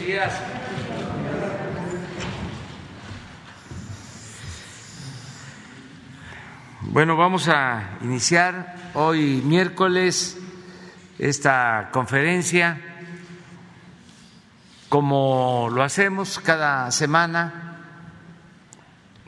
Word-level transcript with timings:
Días. 0.00 0.32
Bueno, 6.80 7.16
vamos 7.16 7.48
a 7.48 7.98
iniciar 8.00 8.92
hoy 8.94 9.42
miércoles 9.44 10.38
esta 11.18 11.90
conferencia 11.92 12.80
como 14.88 15.68
lo 15.70 15.82
hacemos 15.82 16.38
cada 16.38 16.90
semana. 16.92 17.76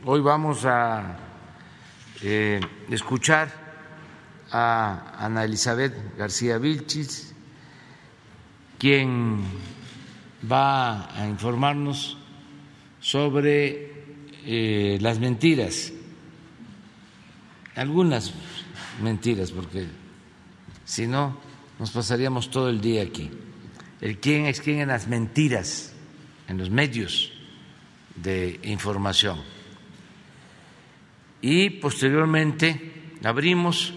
Hoy 0.06 0.22
vamos 0.22 0.64
a 0.64 1.18
eh, 2.22 2.60
escuchar 2.88 3.50
a 4.50 5.16
Ana 5.18 5.44
Elizabeth 5.44 6.16
García 6.16 6.56
Vilchis, 6.56 7.34
quien 8.78 9.44
va 10.52 11.18
a 11.18 11.26
informarnos 11.26 12.18
sobre 13.00 13.90
eh, 14.44 14.98
las 15.00 15.18
mentiras, 15.18 15.92
algunas 17.74 18.34
mentiras, 19.02 19.50
porque 19.50 19.86
si 20.84 21.06
no 21.06 21.38
nos 21.78 21.91
pasaríamos 21.91 22.50
todo 22.50 22.68
el 22.68 22.80
día 22.80 23.02
aquí. 23.02 23.30
El 24.00 24.18
quién 24.18 24.46
es 24.46 24.60
quién 24.60 24.80
en 24.80 24.88
las 24.88 25.06
mentiras, 25.06 25.94
en 26.48 26.58
los 26.58 26.70
medios 26.70 27.32
de 28.16 28.60
información. 28.64 29.41
Y 31.41 31.70
posteriormente 31.70 33.16
abrimos 33.24 33.94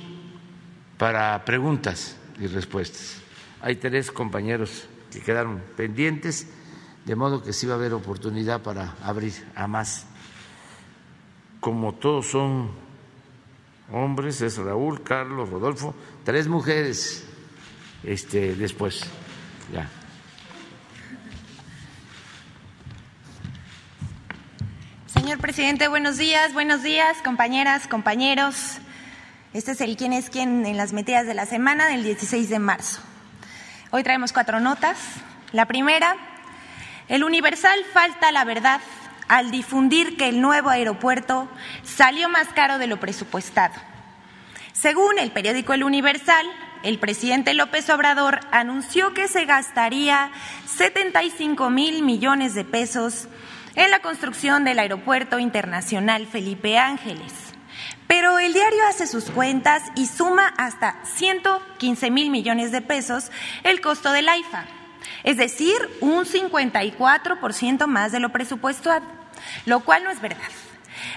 para 0.97 1.43
preguntas 1.43 2.17
y 2.39 2.47
respuestas. 2.47 3.21
Hay 3.61 3.75
tres 3.75 4.11
compañeros 4.11 4.87
que 5.15 5.21
quedaron 5.21 5.61
pendientes, 5.77 6.47
de 7.05 7.15
modo 7.15 7.41
que 7.41 7.53
sí 7.53 7.65
va 7.65 7.73
a 7.73 7.77
haber 7.77 7.93
oportunidad 7.93 8.61
para 8.61 8.95
abrir 9.01 9.33
a 9.55 9.65
más. 9.67 10.05
Como 11.61 11.93
todos 11.93 12.27
son 12.27 12.69
hombres, 13.91 14.41
es 14.41 14.57
Raúl, 14.57 15.03
Carlos, 15.03 15.49
Rodolfo, 15.49 15.95
tres 16.25 16.47
mujeres 16.47 17.25
este, 18.03 18.55
después. 18.55 19.03
Ya. 19.71 19.89
Señor 25.07 25.39
presidente, 25.39 25.87
buenos 25.87 26.17
días, 26.17 26.53
buenos 26.53 26.83
días, 26.83 27.17
compañeras, 27.23 27.87
compañeros. 27.87 28.79
Este 29.53 29.71
es 29.71 29.79
el 29.79 29.95
quién 29.95 30.11
es 30.11 30.29
quién 30.29 30.65
en 30.65 30.75
las 30.75 30.91
metidas 30.91 31.25
de 31.25 31.33
la 31.33 31.45
semana 31.45 31.87
del 31.87 32.03
16 32.03 32.49
de 32.49 32.59
marzo. 32.59 33.01
Hoy 33.95 34.03
traemos 34.03 34.33
cuatro 34.33 34.59
notas. 34.59 34.97
La 35.53 35.67
primera, 35.67 36.17
el 37.07 37.23
Universal 37.23 37.79
falta 37.93 38.29
la 38.33 38.43
verdad 38.43 38.81
al 39.29 39.51
difundir 39.51 40.17
que 40.17 40.27
el 40.27 40.41
nuevo 40.41 40.69
aeropuerto 40.69 41.47
salió 41.85 42.27
más 42.27 42.49
caro 42.49 42.77
de 42.77 42.87
lo 42.87 42.99
presupuestado. 42.99 43.73
Según 44.73 45.17
el 45.17 45.31
periódico 45.31 45.71
El 45.73 45.85
Universal, 45.85 46.45
el 46.83 46.99
presidente 46.99 47.53
López 47.53 47.89
Obrador 47.89 48.41
anunció 48.51 49.13
que 49.13 49.29
se 49.29 49.45
gastaría 49.45 50.29
75 50.65 51.69
mil 51.69 52.03
millones 52.03 52.53
de 52.53 52.65
pesos 52.65 53.29
en 53.75 53.91
la 53.91 54.01
construcción 54.01 54.65
del 54.65 54.79
Aeropuerto 54.79 55.39
Internacional 55.39 56.27
Felipe 56.27 56.77
Ángeles. 56.77 57.44
Pero 58.07 58.39
el 58.39 58.53
diario 58.53 58.85
hace 58.87 59.07
sus 59.07 59.25
cuentas 59.25 59.83
y 59.95 60.05
suma 60.05 60.53
hasta 60.57 60.95
115 61.15 62.11
mil 62.11 62.29
millones 62.29 62.71
de 62.71 62.81
pesos 62.81 63.31
el 63.63 63.81
costo 63.81 64.11
del 64.11 64.29
AIFA, 64.29 64.65
es 65.23 65.37
decir, 65.37 65.75
un 66.01 66.25
54% 66.25 67.87
más 67.87 68.11
de 68.11 68.19
lo 68.19 68.29
presupuestado, 68.29 69.05
lo 69.65 69.79
cual 69.81 70.03
no 70.03 70.11
es 70.11 70.21
verdad. 70.21 70.39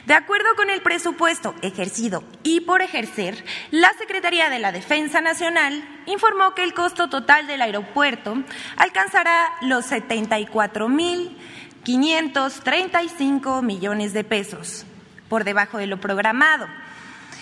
De 0.06 0.14
acuerdo 0.14 0.48
con 0.56 0.70
el 0.70 0.82
presupuesto 0.82 1.54
ejercido 1.62 2.24
y 2.42 2.60
por 2.60 2.82
ejercer, 2.82 3.44
la 3.70 3.92
Secretaría 3.98 4.50
de 4.50 4.58
la 4.58 4.72
Defensa 4.72 5.20
Nacional 5.20 5.84
informó 6.06 6.54
que 6.54 6.62
el 6.62 6.74
costo 6.74 7.08
total 7.08 7.46
del 7.46 7.62
aeropuerto 7.62 8.42
alcanzará 8.76 9.50
los 9.60 9.86
74 9.86 10.88
mil 10.88 11.36
535 11.84 13.62
millones 13.62 14.12
de 14.12 14.24
pesos, 14.24 14.84
por 15.28 15.44
debajo 15.44 15.78
de 15.78 15.86
lo 15.86 15.98
programado. 15.98 16.66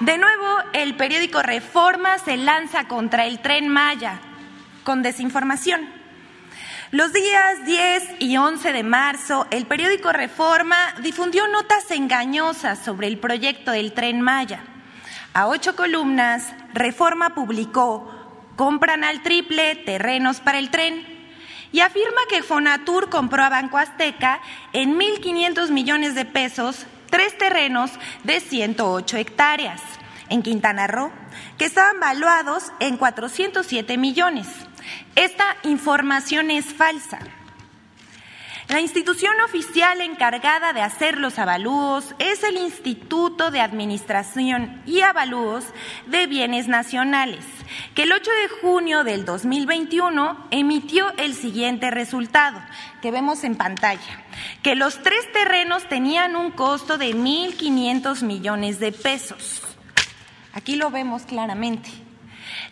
De 0.00 0.16
nuevo, 0.16 0.58
el 0.72 0.96
periódico 0.96 1.42
Reforma 1.42 2.18
se 2.18 2.36
lanza 2.36 2.88
contra 2.88 3.26
el 3.26 3.40
tren 3.40 3.68
Maya 3.68 4.20
con 4.84 5.02
desinformación. 5.02 5.88
Los 6.92 7.12
días 7.12 7.64
10 7.64 8.04
y 8.20 8.36
11 8.36 8.72
de 8.72 8.84
marzo, 8.84 9.48
el 9.50 9.66
periódico 9.66 10.12
Reforma 10.12 10.76
difundió 11.02 11.48
notas 11.48 11.90
engañosas 11.90 12.78
sobre 12.78 13.08
el 13.08 13.18
proyecto 13.18 13.72
del 13.72 13.92
tren 13.92 14.20
Maya. 14.20 14.62
A 15.34 15.48
ocho 15.48 15.74
columnas, 15.74 16.54
Reforma 16.74 17.34
publicó 17.34 18.12
compran 18.54 19.02
al 19.02 19.22
triple 19.24 19.74
terrenos 19.74 20.38
para 20.38 20.58
el 20.58 20.70
tren 20.70 21.04
y 21.72 21.80
afirma 21.80 22.20
que 22.30 22.44
Fonatur 22.44 23.10
compró 23.10 23.42
a 23.42 23.48
Banco 23.48 23.78
Azteca 23.78 24.40
en 24.72 24.96
1.500 24.96 25.70
millones 25.70 26.14
de 26.14 26.24
pesos 26.24 26.86
tres 27.10 27.36
terrenos 27.36 27.90
de 28.22 28.38
108 28.38 29.16
hectáreas 29.16 29.82
en 30.28 30.42
Quintana 30.42 30.86
Roo, 30.86 31.10
que 31.58 31.64
estaban 31.64 31.98
valuados 31.98 32.72
en 32.78 32.96
407 32.96 33.98
millones. 33.98 34.46
Esta 35.14 35.56
información 35.62 36.50
es 36.50 36.66
falsa. 36.66 37.18
La 38.68 38.80
institución 38.80 39.40
oficial 39.42 40.00
encargada 40.00 40.72
de 40.72 40.82
hacer 40.82 41.18
los 41.18 41.38
avalúos 41.38 42.16
es 42.18 42.42
el 42.42 42.56
Instituto 42.56 43.52
de 43.52 43.60
Administración 43.60 44.82
y 44.86 45.02
Avalúos 45.02 45.64
de 46.06 46.26
Bienes 46.26 46.66
Nacionales, 46.66 47.44
que 47.94 48.02
el 48.02 48.12
8 48.12 48.28
de 48.28 48.48
junio 48.60 49.04
del 49.04 49.24
2021 49.24 50.48
emitió 50.50 51.12
el 51.16 51.34
siguiente 51.34 51.92
resultado, 51.92 52.60
que 53.02 53.12
vemos 53.12 53.44
en 53.44 53.54
pantalla, 53.54 54.24
que 54.64 54.74
los 54.74 55.00
tres 55.00 55.32
terrenos 55.32 55.88
tenían 55.88 56.34
un 56.34 56.50
costo 56.50 56.98
de 56.98 57.14
1.500 57.14 58.24
millones 58.24 58.80
de 58.80 58.90
pesos. 58.90 59.62
Aquí 60.52 60.74
lo 60.74 60.90
vemos 60.90 61.22
claramente. 61.22 62.05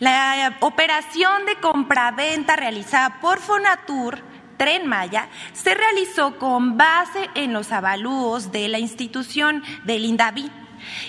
La 0.04 0.58
operación 0.60 1.46
de 1.46 1.56
compraventa 1.56 2.56
realizada 2.56 3.22
por 3.22 3.40
Fonatur 3.40 4.18
Tren 4.58 4.86
Maya 4.86 5.28
se 5.54 5.72
realizó 5.72 6.38
con 6.38 6.76
base 6.76 7.30
en 7.34 7.54
los 7.54 7.72
avalúos 7.72 8.52
de 8.52 8.68
la 8.68 8.78
institución 8.78 9.62
del 9.84 10.04
INDAVI 10.04 10.50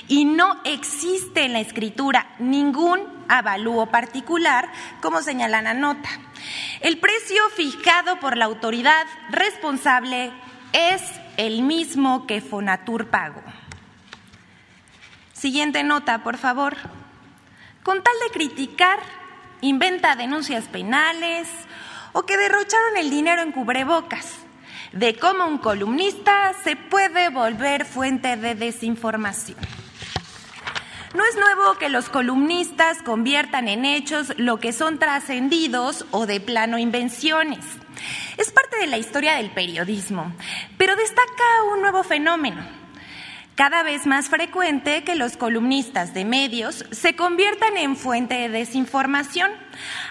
y 0.08 0.24
no 0.24 0.62
existe 0.64 1.44
en 1.44 1.52
la 1.52 1.60
escritura 1.60 2.36
ningún 2.40 3.02
avalúo 3.28 3.88
particular, 3.88 4.72
como 5.02 5.22
señala 5.22 5.62
la 5.62 5.74
nota. 5.74 6.08
El 6.80 6.98
precio 6.98 7.42
fijado 7.54 8.22
por 8.22 8.38
la 8.38 8.46
autoridad 8.46 9.06
responsable 9.30 10.32
es 10.72 11.02
el 11.36 11.64
mismo 11.64 12.26
que 12.28 12.40
Fonatur 12.40 13.10
pagó. 13.10 13.44
Siguiente 15.34 15.84
nota, 15.84 16.24
por 16.24 16.38
favor. 16.38 16.78
Con 17.86 18.02
tal 18.02 18.16
de 18.26 18.34
criticar, 18.34 18.98
inventa 19.62 20.16
denuncias 20.16 20.66
penales 20.66 21.48
o 22.14 22.24
que 22.24 22.36
derrocharon 22.36 22.98
el 22.98 23.12
dinero 23.12 23.44
en 23.44 23.52
cubrebocas, 23.52 24.40
de 24.92 25.16
cómo 25.16 25.46
un 25.46 25.60
columnista 25.60 26.56
se 26.64 26.78
puede 26.78 27.30
volver 27.30 27.86
fuente 27.86 28.38
de 28.38 28.56
desinformación. 28.56 29.60
No 31.14 31.24
es 31.26 31.36
nuevo 31.36 31.78
que 31.78 31.90
los 31.90 32.10
columnistas 32.10 33.04
conviertan 33.04 33.68
en 33.68 33.86
hechos 33.86 34.34
lo 34.38 34.60
que 34.60 34.74
son 34.74 34.98
trascendidos 34.98 36.08
o 36.10 36.26
de 36.26 36.40
plano 36.40 36.80
invenciones. 36.80 37.64
Es 38.38 38.52
parte 38.52 38.78
de 38.80 38.88
la 38.88 38.98
historia 38.98 39.36
del 39.36 39.52
periodismo, 39.52 40.34
pero 40.80 40.96
destaca 40.96 41.44
un 41.72 41.82
nuevo 41.82 42.02
fenómeno. 42.02 42.66
Cada 43.56 43.84
vez 43.84 44.06
más 44.06 44.28
frecuente 44.28 45.06
que 45.06 45.16
los 45.16 45.38
columnistas 45.38 46.14
de 46.14 46.26
medios 46.26 46.84
se 46.92 47.16
conviertan 47.16 47.78
en 47.78 47.96
fuente 47.96 48.36
de 48.36 48.50
desinformación 48.50 49.50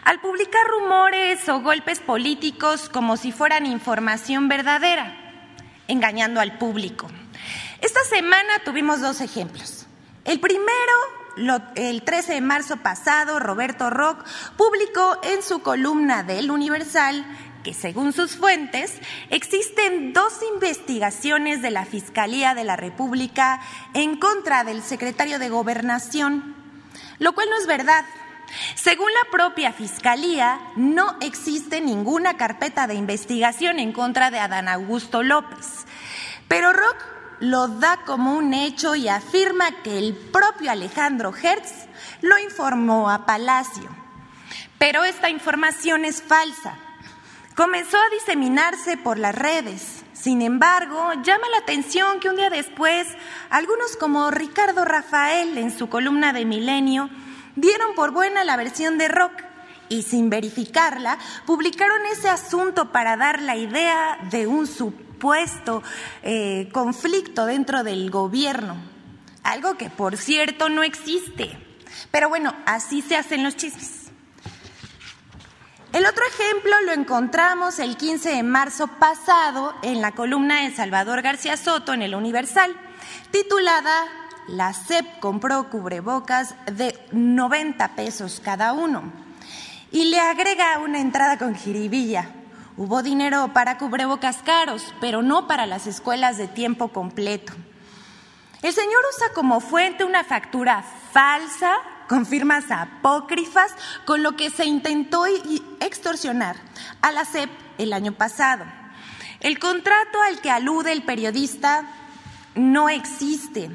al 0.02 0.18
publicar 0.22 0.66
rumores 0.66 1.46
o 1.50 1.60
golpes 1.60 2.00
políticos 2.00 2.88
como 2.88 3.18
si 3.18 3.32
fueran 3.32 3.66
información 3.66 4.48
verdadera, 4.48 5.14
engañando 5.88 6.40
al 6.40 6.56
público. 6.56 7.06
Esta 7.82 8.02
semana 8.04 8.60
tuvimos 8.64 9.02
dos 9.02 9.20
ejemplos. 9.20 9.86
El 10.24 10.40
primero, 10.40 10.72
el 11.74 12.02
13 12.02 12.32
de 12.32 12.40
marzo 12.40 12.78
pasado, 12.78 13.40
Roberto 13.40 13.90
Rock 13.90 14.24
publicó 14.56 15.18
en 15.22 15.42
su 15.42 15.60
columna 15.60 16.22
del 16.22 16.50
Universal 16.50 17.26
que 17.64 17.74
según 17.74 18.12
sus 18.12 18.36
fuentes 18.36 18.92
existen 19.30 20.12
dos 20.12 20.34
investigaciones 20.54 21.62
de 21.62 21.72
la 21.72 21.84
Fiscalía 21.86 22.54
de 22.54 22.62
la 22.62 22.76
República 22.76 23.60
en 23.94 24.16
contra 24.18 24.62
del 24.62 24.82
secretario 24.82 25.40
de 25.40 25.48
Gobernación, 25.48 26.54
lo 27.18 27.32
cual 27.34 27.48
no 27.50 27.56
es 27.56 27.66
verdad. 27.66 28.04
Según 28.76 29.08
la 29.12 29.30
propia 29.32 29.72
Fiscalía, 29.72 30.60
no 30.76 31.16
existe 31.20 31.80
ninguna 31.80 32.36
carpeta 32.36 32.86
de 32.86 32.94
investigación 32.94 33.80
en 33.80 33.92
contra 33.92 34.30
de 34.30 34.38
Adán 34.38 34.68
Augusto 34.68 35.22
López. 35.22 35.86
Pero 36.46 36.72
Rock 36.72 36.96
lo 37.40 37.66
da 37.66 38.00
como 38.04 38.36
un 38.36 38.54
hecho 38.54 38.94
y 38.94 39.08
afirma 39.08 39.82
que 39.82 39.98
el 39.98 40.14
propio 40.14 40.70
Alejandro 40.70 41.34
Hertz 41.34 41.86
lo 42.20 42.38
informó 42.38 43.10
a 43.10 43.26
Palacio. 43.26 43.88
Pero 44.78 45.02
esta 45.04 45.30
información 45.30 46.04
es 46.04 46.22
falsa. 46.22 46.83
Comenzó 47.54 47.96
a 47.98 48.10
diseminarse 48.10 48.96
por 48.96 49.16
las 49.16 49.32
redes. 49.32 50.02
Sin 50.12 50.42
embargo, 50.42 51.12
llama 51.22 51.48
la 51.52 51.58
atención 51.58 52.18
que 52.18 52.28
un 52.28 52.34
día 52.34 52.50
después, 52.50 53.06
algunos 53.48 53.96
como 53.96 54.32
Ricardo 54.32 54.84
Rafael 54.84 55.56
en 55.56 55.76
su 55.76 55.88
columna 55.88 56.32
de 56.32 56.44
Milenio 56.46 57.10
dieron 57.54 57.94
por 57.94 58.10
buena 58.10 58.42
la 58.42 58.56
versión 58.56 58.98
de 58.98 59.06
Rock 59.06 59.44
y 59.88 60.02
sin 60.02 60.30
verificarla, 60.30 61.18
publicaron 61.46 62.04
ese 62.06 62.28
asunto 62.28 62.90
para 62.90 63.16
dar 63.16 63.40
la 63.40 63.54
idea 63.54 64.18
de 64.30 64.48
un 64.48 64.66
supuesto 64.66 65.82
eh, 66.22 66.68
conflicto 66.72 67.46
dentro 67.46 67.84
del 67.84 68.10
gobierno, 68.10 68.76
algo 69.44 69.76
que 69.76 69.90
por 69.90 70.16
cierto 70.16 70.68
no 70.68 70.82
existe. 70.82 71.56
Pero 72.10 72.28
bueno, 72.28 72.52
así 72.66 73.02
se 73.02 73.16
hacen 73.16 73.44
los 73.44 73.56
chismes. 73.56 74.03
El 75.94 76.06
otro 76.06 76.24
ejemplo 76.26 76.72
lo 76.86 76.92
encontramos 76.92 77.78
el 77.78 77.96
15 77.96 78.30
de 78.30 78.42
marzo 78.42 78.88
pasado 78.88 79.76
en 79.82 80.00
la 80.00 80.10
columna 80.10 80.62
de 80.62 80.74
Salvador 80.74 81.22
García 81.22 81.56
Soto 81.56 81.92
en 81.92 82.02
el 82.02 82.16
Universal, 82.16 82.74
titulada 83.30 84.04
La 84.48 84.72
CEP 84.72 85.20
compró 85.20 85.70
cubrebocas 85.70 86.56
de 86.66 86.98
90 87.12 87.94
pesos 87.94 88.42
cada 88.44 88.72
uno 88.72 89.04
y 89.92 90.06
le 90.06 90.18
agrega 90.18 90.80
una 90.80 90.98
entrada 90.98 91.38
con 91.38 91.54
jiribilla. 91.54 92.28
Hubo 92.76 93.04
dinero 93.04 93.52
para 93.54 93.78
cubrebocas 93.78 94.38
caros, 94.38 94.92
pero 95.00 95.22
no 95.22 95.46
para 95.46 95.64
las 95.64 95.86
escuelas 95.86 96.36
de 96.38 96.48
tiempo 96.48 96.88
completo. 96.88 97.52
El 98.62 98.72
señor 98.72 99.00
usa 99.14 99.28
como 99.32 99.60
fuente 99.60 100.02
una 100.02 100.24
factura 100.24 100.84
falsa 101.12 101.76
con 102.14 102.26
firmas 102.26 102.70
apócrifas, 102.70 103.74
con 104.04 104.22
lo 104.22 104.36
que 104.36 104.48
se 104.48 104.66
intentó 104.66 105.24
extorsionar 105.80 106.54
a 107.02 107.10
la 107.10 107.24
CEP 107.24 107.50
el 107.76 107.92
año 107.92 108.12
pasado. 108.12 108.64
El 109.40 109.58
contrato 109.58 110.22
al 110.22 110.40
que 110.40 110.48
alude 110.48 110.92
el 110.92 111.02
periodista 111.02 111.84
no 112.54 112.88
existe. 112.88 113.68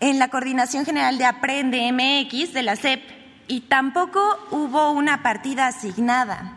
En 0.00 0.18
la 0.18 0.30
Coordinación 0.30 0.84
General 0.84 1.16
de 1.16 1.26
Aprende 1.26 1.92
MX 1.92 2.54
de 2.54 2.62
la 2.64 2.74
CEP 2.74 3.04
y 3.46 3.60
tampoco 3.60 4.20
hubo 4.50 4.90
una 4.90 5.22
partida 5.22 5.68
asignada. 5.68 6.56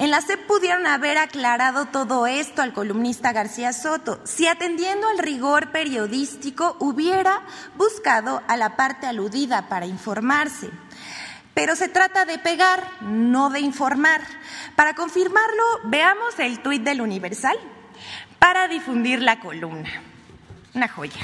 En 0.00 0.10
la 0.10 0.22
CEP 0.22 0.46
pudieron 0.46 0.86
haber 0.86 1.18
aclarado 1.18 1.84
todo 1.84 2.26
esto 2.26 2.62
al 2.62 2.72
columnista 2.72 3.34
García 3.34 3.74
Soto, 3.74 4.18
si 4.24 4.46
atendiendo 4.46 5.06
al 5.06 5.18
rigor 5.18 5.72
periodístico 5.72 6.74
hubiera 6.80 7.42
buscado 7.76 8.40
a 8.48 8.56
la 8.56 8.76
parte 8.76 9.06
aludida 9.06 9.68
para 9.68 9.84
informarse. 9.84 10.70
Pero 11.52 11.76
se 11.76 11.88
trata 11.88 12.24
de 12.24 12.38
pegar, 12.38 12.82
no 13.02 13.50
de 13.50 13.60
informar. 13.60 14.22
Para 14.74 14.94
confirmarlo, 14.94 15.64
veamos 15.84 16.38
el 16.38 16.62
tuit 16.62 16.82
del 16.82 17.02
Universal 17.02 17.58
para 18.38 18.68
difundir 18.68 19.20
la 19.20 19.38
columna. 19.38 19.90
Una 20.72 20.88
joya. 20.88 21.20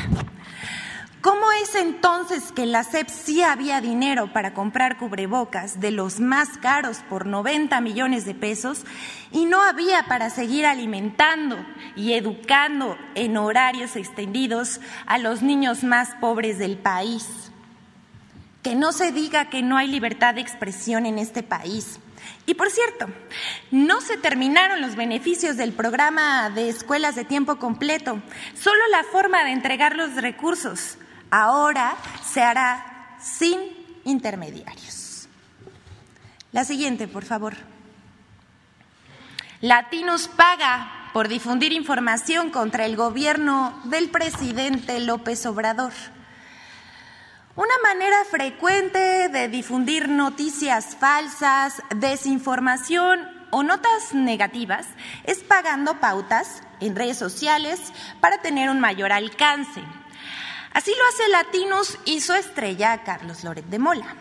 ¿Cómo 1.26 1.50
es 1.60 1.74
entonces 1.74 2.52
que 2.52 2.66
la 2.66 2.84
SEP 2.84 3.08
sí 3.08 3.42
había 3.42 3.80
dinero 3.80 4.32
para 4.32 4.54
comprar 4.54 4.96
cubrebocas 4.96 5.80
de 5.80 5.90
los 5.90 6.20
más 6.20 6.56
caros 6.56 6.98
por 7.08 7.26
90 7.26 7.80
millones 7.80 8.24
de 8.24 8.32
pesos 8.32 8.84
y 9.32 9.44
no 9.44 9.60
había 9.60 10.04
para 10.04 10.30
seguir 10.30 10.66
alimentando 10.66 11.58
y 11.96 12.12
educando 12.12 12.96
en 13.16 13.36
horarios 13.36 13.96
extendidos 13.96 14.80
a 15.06 15.18
los 15.18 15.42
niños 15.42 15.82
más 15.82 16.14
pobres 16.20 16.60
del 16.60 16.78
país? 16.78 17.26
Que 18.62 18.76
no 18.76 18.92
se 18.92 19.10
diga 19.10 19.50
que 19.50 19.62
no 19.62 19.76
hay 19.76 19.88
libertad 19.88 20.34
de 20.34 20.42
expresión 20.42 21.06
en 21.06 21.18
este 21.18 21.42
país. 21.42 21.98
Y 22.46 22.54
por 22.54 22.70
cierto, 22.70 23.08
no 23.72 24.00
se 24.00 24.16
terminaron 24.16 24.80
los 24.80 24.94
beneficios 24.94 25.56
del 25.56 25.72
programa 25.72 26.50
de 26.50 26.68
escuelas 26.68 27.16
de 27.16 27.24
tiempo 27.24 27.56
completo, 27.56 28.22
solo 28.54 28.80
la 28.92 29.02
forma 29.02 29.42
de 29.42 29.50
entregar 29.50 29.96
los 29.96 30.14
recursos 30.14 30.98
Ahora 31.30 31.96
se 32.24 32.42
hará 32.42 33.16
sin 33.20 33.58
intermediarios. 34.04 35.28
La 36.52 36.64
siguiente, 36.64 37.08
por 37.08 37.24
favor. 37.24 37.54
Latinos 39.60 40.28
paga 40.28 41.10
por 41.12 41.28
difundir 41.28 41.72
información 41.72 42.50
contra 42.50 42.84
el 42.84 42.96
gobierno 42.96 43.80
del 43.84 44.10
presidente 44.10 45.00
López 45.00 45.44
Obrador. 45.46 45.92
Una 47.56 47.74
manera 47.82 48.16
frecuente 48.30 49.30
de 49.30 49.48
difundir 49.48 50.10
noticias 50.10 50.94
falsas, 50.94 51.82
desinformación 51.96 53.20
o 53.50 53.62
notas 53.62 54.12
negativas 54.12 54.86
es 55.24 55.38
pagando 55.38 55.98
pautas 56.00 56.62
en 56.80 56.94
redes 56.94 57.16
sociales 57.16 57.80
para 58.20 58.42
tener 58.42 58.68
un 58.68 58.78
mayor 58.78 59.10
alcance. 59.10 59.82
Así 60.76 60.90
lo 60.90 61.08
hace 61.08 61.28
Latinos 61.30 61.98
y 62.04 62.20
su 62.20 62.34
estrella 62.34 63.02
Carlos 63.02 63.42
Loret 63.44 63.64
de 63.64 63.78
Mola. 63.78 64.14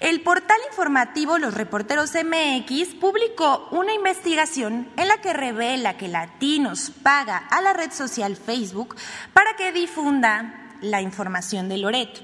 El 0.00 0.22
portal 0.22 0.56
informativo 0.70 1.36
Los 1.36 1.52
Reporteros 1.52 2.12
MX 2.14 2.94
publicó 2.94 3.68
una 3.70 3.92
investigación 3.92 4.88
en 4.96 5.08
la 5.08 5.20
que 5.20 5.34
revela 5.34 5.98
que 5.98 6.08
Latinos 6.08 6.90
paga 7.02 7.36
a 7.36 7.60
la 7.60 7.74
red 7.74 7.92
social 7.92 8.36
Facebook 8.36 8.96
para 9.34 9.56
que 9.56 9.70
difunda 9.70 10.72
la 10.80 11.02
información 11.02 11.68
de 11.68 11.76
Loret. 11.76 12.18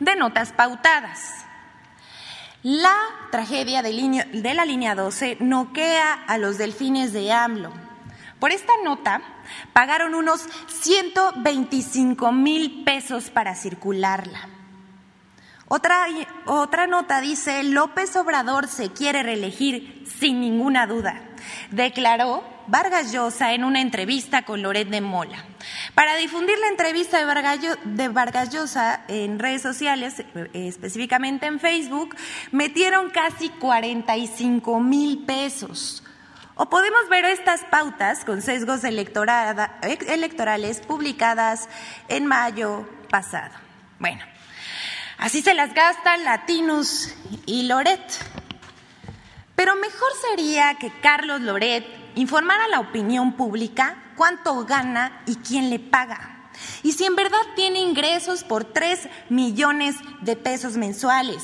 de 0.00 0.16
notas 0.16 0.52
pautadas. 0.52 1.42
La 2.62 2.94
tragedia 3.30 3.82
de, 3.82 4.54
la 4.54 4.64
línea 4.64 4.94
12 4.94 5.38
noquea 5.40 6.12
a 6.12 6.38
los 6.38 6.58
delfines 6.58 7.12
de 7.12 7.32
AMLO 7.32 7.72
Por 8.38 8.52
esta 8.52 8.72
nota 8.84 9.20
pagaron 9.72 10.14
unos 10.14 10.46
125 10.68 12.32
mil 12.32 12.84
pesos 12.84 13.30
para 13.30 13.54
circularla. 13.54 14.48
Otra, 15.68 16.06
otra 16.44 16.86
nota 16.86 17.20
dice, 17.22 17.62
López 17.62 18.14
Obrador 18.16 18.68
se 18.68 18.90
quiere 18.90 19.22
reelegir 19.22 20.04
sin 20.06 20.40
ninguna 20.40 20.86
duda, 20.86 21.22
declaró 21.70 22.44
Vargas 22.66 23.12
Llosa 23.12 23.54
en 23.54 23.64
una 23.64 23.80
entrevista 23.80 24.42
con 24.42 24.62
Loret 24.62 24.88
de 24.88 25.00
Mola. 25.00 25.44
Para 25.94 26.16
difundir 26.16 26.58
la 26.58 26.68
entrevista 26.68 27.18
de 27.18 28.08
Vargas 28.08 28.50
Llosa 28.50 29.02
en 29.08 29.38
redes 29.38 29.62
sociales, 29.62 30.20
eh, 30.20 30.50
específicamente 30.52 31.46
en 31.46 31.58
Facebook, 31.58 32.16
metieron 32.50 33.10
casi 33.10 33.48
45 33.48 34.80
mil 34.80 35.24
pesos. 35.24 36.01
O 36.62 36.70
podemos 36.70 37.08
ver 37.10 37.24
estas 37.24 37.64
pautas 37.64 38.24
con 38.24 38.40
sesgos 38.40 38.84
electorales 38.84 40.80
publicadas 40.86 41.68
en 42.06 42.24
mayo 42.26 42.88
pasado. 43.10 43.50
Bueno, 43.98 44.22
así 45.18 45.42
se 45.42 45.54
las 45.54 45.74
gastan 45.74 46.22
Latinos 46.22 47.16
y 47.46 47.64
Loret. 47.64 48.00
Pero 49.56 49.74
mejor 49.74 50.10
sería 50.30 50.76
que 50.78 50.92
Carlos 51.00 51.40
Loret 51.40 51.84
informara 52.14 52.66
a 52.66 52.68
la 52.68 52.78
opinión 52.78 53.32
pública 53.32 53.96
cuánto 54.14 54.64
gana 54.64 55.20
y 55.26 55.34
quién 55.38 55.68
le 55.68 55.80
paga. 55.80 56.48
Y 56.84 56.92
si 56.92 57.04
en 57.04 57.16
verdad 57.16 57.42
tiene 57.56 57.80
ingresos 57.80 58.44
por 58.44 58.66
3 58.66 59.08
millones 59.30 59.96
de 60.20 60.36
pesos 60.36 60.76
mensuales. 60.76 61.42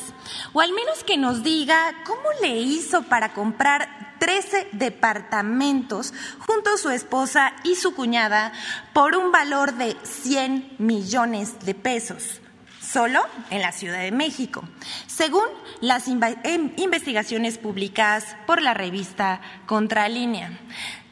O 0.52 0.60
al 0.60 0.72
menos 0.72 1.02
que 1.02 1.16
nos 1.16 1.42
diga 1.42 1.92
cómo 2.06 2.28
le 2.40 2.56
hizo 2.56 3.02
para 3.02 3.32
comprar 3.32 3.97
13 4.28 4.68
departamentos 4.72 6.12
junto 6.40 6.68
a 6.68 6.76
su 6.76 6.90
esposa 6.90 7.54
y 7.64 7.76
su 7.76 7.94
cuñada 7.94 8.52
por 8.92 9.16
un 9.16 9.32
valor 9.32 9.72
de 9.72 9.96
100 10.02 10.74
millones 10.76 11.58
de 11.60 11.74
pesos 11.74 12.42
solo 12.78 13.22
en 13.48 13.62
la 13.62 13.72
Ciudad 13.72 14.00
de 14.00 14.12
México, 14.12 14.64
según 15.06 15.46
las 15.80 16.08
em, 16.08 16.72
investigaciones 16.76 17.56
publicadas 17.56 18.36
por 18.46 18.60
la 18.60 18.74
revista 18.74 19.40
Contralínea. 19.64 20.58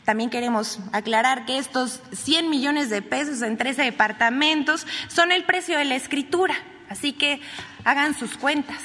También 0.04 0.28
queremos 0.28 0.78
aclarar 0.92 1.46
que 1.46 1.56
estos 1.56 2.02
100 2.12 2.50
millones 2.50 2.90
de 2.90 3.00
pesos 3.00 3.40
en 3.40 3.56
13 3.56 3.82
departamentos 3.84 4.86
son 5.08 5.32
el 5.32 5.44
precio 5.44 5.78
de 5.78 5.86
la 5.86 5.94
escritura, 5.94 6.54
así 6.90 7.14
que 7.14 7.40
hagan 7.82 8.14
sus 8.14 8.36
cuentas. 8.36 8.82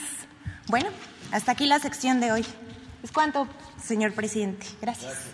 Bueno, 0.68 0.88
hasta 1.34 1.52
aquí 1.52 1.66
la 1.66 1.80
sección 1.80 2.22
de 2.22 2.32
hoy. 2.32 2.46
¿Es 3.04 3.12
cuánto, 3.12 3.48
señor 3.82 4.14
presidente? 4.14 4.68
Gracias. 4.82 5.32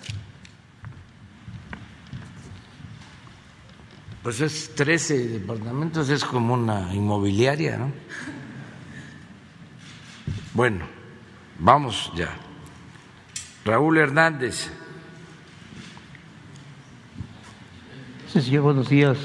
Pues 4.24 4.42
es 4.42 4.76
13 4.76 5.28
departamentos, 5.28 6.10
es 6.10 6.24
como 6.24 6.54
una 6.54 6.94
inmobiliaria, 6.94 7.78
¿no? 7.78 7.92
Bueno, 10.54 10.86
vamos 11.60 12.12
ya. 12.16 12.30
Raúl 13.64 13.98
Hernández. 13.98 14.70
Sí, 18.32 18.42
señor, 18.42 18.64
buenos 18.64 18.90
días. 18.90 19.18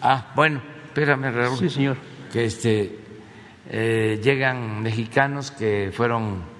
Ah, 0.00 0.32
bueno, 0.34 0.62
espérame, 0.86 1.32
Raúl. 1.32 1.58
Sí, 1.58 1.68
señor. 1.68 1.96
Que 2.32 2.46
este, 2.46 2.98
eh, 3.68 4.20
llegan 4.22 4.82
mexicanos 4.82 5.50
que 5.50 5.92
fueron 5.94 6.51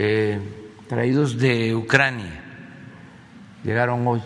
eh, 0.00 0.38
traídos 0.86 1.36
de 1.38 1.74
Ucrania, 1.74 2.40
llegaron 3.64 4.06
hoy. 4.06 4.22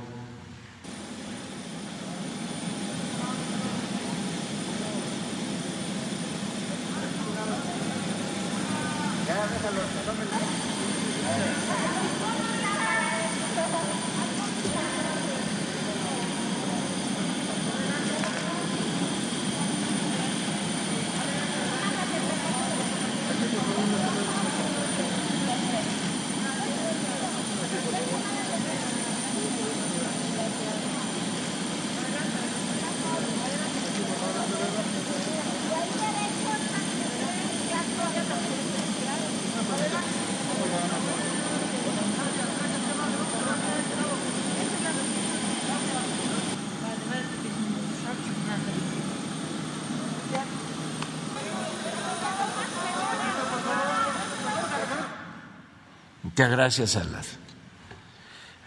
Muchas 56.43 56.57
gracias 56.57 56.97
a 56.97 57.05
las 57.05 57.39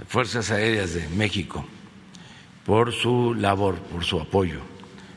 Fuerzas 0.08 0.50
Aéreas 0.50 0.94
de 0.94 1.10
México 1.10 1.66
por 2.66 2.94
su 2.94 3.34
labor, 3.34 3.76
por 3.80 4.06
su 4.06 4.18
apoyo 4.18 4.62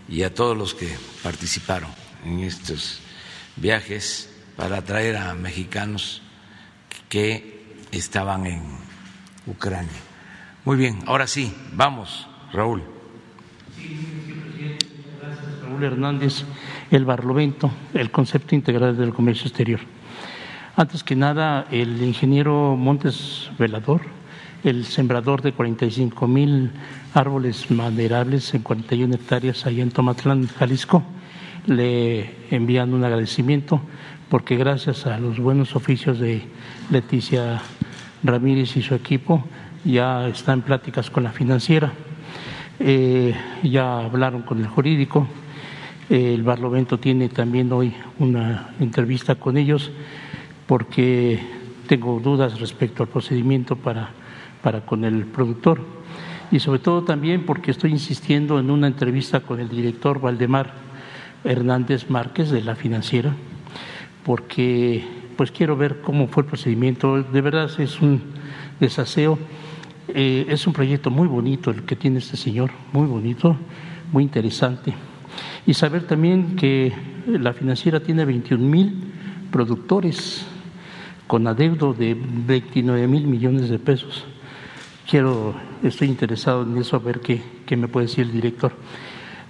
y 0.08 0.24
a 0.24 0.34
todos 0.34 0.56
los 0.56 0.74
que 0.74 0.92
participaron 1.22 1.88
en 2.24 2.40
estos 2.40 2.98
viajes 3.54 4.28
para 4.56 4.82
traer 4.82 5.18
a 5.18 5.34
mexicanos 5.34 6.20
que 7.08 7.76
estaban 7.92 8.44
en 8.46 8.64
Ucrania. 9.46 10.00
Muy 10.64 10.76
bien, 10.76 10.98
ahora 11.06 11.28
sí, 11.28 11.54
vamos, 11.74 12.26
Raúl. 12.52 12.82
Gracias, 15.22 15.62
Raúl 15.62 15.84
Hernández, 15.84 16.42
el 16.90 17.04
Barlovento, 17.04 17.70
el 17.94 18.10
concepto 18.10 18.56
integral 18.56 18.96
del 18.96 19.14
comercio 19.14 19.46
exterior. 19.46 19.78
Antes 20.78 21.02
que 21.02 21.16
nada, 21.16 21.66
el 21.72 22.00
ingeniero 22.04 22.76
Montes 22.76 23.50
Velador, 23.58 24.02
el 24.62 24.84
sembrador 24.84 25.42
de 25.42 25.50
45 25.50 26.28
mil 26.28 26.70
árboles 27.14 27.68
maderables 27.72 28.54
en 28.54 28.62
41 28.62 29.12
hectáreas 29.16 29.66
allá 29.66 29.82
en 29.82 29.90
Tomatlán, 29.90 30.46
Jalisco, 30.46 31.02
le 31.66 32.32
envían 32.52 32.94
un 32.94 33.02
agradecimiento 33.02 33.80
porque 34.28 34.54
gracias 34.56 35.04
a 35.06 35.18
los 35.18 35.40
buenos 35.40 35.74
oficios 35.74 36.20
de 36.20 36.42
Leticia 36.92 37.60
Ramírez 38.22 38.76
y 38.76 38.82
su 38.82 38.94
equipo 38.94 39.44
ya 39.84 40.28
está 40.28 40.52
en 40.52 40.62
pláticas 40.62 41.10
con 41.10 41.24
la 41.24 41.32
financiera, 41.32 41.92
eh, 42.78 43.34
ya 43.64 43.98
hablaron 43.98 44.42
con 44.42 44.60
el 44.60 44.68
jurídico, 44.68 45.26
el 46.08 46.44
Barlovento 46.44 47.00
tiene 47.00 47.28
también 47.28 47.72
hoy 47.72 47.94
una 48.20 48.68
entrevista 48.78 49.34
con 49.34 49.56
ellos 49.56 49.90
porque 50.68 51.40
tengo 51.88 52.20
dudas 52.20 52.60
respecto 52.60 53.02
al 53.02 53.08
procedimiento 53.08 53.74
para, 53.74 54.10
para 54.62 54.82
con 54.82 55.04
el 55.04 55.24
productor 55.24 55.80
y 56.50 56.60
sobre 56.60 56.78
todo 56.78 57.02
también 57.02 57.44
porque 57.44 57.70
estoy 57.70 57.90
insistiendo 57.90 58.60
en 58.60 58.70
una 58.70 58.86
entrevista 58.86 59.40
con 59.40 59.60
el 59.60 59.68
director 59.68 60.20
Valdemar 60.20 60.72
Hernández 61.42 62.10
Márquez 62.10 62.50
de 62.50 62.62
la 62.62 62.74
financiera, 62.74 63.34
porque 64.24 65.04
pues 65.36 65.50
quiero 65.50 65.76
ver 65.76 66.00
cómo 66.00 66.28
fue 66.28 66.42
el 66.42 66.48
procedimiento. 66.48 67.22
De 67.22 67.40
verdad 67.40 67.70
es 67.78 68.00
un 68.00 68.20
desaseo. 68.80 69.38
Eh, 70.08 70.46
es 70.48 70.66
un 70.66 70.72
proyecto 70.72 71.10
muy 71.10 71.28
bonito 71.28 71.70
el 71.70 71.82
que 71.82 71.94
tiene 71.94 72.18
este 72.18 72.36
señor, 72.36 72.70
muy 72.92 73.06
bonito, 73.06 73.56
muy 74.10 74.22
interesante. 74.22 74.94
Y 75.66 75.74
saber 75.74 76.06
también 76.06 76.56
que 76.56 76.92
la 77.26 77.52
financiera 77.52 78.00
tiene 78.00 78.24
21 78.24 78.64
mil 78.64 79.12
productores 79.50 80.46
con 81.28 81.46
adeudo 81.46 81.92
de 81.92 82.16
29 82.18 83.06
mil 83.06 83.26
millones 83.28 83.68
de 83.68 83.78
pesos. 83.78 84.24
Quiero, 85.08 85.54
estoy 85.82 86.08
interesado 86.08 86.62
en 86.62 86.76
eso, 86.78 86.96
a 86.96 86.98
ver 86.98 87.20
qué, 87.20 87.40
qué 87.66 87.76
me 87.76 87.86
puede 87.86 88.06
decir 88.06 88.24
el 88.24 88.32
director. 88.32 88.72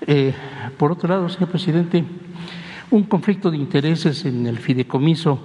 Eh, 0.06 0.35
por 0.76 0.92
otro 0.92 1.08
lado, 1.08 1.28
señor 1.28 1.50
presidente, 1.50 2.04
un 2.90 3.04
conflicto 3.04 3.50
de 3.50 3.56
intereses 3.56 4.25
en 4.25 4.47
el 4.47 4.58
fideicomiso 4.58 5.38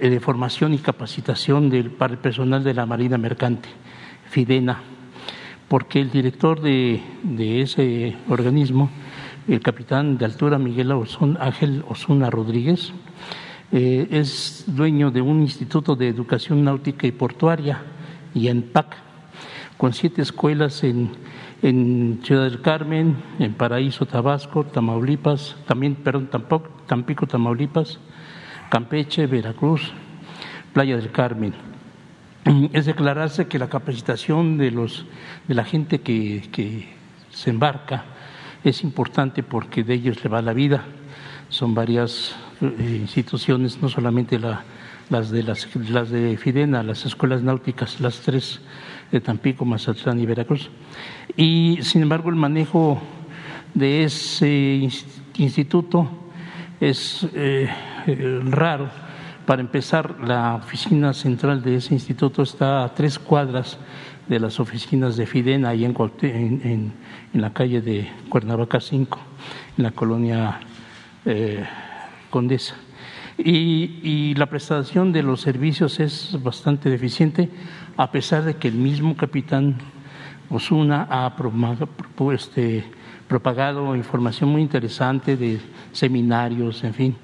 eh, 0.00 0.10
de 0.10 0.20
formación 0.20 0.74
y 0.74 0.78
capacitación 0.78 1.70
del, 1.70 1.90
para 1.90 2.14
el 2.14 2.18
personal 2.18 2.64
de 2.64 2.74
la 2.74 2.84
Marina 2.84 3.16
Mercante, 3.16 3.68
FIDENA, 4.30 4.82
porque 5.68 6.00
el 6.00 6.10
director 6.10 6.60
de, 6.60 7.00
de 7.22 7.62
ese 7.62 8.16
organismo, 8.28 8.90
el 9.46 9.60
capitán 9.60 10.18
de 10.18 10.24
altura 10.24 10.58
Miguel 10.58 10.92
Ángel 11.38 11.84
Osuna 11.88 12.30
Rodríguez, 12.30 12.92
eh, 13.72 14.06
es 14.10 14.64
dueño 14.66 15.10
de 15.10 15.22
un 15.22 15.40
instituto 15.40 15.96
de 15.96 16.08
educación 16.08 16.62
náutica 16.62 17.06
y 17.06 17.12
portuaria, 17.12 17.82
y 18.34 18.48
ENPAC, 18.48 18.96
con 19.78 19.92
siete 19.94 20.22
escuelas 20.22 20.84
en, 20.84 21.10
en 21.62 22.20
Ciudad 22.22 22.44
del 22.44 22.60
Carmen, 22.60 23.16
en 23.38 23.54
Paraíso, 23.54 24.06
Tabasco, 24.06 24.64
Tamaulipas, 24.64 25.56
también, 25.66 25.94
perdón, 25.94 26.28
Tampico, 26.86 27.26
Tamaulipas, 27.26 27.98
Campeche, 28.68 29.26
Veracruz, 29.26 29.92
Playa 30.72 30.96
del 30.96 31.10
Carmen. 31.10 31.54
Es 32.72 32.86
declararse 32.86 33.46
que 33.46 33.58
la 33.58 33.68
capacitación 33.68 34.58
de, 34.58 34.70
los, 34.70 35.06
de 35.48 35.54
la 35.54 35.64
gente 35.64 36.00
que, 36.00 36.48
que 36.52 36.88
se 37.30 37.50
embarca 37.50 38.04
es 38.64 38.84
importante 38.84 39.42
porque 39.42 39.82
de 39.82 39.94
ellos 39.94 40.22
le 40.22 40.30
va 40.30 40.42
la 40.42 40.52
vida. 40.52 40.84
Son 41.48 41.74
varias 41.74 42.34
instituciones, 42.62 43.80
no 43.82 43.88
solamente 43.88 44.38
la, 44.38 44.62
las 45.10 45.30
de 45.30 45.42
las, 45.42 45.68
de 46.10 46.36
Fidena, 46.36 46.82
las 46.82 47.04
escuelas 47.04 47.42
náuticas, 47.42 48.00
las 48.00 48.20
tres 48.20 48.60
de 49.10 49.20
Tampico, 49.20 49.64
Mazatlán 49.64 50.18
y 50.20 50.26
Veracruz. 50.26 50.70
Y 51.36 51.78
sin 51.82 52.02
embargo 52.02 52.30
el 52.30 52.36
manejo 52.36 53.00
de 53.74 54.04
ese 54.04 54.88
instituto 55.36 56.08
es 56.80 57.26
eh, 57.34 57.68
eh, 58.06 58.40
raro. 58.44 58.88
Para 59.46 59.60
empezar, 59.60 60.20
la 60.20 60.54
oficina 60.54 61.12
central 61.12 61.62
de 61.62 61.76
ese 61.76 61.94
instituto 61.94 62.42
está 62.42 62.84
a 62.84 62.94
tres 62.94 63.18
cuadras 63.18 63.76
de 64.28 64.38
las 64.38 64.60
oficinas 64.60 65.16
de 65.16 65.26
Fidena, 65.26 65.70
ahí 65.70 65.84
en, 65.84 65.96
en, 66.22 66.92
en 67.34 67.40
la 67.40 67.52
calle 67.52 67.80
de 67.80 68.08
Cuernavaca 68.28 68.80
5, 68.80 69.18
en 69.78 69.84
la 69.84 69.90
colonia 69.90 70.60
eh, 71.24 71.64
Condesa. 72.32 72.74
Y, 73.38 74.34
la 74.34 74.46
prestación 74.46 75.12
de 75.12 75.22
los 75.22 75.42
servicios 75.42 76.00
es 76.00 76.36
bastante 76.42 76.88
deficiente, 76.88 77.50
a 77.96 78.10
pesar 78.10 78.44
de 78.44 78.54
que 78.54 78.68
el 78.68 78.74
mismo 78.74 79.16
capitán 79.16 79.76
Osuna 80.50 81.06
ha 81.10 81.36
este, 82.32 82.84
propagado 83.28 83.94
información 83.94 84.48
muy 84.50 84.62
interesante 84.62 85.36
de 85.36 85.60
seminarios, 85.92 86.82
en 86.84 86.94
fin. 86.94 87.16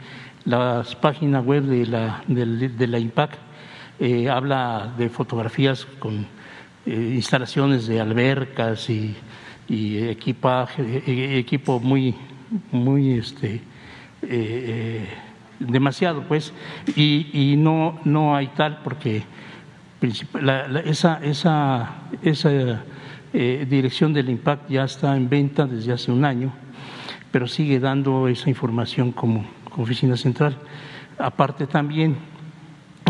La 0.44 0.84
página 1.00 1.40
web 1.40 1.64
de 1.64 1.86
la, 1.86 2.22
de, 2.26 2.86
la 2.86 2.98
IMPAC 2.98 3.38
eh, 3.98 4.28
habla 4.28 4.92
de 4.96 5.08
fotografías 5.08 5.86
con 5.98 6.26
eh, 6.86 7.12
instalaciones 7.14 7.86
de 7.86 8.00
albercas 8.00 8.88
y, 8.90 9.16
equipaje, 9.68 11.02
e, 11.06 11.38
equipo 11.38 11.80
muy, 11.80 12.14
muy 12.72 13.12
este, 13.12 13.60
eh, 14.22 15.06
demasiado, 15.58 16.22
pues, 16.22 16.52
y, 16.96 17.54
no, 17.58 17.98
no 18.04 18.36
hay 18.36 18.48
tal 18.48 18.80
porque 18.82 19.22
esa, 20.84 21.20
esa, 21.22 21.90
esa 22.22 22.84
eh, 23.32 23.66
dirección 23.68 24.12
del 24.12 24.30
IMPACT 24.30 24.70
ya 24.70 24.84
está 24.84 25.16
en 25.16 25.28
venta 25.28 25.66
desde 25.66 25.92
hace 25.92 26.12
un 26.12 26.24
año, 26.24 26.52
pero 27.30 27.46
sigue 27.46 27.80
dando 27.80 28.28
esa 28.28 28.48
información 28.48 29.12
como, 29.12 29.44
oficina 29.76 30.16
central. 30.16 30.56
Aparte 31.18 31.66
también, 31.66 32.16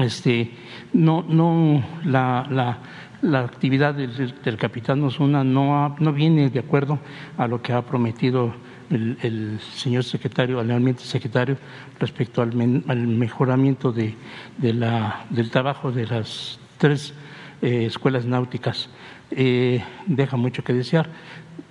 este, 0.02 0.50
no, 0.92 1.24
no 1.26 1.82
la, 2.04 2.46
la, 2.50 2.78
la 3.22 3.40
actividad 3.40 3.94
del, 3.94 4.34
del 4.42 4.56
capitán 4.56 5.02
Osuna 5.02 5.44
no, 5.44 5.96
no 5.98 6.12
viene 6.12 6.50
de 6.50 6.58
acuerdo 6.58 6.98
a 7.36 7.46
lo 7.46 7.62
que 7.62 7.72
ha 7.72 7.82
prometido 7.82 8.54
el, 8.90 9.58
señor 9.74 10.04
secretario, 10.04 10.60
al 10.60 10.98
secretario, 10.98 11.56
respecto 11.98 12.42
al, 12.42 12.54
mejoramiento 12.54 13.92
de, 13.92 14.14
del 14.58 15.50
trabajo 15.50 15.92
de 15.92 16.06
las 16.06 16.58
tres 16.78 17.14
eh, 17.62 17.84
escuelas 17.86 18.24
náuticas. 18.24 18.88
Eh, 19.30 19.82
deja 20.06 20.36
mucho 20.36 20.64
que 20.64 20.72
desear. 20.72 21.08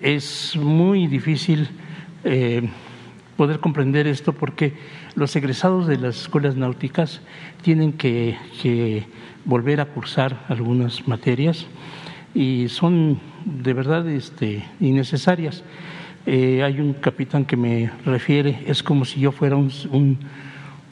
Es 0.01 0.55
muy 0.55 1.07
difícil 1.07 1.69
eh, 2.23 2.69
poder 3.35 3.59
comprender 3.59 4.07
esto 4.07 4.33
porque 4.33 4.73
los 5.15 5.35
egresados 5.35 5.87
de 5.87 5.97
las 5.97 6.21
escuelas 6.21 6.55
náuticas 6.55 7.21
tienen 7.61 7.93
que, 7.93 8.37
que 8.61 9.05
volver 9.45 9.81
a 9.81 9.85
cursar 9.85 10.45
algunas 10.49 11.07
materias 11.07 11.65
y 12.35 12.67
son 12.69 13.19
de 13.45 13.73
verdad 13.73 14.07
este, 14.07 14.63
innecesarias. 14.79 15.63
Eh, 16.29 16.61
hay 16.61 16.81
un 16.81 16.91
capitán 16.91 17.45
que 17.45 17.55
me 17.55 17.89
refiere, 18.03 18.61
es 18.67 18.83
como 18.83 19.05
si 19.05 19.21
yo 19.21 19.31
fuera 19.31 19.55
un, 19.55 19.71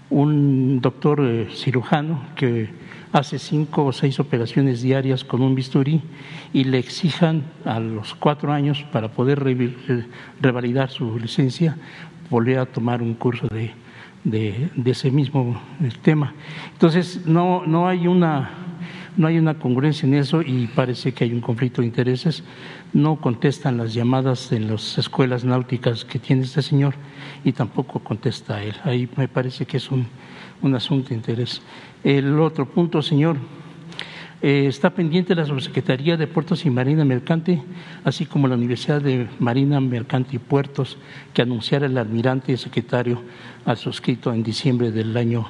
un, 0.09 0.79
doctor 0.79 1.19
eh, 1.21 1.49
cirujano 1.53 2.21
que 2.37 2.69
hace 3.11 3.37
cinco 3.37 3.83
o 3.83 3.91
seis 3.91 4.17
operaciones 4.21 4.81
diarias 4.81 5.25
con 5.25 5.41
un 5.41 5.53
bisturí 5.53 6.01
y 6.53 6.63
le 6.63 6.77
exijan 6.77 7.43
a 7.65 7.81
los 7.81 8.15
cuatro 8.15 8.53
años 8.53 8.85
para 8.93 9.09
poder 9.09 9.43
revalidar 10.39 10.89
su 10.89 11.19
licencia, 11.19 11.75
volver 12.29 12.59
a 12.59 12.65
tomar 12.65 13.01
un 13.01 13.13
curso 13.13 13.49
de, 13.49 13.71
de, 14.23 14.69
de 14.73 14.91
ese 14.91 15.11
mismo 15.11 15.61
eh, 15.83 15.89
tema. 16.01 16.33
Entonces, 16.71 17.25
no, 17.25 17.65
no 17.65 17.89
hay 17.89 18.07
una 18.07 18.51
no 19.17 19.27
hay 19.27 19.37
una 19.37 19.53
congruencia 19.53 20.05
en 20.07 20.15
eso 20.15 20.41
y 20.41 20.67
parece 20.67 21.13
que 21.13 21.23
hay 21.23 21.33
un 21.33 21.41
conflicto 21.41 21.81
de 21.81 21.87
intereses. 21.87 22.43
No 22.95 23.17
contestan 23.17 23.75
las 23.75 23.93
llamadas 23.93 24.53
en 24.53 24.71
las 24.71 24.97
escuelas 24.97 25.43
náuticas 25.43 26.05
que 26.05 26.17
tiene 26.17 26.43
este 26.43 26.62
señor 26.62 26.93
y 27.43 27.51
tampoco 27.51 27.99
contesta 27.99 28.63
él. 28.63 28.73
Ahí 28.86 29.10
me 29.17 29.27
parece 29.27 29.65
que 29.65 29.75
es 29.75 29.91
un, 29.91 30.08
asunto 30.73 31.10
de 31.10 31.15
interés. 31.15 31.62
El 32.05 32.39
otro 32.39 32.65
punto, 32.65 33.01
señor, 33.01 33.36
eh, 34.41 34.67
está 34.69 34.91
pendiente 34.91 35.36
la 35.36 35.45
Subsecretaría 35.45 36.15
de 36.15 36.25
Puertos 36.25 36.65
y 36.65 36.69
Marina 36.69 37.03
Mercante, 37.03 37.62
así 38.05 38.25
como 38.25 38.47
la 38.47 38.55
Universidad 38.55 39.01
de 39.01 39.27
Marina 39.39 39.81
Mercante 39.81 40.38
y 40.38 40.39
Puertos, 40.39 40.97
que 41.34 41.41
anunciara 41.41 41.88
el 41.88 41.97
almirante 41.97 42.53
y 42.53 42.58
secretario 42.58 43.21
al 43.65 43.75
suscrito 43.75 44.31
en 44.31 44.41
diciembre 44.41 44.91
del 44.91 45.17
año 45.17 45.49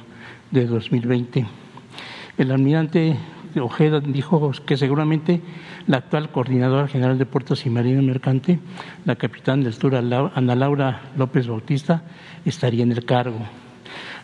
de 0.50 0.66
2020. 0.66 1.46
El 2.38 2.50
almirante 2.50 3.16
Ojeda 3.60 4.00
dijo 4.00 4.50
que 4.66 4.76
seguramente 4.76 5.40
la 5.86 5.98
actual 5.98 6.30
coordinadora 6.30 6.88
general 6.88 7.18
de 7.18 7.26
Puertos 7.26 7.66
y 7.66 7.70
Marina 7.70 8.02
Mercante, 8.02 8.58
la 9.04 9.16
capitán 9.16 9.62
del 9.62 9.78
Tour 9.78 9.96
Ana 9.96 10.54
Laura 10.54 11.02
López 11.16 11.46
Bautista, 11.46 12.02
estaría 12.44 12.82
en 12.82 12.92
el 12.92 13.04
cargo. 13.04 13.40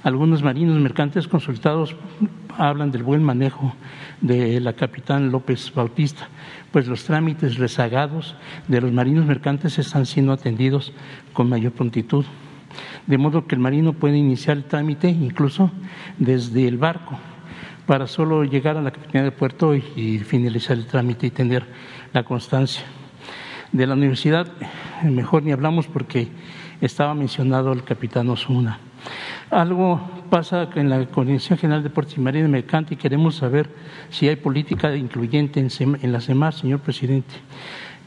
Algunos 0.03 0.43
marinos 0.43 0.81
mercantes 0.81 1.29
consultados 1.29 1.95
hablan 2.59 2.91
del 2.91 3.05
buen 3.05 3.23
manejo 3.23 3.75
de 4.21 4.59
la 4.61 4.73
capitán 4.73 5.31
López 5.31 5.73
Bautista, 5.75 6.29
pues 6.73 6.89
los 6.89 7.05
trámites 7.05 7.57
rezagados 7.57 8.35
de 8.67 8.81
los 8.81 8.93
marinos 8.93 9.27
mercantes 9.27 9.79
están 9.79 10.07
siendo 10.07 10.33
atendidos 10.33 10.93
con 11.33 11.49
mayor 11.49 11.73
prontitud. 11.73 12.25
De 13.07 13.19
modo 13.19 13.47
que 13.47 13.55
el 13.55 13.61
marino 13.61 13.93
puede 13.93 14.17
iniciar 14.17 14.57
el 14.57 14.65
trámite 14.65 15.09
incluso 15.09 15.71
desde 16.19 16.67
el 16.67 16.79
barco 16.79 17.19
para 17.87 18.07
solo 18.07 18.45
llegar 18.45 18.77
a 18.77 18.83
la 18.83 18.91
capitanía 18.91 19.25
de 19.25 19.33
puerto 19.33 19.75
y, 19.75 20.19
finalizar 20.21 20.77
el 20.77 20.87
trámite 20.87 21.27
y 21.27 21.31
tener 21.31 21.65
la 22.13 22.25
constancia. 22.25 22.85
De 23.73 23.87
la 23.87 23.95
universidad, 23.95 24.47
mejor 25.03 25.43
ni 25.43 25.53
hablamos 25.53 25.87
porque 25.87 26.29
estaba 26.81 27.15
mencionado 27.15 27.73
el 27.73 27.85
capitán 27.85 28.29
Osuna. 28.29 28.79
Algo 29.51 30.01
pasa 30.31 30.69
en 30.75 30.91
la 30.91 31.05
Coordinación 31.07 31.59
General 31.59 31.83
de 31.83 31.91
Puertos 31.91 32.17
y 32.17 32.21
Marina 32.21 32.49
Mercante 32.49 32.95
y 32.95 32.97
queremos 32.97 33.37
saber 33.37 33.71
si 34.11 34.29
hay 34.29 34.37
política 34.37 34.95
incluyente 34.95 35.61
en, 35.61 35.71
en 36.03 36.13
la 36.13 36.21
CEMAR, 36.21 36.53
señor 36.53 36.81
presidente. 36.81 37.35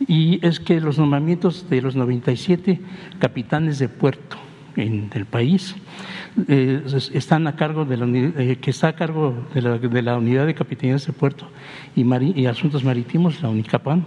Y 0.07 0.45
es 0.45 0.59
que 0.59 0.79
los 0.79 0.97
nombramientos 0.97 1.69
de 1.69 1.81
los 1.81 1.95
97 1.95 2.79
capitanes 3.19 3.79
de 3.79 3.89
puerto 3.89 4.37
en 4.75 5.09
el 5.13 5.25
país 5.25 5.75
eh, 6.47 6.83
están 7.13 7.47
a 7.47 7.55
cargo 7.55 7.85
de 7.85 7.95
eh, 8.37 8.57
que 8.57 8.71
está 8.71 8.89
a 8.89 8.95
cargo 8.95 9.33
de 9.53 10.01
la, 10.01 10.17
unidad 10.17 10.45
de 10.45 10.53
capitanías 10.53 11.05
de 11.05 11.13
puerto 11.13 11.47
y, 11.95 12.45
asuntos 12.45 12.83
marítimos, 12.83 13.41
la 13.41 13.47
UNICAPAN 13.47 14.03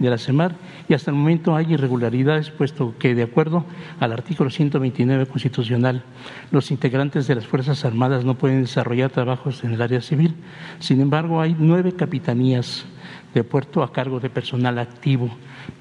de 0.00 0.10
la 0.10 0.18
CEMAR, 0.18 0.56
y 0.88 0.94
hasta 0.94 1.12
el 1.12 1.16
momento 1.16 1.54
hay 1.54 1.72
irregularidades, 1.72 2.50
puesto 2.50 2.94
que 2.98 3.14
de 3.14 3.22
acuerdo 3.22 3.64
al 4.00 4.12
artículo 4.12 4.50
129 4.50 5.26
constitucional, 5.26 6.02
los 6.50 6.72
integrantes 6.72 7.28
de 7.28 7.36
las 7.36 7.46
Fuerzas 7.46 7.84
Armadas 7.84 8.24
no 8.24 8.34
pueden 8.34 8.62
desarrollar 8.62 9.10
trabajos 9.10 9.62
en 9.62 9.72
el 9.72 9.80
área 9.80 10.00
civil. 10.00 10.34
Sin 10.80 11.00
embargo, 11.00 11.40
hay 11.40 11.54
nueve 11.56 11.92
capitanías 11.92 12.84
de 13.32 13.44
puerto 13.44 13.84
a 13.84 13.92
cargo 13.92 14.18
de 14.18 14.28
personal 14.28 14.80
activo 14.80 15.30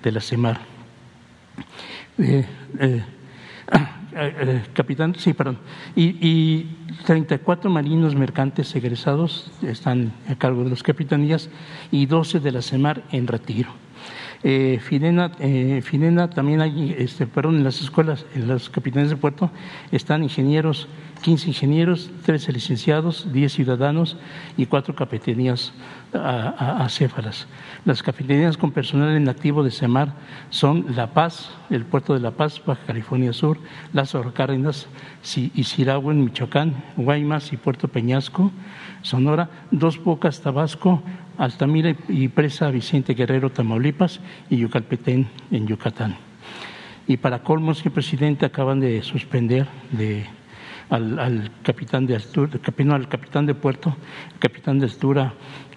de 0.03 0.11
la 0.11 0.21
CEMAR. 0.21 0.59
Eh, 2.19 2.45
eh, 4.15 4.33
eh, 4.39 4.61
capitán, 4.73 5.15
sí, 5.17 5.33
perdón, 5.33 5.57
y, 5.95 6.15
y 6.25 6.77
34 7.05 7.69
marinos 7.69 8.15
mercantes 8.15 8.75
egresados 8.75 9.51
están 9.61 10.13
a 10.27 10.35
cargo 10.35 10.63
de 10.63 10.71
las 10.71 10.83
capitanías 10.83 11.49
y 11.91 12.05
12 12.05 12.39
de 12.39 12.51
la 12.51 12.61
CEMAR 12.61 13.03
en 13.11 13.27
retiro. 13.27 13.69
Eh, 14.41 14.79
Finena, 14.81 15.33
eh, 15.39 15.83
también 16.33 16.61
hay, 16.61 16.95
este, 16.97 17.27
perdón, 17.27 17.57
en 17.57 17.63
las 17.65 17.81
escuelas, 17.81 18.25
en 18.33 18.47
las 18.47 18.69
capitanías 18.69 19.09
de 19.09 19.17
puerto, 19.17 19.51
están 19.91 20.23
ingenieros, 20.23 20.87
15 21.21 21.49
ingenieros, 21.49 22.09
13 22.25 22.53
licenciados, 22.53 23.33
10 23.33 23.51
ciudadanos 23.51 24.15
y 24.55 24.65
cuatro 24.65 24.95
capitanías 24.95 25.73
acéfalas. 26.13 27.47
Las 27.85 28.01
capitanías 28.03 28.57
con 28.57 28.71
personal 28.71 29.15
en 29.15 29.29
activo 29.29 29.63
de 29.63 29.71
SEMAR 29.71 30.13
son 30.49 30.85
La 30.95 31.13
Paz, 31.13 31.51
el 31.69 31.85
puerto 31.85 32.13
de 32.13 32.19
La 32.19 32.31
Paz, 32.31 32.61
Baja 32.65 32.81
California 32.85 33.33
Sur, 33.33 33.59
Lázaro 33.93 34.33
Cárdenas 34.33 34.87
y 35.35 35.63
Siragüen, 35.63 36.23
Michoacán, 36.23 36.73
Guaymas 36.97 37.53
y 37.53 37.57
Puerto 37.57 37.87
Peñasco, 37.87 38.51
Sonora, 39.01 39.49
Dos 39.71 40.03
Bocas, 40.03 40.41
Tabasco, 40.41 41.01
Altamira 41.37 41.95
y 42.07 42.27
Presa 42.27 42.69
Vicente 42.69 43.13
Guerrero, 43.13 43.49
Tamaulipas 43.49 44.19
y 44.49 44.57
Yucalpetén 44.57 45.27
en 45.51 45.67
Yucatán. 45.67 46.17
Y 47.07 47.17
para 47.17 47.41
colmo, 47.41 47.73
señor 47.73 47.93
presidente, 47.93 48.45
acaban 48.45 48.79
de 48.79 49.01
suspender 49.01 49.67
de, 49.91 50.27
al, 50.89 51.51
capitán 51.63 52.05
de 52.05 52.15
al 52.15 53.07
capitán 53.07 53.45
de 53.45 53.55
puerto, 53.55 53.95
capitán 54.39 54.79
de 54.79 54.85
altura 54.85 55.33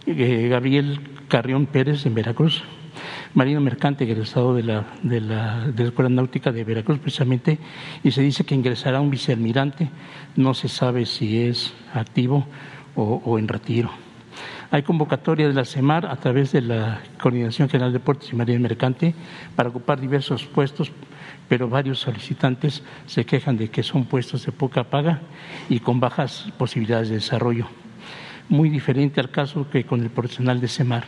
eh, 0.06 0.48
Gabriel 0.48 1.00
Carrión 1.28 1.66
Pérez 1.66 2.06
en 2.06 2.14
Veracruz, 2.14 2.62
marino 3.34 3.60
mercante 3.60 4.04
egresado 4.04 4.54
de 4.54 4.62
la, 4.62 4.84
de, 5.02 5.20
la, 5.20 5.72
Escuela 5.78 6.10
Náutica 6.10 6.52
de 6.52 6.64
Veracruz 6.64 6.98
precisamente, 6.98 7.58
y 8.02 8.10
se 8.10 8.22
dice 8.22 8.44
que 8.44 8.54
ingresará 8.54 9.00
un 9.00 9.10
vicealmirante, 9.10 9.90
no 10.36 10.54
se 10.54 10.68
sabe 10.68 11.06
si 11.06 11.38
es 11.38 11.72
activo 11.94 12.46
o 12.94 13.38
en 13.38 13.48
retiro. 13.48 13.90
Hay 14.72 14.84
convocatoria 14.84 15.48
de 15.48 15.52
la 15.52 15.66
CEMAR 15.66 16.06
a 16.06 16.16
través 16.16 16.50
de 16.52 16.62
la 16.62 17.02
Coordinación 17.20 17.68
General 17.68 17.92
de 17.92 18.00
Puertos 18.00 18.32
y 18.32 18.36
Marina 18.36 18.58
Mercante 18.58 19.14
para 19.54 19.68
ocupar 19.68 20.00
diversos 20.00 20.46
puestos, 20.46 20.90
pero 21.46 21.68
varios 21.68 22.00
solicitantes 22.00 22.82
se 23.04 23.26
quejan 23.26 23.58
de 23.58 23.68
que 23.68 23.82
son 23.82 24.06
puestos 24.06 24.46
de 24.46 24.52
poca 24.52 24.84
paga 24.84 25.20
y 25.68 25.80
con 25.80 26.00
bajas 26.00 26.50
posibilidades 26.56 27.10
de 27.10 27.16
desarrollo. 27.16 27.66
Muy 28.52 28.68
diferente 28.68 29.18
al 29.18 29.30
caso 29.30 29.66
que 29.70 29.84
con 29.84 30.02
el 30.02 30.10
personal 30.10 30.60
de 30.60 30.68
CEMAR. 30.68 31.04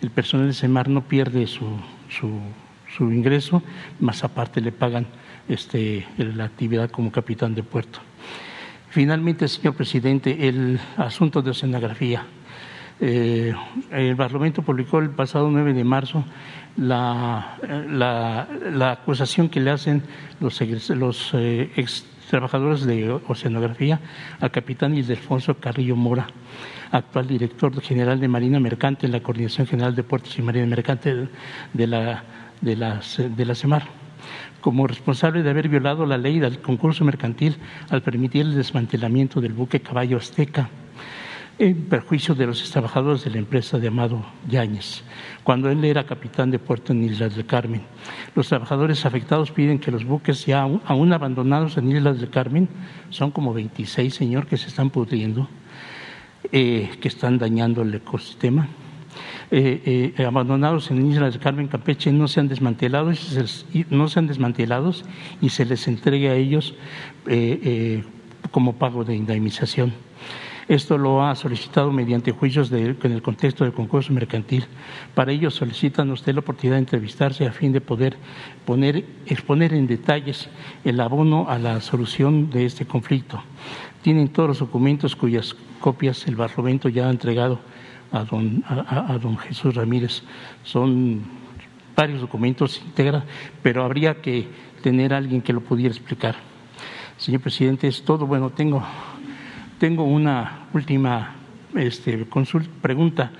El 0.00 0.10
personal 0.10 0.46
de 0.46 0.54
CEMAR 0.54 0.88
no 0.88 1.02
pierde 1.02 1.46
su, 1.46 1.68
su, 2.08 3.12
ingreso, 3.12 3.62
más 4.00 4.24
aparte 4.24 4.62
le 4.62 4.72
pagan 4.72 5.04
este, 5.50 6.06
la 6.16 6.44
actividad 6.44 6.90
como 6.90 7.12
capitán 7.12 7.54
de 7.54 7.62
puerto. 7.62 7.98
Finalmente, 8.88 9.48
señor 9.48 9.74
presidente, 9.74 10.48
el 10.48 10.80
asunto 10.96 11.42
de 11.42 11.50
oceanografía. 11.50 12.24
Eh, 13.02 13.52
el 13.90 14.16
Parlamento 14.16 14.62
publicó 14.62 14.98
el 15.00 15.10
pasado 15.10 15.50
9 15.50 15.74
de 15.74 15.84
marzo 15.84 16.24
la, 16.78 17.58
acusación 18.92 19.50
que 19.50 19.60
le 19.60 19.72
hacen 19.72 20.02
los, 20.40 20.58
los 20.88 21.34
eh, 21.34 21.70
ex 21.76 22.06
trabajadores 22.32 22.86
de 22.86 23.10
oceanografía 23.28 24.00
al 24.40 24.50
capitán 24.50 24.96
Ildefonso 24.96 25.58
Carrillo 25.58 25.96
Mora, 25.96 26.28
actual 26.90 27.26
director 27.26 27.78
general 27.82 28.20
de 28.20 28.26
Marina 28.26 28.58
Mercante 28.58 29.04
en 29.04 29.12
la 29.12 29.20
Coordinación 29.20 29.66
General 29.66 29.94
de 29.94 30.02
Puertos 30.02 30.38
y 30.38 30.42
Marina 30.42 30.64
Mercante 30.64 31.28
de 31.74 31.86
la, 31.86 32.24
de 32.62 32.74
la, 32.74 33.02
de 33.18 33.44
la 33.44 33.54
CEMAR. 33.54 33.82
Como 34.62 34.86
responsable 34.86 35.42
de 35.42 35.50
haber 35.50 35.68
violado 35.68 36.06
la 36.06 36.16
ley 36.16 36.40
del 36.40 36.60
concurso 36.60 37.04
mercantil 37.04 37.58
al 37.90 38.00
permitir 38.00 38.46
el 38.46 38.54
desmantelamiento 38.54 39.42
del 39.42 39.52
buque 39.52 39.80
Caballo 39.80 40.16
Azteca 40.16 40.70
en 41.62 41.84
perjuicio 41.84 42.34
de 42.34 42.46
los 42.46 42.70
trabajadores 42.72 43.22
de 43.22 43.30
la 43.30 43.38
empresa 43.38 43.78
de 43.78 43.86
Amado 43.86 44.24
Yáñez, 44.48 45.04
cuando 45.44 45.70
él 45.70 45.84
era 45.84 46.04
capitán 46.04 46.50
de 46.50 46.58
puerto 46.58 46.92
en 46.92 47.04
Islas 47.04 47.36
del 47.36 47.46
Carmen. 47.46 47.82
Los 48.34 48.48
trabajadores 48.48 49.06
afectados 49.06 49.52
piden 49.52 49.78
que 49.78 49.92
los 49.92 50.04
buques 50.04 50.44
ya 50.44 50.62
aún 50.62 51.12
abandonados 51.12 51.76
en 51.76 51.88
Islas 51.88 52.18
del 52.18 52.30
Carmen, 52.30 52.68
son 53.10 53.30
como 53.30 53.54
26, 53.54 54.12
señor, 54.12 54.46
que 54.48 54.56
se 54.56 54.66
están 54.66 54.90
pudriendo, 54.90 55.48
eh, 56.50 56.90
que 57.00 57.06
están 57.06 57.38
dañando 57.38 57.82
el 57.82 57.94
ecosistema, 57.94 58.66
eh, 59.52 60.12
eh, 60.16 60.24
abandonados 60.24 60.90
en 60.90 61.12
Islas 61.12 61.34
del 61.34 61.42
Carmen, 61.42 61.68
Campeche, 61.68 62.10
no 62.10 62.26
sean 62.26 62.48
desmantelados, 62.48 63.62
y 63.72 63.86
no 63.88 64.08
sean 64.08 64.26
desmantelados 64.26 65.04
y 65.40 65.50
se 65.50 65.64
les 65.64 65.86
entregue 65.86 66.28
a 66.28 66.34
ellos 66.34 66.74
como 68.50 68.72
pago 68.72 69.04
de 69.04 69.14
indemnización. 69.14 69.92
Esto 70.68 70.96
lo 70.96 71.24
ha 71.24 71.34
solicitado 71.34 71.90
mediante 71.90 72.30
juicios 72.30 72.70
en 72.70 72.96
el 73.02 73.22
contexto 73.22 73.64
del 73.64 73.72
concurso 73.72 74.12
mercantil. 74.12 74.64
Para 75.14 75.32
ello 75.32 75.50
solicitan 75.50 76.10
usted 76.10 76.34
la 76.34 76.40
oportunidad 76.40 76.76
de 76.76 76.80
entrevistarse 76.80 77.46
a 77.46 77.52
fin 77.52 77.72
de 77.72 77.80
poder 77.80 78.16
poner, 78.64 79.04
exponer 79.26 79.74
en 79.74 79.86
detalles 79.86 80.48
el 80.84 81.00
abono 81.00 81.48
a 81.48 81.58
la 81.58 81.80
solución 81.80 82.50
de 82.50 82.64
este 82.64 82.86
conflicto. 82.86 83.42
Tienen 84.02 84.28
todos 84.28 84.48
los 84.50 84.58
documentos 84.60 85.16
cuyas 85.16 85.56
copias 85.80 86.26
el 86.28 86.36
Barlovento 86.36 86.88
ya 86.88 87.08
ha 87.08 87.10
entregado 87.10 87.58
a 88.12 88.24
don, 88.24 88.62
a, 88.68 89.18
don 89.20 89.36
Jesús 89.38 89.74
Ramírez. 89.74 90.22
Son 90.62 91.22
varios 91.96 92.20
documentos 92.20 92.80
integra, 92.84 93.24
pero 93.62 93.84
habría 93.84 94.20
que 94.20 94.46
tener 94.82 95.12
a 95.12 95.16
alguien 95.16 95.42
que 95.42 95.52
lo 95.52 95.60
pudiera 95.60 95.94
explicar. 95.94 96.36
Señor 97.16 97.40
presidente, 97.40 97.88
es 97.88 98.02
todo. 98.02 98.26
Bueno, 98.26 98.50
tengo 98.50 98.82
tengo 99.82 100.04
una 100.04 100.68
última 100.74 101.34
este, 101.74 102.24
pregunta. 102.80 103.32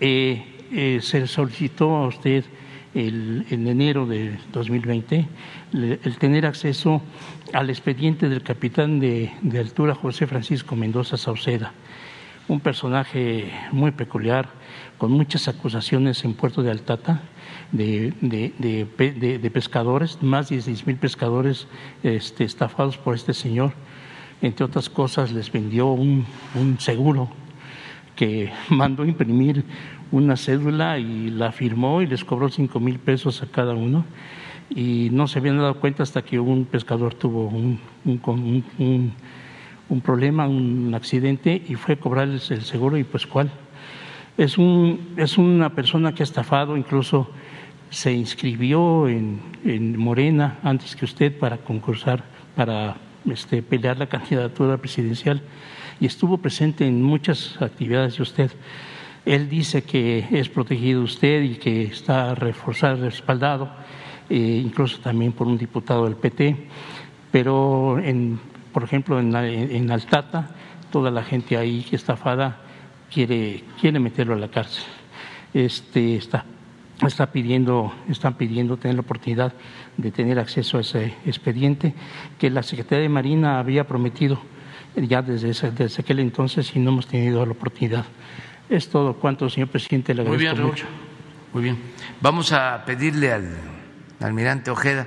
Eh, 0.00 0.42
eh, 0.72 1.00
se 1.02 1.26
solicitó 1.26 1.96
a 1.96 2.06
usted 2.06 2.46
el, 2.94 3.44
en 3.50 3.68
enero 3.68 4.06
de 4.06 4.38
2020 4.54 5.28
el 5.74 6.16
tener 6.16 6.46
acceso 6.46 7.02
al 7.52 7.68
expediente 7.68 8.30
del 8.30 8.42
capitán 8.42 9.00
de, 9.00 9.32
altura 9.60 9.94
José 9.94 10.26
Francisco 10.26 10.76
Mendoza 10.76 11.18
Sauceda, 11.18 11.74
un 12.48 12.60
personaje 12.60 13.52
muy 13.70 13.90
peculiar, 13.90 14.48
con 14.96 15.12
muchas 15.12 15.46
acusaciones 15.46 16.24
en 16.24 16.32
Puerto 16.32 16.62
de 16.62 16.70
Altata 16.70 17.20
de, 17.70 18.14
de, 18.22 19.50
pescadores, 19.52 20.22
más 20.22 20.48
de 20.48 20.54
16 20.56 20.86
mil 20.86 20.96
pescadores 20.96 21.66
este, 22.02 22.44
estafados 22.44 22.96
por 22.96 23.14
este 23.14 23.34
señor 23.34 23.74
entre 24.42 24.66
otras 24.66 24.90
cosas, 24.90 25.32
les 25.32 25.50
vendió 25.50 25.88
un, 25.88 26.26
seguro 26.78 27.30
que 28.16 28.52
mandó 28.68 29.04
imprimir 29.04 29.64
una 30.10 30.36
cédula 30.36 30.98
y 30.98 31.30
la 31.30 31.52
firmó 31.52 32.02
y 32.02 32.06
les 32.06 32.24
cobró 32.24 32.50
cinco 32.50 32.80
mil 32.80 32.98
pesos 32.98 33.42
a 33.42 33.46
cada 33.46 33.74
uno 33.74 34.04
y 34.68 35.08
no 35.10 35.26
se 35.26 35.38
habían 35.38 35.58
dado 35.58 35.80
cuenta 35.80 36.02
hasta 36.02 36.22
que 36.22 36.38
un 36.38 36.64
pescador 36.64 37.14
tuvo 37.14 37.46
un, 37.46 37.78
un, 38.04 39.12
un 39.88 40.00
problema, 40.00 40.48
un 40.48 40.94
accidente 40.94 41.62
y 41.68 41.74
fue 41.76 41.94
a 41.94 42.00
cobrarles 42.00 42.50
el 42.50 42.62
seguro 42.62 42.98
y 42.98 43.04
pues 43.04 43.26
cuál. 43.26 43.50
Es, 44.38 44.56
un, 44.56 45.14
es 45.16 45.36
una 45.36 45.70
persona 45.74 46.14
que 46.14 46.22
ha 46.22 46.24
estafado, 46.24 46.76
incluso 46.76 47.30
se 47.90 48.12
inscribió 48.12 49.06
en, 49.08 49.40
en 49.64 49.98
Morena 49.98 50.58
antes 50.62 50.96
que 50.96 51.04
usted 51.04 51.38
para 51.38 51.58
concursar, 51.58 52.24
para 52.56 52.96
este, 53.30 53.62
pelear 53.62 53.98
la 53.98 54.06
candidatura 54.06 54.76
presidencial 54.76 55.42
y 56.00 56.06
estuvo 56.06 56.38
presente 56.38 56.86
en 56.86 57.02
muchas 57.02 57.60
actividades 57.60 58.16
de 58.16 58.22
usted. 58.22 58.50
Él 59.24 59.48
dice 59.48 59.82
que 59.82 60.26
es 60.30 60.48
protegido 60.48 61.02
usted 61.02 61.42
y 61.42 61.54
que 61.54 61.84
está 61.84 62.34
reforzado, 62.34 63.04
respaldado, 63.04 63.70
eh, 64.28 64.62
incluso 64.64 65.00
también 65.00 65.32
por 65.32 65.46
un 65.46 65.56
diputado 65.56 66.04
del 66.04 66.16
PT, 66.16 66.68
pero 67.30 67.98
en, 67.98 68.40
por 68.72 68.82
ejemplo 68.82 69.20
en, 69.20 69.90
Altata 69.90 70.50
toda 70.90 71.10
la 71.10 71.22
gente 71.22 71.56
ahí 71.56 71.86
estafada 71.92 72.58
quiere, 73.12 73.64
quiere 73.80 73.98
meterlo 73.98 74.34
a 74.34 74.38
la 74.38 74.48
cárcel. 74.48 74.84
Este, 75.54 76.16
está 76.16 76.44
está 77.06 77.32
pidiendo, 77.32 77.92
están 78.08 78.34
pidiendo 78.34 78.76
tener 78.76 78.96
la 78.96 79.02
oportunidad 79.02 79.52
de 79.96 80.10
tener 80.10 80.38
acceso 80.38 80.78
a 80.78 80.80
ese 80.80 81.14
expediente 81.26 81.94
que 82.38 82.50
la 82.50 82.62
Secretaría 82.62 83.02
de 83.02 83.08
Marina 83.08 83.58
había 83.58 83.86
prometido 83.86 84.40
ya 84.96 85.22
desde, 85.22 85.70
desde 85.70 86.02
aquel 86.02 86.20
entonces 86.20 86.74
y 86.74 86.78
no 86.78 86.90
hemos 86.90 87.06
tenido 87.06 87.44
la 87.44 87.52
oportunidad. 87.52 88.04
Es 88.68 88.88
todo 88.88 89.14
cuanto, 89.14 89.48
señor 89.48 89.68
presidente, 89.68 90.14
le 90.14 90.22
agradezco 90.22 90.54
Muy 90.54 90.54
bien, 90.54 90.66
mucho. 90.66 90.86
Muy 91.52 91.62
bien. 91.62 91.78
Vamos 92.20 92.52
a 92.52 92.84
pedirle 92.84 93.32
al 93.32 93.50
almirante 94.20 94.70
Ojeda 94.70 95.06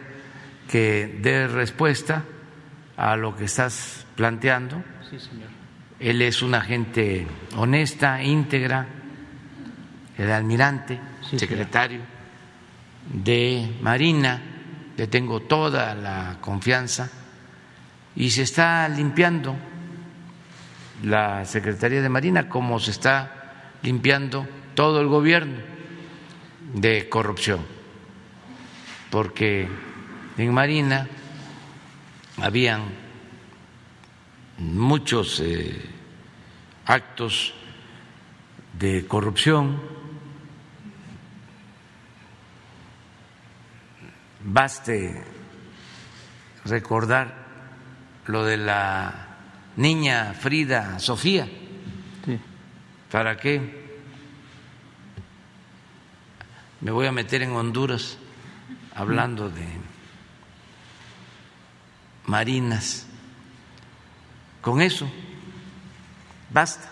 que 0.70 1.20
dé 1.22 1.48
respuesta 1.48 2.24
a 2.98 3.16
lo 3.16 3.36
que 3.36 3.46
estás 3.46 4.06
planteando. 4.16 4.84
Sí, 5.10 5.20
señor. 5.20 5.50
Él 6.00 6.22
es 6.22 6.42
una 6.42 6.62
gente 6.62 7.26
honesta, 7.56 8.22
íntegra, 8.22 8.88
el 10.18 10.32
almirante 10.32 11.00
secretario 11.36 12.02
de 13.12 13.78
Marina, 13.82 14.42
le 14.98 15.08
tengo 15.08 15.42
toda 15.42 15.94
la 15.94 16.38
confianza, 16.42 17.10
y 18.16 18.30
se 18.30 18.44
está 18.44 18.88
limpiando 18.88 19.56
la 21.04 21.46
Secretaría 21.46 22.02
de 22.02 22.10
Marina 22.10 22.48
como 22.48 22.80
se 22.80 22.92
está 22.92 23.72
limpiando 23.84 24.48
todo 24.74 25.02
el 25.02 25.08
gobierno 25.08 25.60
de 26.74 27.10
corrupción. 27.10 27.76
porque 29.16 29.66
en 30.38 30.54
Marina 30.54 31.08
habían 32.42 32.84
muchos 34.58 35.40
eh, 35.40 35.90
actos 36.86 37.54
de 38.78 39.06
corrupción. 39.08 39.95
Baste 44.48 45.24
recordar 46.66 47.34
lo 48.28 48.44
de 48.44 48.58
la 48.58 49.28
niña 49.76 50.36
Frida 50.36 51.00
Sofía. 51.00 51.50
¿Para 53.12 53.38
qué? 53.38 53.86
Me 56.82 56.92
voy 56.92 57.08
a 57.08 57.12
meter 57.12 57.42
en 57.42 57.54
Honduras 57.54 58.20
hablando 58.94 59.50
de 59.50 59.66
marinas. 62.28 63.08
Con 64.62 64.80
eso 64.80 65.10
basta 66.52 66.92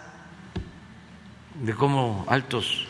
de 1.62 1.76
cómo 1.76 2.26
altos 2.28 2.88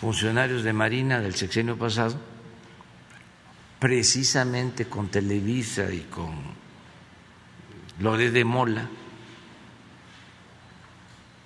funcionarios 0.00 0.62
de 0.62 0.72
Marina 0.72 1.20
del 1.20 1.34
sexenio 1.34 1.76
pasado, 1.76 2.18
precisamente 3.78 4.86
con 4.86 5.08
Televisa 5.08 5.92
y 5.92 6.00
con 6.02 6.34
lo 8.00 8.16
de 8.16 8.44
Mola, 8.44 8.88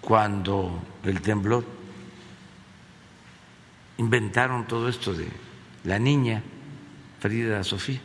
cuando 0.00 0.82
el 1.04 1.20
temblor 1.20 1.64
inventaron 3.98 4.66
todo 4.66 4.88
esto 4.88 5.12
de 5.12 5.28
la 5.84 5.98
niña 5.98 6.42
Frida 7.20 7.62
Sofía. 7.62 8.00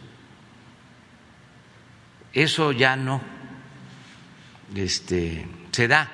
Eso 2.33 2.73
ya 2.73 2.95
no 2.97 3.21
este, 4.75 5.47
se 5.71 5.88
da 5.88 6.11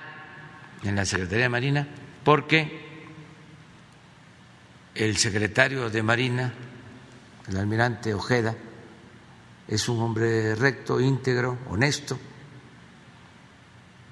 en 0.83 0.95
la 0.95 1.05
Secretaría 1.05 1.43
de 1.43 1.49
Marina 1.49 1.87
porque 2.23 2.79
el 4.93 5.17
secretario 5.17 5.89
de 5.89 6.03
Marina, 6.03 6.53
el 7.47 7.57
almirante 7.57 8.13
Ojeda, 8.13 8.55
es 9.67 9.87
un 9.89 10.01
hombre 10.01 10.55
recto, 10.55 10.99
íntegro, 10.99 11.57
honesto, 11.69 12.17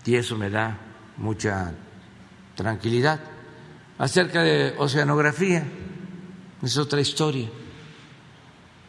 y 0.06 0.16
eso 0.16 0.38
me 0.38 0.50
da 0.50 0.78
mucha 1.18 1.74
tranquilidad. 2.56 3.20
Acerca 3.98 4.42
de 4.42 4.74
oceanografía, 4.78 5.64
es 6.62 6.78
otra 6.78 7.00
historia 7.02 7.50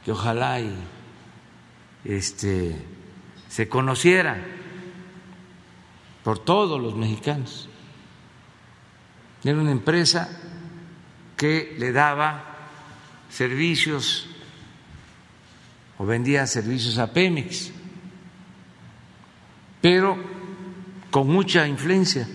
que 0.04 0.12
ojalá 0.12 0.60
y 0.60 0.74
este, 2.04 2.74
se 3.48 3.68
conociera 3.68 4.42
por 6.24 6.38
todos 6.38 6.80
los 6.80 6.96
mexicanos. 6.96 7.68
Era 9.44 9.58
una 9.58 9.72
empresa 9.72 10.28
que 11.36 11.74
le 11.78 11.92
daba 11.92 12.44
servicios 13.28 14.29
o 16.00 16.06
vendía 16.06 16.46
servicios 16.46 16.96
a 16.96 17.12
Pemex, 17.12 17.70
pero 19.82 20.16
con 21.10 21.28
mucha 21.28 21.68
influencia. 21.68 22.26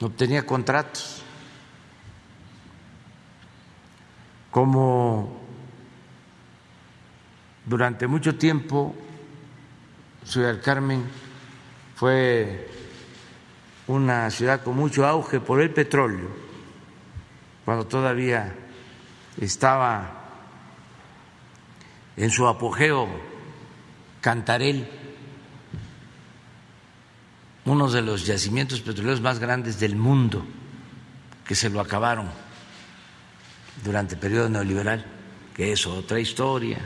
Obtenía 0.00 0.46
contratos. 0.46 1.22
Como 4.50 5.38
durante 7.66 8.06
mucho 8.06 8.36
tiempo 8.36 8.94
Ciudad 10.24 10.62
Carmen 10.64 11.04
fue 11.94 12.70
una 13.86 14.30
ciudad 14.30 14.62
con 14.62 14.76
mucho 14.76 15.06
auge 15.06 15.40
por 15.40 15.60
el 15.60 15.74
petróleo, 15.74 16.30
cuando 17.66 17.86
todavía 17.86 18.54
estaba 19.38 20.19
en 22.20 22.30
su 22.30 22.46
apogeo 22.46 23.08
Cantarel, 24.20 24.86
uno 27.64 27.90
de 27.90 28.02
los 28.02 28.26
yacimientos 28.26 28.82
petroleros 28.82 29.22
más 29.22 29.38
grandes 29.38 29.80
del 29.80 29.96
mundo, 29.96 30.44
que 31.46 31.54
se 31.54 31.70
lo 31.70 31.80
acabaron 31.80 32.28
durante 33.82 34.16
el 34.16 34.20
periodo 34.20 34.50
neoliberal, 34.50 35.06
que 35.54 35.72
es 35.72 35.86
otra 35.86 36.20
historia. 36.20 36.78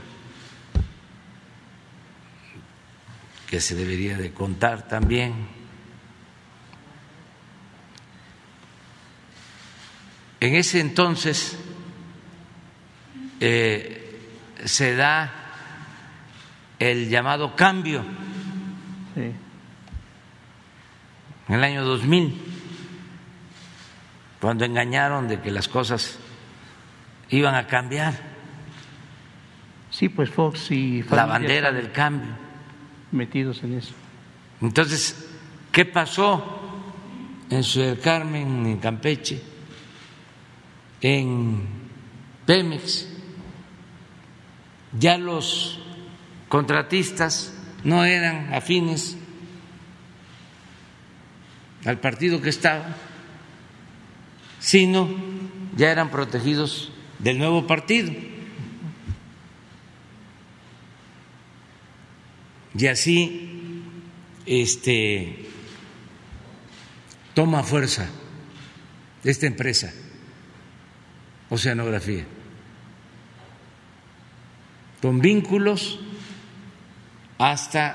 que 3.46 3.60
se 3.60 3.76
debería 3.76 4.16
de 4.16 4.32
contar 4.32 4.88
también. 4.88 5.46
En 10.40 10.56
ese 10.56 10.80
entonces 10.80 11.56
eh, 13.38 14.03
se 14.64 14.96
da 14.96 15.32
el 16.78 17.08
llamado 17.08 17.56
cambio. 17.56 18.04
En 19.16 21.54
el 21.54 21.62
año 21.62 21.84
2000, 21.84 22.40
cuando 24.40 24.64
engañaron 24.64 25.28
de 25.28 25.40
que 25.40 25.50
las 25.50 25.68
cosas 25.68 26.18
iban 27.30 27.54
a 27.54 27.66
cambiar. 27.66 28.14
Sí, 29.90 30.08
pues 30.08 30.30
Fox 30.30 30.70
y 30.70 31.02
la 31.02 31.26
bandera 31.26 31.70
del 31.70 31.92
cambio 31.92 32.30
metidos 33.12 33.62
en 33.62 33.78
eso. 33.78 33.94
Entonces, 34.60 35.30
¿qué 35.70 35.84
pasó 35.84 36.60
en 37.48 37.62
Ciudad 37.62 37.98
Carmen, 38.02 38.66
en 38.66 38.78
Campeche, 38.78 39.40
en 41.00 41.68
Pemex? 42.44 43.13
Ya 44.98 45.18
los 45.18 45.80
contratistas 46.48 47.52
no 47.82 48.04
eran 48.04 48.54
afines 48.54 49.16
al 51.84 51.98
partido 52.00 52.40
que 52.40 52.48
estaba, 52.48 52.96
sino 54.58 55.08
ya 55.76 55.90
eran 55.90 56.10
protegidos 56.10 56.92
del 57.18 57.38
nuevo 57.38 57.66
partido. 57.66 58.12
Y 62.76 62.86
así 62.86 63.82
este, 64.46 65.46
toma 67.34 67.62
fuerza 67.62 68.08
esta 69.22 69.46
empresa, 69.46 69.92
Oceanografía, 71.50 72.24
con 75.04 75.20
vínculos 75.20 76.00
hasta 77.36 77.94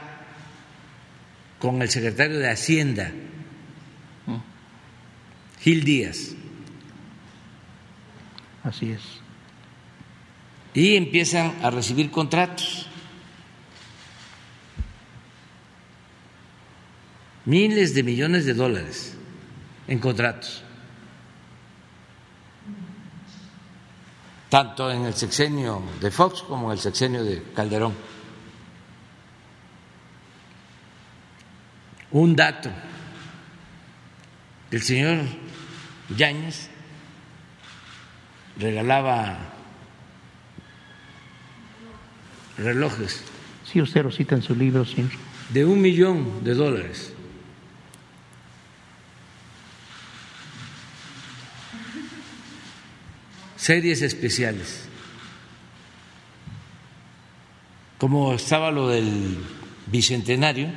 con 1.58 1.82
el 1.82 1.90
secretario 1.90 2.38
de 2.38 2.52
Hacienda, 2.52 3.12
Gil 5.60 5.84
Díaz. 5.84 6.36
Así 8.62 8.92
es. 8.92 9.02
Y 10.76 10.98
empiezan 10.98 11.56
a 11.64 11.72
recibir 11.72 12.12
contratos. 12.12 12.86
miles 17.44 17.96
de 17.96 18.04
millones 18.04 18.46
de 18.46 18.54
dólares 18.54 19.18
en 19.88 19.98
contratos, 19.98 20.64
tanto 24.50 24.92
en 24.92 25.06
el 25.06 25.14
sexenio 25.14 25.82
de 26.02 26.12
Fox 26.12 26.42
como 26.42 26.68
en 26.68 26.74
el 26.74 26.80
sexenio 26.80 27.24
de 27.24 27.44
Calderón. 27.56 27.94
Un 32.12 32.36
dato, 32.36 32.72
el 34.72 34.82
señor 34.82 35.20
Yáñez 36.18 36.70
regalaba 38.58 39.38
relojes. 42.58 43.24
Sí, 43.64 43.80
usted 43.80 44.04
lo 44.04 44.12
cita 44.12 44.34
en 44.34 44.42
su 44.42 44.56
libro, 44.56 44.84
señor. 44.86 45.12
De 45.54 45.64
un 45.66 45.80
millón 45.80 46.44
de 46.44 46.56
dólares. 46.56 47.14
Series 53.60 54.02
especiales. 54.02 54.88
Como 57.98 58.34
estaba 58.34 58.72
lo 58.72 58.88
del 58.88 59.38
bicentenario, 59.88 60.70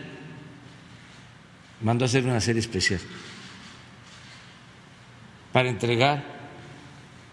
mandó 1.80 2.04
a 2.04 2.06
hacer 2.06 2.24
una 2.24 2.40
serie 2.40 2.60
especial 2.60 3.00
para 5.52 5.68
entregar 5.68 6.24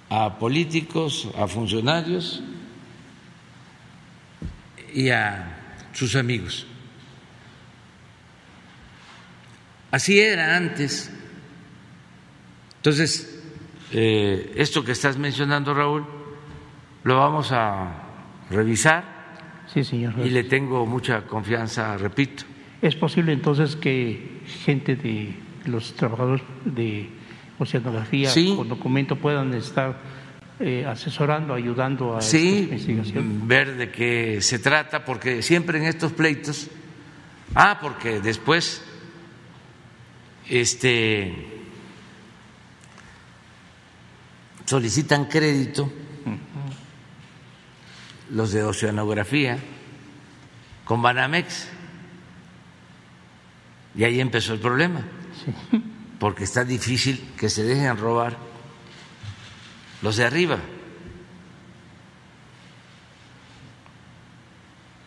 a 0.10 0.38
políticos, 0.38 1.28
a 1.36 1.48
funcionarios 1.48 2.44
y 4.94 5.10
a 5.10 5.80
sus 5.94 6.16
amigos. 6.16 6.68
Así 9.90 10.20
era 10.20 10.56
antes. 10.56 11.10
Entonces, 12.78 13.39
eh, 13.92 14.54
esto 14.56 14.84
que 14.84 14.92
estás 14.92 15.18
mencionando, 15.18 15.74
Raúl, 15.74 16.06
lo 17.04 17.18
vamos 17.18 17.52
a 17.52 18.04
revisar. 18.50 19.04
Sí, 19.74 19.84
señor. 19.84 20.14
Y 20.24 20.30
le 20.30 20.44
tengo 20.44 20.86
mucha 20.86 21.22
confianza, 21.26 21.98
repito. 21.98 22.44
¿Es 22.82 22.96
posible 22.96 23.34
entonces 23.34 23.76
que 23.76 24.42
gente 24.64 24.96
de 24.96 25.36
los 25.66 25.94
trabajadores 25.94 26.44
de 26.66 27.10
oceanografía 27.58 28.32
con 28.56 28.70
documento 28.70 29.18
puedan 29.18 29.54
estar 29.54 30.00
eh, 30.60 30.86
asesorando, 30.86 31.54
ayudando 31.54 32.16
a 32.16 32.22
sí, 32.22 32.50
esta 32.50 32.64
investigación? 32.64 33.48
ver 33.48 33.76
de 33.76 33.92
qué 33.92 34.42
se 34.42 34.60
trata, 34.60 35.04
porque 35.04 35.42
siempre 35.42 35.78
en 35.78 35.86
estos 35.86 36.14
pleitos, 36.14 36.70
ah, 37.54 37.80
porque 37.82 38.22
después 38.22 38.84
este 40.48 41.59
solicitan 44.70 45.26
crédito 45.26 45.92
los 48.30 48.52
de 48.52 48.64
oceanografía 48.64 49.58
con 50.86 51.02
Banamex. 51.02 51.68
Y 53.96 54.04
ahí 54.04 54.22
empezó 54.22 54.54
el 54.54 54.60
problema, 54.60 55.02
porque 56.20 56.44
está 56.44 56.64
difícil 56.64 57.32
que 57.36 57.50
se 57.50 57.64
dejen 57.64 57.98
robar 57.98 58.38
los 60.04 60.18
de 60.18 60.26
arriba. 60.26 60.60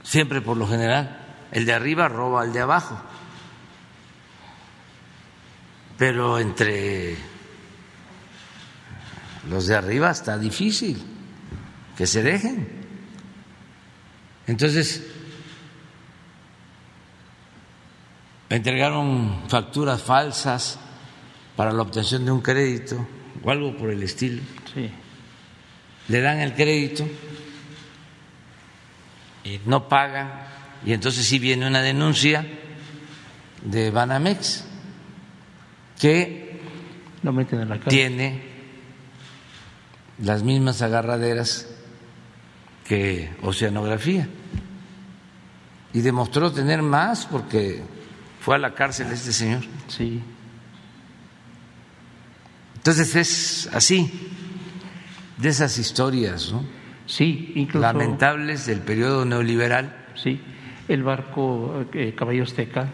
Siempre 0.02 0.40
por 0.40 0.56
lo 0.56 0.66
general, 0.66 1.36
el 1.52 1.66
de 1.66 1.72
arriba 1.72 2.08
roba 2.08 2.42
al 2.42 2.52
de 2.52 2.60
abajo. 2.62 3.00
Pero 5.96 6.40
entre 6.40 7.16
los 9.48 9.66
de 9.66 9.76
arriba 9.76 10.10
está 10.10 10.38
difícil 10.38 11.02
que 11.96 12.06
se 12.06 12.22
dejen. 12.22 12.68
Entonces, 14.46 15.06
entregaron 18.48 19.44
facturas 19.48 20.02
falsas 20.02 20.78
para 21.56 21.72
la 21.72 21.82
obtención 21.82 22.24
de 22.24 22.30
un 22.30 22.40
crédito 22.40 23.06
o 23.42 23.50
algo 23.50 23.76
por 23.76 23.90
el 23.90 24.02
estilo. 24.02 24.42
Le 26.08 26.20
dan 26.20 26.40
el 26.40 26.54
crédito 26.54 27.06
y 29.44 29.60
no 29.66 29.88
pagan 29.88 30.30
y 30.84 30.92
entonces 30.92 31.24
sí 31.26 31.38
viene 31.38 31.66
una 31.66 31.80
denuncia 31.80 32.44
de 33.64 33.90
Banamex 33.90 34.64
que 36.00 36.60
tiene 37.88 38.51
las 40.18 40.42
mismas 40.42 40.82
agarraderas 40.82 41.68
que 42.84 43.30
oceanografía 43.42 44.28
y 45.92 46.00
demostró 46.00 46.52
tener 46.52 46.82
más 46.82 47.26
porque 47.26 47.82
fue 48.40 48.56
a 48.56 48.58
la 48.58 48.74
cárcel 48.74 49.10
este 49.12 49.32
señor. 49.32 49.62
Sí. 49.88 50.22
Entonces 52.76 53.14
es 53.14 53.70
así, 53.72 54.10
de 55.38 55.48
esas 55.48 55.78
historias, 55.78 56.52
¿no? 56.52 56.64
Sí, 57.06 57.52
incluso. 57.54 57.80
Lamentables 57.80 58.66
del 58.66 58.80
periodo 58.80 59.24
neoliberal. 59.24 60.06
Sí, 60.14 60.40
el 60.88 61.02
barco 61.02 61.84
eh, 61.92 62.14
Caballo 62.16 62.42
Azteca 62.42 62.88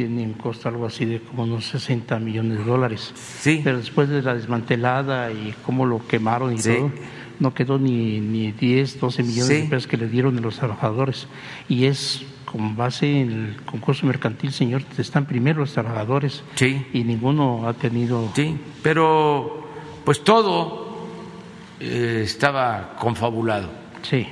tiene 0.00 0.22
un 0.22 0.32
costo 0.32 0.66
algo 0.70 0.86
así 0.86 1.04
de 1.04 1.20
como 1.20 1.42
unos 1.42 1.66
60 1.66 2.18
millones 2.20 2.58
de 2.58 2.64
dólares. 2.64 3.12
Sí. 3.14 3.60
Pero 3.62 3.76
después 3.76 4.08
de 4.08 4.22
la 4.22 4.34
desmantelada 4.34 5.30
y 5.30 5.54
cómo 5.66 5.84
lo 5.84 6.06
quemaron 6.06 6.56
y 6.56 6.62
todo, 6.62 6.90
no 7.38 7.52
quedó 7.52 7.78
ni, 7.78 8.18
ni 8.18 8.50
10, 8.50 8.98
12 8.98 9.22
millones 9.22 9.48
de 9.48 9.62
pesos 9.64 9.86
que 9.86 9.98
le 9.98 10.08
dieron 10.08 10.38
a 10.38 10.40
los 10.40 10.56
trabajadores. 10.56 11.26
Y 11.68 11.84
es 11.84 12.22
con 12.46 12.76
base 12.76 13.20
en 13.20 13.30
el 13.30 13.62
concurso 13.66 14.06
mercantil, 14.06 14.52
señor, 14.52 14.82
están 14.96 15.26
primero 15.26 15.60
los 15.60 15.74
trabajadores. 15.74 16.44
Sí. 16.54 16.86
Y 16.94 17.04
ninguno 17.04 17.68
ha 17.68 17.74
tenido. 17.74 18.30
Sí, 18.34 18.56
pero 18.82 19.68
pues 20.06 20.24
todo 20.24 21.08
eh, 21.78 22.22
estaba 22.24 22.96
confabulado. 22.98 23.68
Sí. 24.00 24.26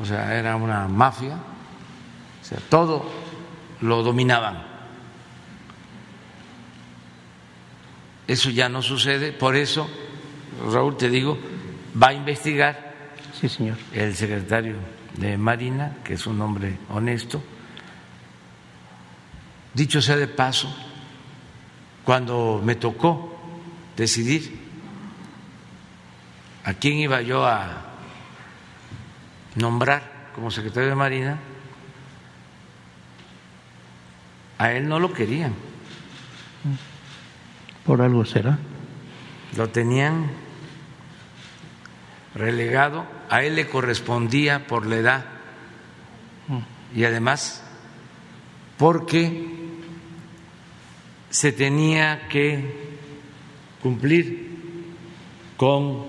O 0.00 0.04
sea, 0.06 0.34
era 0.38 0.56
una 0.56 0.88
mafia. 0.88 1.34
O 2.40 2.44
sea, 2.44 2.58
todo 2.70 3.04
lo 3.82 4.02
dominaban. 4.02 4.69
Eso 8.30 8.48
ya 8.50 8.68
no 8.68 8.80
sucede, 8.80 9.32
por 9.32 9.56
eso, 9.56 9.90
Raúl, 10.72 10.96
te 10.96 11.10
digo, 11.10 11.36
va 12.00 12.10
a 12.10 12.12
investigar 12.12 12.94
sí, 13.32 13.48
señor. 13.48 13.76
el 13.92 14.14
secretario 14.14 14.76
de 15.16 15.36
Marina, 15.36 15.96
que 16.04 16.14
es 16.14 16.28
un 16.28 16.40
hombre 16.40 16.78
honesto. 16.90 17.42
Dicho 19.74 20.00
sea 20.00 20.14
de 20.14 20.28
paso, 20.28 20.72
cuando 22.04 22.62
me 22.64 22.76
tocó 22.76 23.36
decidir 23.96 24.60
a 26.62 26.74
quién 26.74 26.98
iba 26.98 27.22
yo 27.22 27.44
a 27.44 27.82
nombrar 29.56 30.30
como 30.36 30.52
secretario 30.52 30.90
de 30.90 30.94
Marina, 30.94 31.36
a 34.56 34.70
él 34.70 34.88
no 34.88 35.00
lo 35.00 35.12
querían. 35.12 35.69
Por 37.84 38.02
algo 38.02 38.24
será. 38.24 38.58
Lo 39.56 39.68
tenían 39.70 40.30
relegado, 42.34 43.06
a 43.28 43.42
él 43.42 43.56
le 43.56 43.66
correspondía 43.66 44.66
por 44.66 44.86
la 44.86 44.96
edad. 44.96 45.24
Y 46.94 47.04
además 47.04 47.62
porque 48.76 49.46
se 51.28 51.52
tenía 51.52 52.28
que 52.28 52.64
cumplir 53.82 54.50
con 55.56 56.06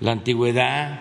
la 0.00 0.12
antigüedad, 0.12 1.00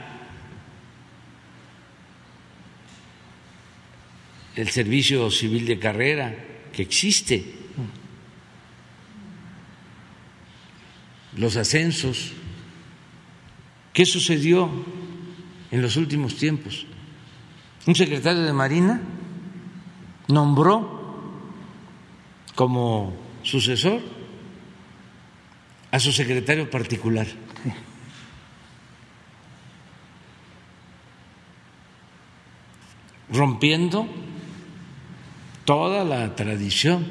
el 4.56 4.70
servicio 4.70 5.30
civil 5.30 5.68
de 5.68 5.78
carrera 5.78 6.36
que 6.74 6.82
existe, 6.82 7.57
los 11.38 11.56
ascensos. 11.56 12.34
¿Qué 13.94 14.06
sucedió 14.06 14.70
en 15.72 15.82
los 15.82 15.96
últimos 15.96 16.36
tiempos? 16.36 16.86
Un 17.86 17.96
secretario 17.96 18.42
de 18.42 18.54
Marina 18.54 19.02
nombró 20.28 20.98
como 22.56 23.16
sucesor 23.44 24.02
a 25.92 26.00
su 26.00 26.12
secretario 26.12 26.70
particular. 26.70 27.28
rompiendo 33.30 34.08
toda 35.66 36.04
la 36.04 36.36
tradición 36.36 37.06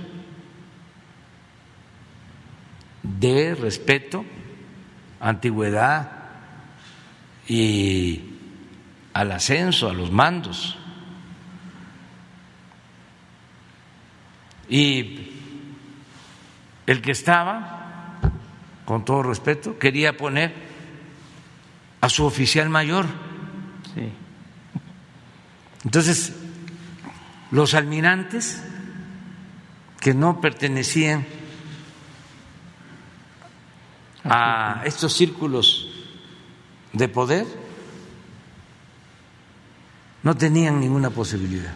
de 3.19 3.55
respeto, 3.55 4.25
antigüedad, 5.21 6.13
y 7.49 8.23
al 9.13 9.33
ascenso, 9.33 9.89
a 9.89 9.93
los 9.93 10.11
mandos. 10.11 10.77
Y 14.69 15.31
el 16.87 17.01
que 17.01 17.13
estaba, 17.13 18.19
con 18.85 19.05
todo 19.05 19.23
respeto, 19.23 19.79
quería 19.79 20.17
poner 20.17 20.53
a 22.01 22.09
su 22.09 22.25
oficial 22.25 22.69
mayor. 22.69 23.07
Sí. 23.95 24.13
Entonces, 25.85 26.35
los 27.51 27.75
almirantes 27.75 28.63
que 30.01 30.15
no 30.15 30.41
pertenecían 30.41 31.25
a 34.29 34.83
estos 34.85 35.13
círculos 35.13 35.89
de 36.93 37.09
poder, 37.09 37.47
no 40.23 40.37
tenían 40.37 40.81
ninguna 40.81 41.11
posibilidad. 41.11 41.75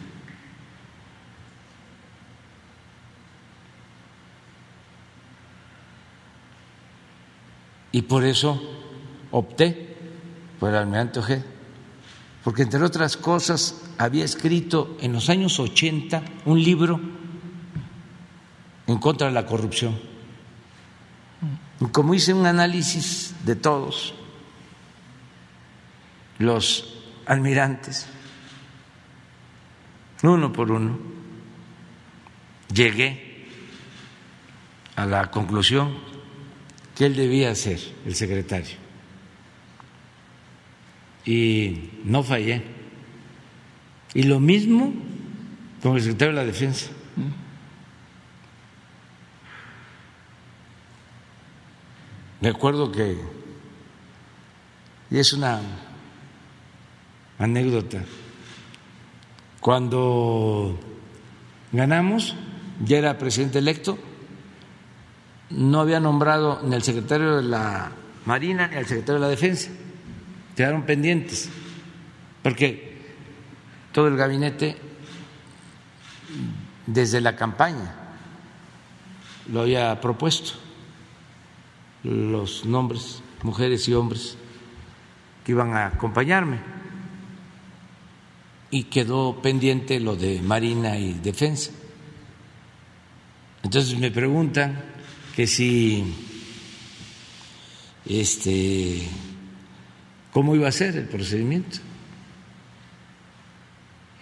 Y 7.93 8.03
por 8.03 8.25
eso 8.25 8.61
opté 9.31 9.97
por 10.59 10.71
el 10.71 10.77
almirante 10.77 11.19
Ojeda, 11.19 11.45
porque 12.45 12.63
entre 12.63 12.83
otras 12.83 13.17
cosas 13.17 13.83
había 13.99 14.25
escrito 14.25 14.97
en 15.01 15.13
los 15.13 15.29
años 15.29 15.59
80 15.59 16.23
un 16.47 16.63
libro 16.63 17.01
en 18.87 18.99
contra 18.99 19.27
de 19.27 19.33
la 19.33 19.47
corrupción. 19.47 20.10
Como 21.89 22.15
hice 22.15 22.35
un 22.35 22.47
análisis 22.47 23.35
de 23.45 23.57
todos 23.57 24.15
los 26.39 27.03
almirantes, 27.27 28.07
uno 30.23 30.53
por 30.53 30.71
uno, 30.71 30.99
llegué 32.73 33.47
a 34.97 35.07
la 35.07 35.31
conclusión 35.31 35.95
que 36.95 37.07
él 37.07 37.17
debía 37.17 37.55
ser 37.55 37.81
el 38.05 38.15
secretario. 38.15 38.77
Y 41.25 41.91
no 42.05 42.23
fallé. 42.23 42.63
Y 44.13 44.25
lo 44.25 44.39
mismo 44.39 44.93
con 45.83 45.97
el 45.97 46.03
secretario 46.03 46.35
de 46.35 46.41
la 46.41 46.45
Defensa. 46.45 46.91
Me 52.41 52.49
acuerdo 52.49 52.91
que, 52.91 53.19
y 55.11 55.19
es 55.19 55.33
una 55.35 55.61
anécdota, 57.39 58.03
cuando 59.61 60.81
ganamos, 61.71 62.35
ya 62.83 62.97
era 62.97 63.19
presidente 63.19 63.59
electo, 63.59 63.99
no 65.51 65.81
había 65.81 66.01
nombrado 66.01 66.61
ni 66.63 66.75
al 66.75 66.83
secretario 66.83 67.37
de 67.37 67.43
la 67.43 67.93
Marina 68.25 68.69
ni 68.69 68.77
al 68.77 68.87
secretario 68.87 69.15
de 69.15 69.21
la 69.21 69.29
Defensa, 69.29 69.71
quedaron 70.57 70.85
pendientes, 70.85 71.51
porque 72.43 73.03
todo 73.93 74.09
el 74.09 74.17
gabinete 74.17 74.79
desde 76.87 77.21
la 77.21 77.37
campaña 77.37 77.95
lo 79.53 79.61
había 79.61 80.01
propuesto, 80.01 80.53
los 82.03 82.65
nombres, 82.65 83.23
mujeres 83.43 83.89
y 83.89 83.95
hombres 83.95 84.37
que 85.45 85.53
iban 85.53 85.75
a 85.75 85.87
acompañarme 85.87 86.59
y 88.71 88.85
quedó 88.85 89.41
pendiente 89.43 90.01
lo 90.01 90.17
de 90.17 90.41
Marina 90.41 90.99
y 90.99 91.15
Defensa. 91.15 91.73
Entonces 93.63 93.99
me 93.99 94.11
preguntan 94.11 94.83
que 95.35 95.47
si 95.47 96.05
este 98.07 99.09
cómo 100.33 100.55
iba 100.55 100.69
a 100.69 100.73
ser 100.73 100.97
el 100.97 101.07
procedimiento. 101.07 101.79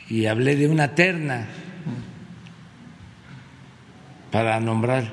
Y 0.09 0.27
hablé 0.27 0.57
de 0.57 0.69
una 0.69 0.95
terna 0.95 1.47
para 4.33 4.59
nombrar 4.59 5.13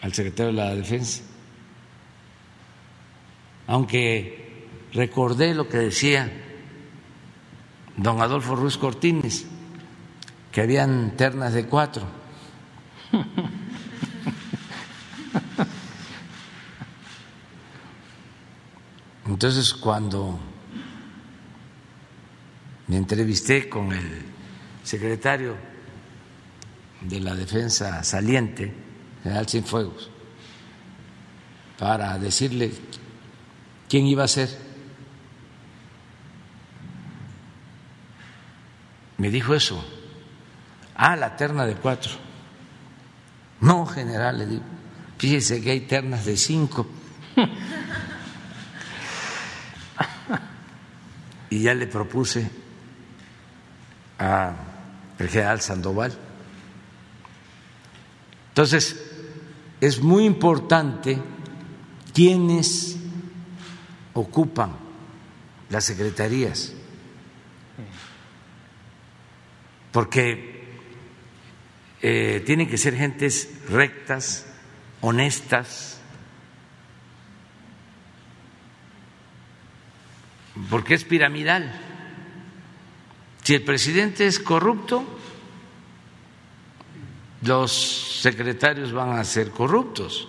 al 0.00 0.12
secretario 0.14 0.52
de 0.52 0.58
la 0.58 0.74
Defensa. 0.74 1.22
Aunque 3.66 4.68
recordé 4.92 5.54
lo 5.54 5.68
que 5.68 5.78
decía 5.78 6.30
don 7.96 8.20
Adolfo 8.20 8.56
Ruiz 8.56 8.76
Cortines, 8.76 9.46
que 10.52 10.60
habían 10.60 11.16
ternas 11.16 11.54
de 11.54 11.66
cuatro. 11.66 12.04
Entonces, 19.26 19.72
cuando 19.74 20.38
me 22.86 22.96
entrevisté 22.96 23.68
con 23.68 23.92
el 23.92 24.22
secretario 24.82 25.56
de 27.00 27.20
la 27.20 27.34
defensa 27.34 28.04
saliente, 28.04 28.72
general 29.22 29.48
Cienfuegos, 29.48 30.10
para 31.78 32.18
decirle 32.18 32.72
quién 33.94 34.08
iba 34.08 34.24
a 34.24 34.28
ser 34.28 34.48
me 39.18 39.30
dijo 39.30 39.54
eso. 39.54 39.84
Ah, 40.96 41.14
la 41.14 41.36
terna 41.36 41.64
de 41.64 41.76
cuatro. 41.76 42.10
No, 43.60 43.86
general, 43.86 44.38
le 44.38 44.46
digo. 44.46 44.64
Fíjese 45.16 45.62
que 45.62 45.70
hay 45.70 45.82
ternas 45.82 46.24
de 46.24 46.36
cinco. 46.36 46.88
y 51.50 51.62
ya 51.62 51.72
le 51.74 51.86
propuse 51.86 52.50
al 54.18 54.56
general 55.28 55.60
Sandoval. 55.60 56.12
Entonces, 58.48 59.08
es 59.80 60.02
muy 60.02 60.24
importante 60.24 61.22
quienes 62.12 63.03
ocupan 64.14 64.72
las 65.68 65.84
secretarías 65.84 66.72
porque 69.94 70.64
eh, 72.02 72.42
tienen 72.44 72.68
que 72.68 72.76
ser 72.76 72.96
gentes 72.96 73.48
rectas, 73.68 74.44
honestas, 75.00 76.00
porque 80.68 80.94
es 80.94 81.04
piramidal. 81.04 81.80
Si 83.44 83.54
el 83.54 83.62
presidente 83.62 84.26
es 84.26 84.40
corrupto, 84.40 85.04
los 87.42 88.20
secretarios 88.20 88.92
van 88.92 89.16
a 89.16 89.22
ser 89.22 89.52
corruptos, 89.52 90.26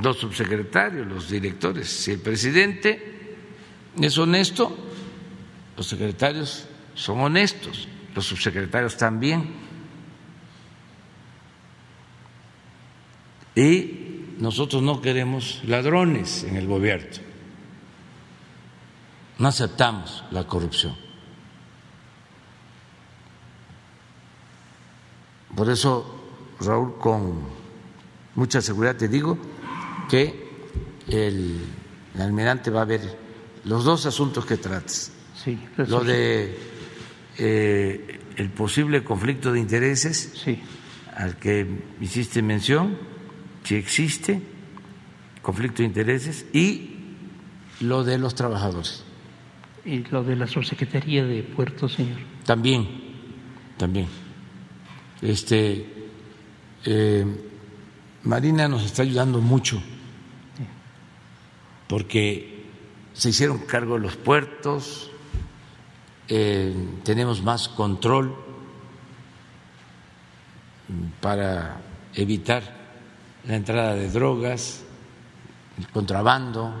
los 0.00 0.18
subsecretarios, 0.18 1.06
los 1.06 1.28
directores. 1.28 1.88
Si 1.88 2.12
el 2.12 2.20
presidente 2.20 3.36
es 4.00 4.16
honesto, 4.18 4.76
los 5.76 5.86
secretarios 5.86 6.66
son 6.94 7.20
honestos, 7.20 7.88
los 8.14 8.24
subsecretarios 8.26 8.96
también. 8.96 9.68
Y 13.54 14.34
nosotros 14.38 14.82
no 14.82 15.00
queremos 15.00 15.62
ladrones 15.64 16.44
en 16.44 16.56
el 16.56 16.66
gobierno. 16.66 17.28
No 19.38 19.48
aceptamos 19.48 20.24
la 20.30 20.44
corrupción. 20.44 20.96
Por 25.56 25.68
eso, 25.70 26.14
Raúl, 26.60 26.98
con 26.98 27.40
mucha 28.36 28.60
seguridad 28.60 28.96
te 28.96 29.08
digo 29.08 29.36
que 30.08 30.48
el, 31.08 31.60
almirante 32.18 32.70
va 32.70 32.82
a 32.82 32.84
ver 32.84 33.00
los 33.64 33.84
dos 33.84 34.06
asuntos 34.06 34.44
que 34.44 34.56
trates 34.56 35.12
lo 35.76 36.04
de 36.04 36.56
eh, 37.38 38.20
el 38.36 38.50
posible 38.50 39.04
conflicto 39.04 39.52
de 39.52 39.60
intereses 39.60 40.32
al 41.14 41.36
que 41.36 41.66
hiciste 42.00 42.42
mención, 42.42 42.96
si 43.64 43.76
existe 43.76 44.40
conflicto 45.42 45.78
de 45.82 45.84
intereses, 45.86 46.46
y 46.52 46.96
lo 47.80 48.04
de 48.04 48.18
los 48.18 48.34
trabajadores. 48.34 49.04
Y 49.84 49.98
lo 50.10 50.22
de 50.22 50.36
la 50.36 50.46
subsecretaría 50.46 51.24
de 51.24 51.42
puertos, 51.42 51.94
señor. 51.94 52.18
También, 52.44 52.86
también. 53.76 54.06
Este, 55.22 55.86
eh, 56.84 57.24
Marina 58.24 58.68
nos 58.68 58.84
está 58.84 59.02
ayudando 59.02 59.40
mucho 59.40 59.82
porque 61.88 62.66
se 63.14 63.30
hicieron 63.30 63.58
cargo 63.58 63.94
de 63.94 64.00
los 64.00 64.16
puertos, 64.16 65.10
eh, 66.28 66.74
tenemos 67.02 67.42
más 67.42 67.68
control 67.68 68.36
para 71.20 71.80
evitar 72.14 72.62
la 73.44 73.56
entrada 73.56 73.94
de 73.94 74.10
drogas, 74.10 74.84
el 75.78 75.88
contrabando, 75.88 76.74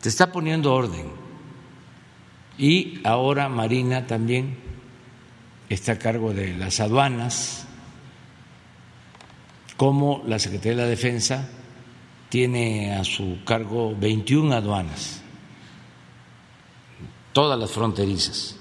se 0.00 0.08
está 0.08 0.30
poniendo 0.30 0.72
orden. 0.72 1.10
Y 2.56 3.00
ahora 3.04 3.48
Marina 3.48 4.06
también 4.06 4.56
está 5.68 5.92
a 5.92 5.98
cargo 5.98 6.32
de 6.32 6.56
las 6.56 6.80
aduanas, 6.80 7.66
como 9.76 10.22
la 10.26 10.38
Secretaría 10.38 10.76
de 10.76 10.82
la 10.82 10.88
Defensa 10.88 11.48
tiene 12.28 12.94
a 12.94 13.04
su 13.04 13.38
cargo 13.44 13.94
21 13.96 14.54
aduanas 14.54 15.22
todas 17.32 17.58
las 17.58 17.70
fronterizas. 17.70 18.56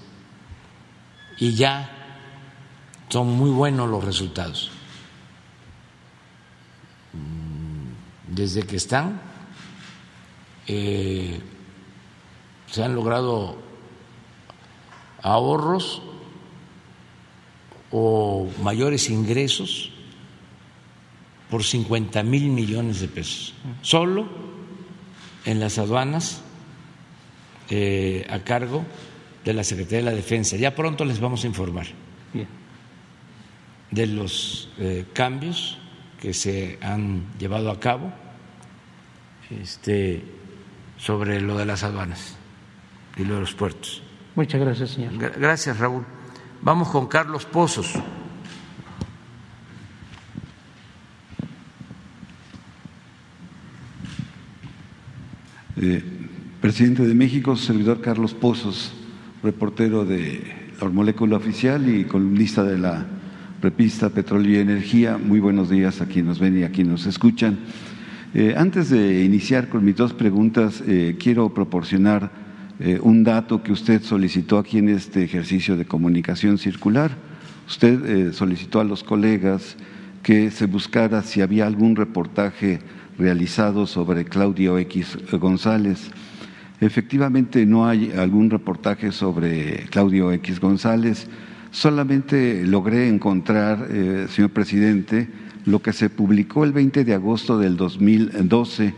Y 1.39 1.53
ya 1.53 1.89
son 3.09 3.28
muy 3.28 3.49
buenos 3.49 3.89
los 3.89 4.03
resultados. 4.03 4.72
desde 8.38 8.61
que 8.68 8.76
están 8.76 9.20
eh, 10.68 11.41
se 12.68 12.84
han 12.84 12.93
logrado 12.93 13.57
ahorros 15.24 16.03
o 17.91 18.47
mayores 18.61 19.09
ingresos 19.09 19.91
por 21.50 21.64
50 21.64 22.24
mil 22.24 22.50
millones 22.50 23.00
de 23.00 23.08
pesos, 23.08 23.54
solo 23.82 24.28
en 25.45 25.60
las 25.60 25.78
aduanas 25.78 26.41
eh, 27.70 28.28
a 28.30 28.39
cargo 28.39 28.86
de 29.45 29.54
la 29.54 29.64
Secretaría 29.64 30.00
de 30.00 30.12
la 30.12 30.12
Defensa. 30.12 30.58
Ya 30.58 30.76
pronto 30.76 31.06
les 31.06 31.20
vamos 31.20 31.43
a 31.43 31.48
informar 31.48 31.88
de 33.91 34.08
los 34.08 34.70
eh, 34.80 35.06
cambios 35.14 35.78
que 36.20 36.34
se 36.34 36.78
han 36.82 37.24
llevado 37.39 37.72
a 37.72 37.80
cabo 37.80 38.12
este, 39.50 40.24
sobre 40.98 41.39
lo 41.41 41.58
de 41.58 41.66
las 41.66 41.84
aduanas 41.84 42.36
y 43.16 43.24
lo 43.24 43.36
de 43.36 43.41
los 43.41 43.54
puertos. 43.54 44.02
Muchas 44.36 44.60
gracias, 44.62 44.91
señor. 44.91 45.18
Gracias, 45.18 45.80
Raúl. 45.80 46.06
Vamos 46.62 46.89
con 46.89 47.08
Carlos 47.08 47.45
Pozos. 47.45 47.93
Eh, 55.80 56.02
presidente 56.60 57.06
de 57.06 57.14
México, 57.14 57.56
servidor 57.56 58.02
Carlos 58.02 58.34
Pozos, 58.34 58.94
reportero 59.44 60.06
de 60.06 60.42
la 60.82 60.90
Molécula 60.90 61.38
Oficial 61.38 61.88
y 61.88 62.06
columnista 62.06 62.64
de 62.64 62.80
la 62.80 63.06
Repista 63.62 64.10
Petróleo 64.10 64.54
y 64.54 64.58
Energía. 64.58 65.20
Muy 65.20 65.40
buenos 65.40 65.70
días 65.70 66.02
a 66.02 66.08
quienes 66.08 66.26
nos 66.26 66.40
ven 66.40 66.58
y 66.58 66.64
a 66.64 66.72
quienes 66.72 66.94
nos 66.94 67.06
escuchan. 67.06 67.60
Eh, 68.34 68.56
antes 68.58 68.90
de 68.90 69.24
iniciar 69.24 69.70
con 69.70 69.86
mis 69.86 69.96
dos 69.96 70.14
preguntas, 70.14 70.82
eh, 70.88 71.16
quiero 71.20 71.54
proporcionar 71.54 72.48
un 73.02 73.24
dato 73.24 73.64
que 73.64 73.72
usted 73.72 74.04
solicitó 74.04 74.60
aquí 74.60 74.78
en 74.78 74.90
este 74.90 75.24
ejercicio 75.24 75.76
de 75.76 75.86
comunicación 75.86 76.60
circular. 76.60 77.10
Usted 77.68 78.34
solicitó 78.34 78.80
a 78.80 78.84
los 78.84 79.04
colegas 79.04 79.78
que 80.22 80.52
se 80.52 80.68
buscara 80.68 81.24
si 81.24 81.42
había 81.42 81.66
algún 81.66 81.96
reportaje 81.96 82.80
realizado 83.18 83.88
sobre 83.88 84.26
Claudio 84.26 84.78
X 84.78 85.18
González. 85.32 86.11
Efectivamente, 86.80 87.65
no 87.65 87.88
hay 87.88 88.11
algún 88.11 88.49
reportaje 88.49 89.11
sobre 89.11 89.86
Claudio 89.89 90.32
X 90.32 90.59
González. 90.59 91.28
Solamente 91.72 92.63
logré 92.65 93.07
encontrar, 93.07 93.88
señor 94.30 94.51
presidente, 94.51 95.28
lo 95.65 95.82
que 95.82 95.93
se 95.93 96.09
publicó 96.09 96.63
el 96.63 96.72
20 96.72 97.03
de 97.03 97.13
agosto 97.13 97.57
del 97.59 97.76
2012, 97.76 98.93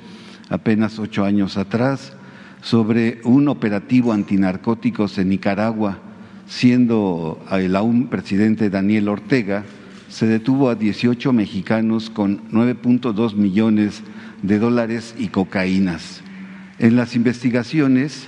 apenas 0.49 0.99
ocho 0.99 1.25
años 1.25 1.57
atrás, 1.57 2.13
sobre 2.61 3.21
un 3.23 3.47
operativo 3.47 4.11
antinarcóticos 4.11 5.17
en 5.17 5.29
Nicaragua, 5.29 5.97
siendo 6.47 7.43
el 7.51 7.75
aún 7.75 8.07
presidente 8.07 8.69
Daniel 8.69 9.07
Ortega, 9.07 9.63
se 10.09 10.25
detuvo 10.25 10.69
a 10.69 10.75
18 10.75 11.31
mexicanos 11.31 12.09
con 12.09 12.49
9.2 12.49 13.35
millones 13.35 14.01
de 14.41 14.59
dólares 14.59 15.15
y 15.17 15.27
cocaínas. 15.27 16.21
En 16.79 16.95
las 16.95 17.15
investigaciones, 17.15 18.27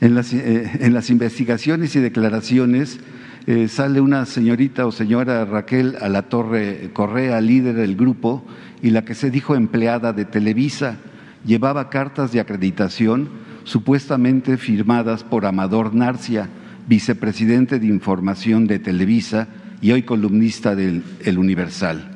en 0.00 0.14
las, 0.14 0.32
eh, 0.32 0.70
investigaciones 1.08 1.96
y 1.96 2.00
declaraciones 2.00 3.00
eh, 3.46 3.66
sale 3.66 4.00
una 4.00 4.26
señorita 4.26 4.86
o 4.86 4.92
señora 4.92 5.44
Raquel 5.44 5.96
a 6.00 6.08
la 6.08 6.22
Torre 6.22 6.90
Correa, 6.92 7.40
líder 7.40 7.74
del 7.74 7.96
grupo, 7.96 8.44
y 8.80 8.90
la 8.90 9.04
que 9.04 9.14
se 9.14 9.30
dijo 9.30 9.56
empleada 9.56 10.12
de 10.12 10.24
Televisa, 10.24 10.98
llevaba 11.44 11.90
cartas 11.90 12.30
de 12.30 12.38
acreditación 12.38 13.28
supuestamente 13.64 14.56
firmadas 14.56 15.24
por 15.24 15.46
Amador 15.46 15.94
Narcia, 15.94 16.48
vicepresidente 16.86 17.78
de 17.78 17.86
información 17.86 18.66
de 18.66 18.78
Televisa 18.78 19.48
y 19.80 19.92
hoy 19.92 20.02
columnista 20.02 20.74
del 20.74 21.02
El 21.24 21.38
Universal. 21.38 22.10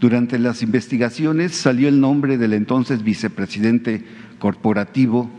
Durante 0.00 0.38
las 0.38 0.62
investigaciones 0.62 1.54
salió 1.54 1.88
el 1.88 2.00
nombre 2.00 2.38
del 2.38 2.52
entonces 2.52 3.02
vicepresidente 3.02 4.04
corporativo 4.38 5.30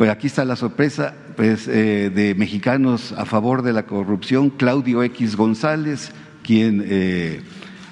pues 0.00 0.08
aquí 0.08 0.28
está 0.28 0.46
la 0.46 0.56
sorpresa 0.56 1.14
pues, 1.36 1.68
eh, 1.68 2.08
de 2.08 2.34
mexicanos 2.34 3.12
a 3.12 3.26
favor 3.26 3.60
de 3.60 3.74
la 3.74 3.84
corrupción, 3.84 4.48
Claudio 4.48 5.02
X 5.02 5.36
González, 5.36 6.12
quien 6.42 6.82
eh, 6.86 7.42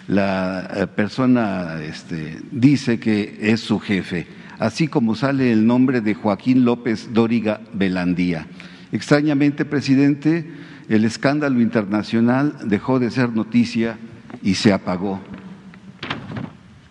la 0.06 0.70
eh, 0.74 0.86
persona 0.86 1.82
este, 1.82 2.38
dice 2.50 2.98
que 2.98 3.36
es 3.42 3.60
su 3.60 3.78
jefe, 3.78 4.26
así 4.58 4.88
como 4.88 5.14
sale 5.16 5.52
el 5.52 5.66
nombre 5.66 6.00
de 6.00 6.14
Joaquín 6.14 6.64
López 6.64 7.10
Dóriga 7.12 7.60
Belandía. 7.74 8.46
Extrañamente, 8.92 9.64
presidente, 9.64 10.50
el 10.88 11.04
escándalo 11.04 11.60
internacional 11.60 12.54
dejó 12.64 12.98
de 12.98 13.10
ser 13.10 13.30
noticia 13.30 13.98
y 14.42 14.54
se 14.54 14.72
apagó. 14.72 15.20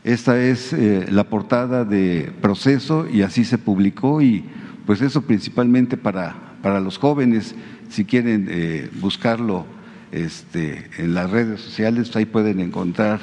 Esta 0.03 0.39
es 0.39 0.73
la 1.11 1.25
portada 1.25 1.83
de 1.83 2.31
proceso 2.41 3.07
y 3.09 3.23
así 3.23 3.43
se 3.43 3.57
publicó 3.57 4.21
y 4.21 4.45
pues 4.85 5.01
eso 5.01 5.23
principalmente 5.23 5.97
para, 5.97 6.33
para 6.61 6.79
los 6.79 6.97
jóvenes, 6.97 7.55
si 7.89 8.05
quieren 8.05 8.47
eh, 8.49 8.89
buscarlo 9.01 9.65
este, 10.11 10.89
en 10.97 11.13
las 11.13 11.29
redes 11.29 11.59
sociales, 11.59 12.15
ahí 12.15 12.25
pueden 12.25 12.59
encontrar 12.61 13.19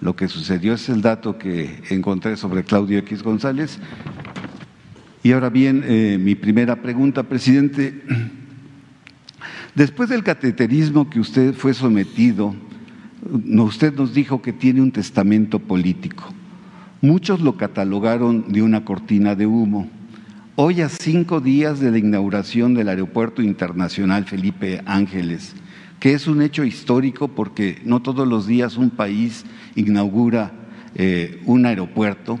lo 0.00 0.14
que 0.14 0.28
sucedió. 0.28 0.74
Es 0.74 0.88
el 0.88 1.02
dato 1.02 1.38
que 1.38 1.82
encontré 1.88 2.36
sobre 2.36 2.64
Claudio 2.64 2.98
X 2.98 3.22
González. 3.22 3.78
Y 5.26 5.32
ahora 5.32 5.50
bien, 5.50 5.82
eh, 5.84 6.18
mi 6.20 6.36
primera 6.36 6.80
pregunta, 6.82 7.24
presidente. 7.24 8.00
Después 9.74 10.08
del 10.08 10.22
cateterismo 10.22 11.10
que 11.10 11.18
usted 11.18 11.52
fue 11.52 11.74
sometido, 11.74 12.54
usted 13.58 13.92
nos 13.92 14.14
dijo 14.14 14.40
que 14.40 14.52
tiene 14.52 14.80
un 14.80 14.92
testamento 14.92 15.58
político. 15.58 16.32
Muchos 17.00 17.40
lo 17.40 17.56
catalogaron 17.56 18.52
de 18.52 18.62
una 18.62 18.84
cortina 18.84 19.34
de 19.34 19.46
humo. 19.46 19.90
Hoy 20.54 20.80
a 20.80 20.88
cinco 20.88 21.40
días 21.40 21.80
de 21.80 21.90
la 21.90 21.98
inauguración 21.98 22.74
del 22.74 22.88
Aeropuerto 22.88 23.42
Internacional 23.42 24.26
Felipe 24.26 24.80
Ángeles, 24.86 25.56
que 25.98 26.12
es 26.12 26.28
un 26.28 26.40
hecho 26.40 26.62
histórico 26.62 27.26
porque 27.26 27.80
no 27.84 28.00
todos 28.00 28.28
los 28.28 28.46
días 28.46 28.76
un 28.76 28.90
país 28.90 29.44
inaugura 29.74 30.52
eh, 30.94 31.42
un 31.46 31.66
aeropuerto. 31.66 32.38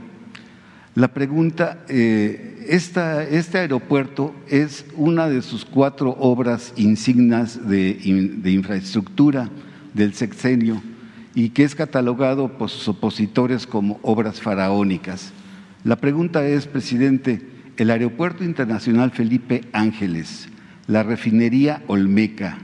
La 0.94 1.08
pregunta, 1.08 1.84
eh, 1.88 2.55
este 2.68 3.58
aeropuerto 3.58 4.34
es 4.48 4.84
una 4.96 5.28
de 5.28 5.42
sus 5.42 5.64
cuatro 5.64 6.16
obras 6.18 6.72
insignas 6.76 7.68
de, 7.68 7.94
de 8.38 8.50
infraestructura 8.50 9.48
del 9.94 10.14
sexenio 10.14 10.82
y 11.34 11.50
que 11.50 11.64
es 11.64 11.74
catalogado 11.74 12.56
por 12.58 12.70
sus 12.70 12.88
opositores 12.88 13.66
como 13.66 13.98
obras 14.02 14.40
faraónicas. 14.40 15.32
La 15.84 15.96
pregunta 15.96 16.46
es, 16.46 16.66
presidente, 16.66 17.46
el 17.76 17.90
Aeropuerto 17.90 18.42
Internacional 18.42 19.10
Felipe 19.10 19.62
Ángeles, 19.72 20.48
la 20.86 21.02
refinería 21.02 21.82
Olmeca, 21.88 22.58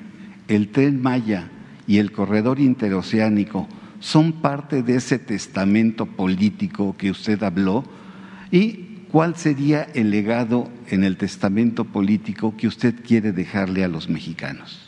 el 0.48 0.68
tren 0.68 1.02
Maya 1.02 1.50
y 1.86 1.98
el 1.98 2.12
corredor 2.12 2.60
interoceánico 2.60 3.68
son 4.00 4.32
parte 4.32 4.82
de 4.82 4.96
ese 4.96 5.18
testamento 5.18 6.06
político 6.06 6.96
que 6.96 7.10
usted 7.10 7.42
habló 7.42 7.84
y 8.50 8.91
cuál 9.12 9.36
sería 9.36 9.82
el 9.94 10.10
legado 10.10 10.70
en 10.88 11.04
el 11.04 11.18
testamento 11.18 11.84
político 11.84 12.56
que 12.56 12.66
usted 12.66 12.94
quiere 13.06 13.32
dejarle 13.32 13.84
a 13.84 13.88
los 13.88 14.08
mexicanos. 14.08 14.80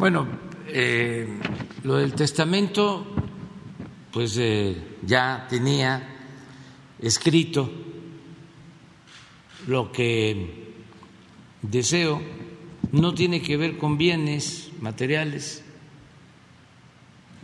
Bueno, 0.00 0.26
eh, 0.66 1.28
lo 1.84 1.98
del 1.98 2.12
testamento, 2.14 3.06
pues 4.12 4.36
eh, 4.36 4.76
ya 5.06 5.46
tenía 5.48 6.08
escrito 6.98 7.70
lo 9.68 9.92
que 9.92 10.74
deseo 11.62 12.20
no 12.90 13.14
tiene 13.14 13.42
que 13.42 13.56
ver 13.56 13.78
con 13.78 13.96
bienes 13.96 14.72
materiales, 14.80 15.62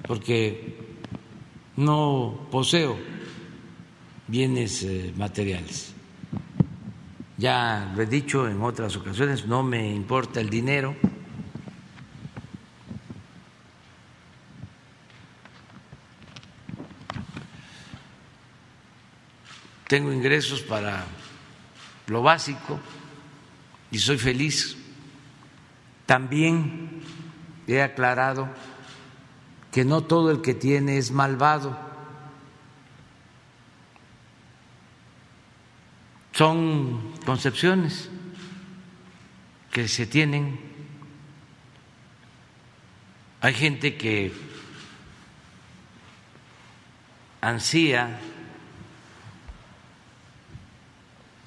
porque 0.04 0.76
no 1.76 2.48
poseo 2.50 3.17
bienes 4.28 4.82
eh, 4.82 5.12
materiales. 5.16 5.94
Ya 7.38 7.92
lo 7.96 8.02
he 8.02 8.06
dicho 8.06 8.48
en 8.48 8.60
otras 8.62 8.94
ocasiones, 8.96 9.46
no 9.46 9.62
me 9.62 9.92
importa 9.92 10.40
el 10.40 10.50
dinero. 10.50 10.94
Tengo 19.86 20.12
ingresos 20.12 20.60
para 20.60 21.06
lo 22.08 22.22
básico 22.22 22.78
y 23.90 23.98
soy 23.98 24.18
feliz. 24.18 24.76
También 26.04 27.00
he 27.66 27.82
aclarado 27.82 28.48
que 29.70 29.84
no 29.84 30.04
todo 30.04 30.30
el 30.30 30.42
que 30.42 30.54
tiene 30.54 30.98
es 30.98 31.10
malvado, 31.10 31.87
son 36.38 37.14
concepciones 37.26 38.08
que 39.72 39.88
se 39.88 40.06
tienen. 40.06 40.56
Hay 43.40 43.54
gente 43.54 43.96
que 43.96 44.32
ansía 47.40 48.20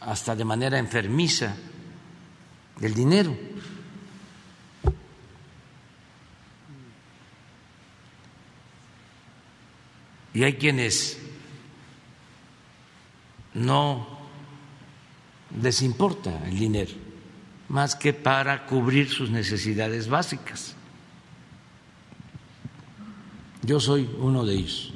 hasta 0.01 0.35
de 0.35 0.43
manera 0.43 0.77
enfermiza 0.77 1.55
el 2.81 2.93
dinero. 2.93 3.37
Y 10.33 10.43
hay 10.43 10.55
quienes 10.55 11.17
no 13.53 14.20
les 15.59 15.81
importa 15.81 16.47
el 16.47 16.57
dinero, 16.59 16.91
más 17.69 17.95
que 17.95 18.13
para 18.13 18.65
cubrir 18.65 19.09
sus 19.09 19.29
necesidades 19.29 20.07
básicas. 20.07 20.75
Yo 23.63 23.79
soy 23.79 24.09
uno 24.19 24.45
de 24.45 24.55
ellos. 24.55 24.93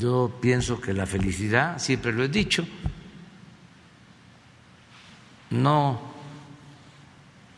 Yo 0.00 0.38
pienso 0.40 0.80
que 0.80 0.92
la 0.92 1.06
felicidad, 1.06 1.78
siempre 1.78 2.12
lo 2.12 2.24
he 2.24 2.28
dicho, 2.28 2.66
no 5.50 6.00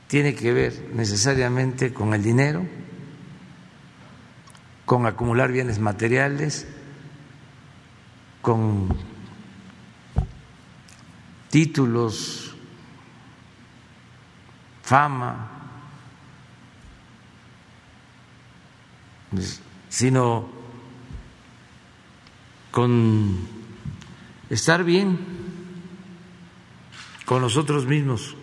tiene 0.06 0.34
que 0.34 0.52
ver 0.52 0.90
necesariamente 0.92 1.92
con 1.92 2.14
el 2.14 2.22
dinero, 2.22 2.66
con 4.84 5.06
acumular 5.06 5.50
bienes 5.50 5.78
materiales, 5.78 6.68
con 8.42 9.15
títulos, 11.56 12.54
fama, 14.82 15.48
sino 19.88 20.50
con 22.70 23.38
estar 24.50 24.84
bien 24.84 25.18
con 27.24 27.40
nosotros 27.40 27.86
mismos, 27.86 28.36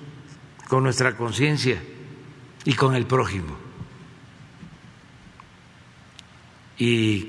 con 0.67 0.81
nuestra 0.81 1.15
conciencia 1.15 1.83
y 2.65 2.73
con 2.73 2.95
el 2.95 3.05
prójimo. 3.05 3.55
Y 6.79 7.27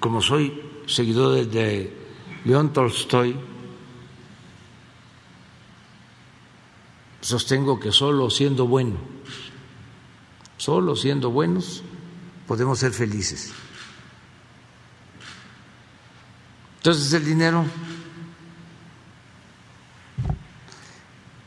como 0.00 0.20
soy 0.20 0.60
seguidor 0.86 1.46
de 1.46 1.96
León 2.44 2.72
Tolstoy, 2.72 3.51
sostengo 7.22 7.80
que 7.80 7.92
solo 7.92 8.28
siendo 8.28 8.66
bueno, 8.66 8.98
solo 10.58 10.96
siendo 10.96 11.30
buenos, 11.30 11.82
podemos 12.46 12.80
ser 12.80 12.92
felices. 12.92 13.52
Entonces 16.78 17.12
el 17.12 17.24
dinero 17.24 17.64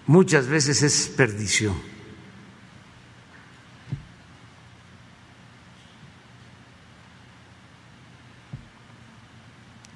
muchas 0.07 0.47
veces 0.47 0.81
es 0.81 1.09
perdición. 1.09 1.75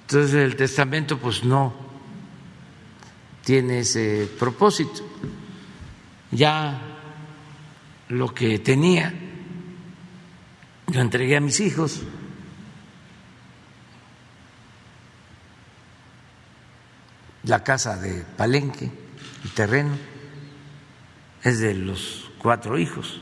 Entonces 0.01 0.33
el 0.33 0.55
testamento 0.55 1.19
pues 1.19 1.43
no 1.43 1.73
tiene 3.45 3.79
ese 3.79 4.29
propósito. 4.37 5.03
Ya 6.31 6.79
lo 8.09 8.33
que 8.33 8.59
tenía 8.59 9.13
lo 10.93 11.01
entregué 11.01 11.37
a 11.37 11.41
mis 11.41 11.59
hijos. 11.59 12.01
la 17.49 17.63
casa 17.63 17.97
de 17.97 18.23
Palenque, 18.37 18.91
el 19.43 19.51
terreno, 19.51 19.97
es 21.43 21.59
de 21.59 21.73
los 21.73 22.31
cuatro 22.37 22.77
hijos. 22.77 23.21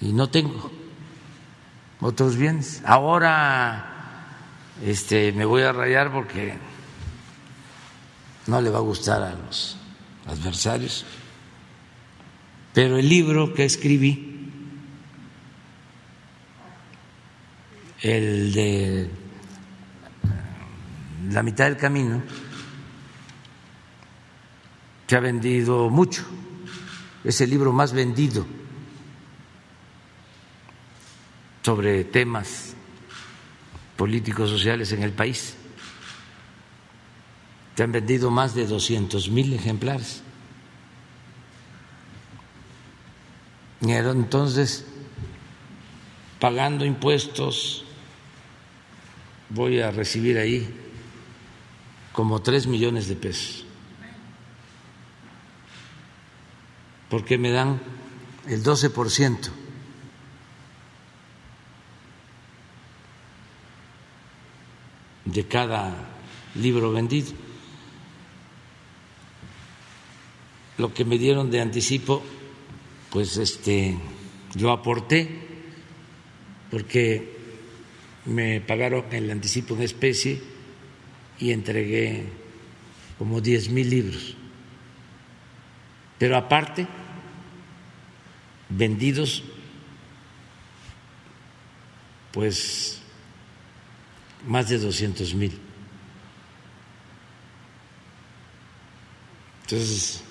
Y 0.00 0.12
no 0.12 0.28
tengo 0.28 0.70
otros 2.00 2.36
bienes. 2.36 2.82
Ahora 2.84 3.86
este, 4.84 5.32
me 5.32 5.44
voy 5.44 5.62
a 5.62 5.72
rayar 5.72 6.12
porque 6.12 6.58
no 8.46 8.60
le 8.60 8.70
va 8.70 8.78
a 8.78 8.82
gustar 8.82 9.22
a 9.22 9.34
los 9.34 9.76
adversarios. 10.26 11.04
Pero 12.72 12.98
el 12.98 13.08
libro 13.08 13.54
que 13.54 13.64
escribí, 13.64 14.50
el 18.02 18.52
de 18.52 19.10
la 21.30 21.42
mitad 21.42 21.64
del 21.64 21.76
camino, 21.76 22.22
se 25.06 25.16
ha 25.16 25.20
vendido 25.20 25.88
mucho. 25.88 26.24
Es 27.24 27.40
el 27.40 27.50
libro 27.50 27.72
más 27.72 27.92
vendido 27.92 28.46
sobre 31.62 32.04
temas 32.04 32.74
políticos 33.96 34.50
sociales 34.50 34.92
en 34.92 35.02
el 35.02 35.12
país. 35.12 35.56
Se 37.76 37.82
han 37.82 37.92
vendido 37.92 38.30
más 38.30 38.54
de 38.54 38.66
200 38.66 39.28
mil 39.28 39.52
ejemplares. 39.52 40.22
Y 43.82 43.92
entonces, 43.92 44.86
pagando 46.40 46.86
impuestos, 46.86 47.84
voy 49.50 49.80
a 49.80 49.90
recibir 49.90 50.38
ahí 50.38 50.66
como 52.12 52.40
tres 52.40 52.66
millones 52.66 53.08
de 53.08 53.16
pesos, 53.16 53.66
porque 57.10 57.36
me 57.36 57.50
dan 57.50 57.78
el 58.48 58.62
12 58.62 58.88
por 58.88 59.10
ciento 59.10 59.50
de 65.26 65.46
cada 65.46 65.94
libro 66.54 66.90
vendido. 66.90 67.45
Lo 70.78 70.92
que 70.92 71.04
me 71.04 71.18
dieron 71.18 71.50
de 71.50 71.60
anticipo, 71.60 72.22
pues 73.10 73.36
este, 73.38 73.96
yo 74.54 74.70
aporté, 74.70 75.28
porque 76.70 77.36
me 78.26 78.60
pagaron 78.60 79.04
el 79.12 79.30
anticipo 79.30 79.74
en 79.74 79.82
especie 79.82 80.42
y 81.38 81.52
entregué 81.52 82.24
como 83.18 83.40
diez 83.40 83.70
mil 83.70 83.88
libros. 83.88 84.36
Pero 86.18 86.36
aparte, 86.36 86.86
vendidos, 88.68 89.42
pues 92.32 93.00
más 94.46 94.68
de 94.68 94.78
doscientos 94.78 95.34
mil. 95.34 95.58
Entonces, 99.62 100.22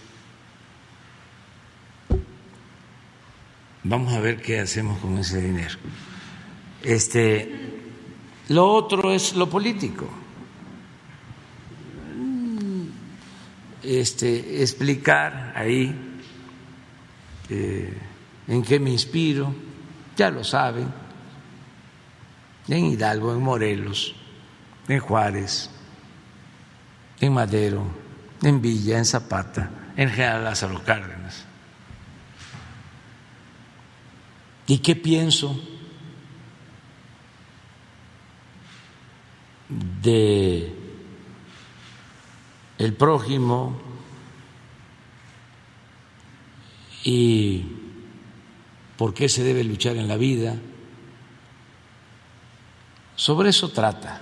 vamos 3.86 4.13
a 4.13 4.19
ver 4.19 4.41
qué 4.41 4.59
hacemos 4.59 4.99
con 4.99 5.17
ese 5.17 5.41
dinero. 5.41 5.75
Este, 6.83 7.49
lo 8.49 8.69
otro 8.71 9.11
es 9.11 9.33
lo 9.33 9.49
político. 9.49 10.09
este, 13.86 14.61
explicar 14.61 15.53
ahí 15.55 15.95
eh, 17.49 17.93
en 18.47 18.63
qué 18.63 18.79
me 18.79 18.89
inspiro, 18.89 19.53
ya 20.15 20.29
lo 20.29 20.43
saben, 20.43 20.91
en 22.67 22.86
Hidalgo, 22.86 23.33
en 23.33 23.41
Morelos, 23.41 24.15
en 24.88 24.99
Juárez, 24.99 25.69
en 27.19 27.33
Madero, 27.33 27.86
en 28.41 28.61
Villa, 28.61 28.97
en 28.97 29.05
Zapata, 29.05 29.69
en 29.95 30.09
General 30.09 30.43
Lázaro 30.43 30.83
Cárdenas. 30.83 31.45
¿Y 34.68 34.80
qué 34.80 34.95
pienso 34.95 35.59
de 39.70 40.74
el 42.78 42.93
prójimo 42.93 43.80
y 47.03 47.63
por 48.97 49.13
qué 49.13 49.30
se 49.30 49.43
debe 49.43 49.63
luchar 49.63 49.95
en 49.97 50.07
la 50.07 50.18
vida. 50.18 50.55
Sobre 53.16 53.49
eso 53.49 53.70
trata. 53.70 54.22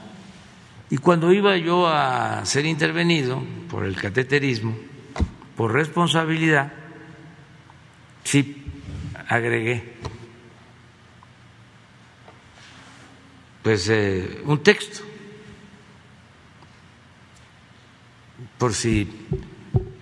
Y 0.89 0.97
cuando 0.97 1.31
iba 1.31 1.57
yo 1.57 1.87
a 1.87 2.45
ser 2.45 2.65
intervenido 2.65 3.41
por 3.69 3.85
el 3.85 3.95
cateterismo, 3.95 4.75
por 5.55 5.73
responsabilidad, 5.73 6.71
sí 8.23 8.65
agregué 9.27 9.93
pues 13.63 13.87
eh, 13.87 14.41
un 14.45 14.61
texto 14.61 14.99
por 18.57 18.73
si 18.73 19.09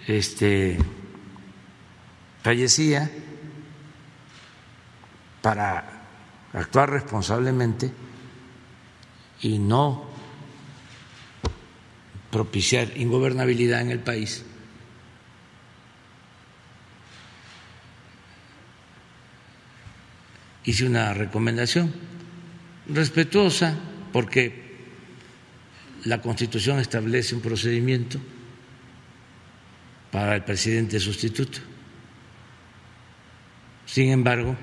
este 0.07 0.79
fallecía 2.41 3.09
para 5.43 6.07
actuar 6.53 6.89
responsablemente 6.89 7.91
y 9.41 9.59
no 9.59 10.09
propiciar 12.31 12.97
ingobernabilidad 12.97 13.81
en 13.81 13.91
el 13.91 13.99
país. 13.99 14.43
Hice 20.63 20.85
una 20.85 21.13
recomendación 21.13 22.10
respetuosa 22.93 23.77
porque 24.11 24.61
la 26.05 26.21
Constitución 26.21 26.79
establece 26.79 27.35
un 27.35 27.41
procedimiento 27.41 28.19
para 30.11 30.35
el 30.35 30.43
presidente 30.43 30.99
sustituto. 30.99 31.59
Sin 33.85 34.09
embargo, 34.09 34.55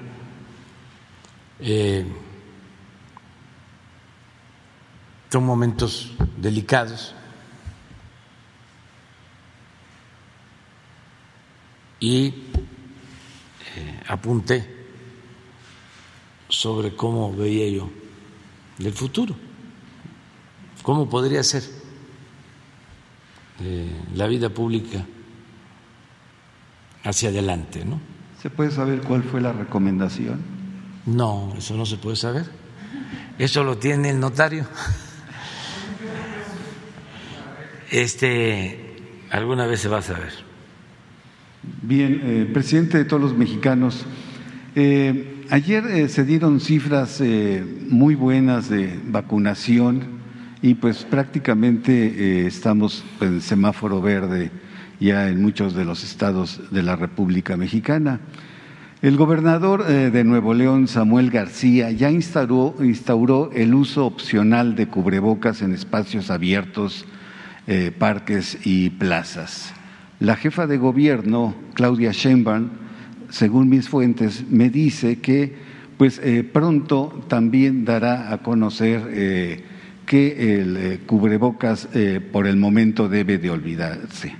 eh, 1.60 2.04
son 5.30 5.44
momentos 5.44 6.12
delicados 6.36 7.14
y 12.00 12.28
eh, 13.76 14.00
apunté 14.06 14.76
sobre 16.48 16.94
cómo 16.94 17.34
veía 17.34 17.68
yo 17.68 17.90
el 18.78 18.92
futuro, 18.92 19.34
cómo 20.82 21.08
podría 21.08 21.42
ser 21.42 21.62
eh, 23.60 23.90
la 24.14 24.26
vida 24.26 24.48
pública 24.50 25.04
hacia 27.04 27.30
adelante, 27.30 27.84
¿no? 27.84 28.00
¿Se 28.40 28.50
puede 28.50 28.70
saber 28.70 29.00
cuál 29.00 29.24
fue 29.24 29.40
la 29.40 29.52
recomendación? 29.52 30.40
No, 31.06 31.54
eso 31.56 31.76
no 31.76 31.86
se 31.86 31.96
puede 31.96 32.16
saber. 32.16 32.46
Eso 33.38 33.64
lo 33.64 33.78
tiene 33.78 34.10
el 34.10 34.20
notario. 34.20 34.66
Este, 37.90 38.96
alguna 39.30 39.66
vez 39.66 39.80
se 39.80 39.88
va 39.88 39.98
a 39.98 40.02
saber. 40.02 40.32
Bien, 41.82 42.20
eh, 42.22 42.50
presidente 42.52 42.98
de 42.98 43.04
todos 43.04 43.22
los 43.22 43.36
mexicanos, 43.36 44.04
eh, 44.74 45.37
ayer 45.50 45.86
eh, 45.86 46.08
se 46.08 46.24
dieron 46.24 46.60
cifras 46.60 47.22
muy 47.88 48.14
buenas 48.14 48.68
de 48.68 48.98
vacunación 49.06 50.18
y 50.62 50.74
pues 50.74 51.04
prácticamente 51.04 52.46
estamos 52.46 53.04
en 53.20 53.40
semáforo 53.40 54.00
verde 54.02 54.50
ya 55.00 55.28
en 55.28 55.40
muchos 55.40 55.74
de 55.74 55.84
los 55.84 56.04
estados 56.04 56.60
de 56.70 56.82
la 56.82 56.96
República 56.96 57.56
Mexicana. 57.56 58.20
El 59.00 59.16
gobernador 59.16 59.84
eh, 59.88 60.10
de 60.10 60.24
Nuevo 60.24 60.54
León, 60.54 60.88
Samuel 60.88 61.30
García, 61.30 61.92
ya 61.92 62.10
instauró, 62.10 62.74
instauró 62.80 63.50
el 63.52 63.74
uso 63.74 64.04
opcional 64.06 64.74
de 64.74 64.88
cubrebocas 64.88 65.62
en 65.62 65.72
espacios 65.72 66.32
abiertos, 66.32 67.06
eh, 67.68 67.92
parques 67.96 68.58
y 68.64 68.90
plazas. 68.90 69.72
La 70.18 70.34
jefa 70.34 70.66
de 70.66 70.78
gobierno, 70.78 71.54
Claudia 71.74 72.10
Sheinbaum, 72.10 72.70
según 73.30 73.68
mis 73.68 73.88
fuentes, 73.88 74.44
me 74.48 74.70
dice 74.70 75.20
que 75.20 75.68
pues 75.96 76.20
eh, 76.22 76.44
pronto 76.44 77.24
también 77.28 77.84
dará 77.84 78.32
a 78.32 78.38
conocer 78.38 79.64
que 80.06 80.60
el 80.60 81.00
cubrebocas 81.06 81.88
por 82.32 82.46
el 82.46 82.56
momento 82.56 83.08
debe 83.08 83.38
de 83.38 83.50
olvidarse. 83.50 84.36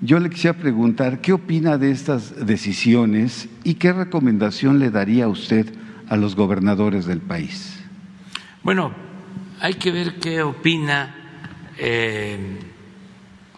Yo 0.00 0.18
le 0.18 0.28
quisiera 0.28 0.58
preguntar, 0.58 1.20
¿qué 1.20 1.32
opina 1.32 1.78
de 1.78 1.90
estas 1.90 2.46
decisiones 2.46 3.48
y 3.62 3.74
qué 3.74 3.92
recomendación 3.92 4.78
le 4.78 4.90
daría 4.90 5.28
usted 5.28 5.72
a 6.08 6.16
los 6.16 6.34
gobernadores 6.34 7.06
del 7.06 7.20
país? 7.20 7.78
Bueno, 8.62 8.92
hay 9.60 9.74
que 9.74 9.92
ver 9.92 10.18
qué 10.18 10.42
opina 10.42 11.14
eh, 11.78 12.58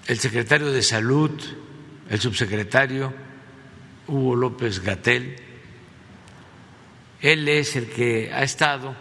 el 0.06 0.18
secretario 0.18 0.70
de 0.72 0.82
Salud, 0.82 1.30
el 2.10 2.20
subsecretario 2.20 3.12
Hugo 4.08 4.36
López 4.36 4.82
Gatel. 4.82 5.36
Él 7.20 7.48
es 7.48 7.76
el 7.76 7.88
que 7.88 8.30
ha 8.32 8.42
estado 8.42 8.94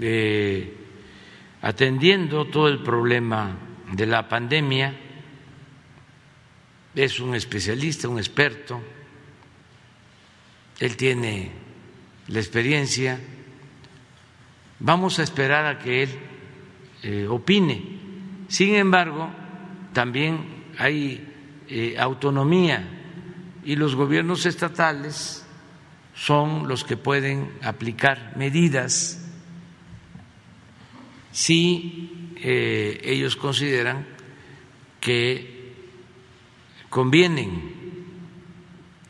eh, 0.00 0.74
atendiendo 1.62 2.46
todo 2.46 2.68
el 2.68 2.82
problema 2.82 3.56
de 3.92 4.06
la 4.06 4.28
pandemia 4.28 4.94
es 6.96 7.20
un 7.20 7.34
especialista, 7.34 8.08
un 8.08 8.18
experto, 8.18 8.80
él 10.80 10.96
tiene 10.96 11.50
la 12.28 12.38
experiencia, 12.38 13.20
vamos 14.78 15.18
a 15.18 15.22
esperar 15.22 15.66
a 15.66 15.78
que 15.78 16.04
él 16.04 16.10
eh, 17.02 17.26
opine. 17.28 17.82
Sin 18.48 18.74
embargo, 18.74 19.28
también 19.92 20.64
hay 20.78 21.22
eh, 21.68 21.96
autonomía 21.98 22.95
y 23.66 23.74
los 23.74 23.96
gobiernos 23.96 24.46
estatales 24.46 25.44
son 26.14 26.68
los 26.68 26.84
que 26.84 26.96
pueden 26.96 27.50
aplicar 27.62 28.32
medidas 28.36 29.20
si 31.32 32.32
eh, 32.36 33.00
ellos 33.02 33.34
consideran 33.34 34.06
que 35.00 35.74
convienen 36.88 37.74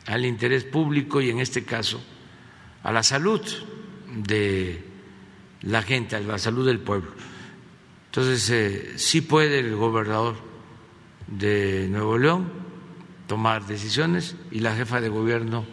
al 0.07 0.25
interés 0.25 0.63
público 0.63 1.21
y 1.21 1.29
en 1.29 1.39
este 1.39 1.63
caso 1.63 2.03
a 2.81 2.91
la 2.91 3.03
salud 3.03 3.41
de 4.11 4.83
la 5.61 5.83
gente, 5.83 6.15
a 6.15 6.19
la 6.19 6.39
salud 6.39 6.65
del 6.65 6.79
pueblo. 6.79 7.11
Entonces, 8.07 8.49
eh, 8.49 8.93
sí 8.97 9.21
puede 9.21 9.59
el 9.59 9.75
gobernador 9.75 10.35
de 11.27 11.87
Nuevo 11.89 12.17
León 12.17 12.66
tomar 13.27 13.65
decisiones 13.65 14.35
y 14.51 14.61
la 14.61 14.75
jefa 14.75 15.01
de 15.01 15.09
gobierno 15.09 15.65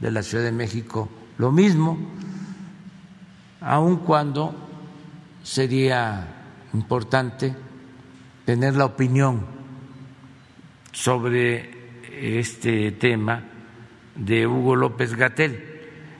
de 0.00 0.10
la 0.10 0.22
Ciudad 0.22 0.44
de 0.44 0.52
México 0.52 1.08
lo 1.38 1.52
mismo, 1.52 1.98
aun 3.60 3.98
cuando 3.98 4.54
sería 5.42 6.26
importante 6.72 7.54
tener 8.44 8.74
la 8.74 8.86
opinión 8.86 9.46
sobre 10.92 11.70
este 12.10 12.92
tema 12.92 13.44
de 14.14 14.46
Hugo 14.46 14.76
López 14.76 15.14
Gatel. 15.14 15.64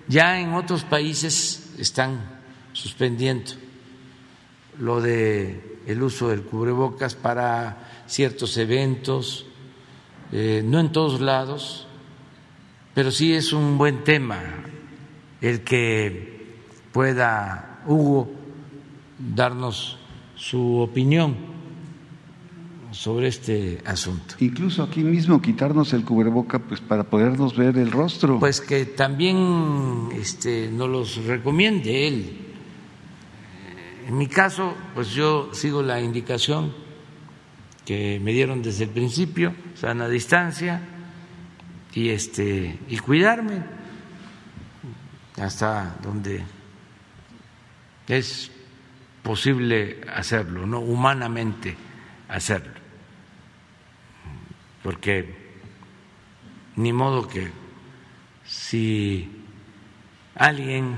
Ya 0.09 0.41
en 0.41 0.55
otros 0.55 0.85
países 0.85 1.75
están 1.79 2.41
suspendiendo 2.73 3.53
lo 4.79 5.01
de 5.01 5.79
el 5.87 6.03
uso 6.03 6.29
del 6.29 6.43
cubrebocas 6.43 7.15
para 7.15 8.05
ciertos 8.07 8.57
eventos, 8.57 9.47
eh, 10.33 10.63
no 10.65 10.81
en 10.81 10.91
todos 10.93 11.21
lados, 11.21 11.87
pero 12.95 13.11
sí 13.11 13.35
es 13.35 13.53
un 13.53 13.77
buen 13.77 14.03
tema 14.03 14.41
el 15.41 15.61
que 15.61 16.57
pueda 16.93 17.83
Hugo 17.87 18.31
darnos 19.19 19.99
su 20.35 20.79
opinión 20.79 21.37
sobre 22.93 23.29
este 23.29 23.83
asunto. 23.85 24.35
Incluso 24.41 24.83
aquí 24.83 25.03
mismo 25.03 25.41
quitarnos 25.41 25.93
el 25.93 26.05
cubreboca 26.05 26.59
pues 26.59 26.81
para 26.81 27.05
podernos 27.05 27.57
ver 27.57 27.77
el 27.79 27.91
rostro. 27.91 28.39
Pues 28.39 28.61
que 28.61 28.85
también 28.87 30.09
este, 30.15 30.71
nos 30.71 30.89
los 30.89 31.25
recomiende 31.25 32.09
él. 32.09 32.39
En 34.07 34.19
mi 34.19 34.27
caso, 34.27 34.75
pues 34.95 35.11
yo 35.11 35.51
sigo 35.53 35.83
la 35.83 36.01
indicación 36.01 36.82
que 37.85 38.21
me 38.21 38.33
dieron 38.33 38.63
desde 38.63 38.85
el 38.85 38.91
principio, 38.91 39.55
sana 39.75 40.09
distancia 40.09 40.81
y 41.95 42.11
este 42.11 42.79
y 42.89 42.99
cuidarme 42.99 43.63
hasta 45.41 45.97
donde 46.03 46.43
es 48.07 48.51
posible 49.23 50.01
hacerlo, 50.15 50.67
no 50.67 50.81
humanamente 50.81 51.77
hacerlo. 52.29 52.81
Porque 54.83 55.43
ni 56.77 56.93
modo 56.93 57.29
que 57.29 57.51
si 58.45 59.31
alguien 60.35 60.95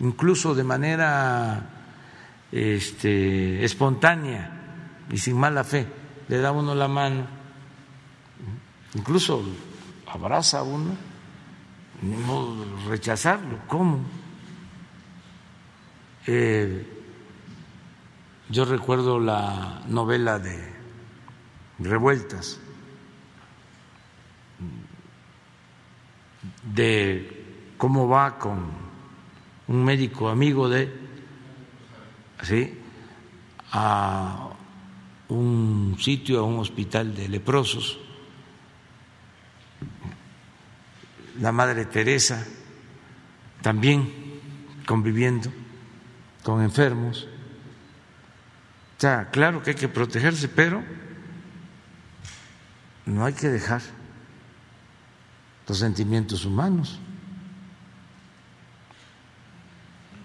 incluso 0.00 0.54
de 0.54 0.64
manera 0.64 1.70
este, 2.52 3.64
espontánea 3.64 4.57
y 5.10 5.18
sin 5.18 5.38
mala 5.38 5.64
fe, 5.64 5.86
le 6.28 6.38
da 6.38 6.52
uno 6.52 6.74
la 6.74 6.88
mano, 6.88 7.26
incluso 8.94 9.42
abraza 10.06 10.58
a 10.58 10.62
uno, 10.62 10.96
no 12.02 12.64
rechazarlo, 12.88 13.58
¿cómo? 13.66 14.00
Eh, 16.26 16.86
yo 18.50 18.64
recuerdo 18.64 19.18
la 19.18 19.82
novela 19.88 20.38
de 20.38 20.78
Revueltas, 21.78 22.60
de 26.62 27.72
cómo 27.76 28.08
va 28.08 28.38
con 28.38 28.66
un 29.68 29.84
médico 29.84 30.28
amigo 30.28 30.68
de 30.68 30.92
¿sí? 32.42 32.78
a 33.72 34.47
un 35.28 35.96
sitio, 36.00 36.40
a 36.40 36.42
un 36.42 36.58
hospital 36.58 37.14
de 37.14 37.28
leprosos, 37.28 37.98
la 41.40 41.52
Madre 41.52 41.84
Teresa 41.84 42.44
también 43.62 44.12
conviviendo 44.86 45.52
con 46.42 46.62
enfermos. 46.62 47.28
O 48.96 49.00
sea, 49.00 49.30
claro 49.30 49.62
que 49.62 49.70
hay 49.70 49.76
que 49.76 49.88
protegerse, 49.88 50.48
pero 50.48 50.82
no 53.06 53.24
hay 53.24 53.34
que 53.34 53.48
dejar 53.48 53.82
los 55.68 55.78
sentimientos 55.78 56.44
humanos. 56.44 56.98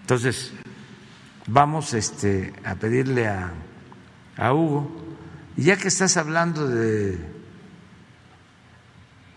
Entonces, 0.00 0.52
vamos 1.46 1.94
este, 1.94 2.52
a 2.64 2.74
pedirle 2.74 3.28
a, 3.28 3.52
a 4.36 4.52
Hugo, 4.52 4.90
ya 5.56 5.76
que 5.76 5.88
estás 5.88 6.16
hablando 6.16 6.68
de 6.68 7.18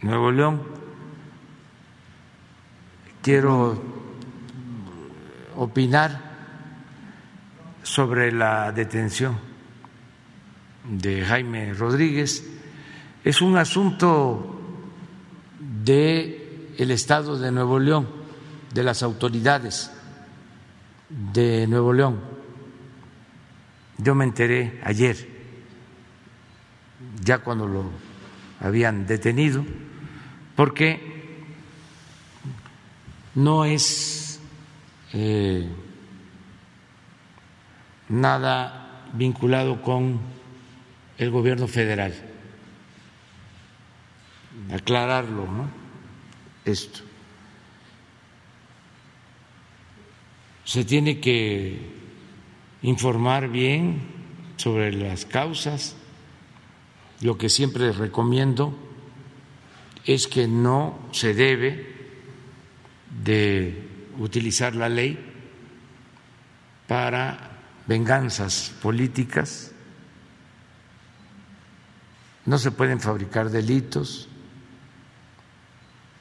Nuevo 0.01 0.31
León, 0.31 0.63
quiero 3.21 3.81
opinar 5.55 6.21
sobre 7.83 8.31
la 8.31 8.71
detención 8.71 9.37
de 10.89 11.25
Jaime 11.25 11.73
Rodríguez. 11.73 12.47
Es 13.23 13.41
un 13.41 13.57
asunto 13.57 14.59
de 15.59 16.73
el 16.77 16.91
Estado 16.91 17.37
de 17.37 17.51
Nuevo 17.51 17.79
León, 17.79 18.07
de 18.73 18.83
las 18.83 19.03
autoridades 19.03 19.91
de 21.09 21.67
Nuevo 21.67 21.93
León. 21.93 22.36
Yo 23.97 24.13
me 24.13 24.25
enteré 24.25 24.79
ayer, 24.83 25.27
ya 27.23 27.39
cuando 27.39 27.67
lo 27.67 27.89
habían 28.59 29.07
detenido, 29.07 29.65
porque 30.55 31.45
no 33.33 33.65
es 33.65 34.39
eh, 35.13 35.67
nada 38.09 39.07
vinculado 39.13 39.81
con 39.81 40.19
el 41.17 41.31
gobierno 41.31 41.67
federal. 41.67 42.13
Aclararlo, 44.71 45.45
¿no? 45.45 45.69
Esto. 46.65 47.01
Se 50.65 50.83
tiene 50.83 51.19
que 51.19 51.96
informar 52.81 53.49
bien 53.49 54.01
sobre 54.57 54.91
las 54.93 55.25
causas. 55.25 55.95
Lo 57.21 57.37
que 57.37 57.49
siempre 57.49 57.91
recomiendo 57.91 58.77
es 60.05 60.27
que 60.27 60.47
no 60.47 60.99
se 61.11 61.33
debe 61.33 61.95
de 63.23 63.87
utilizar 64.19 64.75
la 64.75 64.89
ley 64.89 65.19
para 66.87 67.51
venganzas 67.87 68.73
políticas, 68.81 69.71
no 72.45 72.57
se 72.57 72.71
pueden 72.71 72.99
fabricar 73.01 73.49
delitos 73.49 74.29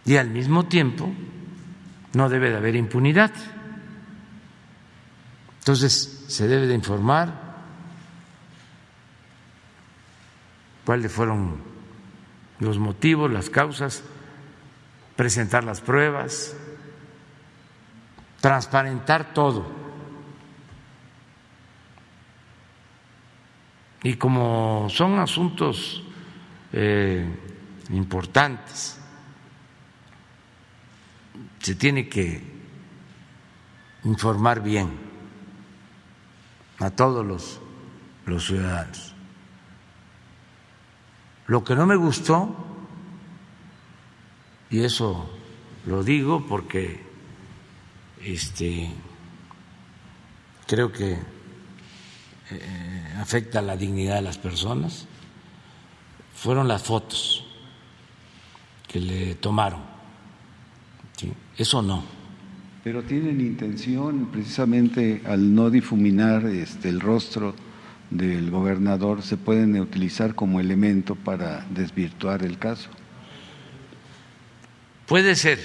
y 0.04 0.16
al 0.16 0.30
mismo 0.30 0.66
tiempo 0.66 1.12
no 2.14 2.28
debe 2.28 2.50
de 2.50 2.56
haber 2.56 2.74
impunidad. 2.74 3.32
Entonces 5.58 6.15
se 6.26 6.48
debe 6.48 6.66
de 6.66 6.74
informar 6.74 7.46
cuáles 10.84 11.12
fueron 11.12 11.62
los 12.58 12.78
motivos, 12.78 13.30
las 13.30 13.50
causas, 13.50 14.02
presentar 15.14 15.64
las 15.64 15.80
pruebas, 15.80 16.56
transparentar 18.40 19.32
todo. 19.34 19.66
Y 24.02 24.14
como 24.14 24.88
son 24.88 25.18
asuntos 25.18 26.04
eh, 26.72 27.26
importantes, 27.90 29.00
se 31.58 31.74
tiene 31.74 32.08
que 32.08 32.42
informar 34.04 34.62
bien 34.62 35.05
a 36.78 36.90
todos 36.90 37.24
los, 37.24 37.60
los 38.26 38.46
ciudadanos. 38.46 39.14
Lo 41.46 41.62
que 41.64 41.74
no 41.74 41.86
me 41.86 41.96
gustó, 41.96 42.54
y 44.70 44.80
eso 44.80 45.30
lo 45.86 46.02
digo 46.02 46.44
porque 46.46 47.04
este, 48.22 48.90
creo 50.66 50.92
que 50.92 51.18
eh, 52.50 53.14
afecta 53.18 53.62
la 53.62 53.76
dignidad 53.76 54.16
de 54.16 54.22
las 54.22 54.38
personas 54.38 55.06
fueron 56.34 56.68
las 56.68 56.82
fotos 56.82 57.44
que 58.86 59.00
le 59.00 59.34
tomaron. 59.36 59.80
Eso 61.56 61.80
no. 61.80 62.15
Pero 62.86 63.02
tienen 63.02 63.40
intención, 63.40 64.28
precisamente 64.30 65.20
al 65.26 65.56
no 65.56 65.70
difuminar 65.70 66.46
este, 66.46 66.88
el 66.88 67.00
rostro 67.00 67.52
del 68.10 68.48
gobernador, 68.48 69.22
se 69.22 69.36
pueden 69.36 69.80
utilizar 69.80 70.36
como 70.36 70.60
elemento 70.60 71.16
para 71.16 71.66
desvirtuar 71.70 72.44
el 72.44 72.58
caso. 72.58 72.88
Puede 75.04 75.34
ser, 75.34 75.58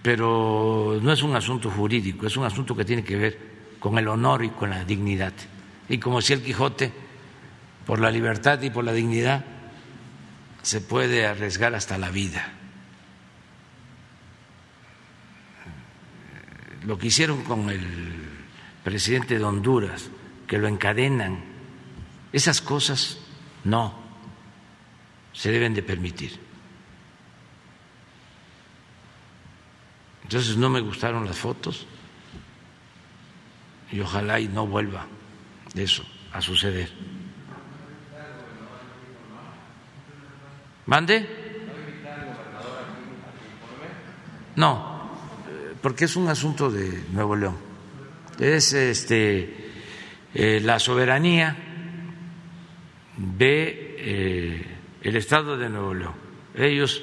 pero 0.00 1.00
no 1.02 1.12
es 1.12 1.24
un 1.24 1.34
asunto 1.34 1.70
jurídico, 1.72 2.24
es 2.28 2.36
un 2.36 2.44
asunto 2.44 2.76
que 2.76 2.84
tiene 2.84 3.02
que 3.02 3.16
ver 3.16 3.38
con 3.80 3.98
el 3.98 4.06
honor 4.06 4.44
y 4.44 4.50
con 4.50 4.70
la 4.70 4.84
dignidad 4.84 5.32
y 5.88 5.98
como 5.98 6.20
si 6.20 6.34
el 6.34 6.42
Quijote, 6.42 6.92
por 7.84 7.98
la 7.98 8.12
libertad 8.12 8.62
y 8.62 8.70
por 8.70 8.84
la 8.84 8.92
dignidad, 8.92 9.44
se 10.62 10.80
puede 10.80 11.26
arriesgar 11.26 11.74
hasta 11.74 11.98
la 11.98 12.10
vida. 12.10 12.52
Lo 16.86 16.96
que 16.96 17.08
hicieron 17.08 17.42
con 17.42 17.68
el 17.68 17.82
presidente 18.84 19.38
de 19.38 19.44
Honduras, 19.44 20.08
que 20.46 20.56
lo 20.56 20.68
encadenan, 20.68 21.44
esas 22.32 22.60
cosas 22.60 23.18
no 23.64 23.92
se 25.32 25.50
deben 25.50 25.74
de 25.74 25.82
permitir. 25.82 26.38
Entonces 30.22 30.56
no 30.56 30.70
me 30.70 30.80
gustaron 30.80 31.24
las 31.24 31.36
fotos 31.36 31.86
y 33.90 34.00
ojalá 34.00 34.38
y 34.38 34.48
no 34.48 34.66
vuelva 34.66 35.06
eso 35.74 36.04
a 36.32 36.40
suceder. 36.40 36.90
¿Mande? 40.86 41.28
No, 44.54 44.95
porque 45.82 46.06
es 46.06 46.16
un 46.16 46.28
asunto 46.28 46.70
de 46.70 47.04
Nuevo 47.12 47.36
León. 47.36 47.56
Es 48.38 48.72
este 48.72 49.70
eh, 50.34 50.60
la 50.62 50.78
soberanía 50.78 51.56
de 53.16 53.96
eh, 53.98 54.66
el 55.02 55.16
Estado 55.16 55.56
de 55.56 55.68
Nuevo 55.68 55.94
León. 55.94 56.14
Ellos 56.54 57.02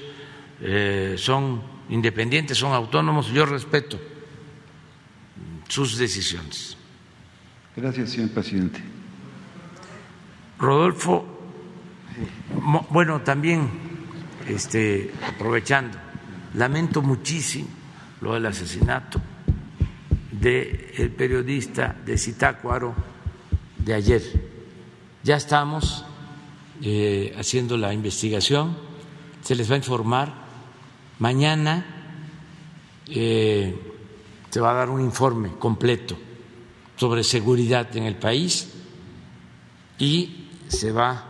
eh, 0.62 1.16
son 1.18 1.62
independientes, 1.90 2.58
son 2.58 2.74
autónomos. 2.74 3.28
Yo 3.32 3.46
respeto 3.46 4.00
sus 5.68 5.98
decisiones. 5.98 6.78
Gracias, 7.76 8.12
señor 8.12 8.30
presidente. 8.30 8.80
Rodolfo, 10.60 11.26
bueno, 12.92 13.22
también 13.22 13.68
este, 14.48 15.12
aprovechando, 15.28 15.98
lamento 16.54 17.02
muchísimo 17.02 17.83
lo 18.24 18.34
del 18.34 18.46
asesinato 18.46 19.22
del 20.32 21.12
periodista 21.12 21.94
de 22.06 22.18
Zitácuaro 22.18 22.96
de 23.78 23.94
ayer. 23.94 24.22
Ya 25.24 25.36
estamos 25.36 26.06
eh, 26.82 27.36
haciendo 27.38 27.78
la 27.78 27.94
investigación, 27.94 28.78
se 29.42 29.56
les 29.56 29.70
va 29.70 29.76
a 29.76 29.78
informar. 29.78 30.34
Mañana 31.20 31.86
eh, 33.08 33.78
se 34.50 34.60
va 34.60 34.72
a 34.72 34.74
dar 34.74 34.90
un 34.90 35.02
informe 35.02 35.58
completo 35.60 36.18
sobre 36.96 37.24
seguridad 37.24 37.96
en 37.98 38.04
el 38.04 38.16
país 38.16 38.70
y 40.00 40.48
se 40.70 40.92
va 40.92 41.26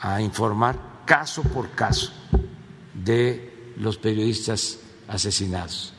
a 0.00 0.20
informar 0.20 1.02
caso 1.04 1.42
por 1.42 1.70
caso 1.70 2.10
de 2.94 3.72
los 3.76 3.98
periodistas 3.98 4.78
asesinados. 5.08 5.91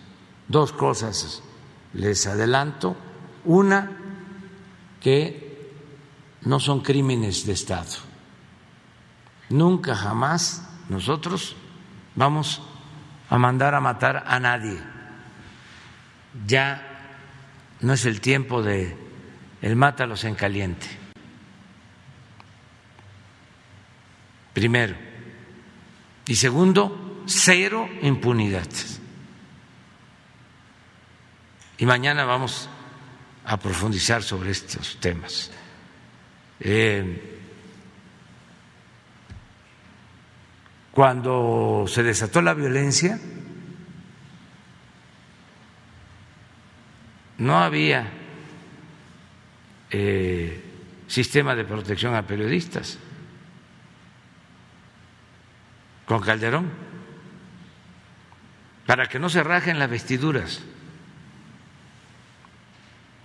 Dos 0.48 0.74
cosas 0.74 1.42
les 1.94 2.26
adelanto. 2.28 2.96
Una, 3.46 3.92
que 5.02 5.72
no 6.44 6.60
son 6.60 6.82
crímenes 6.82 7.46
de 7.46 7.54
Estado. 7.54 7.98
Nunca 9.50 9.96
jamás 9.96 10.68
nosotros 10.90 11.56
vamos 12.16 12.62
a 13.30 13.38
mandar 13.38 13.76
a 13.76 13.82
matar 13.82 14.24
a 14.28 14.40
nadie. 14.40 14.80
Ya 16.48 16.82
no 17.82 17.94
es 17.94 18.06
el 18.06 18.22
tiempo 18.22 18.64
de 18.64 18.98
el 19.62 19.76
mátalos 19.76 20.24
en 20.24 20.36
caliente. 20.36 20.88
Primero. 24.54 24.96
Y 26.26 26.36
segundo, 26.36 27.24
cero 27.26 27.90
impunidad. 28.02 28.68
Y 31.84 31.86
mañana 31.86 32.24
vamos 32.24 32.70
a 33.44 33.58
profundizar 33.58 34.24
sobre 34.24 34.52
estos 34.52 35.02
temas. 35.02 35.52
Eh, 36.58 37.42
cuando 40.94 41.84
se 41.90 42.02
desató 42.04 42.42
la 42.42 42.54
violencia, 42.54 43.20
no 47.40 47.60
había 47.60 48.10
eh, 49.92 50.64
sistema 51.08 51.54
de 51.54 51.66
protección 51.66 52.16
a 52.16 52.26
periodistas 52.26 52.98
con 56.06 56.22
Calderón 56.22 56.72
para 58.86 59.10
que 59.10 59.20
no 59.20 59.28
se 59.28 59.44
rajen 59.44 59.80
las 59.80 59.90
vestiduras. 59.90 60.64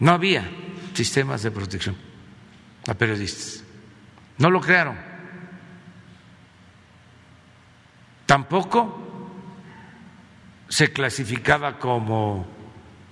No 0.01 0.12
había 0.12 0.49
sistemas 0.94 1.42
de 1.42 1.51
protección 1.51 1.96
a 2.86 2.94
periodistas. 2.94 3.64
No 4.38 4.51
lo 4.51 4.61
crearon. 4.61 4.96
Tampoco 8.26 9.05
se 10.68 10.92
clasificaba 10.92 11.78
como 11.78 12.46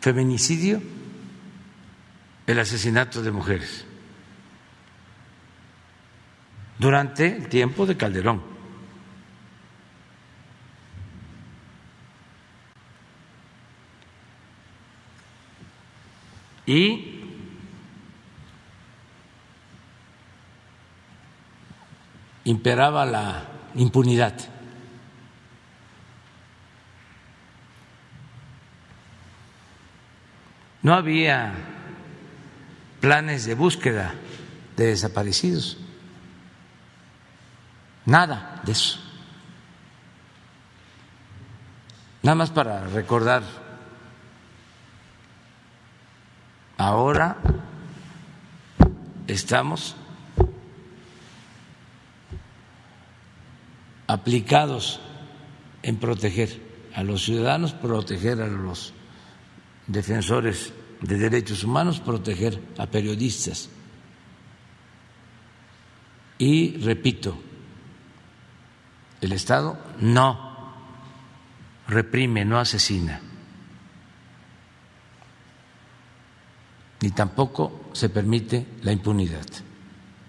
feminicidio 0.00 0.80
el 2.46 2.58
asesinato 2.58 3.22
de 3.22 3.32
mujeres 3.32 3.84
durante 6.78 7.26
el 7.26 7.48
tiempo 7.48 7.86
de 7.86 7.96
Calderón. 7.96 8.55
Y 16.66 17.16
imperaba 22.44 23.04
la 23.06 23.44
impunidad. 23.74 24.34
No 30.82 30.94
había 30.94 31.52
planes 33.00 33.44
de 33.44 33.54
búsqueda 33.54 34.14
de 34.76 34.86
desaparecidos. 34.86 35.78
Nada 38.04 38.60
de 38.64 38.72
eso. 38.72 39.00
Nada 42.22 42.36
más 42.36 42.50
para 42.50 42.86
recordar, 42.86 43.42
ahora 46.76 47.38
estamos 49.26 49.96
aplicados 54.06 55.00
en 55.82 55.96
proteger 55.96 56.60
a 56.94 57.02
los 57.02 57.24
ciudadanos, 57.24 57.72
proteger 57.72 58.40
a 58.40 58.46
los 58.46 58.92
defensores 59.86 60.72
de 61.00 61.18
derechos 61.18 61.64
humanos, 61.64 62.00
proteger 62.00 62.60
a 62.78 62.86
periodistas. 62.86 63.68
Y 66.38 66.76
repito, 66.78 67.38
el 69.20 69.32
Estado 69.32 69.78
no 70.00 70.74
reprime, 71.88 72.44
no 72.44 72.58
asesina, 72.58 73.20
ni 77.06 77.12
tampoco 77.12 77.90
se 77.92 78.08
permite 78.08 78.66
la 78.82 78.90
impunidad. 78.90 79.46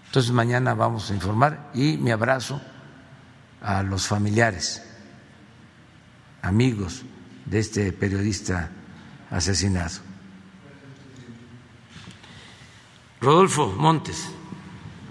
Entonces 0.06 0.30
mañana 0.30 0.74
vamos 0.74 1.10
a 1.10 1.14
informar 1.14 1.72
y 1.74 1.96
mi 1.96 2.12
abrazo 2.12 2.60
a 3.60 3.82
los 3.82 4.06
familiares, 4.06 4.88
amigos 6.40 7.02
de 7.46 7.58
este 7.58 7.92
periodista 7.92 8.70
asesinado. 9.28 9.98
Rodolfo 13.20 13.74
Montes. 13.76 14.30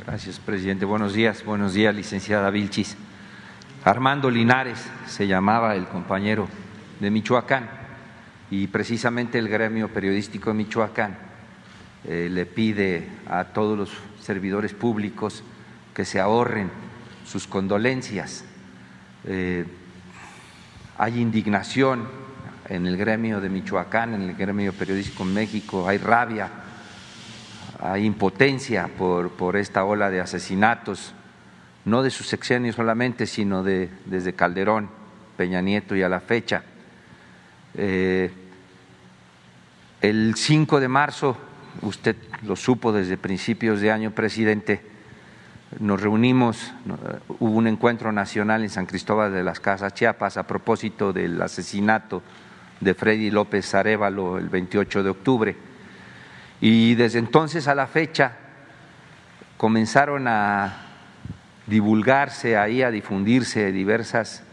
Gracias, 0.05 0.39
presidente. 0.39 0.85
Buenos 0.85 1.11
días, 1.11 1.43
buenos 1.43 1.73
días, 1.73 1.93
licenciada 1.93 2.49
Vilchis. 2.49 2.95
Armando 3.83 4.31
Linares 4.31 4.79
se 5.05 5.27
llamaba 5.27 5.75
el 5.75 5.85
compañero 5.89 6.47
de 7.01 7.11
Michoacán 7.11 7.69
y 8.49 8.67
precisamente 8.67 9.37
el 9.37 9.49
gremio 9.49 9.91
periodístico 9.91 10.51
de 10.51 10.55
Michoacán 10.55 11.26
eh, 12.07 12.29
le 12.31 12.45
pide 12.45 13.07
a 13.29 13.45
todos 13.45 13.77
los 13.77 13.91
servidores 14.21 14.73
públicos 14.73 15.43
que 15.93 16.05
se 16.05 16.19
ahorren 16.19 16.69
sus 17.25 17.47
condolencias. 17.47 18.45
Eh, 19.25 19.65
hay 20.97 21.19
indignación 21.19 22.07
en 22.69 22.87
el 22.87 22.97
gremio 22.97 23.39
de 23.39 23.49
Michoacán, 23.49 24.13
en 24.13 24.23
el 24.23 24.35
gremio 24.35 24.73
periodístico 24.73 25.23
en 25.23 25.33
México, 25.33 25.87
hay 25.87 25.97
rabia 25.97 26.49
hay 27.79 28.05
impotencia 28.05 28.89
por, 28.97 29.31
por 29.31 29.55
esta 29.55 29.83
ola 29.83 30.09
de 30.09 30.19
asesinatos, 30.19 31.13
no 31.85 32.01
de 32.01 32.09
su 32.09 32.23
sexenio 32.23 32.73
solamente, 32.73 33.27
sino 33.27 33.63
de, 33.63 33.89
desde 34.05 34.33
Calderón, 34.33 34.89
Peña 35.37 35.61
Nieto 35.61 35.95
y 35.95 36.01
a 36.01 36.09
la 36.09 36.19
fecha. 36.19 36.63
Eh, 37.75 38.31
el 40.01 40.35
5 40.35 40.79
de 40.79 40.87
marzo, 40.87 41.37
usted 41.81 42.15
lo 42.43 42.55
supo 42.55 42.91
desde 42.91 43.17
principios 43.17 43.81
de 43.81 43.91
año, 43.91 44.11
presidente, 44.11 44.81
nos 45.79 46.01
reunimos, 46.01 46.73
hubo 47.39 47.51
un 47.51 47.67
encuentro 47.67 48.11
nacional 48.11 48.63
en 48.63 48.69
San 48.69 48.85
Cristóbal 48.85 49.33
de 49.33 49.43
las 49.43 49.59
Casas, 49.59 49.93
Chiapas, 49.93 50.37
a 50.37 50.47
propósito 50.47 51.11
del 51.11 51.41
asesinato 51.41 52.23
de 52.79 52.93
Freddy 52.93 53.31
López 53.31 53.73
Arevalo 53.75 54.37
el 54.37 54.49
28 54.49 55.03
de 55.03 55.09
octubre. 55.09 55.55
Y 56.61 56.95
desde 56.95 57.19
entonces 57.19 57.67
a 57.67 57.75
la 57.75 57.87
fecha 57.87 58.37
comenzaron 59.57 60.27
a 60.27 60.85
divulgarse 61.67 62.57
ahí, 62.57 62.81
a 62.81 62.89
difundirse 62.89 63.71
diversas 63.71 64.43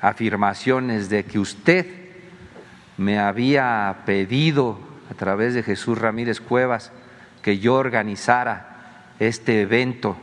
afirmaciones 0.00 1.10
de 1.10 1.24
que 1.24 1.38
usted 1.38 1.86
me 2.96 3.18
había 3.18 4.02
pedido 4.06 4.89
a 5.10 5.14
través 5.14 5.54
de 5.54 5.62
Jesús 5.62 5.98
Ramírez 5.98 6.40
Cuevas 6.40 6.92
que 7.42 7.58
yo 7.58 7.74
organizara 7.74 9.04
este 9.18 9.62
evento 9.62 10.16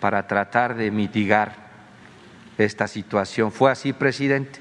para 0.00 0.26
tratar 0.26 0.76
de 0.76 0.90
mitigar 0.90 1.70
esta 2.58 2.86
situación. 2.86 3.52
¿Fue 3.52 3.70
así, 3.70 3.92
presidente? 3.92 4.60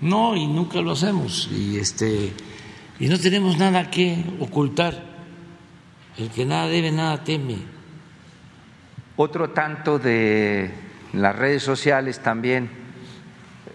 No, 0.00 0.36
y 0.36 0.46
nunca 0.46 0.80
lo 0.80 0.92
hacemos. 0.92 1.48
Y 1.52 1.78
este 1.78 2.32
y 2.98 3.08
no 3.08 3.18
tenemos 3.18 3.58
nada 3.58 3.90
que 3.90 4.24
ocultar. 4.40 5.16
El 6.16 6.30
que 6.30 6.46
nada 6.46 6.66
debe, 6.66 6.90
nada 6.92 7.22
teme. 7.24 7.58
Otro 9.16 9.50
tanto 9.50 9.98
de 9.98 10.70
las 11.12 11.36
redes 11.36 11.62
sociales 11.62 12.20
también 12.20 12.70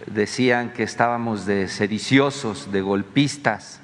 decían 0.06 0.72
que 0.72 0.82
estábamos 0.82 1.46
de 1.46 1.68
sediciosos, 1.68 2.72
de 2.72 2.80
golpistas, 2.80 3.81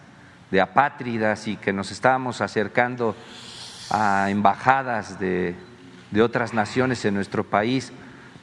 de 0.50 0.60
apátridas 0.60 1.46
y 1.48 1.56
que 1.56 1.72
nos 1.72 1.90
estábamos 1.90 2.40
acercando 2.40 3.14
a 3.90 4.30
embajadas 4.30 5.18
de, 5.18 5.54
de 6.10 6.22
otras 6.22 6.54
naciones 6.54 7.04
en 7.04 7.14
nuestro 7.14 7.44
país 7.44 7.92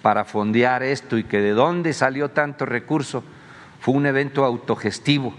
para 0.02 0.24
fondear 0.24 0.84
esto 0.84 1.18
y 1.18 1.24
que 1.24 1.42
de 1.42 1.52
dónde 1.52 1.94
salió 1.94 2.30
tanto 2.30 2.66
recurso. 2.66 3.24
Fue 3.80 3.94
un 3.94 4.06
evento 4.06 4.46
autogestivo. 4.46 5.34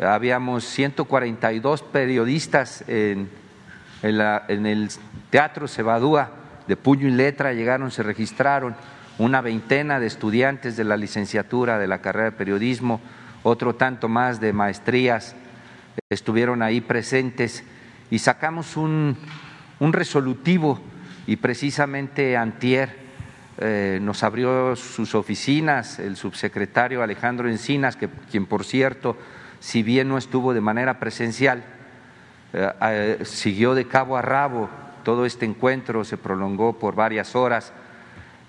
Habíamos 0.00 0.64
142 0.64 1.82
periodistas 1.82 2.84
en, 2.88 3.30
en, 4.02 4.18
la, 4.18 4.44
en 4.48 4.66
el 4.66 4.90
Teatro 5.30 5.68
Cebadúa 5.68 6.30
de 6.66 6.76
puño 6.76 7.06
y 7.06 7.12
letra, 7.12 7.52
llegaron, 7.52 7.90
se 7.90 8.02
registraron 8.02 8.74
una 9.18 9.40
veintena 9.40 10.00
de 10.00 10.06
estudiantes 10.06 10.76
de 10.76 10.84
la 10.84 10.96
licenciatura 10.96 11.78
de 11.78 11.86
la 11.86 11.98
carrera 11.98 12.30
de 12.30 12.36
periodismo, 12.36 13.00
otro 13.42 13.76
tanto 13.76 14.08
más 14.08 14.40
de 14.40 14.52
maestrías 14.52 15.36
estuvieron 16.10 16.62
ahí 16.62 16.80
presentes 16.80 17.64
y 18.10 18.18
sacamos 18.18 18.76
un, 18.76 19.16
un 19.80 19.92
resolutivo 19.92 20.80
y 21.26 21.36
precisamente 21.36 22.36
antier 22.36 23.04
eh, 23.58 23.98
nos 24.02 24.22
abrió 24.24 24.74
sus 24.74 25.14
oficinas 25.14 26.00
el 26.00 26.16
subsecretario 26.16 27.02
Alejandro 27.02 27.48
Encinas, 27.48 27.96
que, 27.96 28.08
quien 28.30 28.46
por 28.46 28.64
cierto, 28.64 29.16
si 29.60 29.82
bien 29.82 30.08
no 30.08 30.18
estuvo 30.18 30.52
de 30.52 30.60
manera 30.60 30.98
presencial, 30.98 31.64
eh, 32.52 32.68
eh, 32.82 33.18
siguió 33.24 33.74
de 33.74 33.86
cabo 33.86 34.16
a 34.16 34.22
rabo 34.22 34.68
todo 35.04 35.24
este 35.24 35.46
encuentro, 35.46 36.04
se 36.04 36.16
prolongó 36.16 36.78
por 36.78 36.94
varias 36.94 37.36
horas 37.36 37.72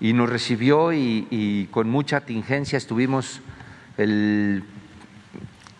y 0.00 0.12
nos 0.12 0.28
recibió 0.28 0.92
y, 0.92 1.28
y 1.30 1.66
con 1.66 1.88
mucha 1.88 2.22
tingencia 2.22 2.76
estuvimos 2.76 3.40
el 3.96 4.64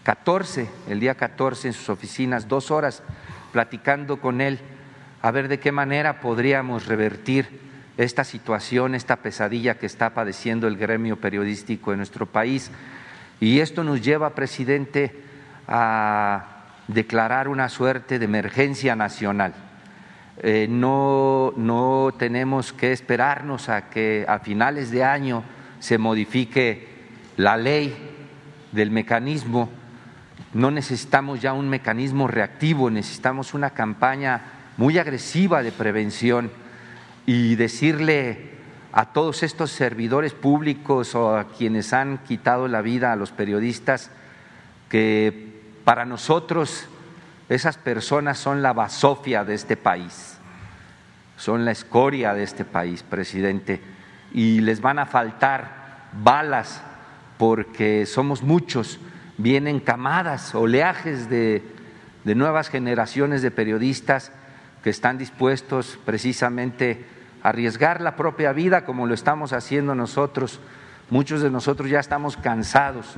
14, 0.07 0.71
el 0.89 1.01
día 1.01 1.17
14 1.17 1.67
en 1.67 1.75
sus 1.75 1.89
oficinas, 1.89 2.47
dos 2.47 2.71
horas 2.71 3.03
platicando 3.51 4.21
con 4.21 4.41
él 4.41 4.61
a 5.21 5.33
ver 5.33 5.49
de 5.49 5.59
qué 5.59 5.73
manera 5.73 6.21
podríamos 6.21 6.87
revertir 6.87 7.49
esta 7.97 8.23
situación, 8.23 8.95
esta 8.95 9.17
pesadilla 9.17 9.79
que 9.79 9.87
está 9.87 10.15
padeciendo 10.15 10.69
el 10.69 10.77
gremio 10.77 11.17
periodístico 11.17 11.91
en 11.91 11.97
nuestro 11.97 12.27
país. 12.27 12.71
Y 13.41 13.59
esto 13.59 13.83
nos 13.83 14.01
lleva, 14.01 14.37
presidente, 14.37 15.25
a 15.67 16.67
declarar 16.87 17.49
una 17.49 17.69
suerte 17.69 18.21
de 18.21 18.27
emergencia 18.27 18.95
nacional. 18.95 19.55
Eh, 20.39 20.69
no, 20.71 21.53
no 21.57 22.15
tenemos 22.17 22.73
que 22.73 22.93
esperarnos 22.93 23.69
a 23.69 23.91
que 23.91 24.25
a 24.29 24.39
finales 24.39 24.93
de 24.93 25.03
año 25.03 25.43
se 25.81 25.99
modifique 25.99 26.87
la 27.37 27.57
ley 27.57 27.93
del 28.71 28.93
mecanismo. 28.93 29.69
No 30.57 30.71
necesitamos 30.71 31.43
ya 31.43 31.53
un 31.53 31.69
mecanismo 31.69 32.29
reactivo, 32.29 32.89
necesitamos 32.89 33.53
una 33.53 33.75
campaña 33.75 34.41
muy 34.79 34.97
agresiva 34.97 35.63
de 35.63 35.71
prevención 35.71 36.51
y 37.27 37.57
decirle 37.57 38.53
a 38.91 39.13
todos 39.13 39.43
estos 39.43 39.71
servidores 39.71 40.33
públicos 40.33 41.15
o 41.15 41.37
a 41.37 41.49
quienes 41.49 41.93
han 41.93 42.25
quitado 42.25 42.69
la 42.69 42.81
vida 42.81 43.13
a 43.13 43.17
los 43.17 43.33
periodistas 43.33 44.11
que 44.89 45.61
para 45.85 46.07
nosotros 46.07 46.87
esas 47.51 47.77
personas 47.77 48.39
son 48.39 48.63
la 48.63 48.73
basofia 48.73 49.45
de 49.45 49.53
este 49.53 49.77
país, 49.77 50.39
son 51.37 51.67
la 51.67 51.73
escoria 51.73 52.33
de 52.33 52.45
este 52.45 52.65
país, 52.65 53.03
presidente, 53.03 53.83
y 54.33 54.63
les 54.63 54.81
van 54.81 55.01
a 55.01 55.05
faltar 55.05 56.09
balas 56.15 56.81
porque 57.37 58.07
somos 58.07 58.43
muchos, 58.43 58.99
vienen 59.39 59.81
camadas, 59.81 60.55
oleajes 60.55 61.29
de, 61.29 61.63
nuevas 62.25 62.69
generaciones 62.69 63.43
de 63.43 63.51
periodistas 63.51 64.33
que 64.83 64.91
están 64.91 65.19
dispuestos 65.19 65.99
precisamente 66.05 67.05
a 67.43 67.51
arriesgar 67.51 68.01
la 68.01 68.17
propia 68.17 68.53
vida 68.53 68.85
como 68.85 69.07
lo 69.07 69.15
estamos 69.15 69.53
haciendo 69.53 69.95
nosotros. 69.95 70.61
Muchos 71.11 71.43
de 71.43 71.51
nosotros 71.51 71.89
ya 71.89 72.01
estamos 72.01 72.37
cansados 72.37 73.15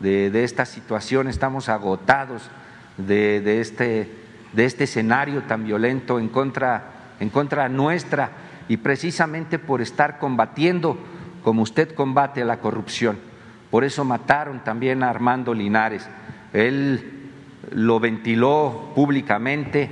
de, 0.00 0.44
esta 0.44 0.64
situación, 0.64 1.28
estamos 1.28 1.68
agotados 1.68 2.50
este, 2.98 4.10
de 4.52 4.64
este 4.64 4.84
escenario 4.84 5.42
tan 5.42 5.64
violento 5.64 6.18
en 6.18 6.28
contra, 6.28 6.82
en 7.20 7.30
contra 7.30 7.68
nuestra 7.68 8.30
y 8.68 8.78
precisamente 8.78 9.58
por 9.58 9.80
estar 9.80 10.18
combatiendo 10.18 10.98
como 11.42 11.62
usted 11.62 11.94
combate 11.94 12.44
la 12.44 12.58
corrupción. 12.58 13.27
Por 13.70 13.84
eso 13.84 14.04
mataron 14.04 14.64
también 14.64 15.02
a 15.02 15.10
Armando 15.10 15.52
Linares. 15.54 16.08
Él 16.52 17.30
lo 17.72 18.00
ventiló 18.00 18.92
públicamente 18.94 19.90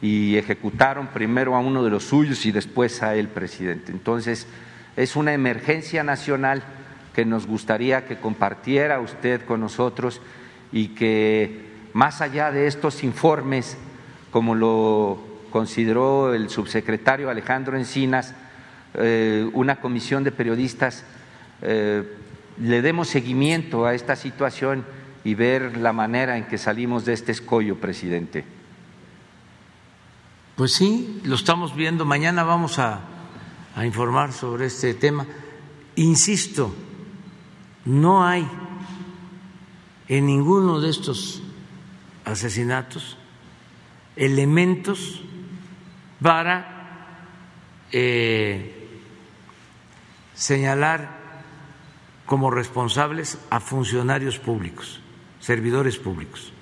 y 0.00 0.36
ejecutaron 0.36 1.08
primero 1.08 1.54
a 1.54 1.60
uno 1.60 1.82
de 1.82 1.90
los 1.90 2.04
suyos 2.04 2.44
y 2.46 2.52
después 2.52 3.02
a 3.02 3.14
él, 3.14 3.28
presidente. 3.28 3.92
Entonces, 3.92 4.46
es 4.96 5.16
una 5.16 5.32
emergencia 5.32 6.02
nacional 6.02 6.62
que 7.14 7.24
nos 7.24 7.46
gustaría 7.46 8.04
que 8.06 8.18
compartiera 8.18 9.00
usted 9.00 9.44
con 9.44 9.60
nosotros 9.60 10.20
y 10.72 10.88
que 10.88 11.66
más 11.92 12.20
allá 12.20 12.52
de 12.52 12.66
estos 12.66 13.02
informes, 13.02 13.76
como 14.30 14.54
lo 14.54 15.18
consideró 15.50 16.34
el 16.34 16.48
subsecretario 16.48 17.30
Alejandro 17.30 17.76
Encinas, 17.76 18.34
eh, 18.94 19.48
una 19.52 19.80
comisión 19.80 20.24
de 20.24 20.32
periodistas, 20.32 21.04
eh, 21.62 22.04
le 22.60 22.82
demos 22.82 23.08
seguimiento 23.08 23.86
a 23.86 23.94
esta 23.94 24.16
situación 24.16 24.84
y 25.24 25.34
ver 25.34 25.76
la 25.76 25.92
manera 25.92 26.36
en 26.36 26.46
que 26.46 26.58
salimos 26.58 27.04
de 27.04 27.12
este 27.12 27.32
escollo, 27.32 27.76
presidente. 27.76 28.44
Pues 30.56 30.72
sí, 30.72 31.20
lo 31.24 31.36
estamos 31.36 31.74
viendo. 31.76 32.04
Mañana 32.04 32.42
vamos 32.42 32.78
a, 32.78 33.00
a, 33.76 33.86
informar 33.86 34.32
sobre 34.32 34.66
este 34.66 34.94
tema. 34.94 35.26
Insisto, 35.96 36.74
no 37.84 38.26
hay 38.26 38.48
en 40.08 40.26
ninguno 40.26 40.80
de 40.80 40.90
estos 40.90 41.42
asesinatos 42.24 43.16
elementos 44.16 45.22
para 46.20 46.78
eh, 47.92 48.88
señalar 50.34 51.17
como 52.28 52.50
responsables 52.50 53.38
a 53.48 53.58
funcionarios 53.58 54.38
públicos, 54.38 55.00
servidores 55.40 55.96
públicos. 55.96 56.52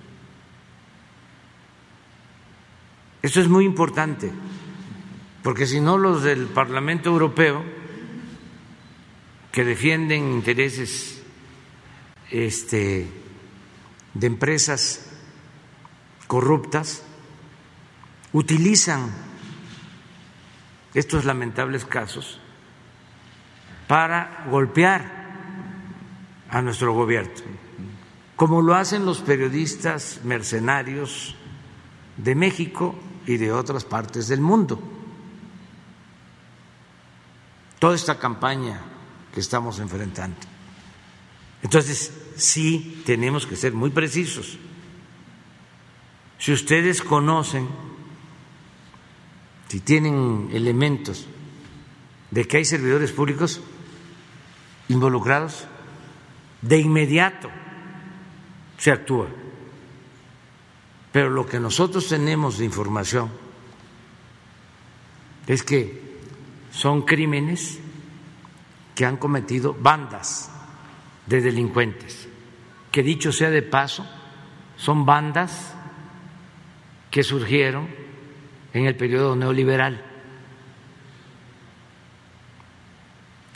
Esto 3.20 3.40
es 3.40 3.48
muy 3.48 3.64
importante, 3.64 4.30
porque 5.42 5.66
si 5.66 5.80
no 5.80 5.98
los 5.98 6.22
del 6.22 6.46
Parlamento 6.46 7.10
Europeo, 7.10 7.64
que 9.50 9.64
defienden 9.64 10.30
intereses 10.30 11.20
este, 12.30 13.10
de 14.14 14.26
empresas 14.28 15.18
corruptas, 16.28 17.02
utilizan 18.32 19.10
estos 20.94 21.24
lamentables 21.24 21.84
casos 21.84 22.38
para 23.88 24.46
golpear 24.48 25.25
a 26.50 26.62
nuestro 26.62 26.92
gobierno, 26.92 27.32
como 28.36 28.62
lo 28.62 28.74
hacen 28.74 29.04
los 29.04 29.20
periodistas 29.20 30.20
mercenarios 30.24 31.34
de 32.16 32.34
México 32.34 32.94
y 33.26 33.36
de 33.36 33.52
otras 33.52 33.84
partes 33.84 34.28
del 34.28 34.40
mundo. 34.40 34.80
Toda 37.78 37.94
esta 37.94 38.18
campaña 38.18 38.80
que 39.32 39.40
estamos 39.40 39.78
enfrentando. 39.80 40.38
Entonces, 41.62 42.12
sí 42.36 43.02
tenemos 43.04 43.46
que 43.46 43.56
ser 43.56 43.72
muy 43.72 43.90
precisos. 43.90 44.58
Si 46.38 46.52
ustedes 46.52 47.02
conocen, 47.02 47.68
si 49.68 49.80
tienen 49.80 50.50
elementos 50.52 51.26
de 52.30 52.46
que 52.46 52.58
hay 52.58 52.64
servidores 52.64 53.12
públicos 53.12 53.60
involucrados, 54.88 55.66
de 56.66 56.78
inmediato 56.78 57.50
se 58.76 58.90
actúa. 58.90 59.28
Pero 61.12 61.30
lo 61.30 61.46
que 61.46 61.60
nosotros 61.60 62.08
tenemos 62.08 62.58
de 62.58 62.64
información 62.64 63.30
es 65.46 65.62
que 65.62 66.18
son 66.70 67.02
crímenes 67.02 67.80
que 68.94 69.06
han 69.06 69.16
cometido 69.16 69.74
bandas 69.74 70.50
de 71.26 71.40
delincuentes, 71.40 72.28
que 72.90 73.02
dicho 73.02 73.32
sea 73.32 73.50
de 73.50 73.62
paso, 73.62 74.06
son 74.76 75.06
bandas 75.06 75.74
que 77.10 77.22
surgieron 77.22 77.88
en 78.72 78.86
el 78.86 78.96
periodo 78.96 79.36
neoliberal, 79.36 80.04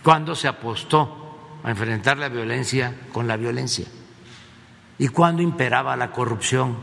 cuando 0.03 0.35
se 0.35 0.49
apostó 0.49 1.20
a 1.63 1.71
enfrentar 1.71 2.19
la 2.19 2.29
violencia 2.29 2.95
con 3.13 3.27
la 3.27 3.37
violencia. 3.37 3.87
¿Y 4.99 5.09
cuándo 5.09 5.43
imperaba 5.43 5.97
la 5.97 6.13
corrupción? 6.13 6.77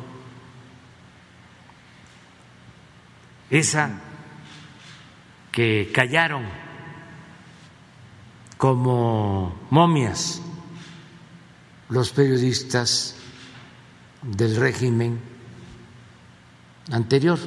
Esa 3.49 4.01
que 5.51 5.91
callaron 5.93 6.43
como 8.57 9.55
momias 9.69 10.41
los 11.89 12.11
periodistas 12.11 13.15
del 14.23 14.55
régimen 14.55 15.19
anterior, 16.91 17.39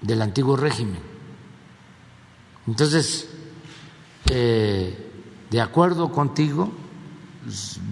del 0.00 0.22
antiguo 0.22 0.56
régimen. 0.56 1.00
Entonces, 2.66 3.28
eh, 4.30 5.03
de 5.54 5.60
acuerdo 5.60 6.10
contigo, 6.10 6.72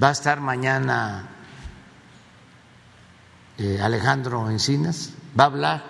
va 0.03 0.09
a 0.09 0.11
estar 0.11 0.41
mañana 0.41 1.29
eh, 3.57 3.79
Alejandro 3.81 4.51
Encinas, 4.51 5.15
va 5.39 5.45
a 5.45 5.47
hablar 5.47 5.85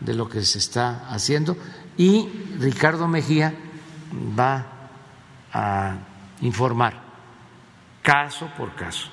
de 0.00 0.14
lo 0.14 0.30
que 0.30 0.40
se 0.46 0.56
está 0.56 1.06
haciendo 1.10 1.58
y 1.98 2.26
Ricardo 2.58 3.06
Mejía 3.06 3.52
va 4.38 4.64
a 5.52 5.98
informar 6.40 7.02
caso 8.00 8.48
por 8.56 8.74
caso. 8.74 9.10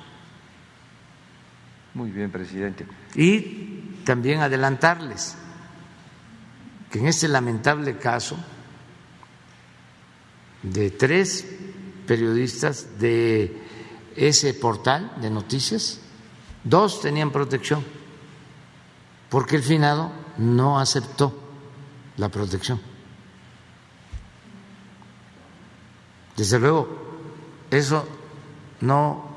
Muy 1.92 2.10
bien, 2.10 2.30
presidente. 2.30 2.86
Y 3.14 4.00
también 4.06 4.40
adelantarles 4.40 5.36
que 6.90 7.00
en 7.00 7.08
este 7.08 7.28
lamentable 7.28 7.98
caso 7.98 8.38
de 10.62 10.90
tres 10.90 11.58
periodistas 12.06 12.98
de 12.98 13.62
ese 14.16 14.54
portal 14.54 15.12
de 15.20 15.30
noticias, 15.30 16.00
dos 16.64 17.00
tenían 17.00 17.30
protección, 17.30 17.84
porque 19.28 19.56
el 19.56 19.62
finado 19.62 20.10
no 20.38 20.78
aceptó 20.78 21.32
la 22.16 22.28
protección. 22.28 22.80
Desde 26.36 26.58
luego, 26.58 26.88
eso 27.70 28.06
no 28.80 29.32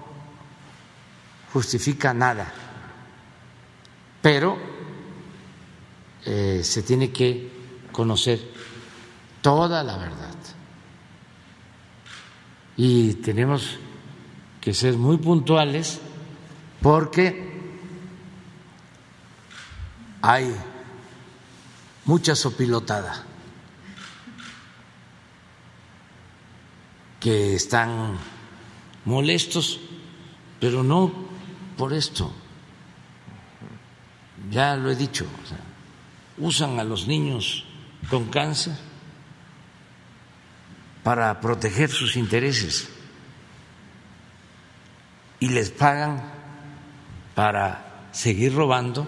justifica 1.54 2.14
nada, 2.14 2.52
pero 4.22 4.58
eh, 6.26 6.62
se 6.64 6.84
tiene 6.84 7.12
que 7.12 7.52
conocer 7.92 8.40
toda 9.42 9.84
la 9.84 9.98
verdad. 9.98 10.35
Y 12.78 13.14
tenemos 13.16 13.78
que 14.60 14.74
ser 14.74 14.96
muy 14.96 15.18
puntuales 15.18 16.02
porque 16.82 17.54
hay 20.22 20.56
mucha 22.06 22.36
sopilotada 22.36 23.24
que 27.20 27.56
están 27.56 28.18
molestos, 29.06 29.80
pero 30.60 30.84
no 30.84 31.12
por 31.78 31.94
esto. 31.94 32.32
Ya 34.52 34.76
lo 34.76 34.92
he 34.92 34.96
dicho, 34.96 35.26
usan 36.38 36.80
a 36.80 36.84
los 36.84 37.08
niños 37.08 37.66
con 38.10 38.26
cáncer 38.26 38.76
para 41.06 41.40
proteger 41.40 41.92
sus 41.92 42.16
intereses 42.16 42.90
y 45.40 45.50
les 45.50 45.70
pagan 45.70 46.20
para 47.36 48.08
seguir 48.12 48.56
robando 48.56 49.08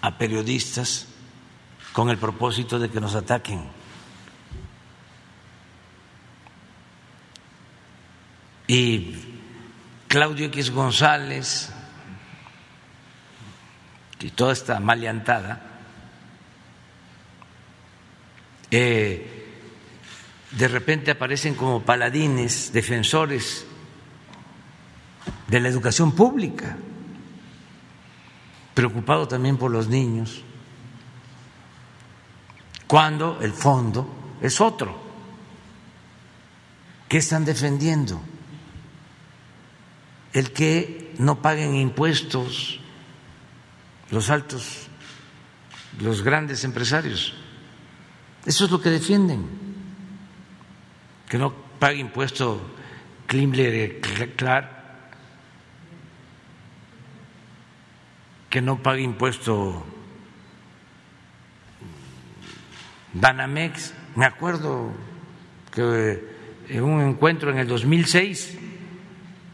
a 0.00 0.18
periodistas 0.18 1.06
con 1.92 2.10
el 2.10 2.18
propósito 2.18 2.80
de 2.80 2.90
que 2.90 3.00
nos 3.00 3.14
ataquen. 3.14 3.68
Y 8.66 9.14
Claudio 10.08 10.46
X 10.46 10.72
González 10.72 11.70
y 14.18 14.30
toda 14.30 14.52
esta 14.52 14.80
maleantada 14.80 15.62
eh, 18.72 19.35
de 20.52 20.68
repente 20.68 21.10
aparecen 21.10 21.54
como 21.54 21.82
paladines, 21.82 22.72
defensores 22.72 23.66
de 25.48 25.60
la 25.60 25.68
educación 25.68 26.12
pública, 26.12 26.76
preocupado 28.74 29.26
también 29.26 29.56
por 29.56 29.70
los 29.70 29.88
niños, 29.88 30.42
cuando 32.86 33.40
el 33.40 33.52
fondo 33.52 34.36
es 34.40 34.60
otro. 34.60 35.04
¿Qué 37.08 37.18
están 37.18 37.44
defendiendo? 37.44 38.20
El 40.32 40.52
que 40.52 41.14
no 41.18 41.40
paguen 41.40 41.74
impuestos 41.76 42.80
los 44.10 44.30
altos, 44.30 44.88
los 46.00 46.22
grandes 46.22 46.64
empresarios. 46.64 47.34
Eso 48.44 48.66
es 48.66 48.70
lo 48.70 48.80
que 48.80 48.90
defienden. 48.90 49.65
Que 51.28 51.38
no 51.38 51.52
pague 51.78 51.98
impuesto 51.98 52.60
Klimler 53.26 54.00
Clark 54.36 54.76
que 58.56 58.62
no 58.62 58.82
pague 58.82 59.02
impuesto 59.02 59.84
Banamex. 63.12 63.92
Me 64.14 64.24
acuerdo 64.24 64.92
que 65.70 66.24
en 66.68 66.82
un 66.82 67.02
encuentro 67.02 67.50
en 67.50 67.58
el 67.58 67.68
2006 67.68 68.58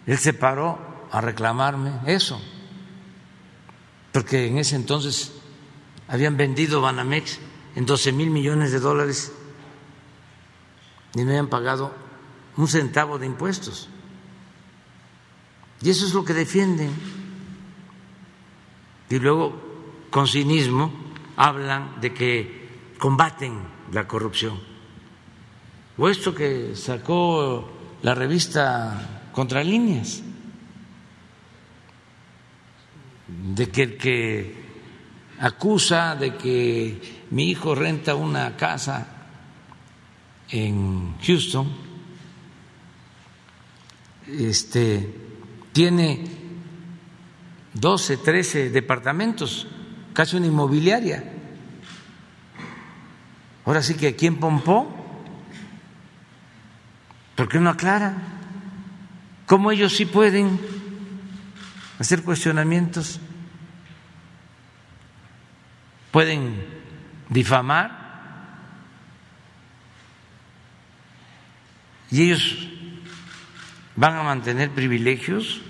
él 0.07 0.19
se 0.19 0.35
paró 0.35 1.09
a 1.11 1.20
reclamarme 1.20 1.93
eso, 2.07 2.40
porque 4.12 4.47
en 4.47 4.59
ese 4.59 4.77
entonces 4.77 5.32
habían 6.07 6.36
vendido 6.36 6.81
Banamex 6.81 7.40
en 7.74 7.86
12 7.86 8.12
mil 8.12 8.31
millones 8.31 8.73
de 8.73 8.78
dólares 8.78 9.32
y 11.15 11.23
no 11.23 11.31
habían 11.31 11.49
pagado 11.49 11.95
un 12.57 12.69
centavo 12.69 13.19
de 13.19 13.27
impuestos. 13.27 13.89
Y 15.81 15.91
eso 15.91 16.07
es 16.07 16.15
lo 16.15 16.25
que 16.25 16.33
defienden 16.33 16.93
y 19.13 19.19
luego 19.19 19.53
con 20.09 20.27
cinismo 20.27 20.91
hablan 21.37 22.01
de 22.01 22.15
que 22.15 22.95
combaten 22.99 23.59
la 23.93 24.09
corrupción. 24.09 24.59
O 25.99 26.09
esto 26.09 26.35
que 26.35 26.75
sacó 26.77 27.69
la 28.01 28.15
revista 28.15 29.29
Contralíneas, 29.33 30.23
de 33.29 33.69
que 33.69 33.83
el 33.83 33.97
que 33.99 34.65
acusa 35.41 36.17
de 36.17 36.35
que 36.37 37.27
mi 37.31 37.51
hijo 37.51 37.75
renta 37.75 38.15
una 38.15 38.57
casa 38.57 39.12
en 40.53 41.15
Houston, 41.23 41.66
este, 44.29 45.15
tiene 45.73 46.24
12, 47.73 48.19
13 48.19 48.70
departamentos, 48.70 49.66
casi 50.12 50.37
una 50.37 50.47
inmobiliaria. 50.47 51.24
Ahora 53.65 53.83
sí 53.83 53.95
que 53.95 54.09
aquí 54.09 54.27
en 54.27 54.37
Pompó, 54.37 54.95
¿por 57.35 57.49
qué 57.49 57.59
no 57.59 57.70
aclara? 57.70 58.15
¿Cómo 59.47 59.70
ellos 59.70 59.97
sí 59.97 60.05
pueden 60.05 60.61
hacer 61.99 62.23
cuestionamientos? 62.23 63.20
¿Pueden 66.11 66.62
difamar? 67.31 68.02
¿Y 72.13 72.23
ellos 72.23 72.69
van 73.97 74.15
a 74.15 74.23
mantener 74.23 74.71
privilegios? 74.71 75.63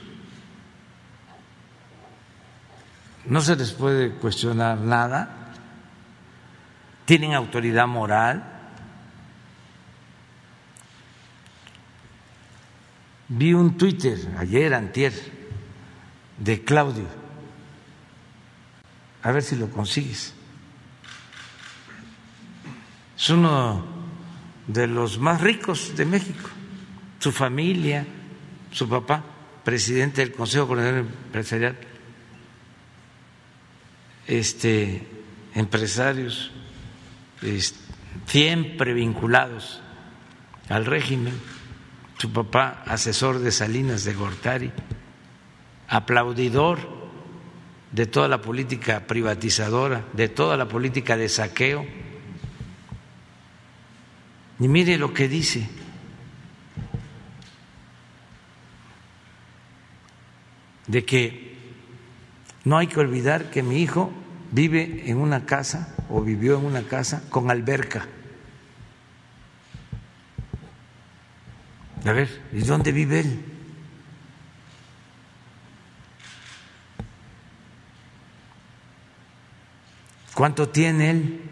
no 3.25 3.41
se 3.41 3.57
les 3.57 3.73
puede 3.73 4.13
cuestionar 4.13 4.79
nada, 4.79 5.53
tienen 7.05 7.35
autoridad 7.35 7.87
moral. 7.87 8.49
Vi 13.29 13.55
un 13.55 13.77
Twitter 13.79 14.19
ayer, 14.39 14.75
antier, 14.75 15.13
de 16.39 16.65
Claudio, 16.65 17.07
a 19.23 19.31
ver 19.31 19.43
si 19.43 19.57
lo 19.57 19.71
consigues. 19.71 20.35
Es 23.17 23.31
uno 23.31 23.87
de 24.73 24.87
los 24.87 25.19
más 25.19 25.41
ricos 25.41 25.97
de 25.97 26.05
México, 26.05 26.49
su 27.19 27.33
familia, 27.33 28.07
su 28.71 28.89
papá, 28.89 29.25
presidente 29.65 30.23
del 30.23 30.33
Consejo 30.33 30.67
Coordinador 30.69 31.01
Empresarial. 31.01 31.77
Este, 34.27 35.07
empresarios 35.55 36.53
siempre 38.27 38.95
vinculados 38.95 39.81
al 40.69 40.87
régimen, 40.87 41.35
su 42.19 42.33
papá 42.33 42.83
asesor 42.87 43.41
de 43.41 43.51
Salinas 43.51 44.05
de 44.05 44.15
Gortari, 44.15 44.73
aplaudidor 45.89 46.79
de 47.91 48.07
toda 48.07 48.29
la 48.29 48.41
política 48.41 49.07
privatizadora, 49.07 50.05
de 50.13 50.29
toda 50.29 50.57
la 50.57 50.69
política 50.69 51.17
de 51.17 51.29
saqueo. 51.29 51.85
Y 54.63 54.69
mire 54.69 54.97
lo 54.97 55.13
que 55.13 55.27
dice. 55.27 55.69
de 60.87 61.05
que 61.07 61.57
no 62.65 62.77
hay 62.77 62.87
que 62.87 63.01
olvidar 63.01 63.51
que 63.51 63.63
mi 63.63 63.81
hijo 63.81 64.13
vive 64.51 65.11
en 65.11 65.17
una 65.19 65.47
casa 65.47 65.95
o 66.11 66.21
vivió 66.21 66.59
en 66.59 66.67
una 66.67 66.83
casa 66.83 67.23
con 67.31 67.51
alberca. 67.51 68.07
A 72.05 72.13
ver, 72.13 72.43
¿y 72.53 72.61
dónde 72.61 72.93
vive 72.93 73.21
él? 73.21 73.45
¿Cuánto 80.35 80.69
tiene 80.69 81.11
él? 81.11 81.52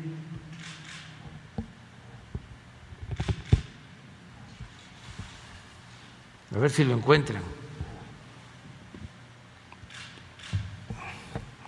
A 6.55 6.59
ver 6.59 6.70
si 6.70 6.85
lo 6.85 6.94
encuentran. 6.94 7.43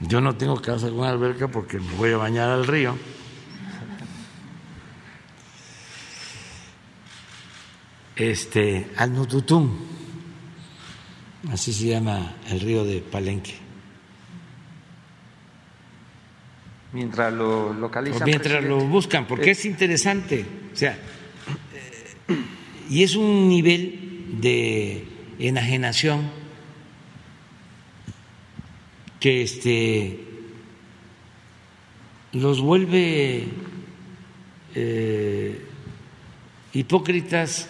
Yo 0.00 0.20
no 0.20 0.34
tengo 0.36 0.60
casa 0.60 0.90
con 0.90 1.04
alberca 1.04 1.48
porque 1.48 1.78
me 1.78 1.94
voy 1.94 2.10
a 2.12 2.16
bañar 2.16 2.48
al 2.48 2.66
río. 2.66 2.96
Este, 8.16 8.90
al 8.96 9.14
Nututum, 9.14 9.70
así 11.50 11.72
se 11.72 11.86
llama 11.86 12.36
el 12.50 12.60
río 12.60 12.84
de 12.84 13.00
Palenque. 13.00 13.54
Mientras 16.92 17.32
lo 17.32 17.72
localizan. 17.72 18.24
mientras 18.26 18.62
lo 18.62 18.80
buscan, 18.80 19.26
porque 19.26 19.48
eh, 19.48 19.52
es 19.52 19.64
interesante. 19.64 20.44
O 20.72 20.76
sea, 20.76 20.98
y 22.90 23.02
es 23.02 23.16
un 23.16 23.48
nivel 23.48 24.11
de 24.32 25.06
enajenación 25.38 26.30
que 29.20 29.42
este, 29.42 30.18
los 32.32 32.60
vuelve 32.60 33.46
eh, 34.74 35.64
hipócritas 36.72 37.68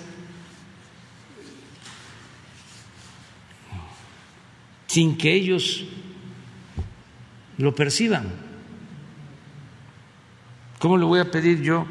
sin 4.87 5.17
que 5.19 5.35
ellos 5.35 5.85
lo 7.59 7.75
perciban. 7.75 8.31
¿Cómo 10.79 10.97
le 10.97 11.05
voy 11.05 11.21
a 11.21 11.31
pedir 11.31 11.63
yo 11.63 11.87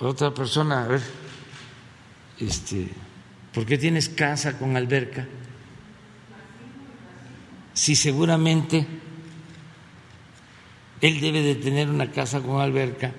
a 0.00 0.04
otra 0.04 0.34
persona, 0.34 0.84
a 0.84 0.88
ver, 0.88 1.02
este, 2.38 2.88
¿por 3.52 3.66
qué 3.66 3.78
tienes 3.78 4.08
casa 4.08 4.58
con 4.58 4.76
alberca? 4.76 5.26
si 7.74 7.96
seguramente 7.96 8.86
él 11.00 11.20
debe 11.20 11.42
de 11.42 11.54
tener 11.56 11.88
una 11.88 12.10
casa 12.10 12.40
con 12.40 12.60
alberca 12.60 13.12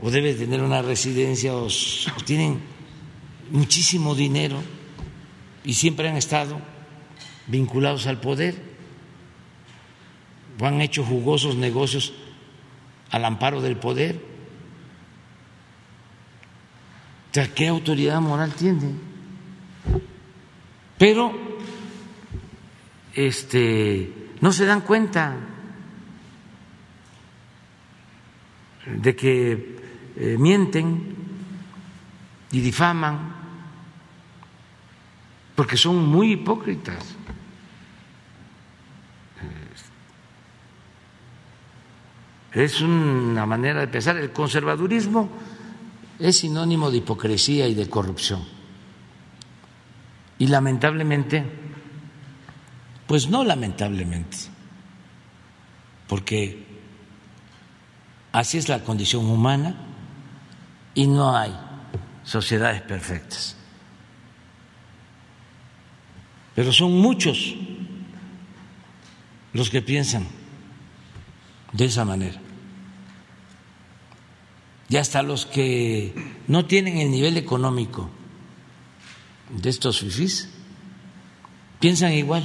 o 0.00 0.10
debe 0.10 0.34
de 0.34 0.46
tener 0.46 0.62
una 0.62 0.82
residencia 0.82 1.54
o, 1.54 1.68
tienen 2.24 2.60
muchísimo 3.50 4.14
dinero 4.14 4.62
y 5.64 5.74
siempre 5.74 6.08
han 6.08 6.16
estado 6.16 6.60
vinculados 7.46 8.06
al 8.06 8.20
poder 8.20 8.72
o 10.60 10.64
han 10.64 10.80
hecho 10.80 11.04
jugosos 11.04 11.56
negocios 11.56 12.14
al 13.10 13.24
amparo 13.24 13.60
del 13.60 13.76
poder. 13.76 14.32
O 17.36 17.54
¿qué 17.54 17.68
autoridad 17.68 18.20
moral 18.20 18.52
tiene? 18.54 19.11
Pero 21.02 21.32
este, 23.12 24.30
no 24.40 24.52
se 24.52 24.66
dan 24.66 24.82
cuenta 24.82 25.34
de 28.86 29.16
que 29.16 29.80
eh, 30.14 30.36
mienten 30.38 31.16
y 32.52 32.60
difaman 32.60 33.34
porque 35.56 35.76
son 35.76 36.06
muy 36.06 36.34
hipócritas. 36.34 37.16
Es 42.52 42.80
una 42.80 43.44
manera 43.44 43.80
de 43.80 43.88
pensar. 43.88 44.18
El 44.18 44.30
conservadurismo 44.30 45.28
es 46.20 46.36
sinónimo 46.36 46.92
de 46.92 46.98
hipocresía 46.98 47.66
y 47.66 47.74
de 47.74 47.90
corrupción. 47.90 48.51
Y 50.42 50.48
lamentablemente 50.48 51.44
pues 53.06 53.28
no, 53.28 53.44
lamentablemente, 53.44 54.38
porque 56.08 56.66
así 58.32 58.58
es 58.58 58.68
la 58.68 58.82
condición 58.82 59.26
humana 59.26 59.76
y 60.94 61.06
no 61.06 61.36
hay 61.36 61.54
sociedades 62.24 62.82
perfectas. 62.82 63.54
Pero 66.56 66.72
son 66.72 66.92
muchos 66.92 67.54
los 69.52 69.70
que 69.70 69.80
piensan 69.80 70.26
de 71.72 71.84
esa 71.84 72.04
manera. 72.04 72.40
Y 74.88 74.96
hasta 74.96 75.22
los 75.22 75.46
que 75.46 76.14
no 76.48 76.64
tienen 76.64 76.98
el 76.98 77.12
nivel 77.12 77.36
económico 77.36 78.10
de 79.52 79.70
estos 79.70 80.00
fifís 80.00 80.48
piensan 81.78 82.12
igual 82.12 82.42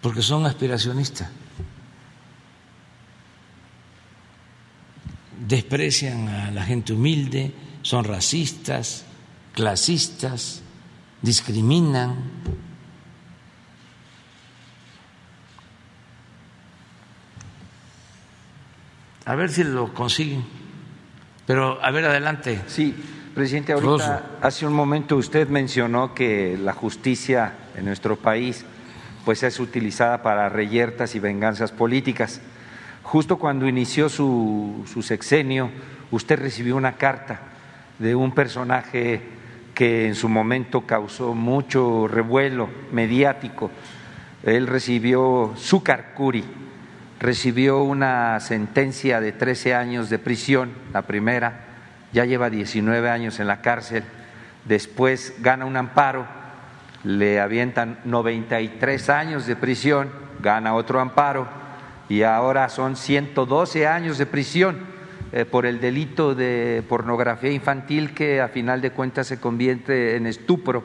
porque 0.00 0.20
son 0.20 0.44
aspiracionistas. 0.46 1.28
Desprecian 5.46 6.28
a 6.28 6.50
la 6.50 6.64
gente 6.64 6.92
humilde, 6.92 7.54
son 7.82 8.04
racistas, 8.04 9.04
clasistas, 9.54 10.62
discriminan. 11.20 12.16
A 19.24 19.34
ver 19.36 19.50
si 19.50 19.62
lo 19.62 19.94
consiguen. 19.94 20.44
Pero, 21.46 21.82
a 21.82 21.90
ver, 21.92 22.06
adelante. 22.06 22.62
Sí, 22.66 22.94
presidente, 23.34 23.72
ahorita, 23.72 24.38
hace 24.40 24.66
un 24.66 24.74
momento 24.74 25.16
usted 25.16 25.48
mencionó 25.48 26.14
que 26.14 26.58
la 26.62 26.72
justicia 26.72 27.54
en 27.76 27.84
nuestro 27.86 28.16
país 28.16 28.64
pues 29.24 29.42
es 29.42 29.60
utilizada 29.60 30.22
para 30.22 30.48
reyertas 30.48 31.14
y 31.14 31.20
venganzas 31.20 31.72
políticas. 31.72 32.40
Justo 33.02 33.38
cuando 33.38 33.68
inició 33.68 34.08
su, 34.08 34.84
su 34.92 35.02
sexenio, 35.02 35.70
usted 36.10 36.38
recibió 36.38 36.76
una 36.76 36.96
carta 36.96 37.40
de 37.98 38.14
un 38.14 38.32
personaje 38.32 39.22
que 39.74 40.06
en 40.06 40.14
su 40.14 40.28
momento 40.28 40.82
causó 40.82 41.34
mucho 41.34 42.08
revuelo 42.08 42.68
mediático. 42.92 43.70
Él 44.42 44.66
recibió 44.66 45.52
su 45.56 45.82
carcuri, 45.82 46.44
recibió 47.20 47.82
una 47.82 48.40
sentencia 48.40 49.20
de 49.20 49.32
13 49.32 49.74
años 49.74 50.10
de 50.10 50.18
prisión, 50.18 50.72
la 50.92 51.02
primera, 51.02 51.71
ya 52.12 52.24
lleva 52.24 52.50
19 52.50 53.08
años 53.10 53.40
en 53.40 53.46
la 53.46 53.60
cárcel, 53.60 54.04
después 54.64 55.34
gana 55.40 55.64
un 55.64 55.76
amparo 55.76 56.26
le 57.04 57.40
avientan 57.40 57.98
93 58.04 59.10
años 59.10 59.46
de 59.46 59.56
prisión, 59.56 60.10
gana 60.40 60.74
otro 60.74 61.00
amparo 61.00 61.48
y 62.08 62.22
ahora 62.22 62.68
son 62.68 62.96
112 62.96 63.86
años 63.86 64.18
de 64.18 64.26
prisión 64.26 64.78
eh, 65.32 65.44
por 65.44 65.66
el 65.66 65.80
delito 65.80 66.34
de 66.34 66.84
pornografía 66.88 67.50
infantil 67.50 68.14
que 68.14 68.40
a 68.40 68.48
final 68.48 68.80
de 68.80 68.92
cuentas 68.92 69.26
se 69.26 69.40
convierte 69.40 70.16
en 70.16 70.26
estupro. 70.26 70.84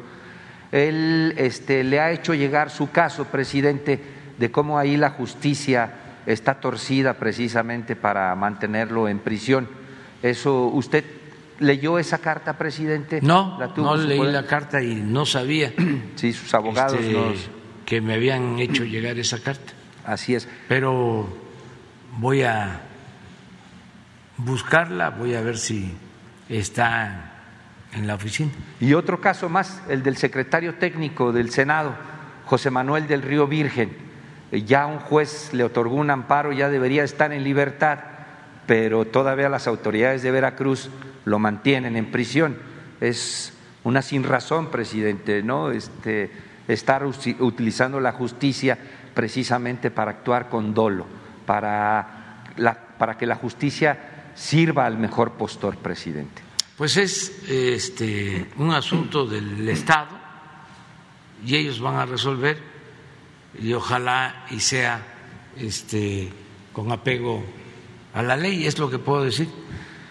Él 0.72 1.34
este, 1.38 1.84
le 1.84 2.00
ha 2.00 2.12
hecho 2.12 2.34
llegar 2.34 2.72
su 2.72 2.90
caso, 2.90 3.26
presidente, 3.26 4.02
de 4.38 4.52
cómo 4.52 4.80
ahí 4.80 4.98
la 4.98 5.12
justicia 5.12 5.92
está 6.26 6.56
torcida 6.56 7.14
precisamente 7.14 7.96
para 7.96 8.34
mantenerlo 8.36 9.08
en 9.08 9.20
prisión. 9.20 9.68
Eso 10.24 10.66
usted 10.66 11.06
¿Leyó 11.60 11.98
esa 11.98 12.20
carta, 12.20 12.58
presidente? 12.58 13.20
No, 13.22 13.58
no 13.78 13.98
leí 13.98 14.22
la 14.32 14.46
carta 14.46 14.82
y 14.82 14.96
no 14.96 15.26
sabía. 15.26 15.74
Sí, 16.16 16.34
sus 16.34 16.52
abogados 16.56 17.00
este, 17.00 17.50
que 17.86 18.02
me 18.02 18.16
habían 18.16 18.58
hecho 18.58 18.84
llegar 18.84 19.20
esa 19.20 19.40
carta. 19.40 19.74
Así 20.04 20.34
es. 20.34 20.48
Pero 20.68 21.28
voy 22.18 22.42
a 22.42 22.82
buscarla, 24.38 25.12
voy 25.12 25.36
a 25.36 25.42
ver 25.42 25.58
si 25.58 25.94
está 26.50 27.34
en 27.94 28.08
la 28.08 28.16
oficina. 28.16 28.52
Y 28.80 28.94
otro 28.94 29.22
caso 29.22 29.50
más, 29.50 29.82
el 29.90 30.04
del 30.04 30.18
secretario 30.18 30.76
técnico 30.76 31.32
del 31.32 31.52
Senado, 31.52 31.96
José 32.46 32.72
Manuel 32.72 33.08
del 33.08 33.22
Río 33.22 33.48
Virgen. 33.48 33.96
Ya 34.52 34.86
un 34.86 35.00
juez 35.00 35.54
le 35.54 35.64
otorgó 35.64 35.96
un 35.96 36.10
amparo, 36.10 36.52
ya 36.54 36.70
debería 36.70 37.04
estar 37.04 37.34
en 37.34 37.44
libertad, 37.44 38.00
pero 38.68 39.06
todavía 39.06 39.50
las 39.50 39.66
autoridades 39.66 40.22
de 40.22 40.30
Veracruz 40.32 40.90
lo 41.26 41.40
mantienen 41.40 41.96
en 41.96 42.12
prisión. 42.12 42.58
Es 43.00 43.54
una 43.84 44.02
sin 44.02 44.24
razón, 44.24 44.70
presidente, 44.70 45.42
¿no? 45.42 45.72
Este, 45.72 46.30
estar 46.68 47.06
utilizando 47.06 48.00
la 48.00 48.12
justicia 48.12 48.78
precisamente 49.14 49.90
para 49.90 50.12
actuar 50.12 50.50
con 50.50 50.74
dolo, 50.74 51.08
para, 51.46 52.44
que 53.18 53.26
la 53.26 53.36
justicia 53.36 54.32
sirva 54.36 54.86
al 54.86 54.98
mejor 54.98 55.32
postor, 55.34 55.78
presidente. 55.78 56.44
Pues 56.78 56.98
es 56.98 57.44
este, 57.50 58.48
un 58.58 58.72
asunto 58.72 59.26
del 59.26 59.68
Estado 59.70 60.10
y 61.44 61.56
ellos 61.56 61.80
van 61.80 61.96
a 61.96 62.06
resolver 62.06 62.58
y 63.60 63.74
ojalá 63.74 64.46
y 64.52 64.60
sea 64.60 65.02
este, 65.58 66.30
con 66.74 66.92
apego 66.92 67.44
a 68.18 68.22
la 68.24 68.36
ley, 68.36 68.66
es 68.66 68.78
lo 68.80 68.90
que 68.90 69.00
puedo 69.00 69.24
decir. 69.24 69.48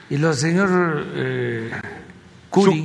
Y 0.09 0.19
lo 0.19 0.33
señor 0.33 0.69
eh, 1.15 1.71
Curi, 2.49 2.83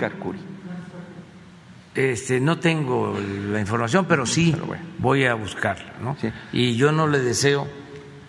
Este, 1.93 2.39
no 2.39 2.57
tengo 2.57 3.17
la 3.51 3.59
información, 3.59 4.05
pero 4.05 4.25
sí 4.25 4.55
voy 4.97 5.25
a 5.25 5.35
buscarla. 5.35 5.93
¿no? 6.01 6.17
Y 6.51 6.75
yo 6.75 6.91
no 6.91 7.07
le 7.07 7.19
deseo 7.19 7.67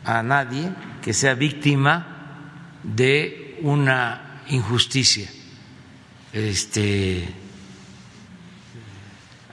a 0.04 0.22
nadie 0.22 0.70
que 1.00 1.14
sea 1.14 1.34
víctima 1.34 2.78
de 2.82 3.58
una 3.62 4.42
injusticia 4.48 5.28
este, 6.32 7.28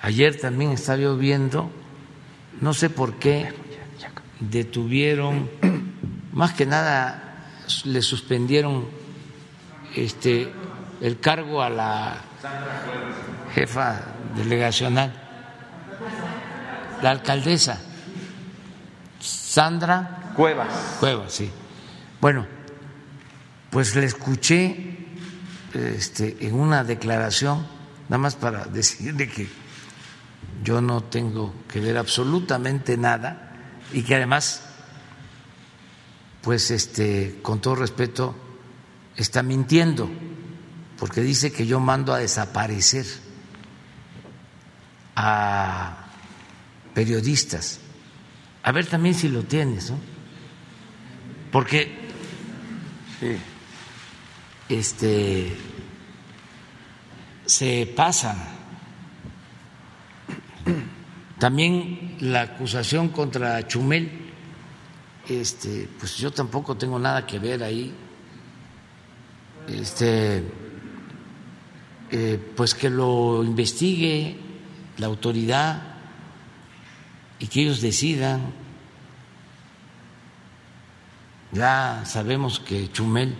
ayer 0.01 0.39
también 0.39 0.71
estaba 0.71 1.13
viendo, 1.13 1.69
no 2.61 2.73
sé 2.73 2.89
por 2.89 3.15
qué 3.19 3.49
detuvieron, 4.39 5.49
más 6.33 6.53
que 6.53 6.65
nada 6.65 7.28
le 7.85 8.01
suspendieron 8.01 8.87
este, 9.95 10.51
el 11.01 11.19
cargo 11.19 11.61
a 11.61 11.69
la 11.69 12.17
jefa 13.53 14.01
delegacional, 14.35 15.13
la 17.01 17.11
alcaldesa 17.11 17.81
Sandra 19.19 20.31
Cuevas. 20.35 20.97
Cuevas, 20.99 21.33
sí. 21.33 21.51
Bueno, 22.21 22.45
pues 23.69 23.95
le 23.95 24.05
escuché 24.05 25.07
este, 25.73 26.37
en 26.41 26.55
una 26.55 26.83
declaración, 26.83 27.65
nada 28.09 28.19
más 28.19 28.35
para 28.35 28.65
decirle 28.65 29.27
que 29.27 29.49
yo 30.63 30.81
no 30.81 31.03
tengo 31.03 31.53
que 31.67 31.79
ver 31.79 31.97
absolutamente 31.97 32.95
nada 32.95 33.53
y 33.91 34.03
que 34.03 34.15
además, 34.15 34.68
pues 36.41 36.71
este, 36.71 37.39
con 37.41 37.61
todo 37.61 37.75
respeto, 37.75 38.35
está 39.15 39.43
mintiendo, 39.43 40.09
porque 40.97 41.21
dice 41.21 41.51
que 41.51 41.65
yo 41.67 41.79
mando 41.79 42.13
a 42.13 42.19
desaparecer 42.19 43.05
a 45.15 46.07
periodistas. 46.93 47.79
A 48.63 48.71
ver 48.71 48.85
también 48.85 49.15
si 49.15 49.29
lo 49.29 49.43
tienes, 49.43 49.91
¿no? 49.91 49.97
Porque 51.51 51.91
sí 53.19 53.37
este, 54.69 55.51
se 57.45 57.91
pasan. 57.95 58.37
También 61.39 62.17
la 62.19 62.41
acusación 62.41 63.09
contra 63.09 63.67
Chumel, 63.67 64.28
este, 65.29 65.87
pues 65.99 66.17
yo 66.17 66.31
tampoco 66.31 66.75
tengo 66.75 66.97
nada 66.97 67.25
que 67.25 67.39
ver 67.39 67.63
ahí. 67.63 67.93
Este, 69.67 70.43
eh, 72.11 72.53
pues 72.55 72.73
que 72.73 72.89
lo 72.89 73.43
investigue 73.43 74.39
la 74.97 75.07
autoridad 75.07 75.81
y 77.37 77.47
que 77.47 77.61
ellos 77.61 77.81
decidan. 77.81 78.53
Ya 81.51 82.03
sabemos 82.05 82.59
que 82.59 82.91
Chumel 82.91 83.35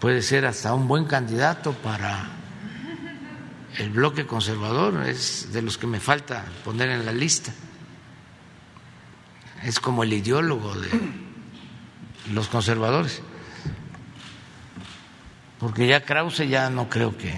puede 0.00 0.22
ser 0.22 0.46
hasta 0.46 0.74
un 0.74 0.88
buen 0.88 1.04
candidato 1.04 1.72
para 1.72 2.28
el 3.78 3.90
bloque 3.90 4.26
conservador, 4.26 5.06
es 5.06 5.52
de 5.52 5.62
los 5.62 5.78
que 5.78 5.86
me 5.86 6.00
falta 6.00 6.44
poner 6.64 6.90
en 6.90 7.04
la 7.04 7.12
lista. 7.12 7.52
Es 9.64 9.80
como 9.80 10.02
el 10.02 10.12
ideólogo 10.12 10.74
de 10.74 10.90
los 12.32 12.48
conservadores. 12.48 13.22
Porque 15.58 15.86
ya 15.86 16.04
Krause 16.04 16.46
ya 16.48 16.68
no 16.68 16.90
creo 16.90 17.16
que 17.16 17.32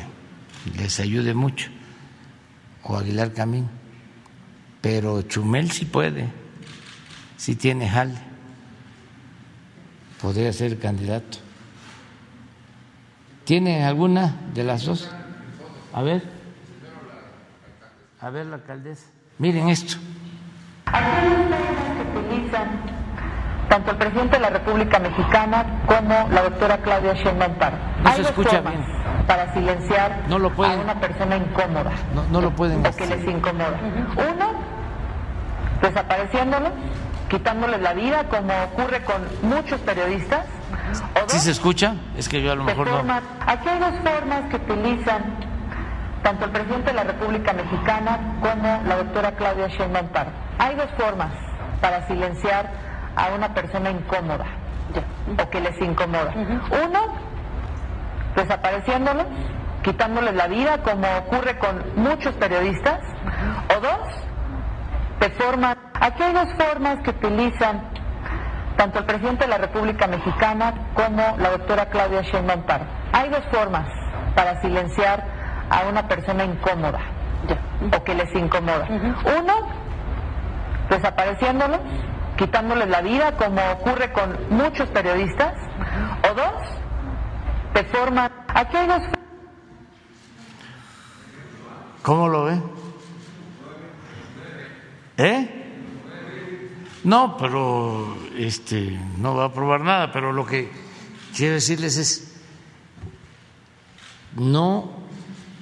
les 0.76 0.98
ayude 0.98 1.34
mucho, 1.34 1.68
o 2.82 2.96
Aguilar 2.96 3.32
Camín, 3.32 3.68
pero 4.80 5.22
Chumel 5.22 5.70
sí 5.70 5.84
puede, 5.84 6.28
sí 7.36 7.54
tiene 7.54 7.88
jale, 7.88 8.18
podría 10.20 10.52
ser 10.52 10.78
candidato. 10.80 11.38
¿Tiene 13.44 13.84
alguna 13.84 14.34
de 14.52 14.64
las 14.64 14.84
dos? 14.84 15.08
A 15.92 16.02
ver. 16.02 16.24
A 18.20 18.30
ver, 18.30 18.46
la 18.46 18.56
alcaldesa. 18.56 19.06
Miren 19.38 19.68
esto. 19.68 19.98
Tanto 23.68 23.90
el 23.90 23.96
presidente 23.96 24.36
de 24.36 24.42
la 24.42 24.50
República 24.50 24.98
Mexicana 24.98 25.66
como 25.86 26.28
la 26.30 26.42
doctora 26.42 26.78
Claudia 26.78 27.14
Sheinbaum 27.14 27.54
No 28.04 28.12
se 28.12 28.22
escucha 28.22 28.60
bien. 28.60 28.84
Para 29.26 29.52
silenciar 29.52 30.22
no 30.28 30.38
lo 30.38 30.48
a 30.48 30.74
una 30.76 30.94
persona 31.00 31.36
incómoda. 31.36 31.90
No, 32.14 32.22
no 32.30 32.40
lo 32.40 32.50
pueden 32.52 32.86
o 32.86 32.92
que 32.94 33.06
les 33.06 33.24
incomoda. 33.24 33.76
Uno, 34.14 34.52
desapareciéndolos, 35.82 36.70
quitándoles 37.28 37.80
la 37.82 37.92
vida, 37.92 38.24
como 38.28 38.52
ocurre 38.64 39.02
con 39.02 39.22
muchos 39.42 39.80
periodistas 39.80 40.44
¿Sí 41.26 41.38
se 41.38 41.50
escucha? 41.50 41.94
Es 42.16 42.28
que 42.28 42.40
yo 42.42 42.52
a 42.52 42.54
lo 42.54 42.64
mejor 42.64 42.88
no. 42.88 43.14
Aquí 43.46 43.68
hay 43.68 43.78
dos 43.80 43.94
formas 44.04 44.42
que 44.50 44.56
utilizan 44.56 45.24
tanto 46.22 46.44
el 46.44 46.50
presidente 46.50 46.90
de 46.90 46.94
la 46.94 47.04
República 47.04 47.52
Mexicana 47.52 48.18
como 48.40 48.82
la 48.86 48.96
doctora 48.96 49.32
Claudia 49.32 49.68
Sheinbaum 49.68 50.06
Hay 50.58 50.76
dos 50.76 50.88
formas 50.96 51.30
para 51.80 52.06
silenciar 52.06 52.70
a 53.16 53.34
una 53.34 53.54
persona 53.54 53.90
incómoda 53.90 54.44
o 55.42 55.50
que 55.50 55.60
les 55.60 55.80
incomoda. 55.80 56.32
Uno, 56.34 57.00
desapareciéndolos, 58.34 59.26
quitándoles 59.82 60.34
la 60.34 60.46
vida, 60.46 60.78
como 60.82 61.06
ocurre 61.18 61.58
con 61.58 61.82
muchos 61.96 62.34
periodistas. 62.34 63.00
O 63.76 63.80
dos, 63.80 64.08
de 65.20 65.30
forma... 65.30 65.76
Aquí 66.00 66.22
hay 66.22 66.32
dos 66.34 66.48
formas 66.54 66.98
que 67.02 67.10
utilizan 67.10 67.82
tanto 68.76 68.98
el 68.98 69.06
presidente 69.06 69.44
de 69.44 69.50
la 69.50 69.58
República 69.58 70.06
Mexicana 70.06 70.74
como 70.94 71.36
la 71.38 71.50
doctora 71.50 71.86
Claudia 71.86 72.20
Sheinbaum 72.22 72.62
Hay 73.12 73.30
dos 73.30 73.42
formas 73.50 73.86
para 74.34 74.60
silenciar 74.60 75.24
a 75.70 75.88
una 75.88 76.06
persona 76.06 76.44
incómoda 76.44 77.00
o 77.96 78.04
que 78.04 78.14
les 78.14 78.34
incomoda. 78.34 78.86
Uno, 78.88 79.54
desapareciéndolos, 80.88 81.80
quitándoles 82.36 82.88
la 82.88 83.00
vida, 83.00 83.36
como 83.36 83.60
ocurre 83.72 84.12
con 84.12 84.36
muchos 84.50 84.88
periodistas. 84.90 85.54
O 86.30 86.34
dos, 86.34 86.62
de 87.74 87.84
forma... 87.84 88.30
Aquí 88.48 88.76
hay 88.76 88.88
dos 88.88 89.02
¿Cómo 92.06 92.28
lo 92.28 92.44
ve? 92.44 92.62
¿Eh? 95.16 95.66
No, 97.02 97.36
pero 97.36 98.16
este 98.38 98.96
no 99.18 99.34
va 99.34 99.42
a 99.42 99.46
aprobar 99.46 99.80
nada, 99.80 100.12
pero 100.12 100.32
lo 100.32 100.46
que 100.46 100.70
quiero 101.36 101.54
decirles 101.54 101.96
es 101.96 102.40
no 104.36 104.90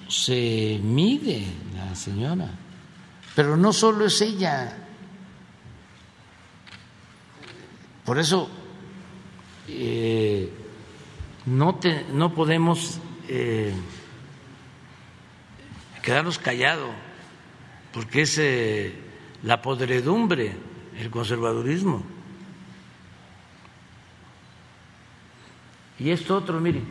se 0.07 0.81
mide 0.83 1.47
la 1.75 1.95
señora, 1.95 2.51
pero 3.35 3.57
no 3.57 3.73
solo 3.73 4.05
es 4.05 4.21
ella. 4.21 4.84
Por 8.05 8.19
eso 8.19 8.51
eh, 9.69 10.53
no, 11.47 11.77
te, 11.77 12.05
no 12.13 12.35
podemos 12.35 13.01
eh, 13.29 13.73
quedarnos 16.03 16.39
callados, 16.39 16.91
porque 17.93 18.23
es 18.23 18.39
eh, 18.39 18.95
la 19.43 19.63
podredumbre, 19.63 20.55
el 20.99 21.11
conservadurismo. 21.11 22.05
Y 25.99 26.11
esto 26.11 26.37
otro, 26.37 26.61
miren, 26.61 26.85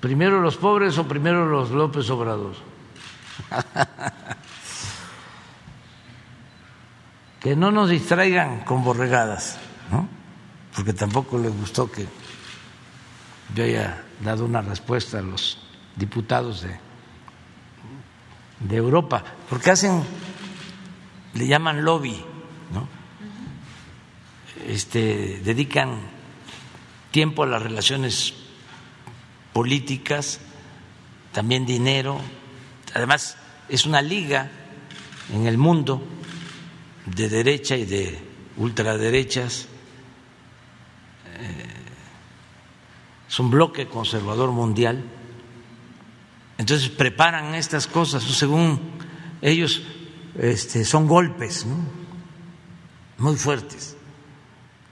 primero 0.00 0.40
los 0.40 0.56
pobres 0.56 0.98
o 0.98 1.06
primero 1.06 1.46
los 1.46 1.70
López 1.70 2.10
Obrador. 2.10 2.54
que 7.40 7.56
no 7.56 7.70
nos 7.70 7.88
distraigan 7.88 8.60
con 8.60 8.84
borregadas, 8.84 9.58
¿no? 9.90 10.06
porque 10.74 10.92
tampoco 10.92 11.38
les 11.38 11.52
gustó 11.52 11.90
que 11.90 12.06
yo 13.54 13.64
haya 13.64 14.04
dado 14.22 14.44
una 14.44 14.60
respuesta 14.60 15.18
a 15.18 15.22
los 15.22 15.58
diputados 15.96 16.62
de, 16.62 16.78
de 18.60 18.76
Europa, 18.76 19.24
porque 19.48 19.70
hacen, 19.70 20.02
le 21.34 21.46
llaman 21.46 21.84
lobby, 21.84 22.24
¿no? 22.72 22.88
Este, 24.66 25.40
dedican 25.42 26.00
tiempo 27.10 27.42
a 27.42 27.46
las 27.46 27.62
relaciones 27.62 28.34
políticas, 29.52 30.40
también 31.32 31.66
dinero, 31.66 32.20
además 32.94 33.36
es 33.68 33.86
una 33.86 34.02
liga 34.02 34.50
en 35.32 35.46
el 35.46 35.58
mundo 35.58 36.02
de 37.06 37.28
derecha 37.28 37.76
y 37.76 37.84
de 37.84 38.18
ultraderechas, 38.56 39.66
eh, 41.26 41.66
es 43.28 43.38
un 43.38 43.50
bloque 43.50 43.86
conservador 43.86 44.50
mundial, 44.50 45.04
entonces 46.58 46.88
preparan 46.90 47.54
estas 47.54 47.86
cosas, 47.86 48.22
según 48.22 48.80
ellos 49.40 49.82
este, 50.38 50.84
son 50.84 51.06
golpes 51.06 51.66
muy 53.18 53.36
fuertes. 53.36 53.96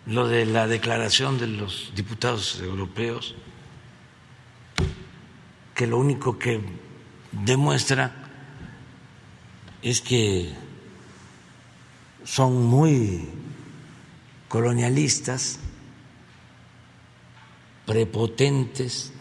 Lo 0.07 0.27
de 0.27 0.47
la 0.47 0.67
declaración 0.67 1.39
de 1.39 1.47
los 1.47 1.93
diputados 1.95 2.61
europeos, 2.61 3.35
que 5.75 5.87
lo 5.87 5.99
único 5.99 6.39
que 6.39 6.61
demuestra 7.33 8.15
es 9.83 10.01
que 10.01 10.55
son 12.29 12.67
muy 12.67 13.27
colonialistas, 14.49 15.59
prepotentes. 17.87 19.15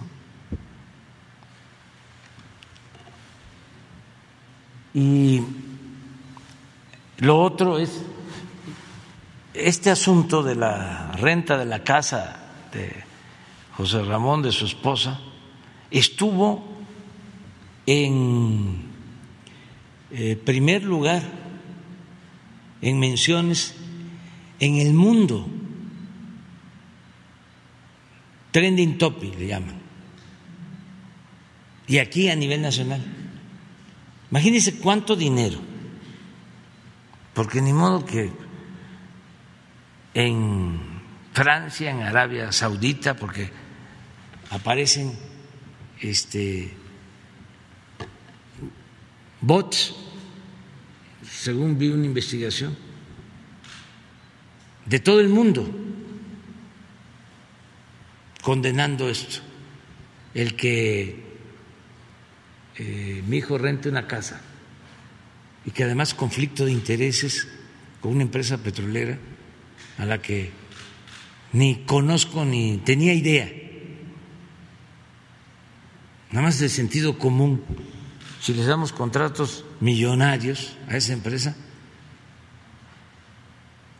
Y 4.93 5.41
lo 7.19 7.41
otro 7.41 7.79
es 7.79 8.01
este 9.53 9.89
asunto 9.89 10.43
de 10.43 10.55
la 10.55 11.13
renta 11.13 11.57
de 11.57 11.65
la 11.65 11.85
casa 11.85 12.49
de 12.73 12.91
José 13.77 14.03
Ramón, 14.03 14.41
de 14.41 14.51
su 14.51 14.65
esposa, 14.65 15.21
estuvo 15.89 16.67
en 17.85 18.81
eh, 20.11 20.35
primer 20.35 20.83
lugar 20.83 21.46
en 22.81 22.99
menciones 22.99 23.75
en 24.59 24.75
el 24.75 24.93
mundo. 24.93 25.47
Trending 28.51 28.97
topic 28.97 29.37
le 29.37 29.47
llaman. 29.47 29.79
Y 31.87 31.99
aquí 31.99 32.29
a 32.29 32.35
nivel 32.35 32.61
nacional. 32.61 33.01
Imagínense 34.31 34.77
cuánto 34.79 35.15
dinero. 35.15 35.59
Porque 37.33 37.61
ni 37.61 37.71
modo 37.71 38.03
que 38.05 38.31
en 40.13 40.79
Francia, 41.33 41.91
en 41.91 42.01
Arabia 42.01 42.51
Saudita, 42.51 43.15
porque 43.15 43.51
aparecen 44.49 45.13
este 46.01 46.73
bots 49.41 49.95
según 51.29 51.77
vi 51.77 51.89
una 51.89 52.05
investigación, 52.05 52.75
de 54.85 54.99
todo 54.99 55.19
el 55.19 55.29
mundo 55.29 55.69
condenando 58.41 59.09
esto, 59.09 59.41
el 60.33 60.55
que 60.55 61.23
eh, 62.77 63.23
mi 63.27 63.37
hijo 63.37 63.57
rente 63.57 63.89
una 63.89 64.07
casa 64.07 64.41
y 65.65 65.71
que 65.71 65.83
además 65.83 66.13
conflicto 66.13 66.63
de 66.63 66.71
intereses 66.71 67.47
con 67.99 68.13
una 68.13 68.23
empresa 68.23 68.57
petrolera 68.59 69.17
a 69.97 70.05
la 70.05 70.21
que 70.21 70.51
ni 71.51 71.83
conozco 71.85 72.45
ni 72.45 72.77
tenía 72.77 73.13
idea, 73.13 73.51
nada 76.31 76.43
más 76.47 76.59
de 76.59 76.69
sentido 76.69 77.17
común 77.17 77.63
si 78.39 78.53
les 78.53 78.65
damos 78.65 78.93
contratos 78.93 79.65
millonarios 79.79 80.77
a 80.87 80.97
esa 80.97 81.13
empresa, 81.13 81.55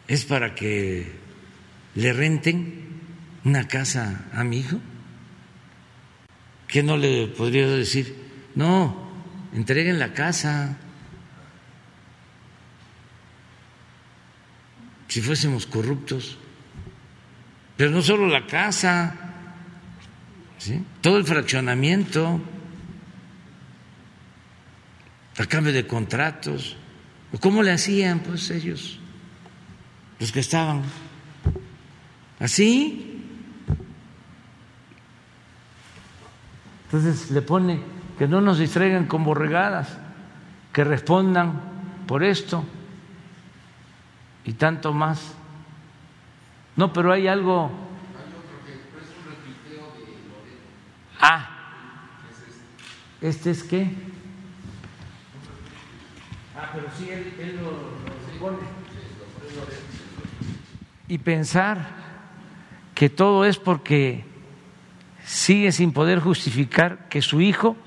es 0.08 0.26
para 0.26 0.56
que 0.56 1.12
le 1.96 2.14
renten 2.14 2.88
una 3.44 3.68
casa 3.68 4.26
a 4.34 4.44
mi 4.44 4.60
hijo. 4.60 4.78
¿Qué 6.68 6.84
no 6.84 6.98
le 6.98 7.28
podría 7.28 7.68
decir? 7.68 8.16
No, 8.56 9.10
entreguen 9.54 10.00
la 10.00 10.14
casa. 10.14 10.78
Si 15.08 15.22
fuésemos 15.22 15.66
corruptos. 15.66 16.38
Pero 17.78 17.92
no 17.92 18.02
solo 18.02 18.28
la 18.28 18.48
casa, 18.48 19.16
todo 21.02 21.18
el 21.18 21.26
fraccionamiento 21.26 22.42
a 25.38 25.46
cambio 25.46 25.72
de 25.72 25.86
contratos. 25.86 26.76
¿Cómo 27.40 27.62
le 27.62 27.72
hacían 27.72 28.20
pues 28.20 28.50
ellos, 28.50 29.00
los 30.20 30.32
que 30.32 30.40
estaban? 30.40 30.84
¿Así? 32.40 33.24
Entonces 36.86 37.32
le 37.32 37.42
pone 37.42 37.82
que 38.18 38.28
no 38.28 38.42
nos 38.42 38.60
distraigan 38.60 39.06
con 39.06 39.24
borregadas, 39.24 39.98
que 40.74 40.84
respondan 40.84 41.62
por 42.08 42.24
esto 42.24 42.64
y 44.46 44.54
tanto 44.54 44.94
más. 44.94 45.34
No, 46.76 46.94
pero 46.94 47.12
hay 47.12 47.28
algo. 47.28 47.72
Ah, 51.20 51.50
¿este 53.20 53.52
es 53.52 53.64
qué? 53.64 54.07
Ah, 56.60 56.72
pero 56.74 56.88
sí, 56.98 57.10
él, 57.10 57.60
lo, 57.62 58.58
Y 61.08 61.18
pensar 61.20 61.78
que 62.96 63.10
todo 63.10 63.46
es 63.46 63.58
porque 63.58 64.26
sigue 65.24 65.72
sin 65.72 65.94
poder 65.94 66.20
justificar 66.20 67.08
que 67.10 67.22
su 67.22 67.42
hijo 67.42 67.78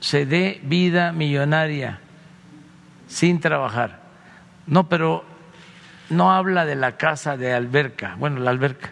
se 0.00 0.26
dé 0.26 0.60
vida 0.64 1.12
millonaria 1.12 2.00
sin 3.06 3.38
trabajar. 3.38 4.00
No, 4.66 4.88
pero 4.88 5.24
no 6.08 6.32
habla 6.32 6.64
de 6.64 6.74
la 6.74 6.96
casa 6.96 7.36
de 7.36 7.52
alberca, 7.52 8.16
bueno, 8.18 8.40
la 8.40 8.50
alberca. 8.50 8.90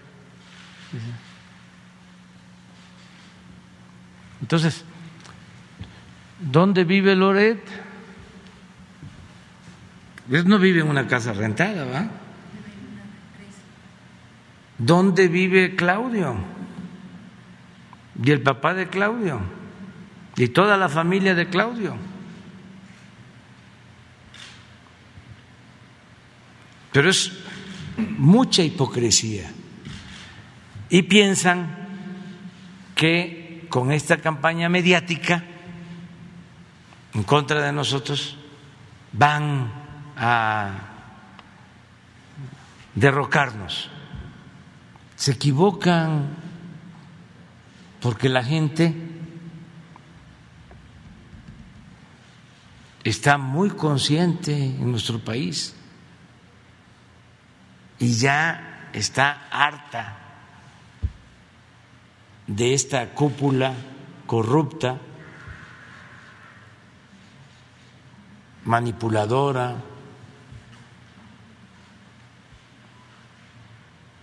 Entonces, 4.40 4.84
¿Dónde 6.40 6.84
vive 6.84 7.16
Loret? 7.16 7.60
Él 10.30 10.46
no 10.46 10.58
vive 10.58 10.80
en 10.80 10.88
una 10.88 11.06
casa 11.06 11.32
rentada, 11.32 11.84
¿va? 11.84 12.08
¿Dónde 14.78 15.26
vive 15.28 15.74
Claudio? 15.74 16.36
Y 18.22 18.30
el 18.30 18.42
papá 18.42 18.74
de 18.74 18.88
Claudio. 18.88 19.40
Y 20.36 20.48
toda 20.48 20.76
la 20.76 20.88
familia 20.88 21.34
de 21.34 21.48
Claudio. 21.48 21.96
Pero 26.92 27.10
es 27.10 27.32
mucha 27.96 28.62
hipocresía. 28.62 29.50
Y 30.90 31.02
piensan 31.02 31.76
que 32.94 33.66
con 33.68 33.92
esta 33.92 34.18
campaña 34.18 34.68
mediática 34.68 35.44
en 37.14 37.22
contra 37.22 37.62
de 37.62 37.72
nosotros 37.72 38.36
van 39.12 39.72
a 40.16 40.72
derrocarnos. 42.94 43.90
Se 45.16 45.32
equivocan 45.32 46.28
porque 48.00 48.28
la 48.28 48.44
gente 48.44 48.94
está 53.04 53.38
muy 53.38 53.70
consciente 53.70 54.54
en 54.54 54.90
nuestro 54.90 55.18
país 55.18 55.74
y 57.98 58.12
ya 58.14 58.90
está 58.92 59.48
harta 59.50 60.18
de 62.46 62.74
esta 62.74 63.10
cúpula 63.10 63.74
corrupta, 64.26 64.98
manipuladora, 68.68 69.82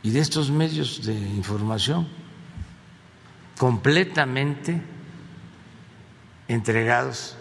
y 0.04 0.12
de 0.12 0.20
estos 0.20 0.52
medios 0.52 1.04
de 1.04 1.16
información 1.16 2.08
completamente 3.58 4.80
entregados 6.48 7.36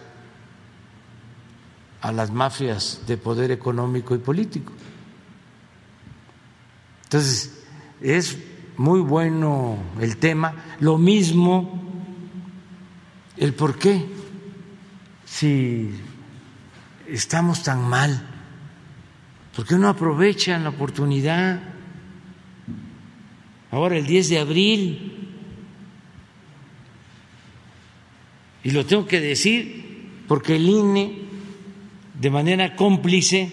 a 2.01 2.11
las 2.11 2.31
mafias 2.31 3.03
de 3.05 3.17
poder 3.17 3.51
económico 3.51 4.15
y 4.15 4.17
político. 4.17 4.73
Entonces, 7.03 7.63
es 8.01 8.35
muy 8.77 9.01
bueno 9.01 9.77
el 10.01 10.17
tema, 10.17 10.55
lo 10.79 10.97
mismo 10.97 11.83
el 13.37 13.53
por 13.53 13.77
qué, 13.77 14.07
si 15.23 15.91
estamos 17.07 17.63
tan 17.63 17.87
mal, 17.87 18.21
¿por 19.55 19.65
qué 19.65 19.75
no 19.75 19.89
aprovechan 19.89 20.63
la 20.63 20.69
oportunidad? 20.69 21.75
ahora 23.75 23.97
el 23.97 24.05
10 24.05 24.29
de 24.29 24.39
abril, 24.39 25.11
y 28.63 28.71
lo 28.71 28.85
tengo 28.85 29.05
que 29.05 29.19
decir 29.19 30.23
porque 30.29 30.55
el 30.55 30.67
INE, 30.67 31.19
de 32.19 32.29
manera 32.29 32.75
cómplice, 32.75 33.51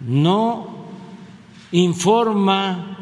no 0.00 0.88
informa, 1.70 2.98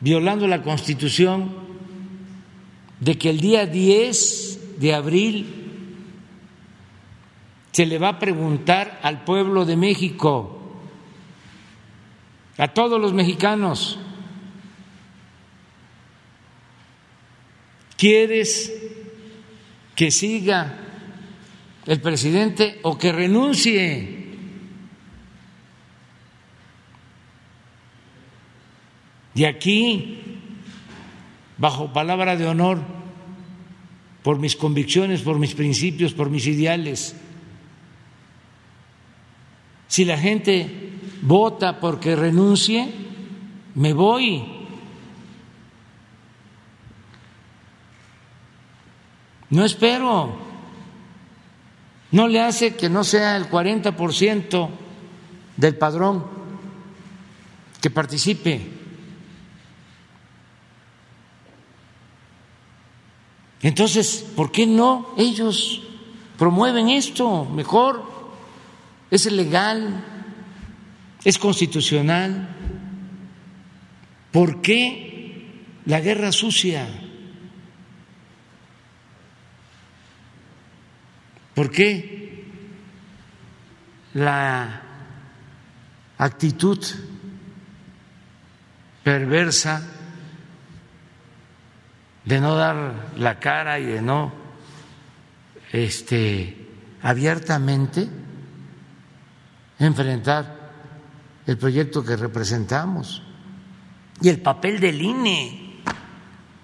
violando 0.00 0.46
la 0.46 0.62
Constitución, 0.62 1.50
de 3.00 3.18
que 3.18 3.30
el 3.30 3.40
día 3.40 3.66
10 3.66 4.60
de 4.78 4.94
abril 4.94 5.68
se 7.72 7.86
le 7.86 7.98
va 7.98 8.08
a 8.08 8.18
preguntar 8.18 8.98
al 9.02 9.24
pueblo 9.24 9.64
de 9.64 9.76
México 9.76 10.54
a 12.56 12.68
todos 12.68 13.00
los 13.00 13.12
mexicanos. 13.12 13.98
¿Quieres 17.96 18.72
que 19.94 20.10
siga 20.10 20.76
el 21.86 22.00
presidente 22.00 22.80
o 22.82 22.98
que 22.98 23.12
renuncie? 23.12 24.18
De 29.34 29.46
aquí, 29.46 30.20
bajo 31.58 31.92
palabra 31.92 32.36
de 32.36 32.46
honor, 32.46 32.97
por 34.28 34.38
mis 34.38 34.56
convicciones, 34.56 35.22
por 35.22 35.38
mis 35.38 35.54
principios, 35.54 36.12
por 36.12 36.28
mis 36.28 36.46
ideales, 36.46 37.16
si 39.86 40.04
la 40.04 40.18
gente 40.18 40.90
vota 41.22 41.80
porque 41.80 42.14
renuncie, 42.14 42.92
me 43.74 43.94
voy. 43.94 44.44
No 49.48 49.64
espero. 49.64 50.36
No 52.10 52.28
le 52.28 52.42
hace 52.42 52.76
que 52.76 52.90
no 52.90 53.04
sea 53.04 53.34
el 53.34 53.48
40% 53.48 54.68
del 55.56 55.78
padrón 55.78 56.26
que 57.80 57.88
participe. 57.88 58.77
Entonces, 63.62 64.24
¿por 64.36 64.52
qué 64.52 64.66
no 64.66 65.14
ellos 65.16 65.82
promueven 66.36 66.88
esto 66.90 67.44
mejor? 67.44 68.02
Es 69.10 69.30
legal, 69.30 70.04
es 71.24 71.38
constitucional. 71.38 72.54
¿Por 74.30 74.60
qué 74.60 75.52
la 75.86 76.00
guerra 76.00 76.30
sucia? 76.30 76.86
¿Por 81.54 81.70
qué 81.70 82.44
la 84.14 84.82
actitud 86.18 86.78
perversa 89.02 89.97
de 92.28 92.40
no 92.42 92.56
dar 92.56 93.08
la 93.16 93.40
cara 93.40 93.78
y 93.78 93.86
de 93.86 94.02
no 94.02 94.30
este 95.72 96.68
abiertamente 97.00 98.06
enfrentar 99.78 100.72
el 101.46 101.56
proyecto 101.56 102.04
que 102.04 102.16
representamos 102.16 103.22
y 104.20 104.28
el 104.28 104.40
papel 104.40 104.78
del 104.78 105.00
INE, 105.00 105.80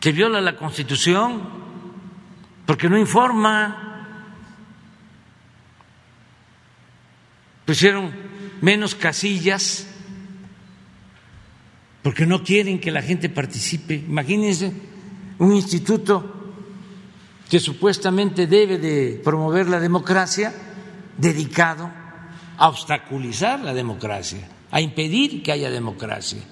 que 0.01 0.13
viola 0.13 0.43
la 0.43 0.55
Constitución 0.55 1.49
porque 2.67 2.91
no 2.91 2.99
informa. 2.99 3.81
Pusieron 7.65 8.13
menos 8.61 8.95
casillas 8.95 9.87
porque 12.03 12.27
no 12.27 12.45
quieren 12.45 12.79
que 12.81 12.91
la 12.91 13.01
gente 13.01 13.31
participe. 13.31 13.95
Imagínense 13.95 14.93
un 15.39 15.53
instituto 15.53 16.33
que 17.49 17.61
supuestamente 17.61 18.47
debe 18.47 18.79
de 18.79 19.21
promover 19.23 19.69
la 19.69 19.81
democracia 19.81 20.53
dedicado 21.17 21.91
a 22.57 22.69
obstaculizar 22.69 23.61
la 23.61 23.75
democracia 23.75 24.49
a 24.75 24.81
impedir 24.81 25.41
que 25.41 25.53
haya 25.53 25.71
democracia, 25.71 26.43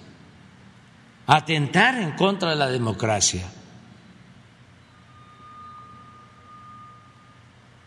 a 1.27 1.37
atentar 1.39 2.01
en 2.01 2.13
contra 2.13 2.51
de 2.51 2.57
la 2.57 2.69
democracia. 2.69 3.51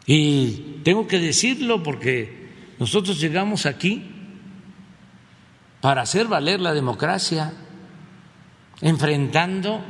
Y 0.05 0.81
tengo 0.83 1.07
que 1.07 1.19
decirlo 1.19 1.81
porque 1.81 2.49
nosotros 2.79 3.17
llegamos 3.17 3.65
aquí 3.65 4.11
para 5.79 6.01
hacer 6.01 6.27
valer 6.27 6.59
la 6.59 6.73
democracia, 6.73 7.53
enfrentando 8.81 9.85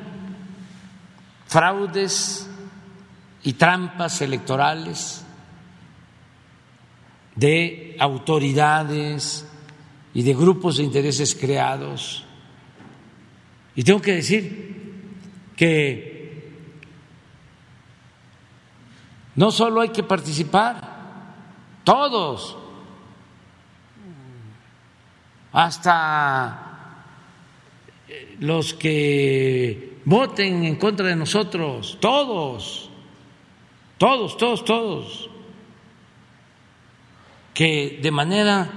fraudes 1.48 2.50
y 3.44 3.54
trampas 3.54 4.22
electorales 4.22 5.24
de 7.36 7.96
autoridades, 8.00 9.46
y 10.16 10.24
de 10.24 10.34
grupos 10.34 10.78
de 10.78 10.84
intereses 10.84 11.36
creados. 11.36 12.24
Y 13.76 13.84
tengo 13.84 14.02
que 14.02 14.14
decir 14.14 15.04
que 15.58 16.54
no 19.36 19.52
solo 19.52 19.82
hay 19.82 19.90
que 19.90 20.04
participar, 20.04 20.96
todos, 21.84 22.58
hasta 25.52 26.62
los 28.40 28.74
que 28.74 29.95
voten 30.06 30.64
en 30.64 30.76
contra 30.76 31.08
de 31.08 31.16
nosotros, 31.16 31.98
todos, 32.00 32.90
todos, 33.98 34.38
todos, 34.38 34.64
todos, 34.64 35.30
que 37.54 38.00
de 38.02 38.12
manera 38.12 38.70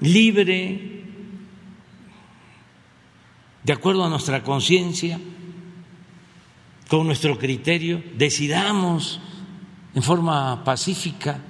libre, 0.00 1.04
de 3.62 3.72
acuerdo 3.72 4.04
a 4.04 4.10
nuestra 4.10 4.42
conciencia, 4.42 5.20
con 6.88 7.06
nuestro 7.06 7.38
criterio, 7.38 8.02
decidamos 8.14 9.20
en 9.94 10.02
forma 10.02 10.62
pacífica 10.64 11.40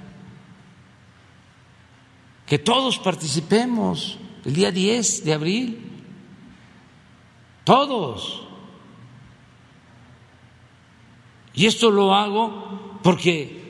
que 2.45 2.59
todos 2.59 2.99
participemos 2.99 4.19
el 4.45 4.53
día 4.53 4.71
10 4.71 5.25
de 5.25 5.33
abril, 5.33 5.91
todos. 7.63 8.44
Y 11.55 11.65
esto 11.65 11.89
lo 11.89 12.13
hago 12.13 12.99
porque 13.01 13.61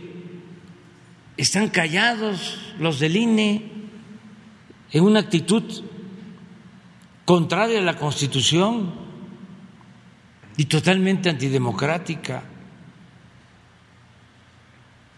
están 1.38 1.70
callados 1.70 2.74
los 2.80 2.99
del 2.99 3.16
INE, 3.16 3.72
en 4.91 5.03
una 5.03 5.20
actitud 5.20 5.64
contraria 7.26 7.80
a 7.80 7.84
la 7.84 7.98
Constitución 7.98 8.94
y 10.57 10.66
totalmente 10.66 11.30
antidemocrática. 11.30 12.44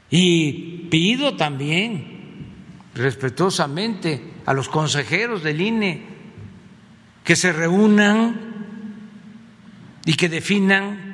Y 0.10 0.88
pido 0.90 1.36
también 1.36 2.48
respetuosamente 2.96 4.34
a 4.46 4.54
los 4.54 4.70
consejeros 4.70 5.44
del 5.44 5.62
INE 5.62 6.06
que 7.24 7.36
se 7.36 7.54
reúnan 7.54 8.40
y 10.06 10.14
que 10.14 10.30
definan 10.30 11.07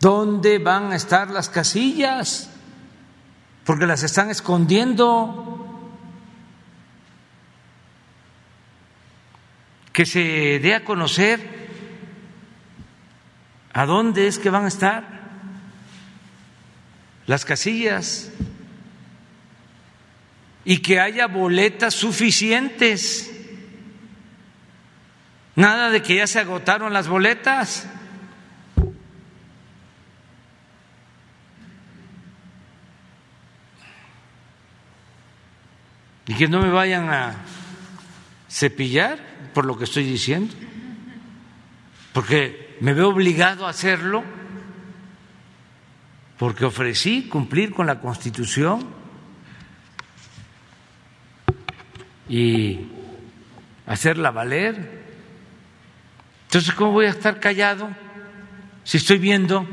dónde 0.00 0.58
van 0.58 0.92
a 0.92 0.96
estar 0.96 1.30
las 1.30 1.48
casillas, 1.48 2.50
porque 3.64 3.86
las 3.86 4.02
están 4.02 4.30
escondiendo. 4.30 5.46
Que 9.92 10.06
se 10.06 10.58
dé 10.60 10.74
a 10.74 10.84
conocer 10.84 11.60
a 13.72 13.86
dónde 13.86 14.26
es 14.26 14.38
que 14.38 14.50
van 14.50 14.64
a 14.64 14.68
estar 14.68 15.20
las 17.26 17.44
casillas 17.44 18.30
y 20.64 20.78
que 20.78 21.00
haya 21.00 21.26
boletas 21.26 21.94
suficientes. 21.94 23.30
Nada 25.56 25.90
de 25.90 26.02
que 26.02 26.16
ya 26.16 26.26
se 26.26 26.38
agotaron 26.38 26.92
las 26.92 27.08
boletas. 27.08 27.86
Y 36.30 36.34
que 36.34 36.46
no 36.46 36.60
me 36.62 36.70
vayan 36.70 37.08
a 37.10 37.34
cepillar 38.48 39.18
por 39.52 39.64
lo 39.64 39.76
que 39.76 39.82
estoy 39.82 40.04
diciendo, 40.04 40.54
porque 42.12 42.76
me 42.80 42.94
veo 42.94 43.08
obligado 43.08 43.66
a 43.66 43.70
hacerlo, 43.70 44.22
porque 46.38 46.64
ofrecí 46.64 47.28
cumplir 47.28 47.72
con 47.72 47.88
la 47.88 47.98
Constitución 47.98 48.86
y 52.28 52.78
hacerla 53.86 54.30
valer. 54.30 55.02
Entonces, 56.44 56.72
¿cómo 56.74 56.92
voy 56.92 57.06
a 57.06 57.10
estar 57.10 57.40
callado 57.40 57.90
si 58.84 58.98
estoy 58.98 59.18
viendo 59.18 59.66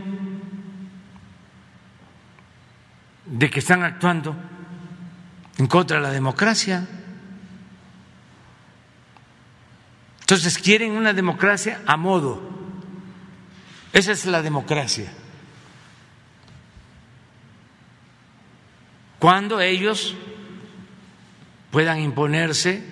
de 3.27 3.47
que 3.47 3.59
están 3.59 3.83
actuando 3.83 4.35
en 5.57 5.67
contra 5.67 5.97
de 5.97 6.03
la 6.03 6.11
democracia? 6.11 6.87
Entonces, 10.21 10.57
quieren 10.57 10.91
una 10.91 11.13
democracia 11.13 11.81
a 11.85 11.95
modo. 11.97 12.41
Esa 13.93 14.11
es 14.11 14.25
la 14.25 14.41
democracia. 14.41 15.11
Cuando 19.19 19.61
ellos 19.61 20.15
puedan 21.71 21.99
imponerse 21.99 22.83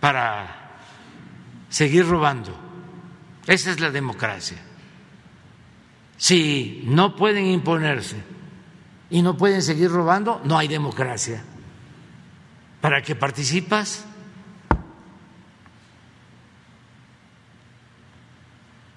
para 0.00 0.66
seguir 1.68 2.06
robando. 2.06 2.56
Esa 3.46 3.70
es 3.70 3.80
la 3.80 3.90
democracia. 3.90 4.58
Si 6.16 6.82
no 6.84 7.16
pueden 7.16 7.46
imponerse 7.46 8.16
y 9.10 9.22
no 9.22 9.36
pueden 9.36 9.62
seguir 9.62 9.90
robando, 9.90 10.40
no 10.44 10.58
hay 10.58 10.68
democracia. 10.68 11.42
¿Para 12.80 13.02
qué 13.02 13.14
participas? 13.14 14.04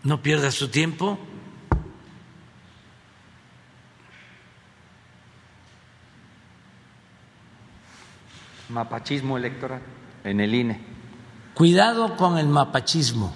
No 0.04 0.22
pierdas 0.22 0.56
tu 0.56 0.70
tiempo. 0.70 1.20
Mapachismo 8.70 9.38
electoral 9.38 9.82
en 10.24 10.40
el 10.40 10.54
INE. 10.54 10.80
Cuidado 11.54 12.16
con 12.16 12.38
el 12.38 12.48
mapachismo. 12.48 13.36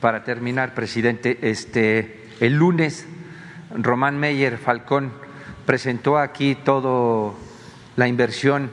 Para 0.00 0.22
terminar, 0.22 0.74
presidente, 0.74 1.38
este, 1.42 2.17
el 2.40 2.54
lunes 2.54 3.06
Román 3.70 4.18
Meyer 4.18 4.58
Falcón 4.58 5.12
presentó 5.66 6.18
aquí 6.18 6.54
toda 6.54 7.34
la 7.96 8.08
inversión 8.08 8.70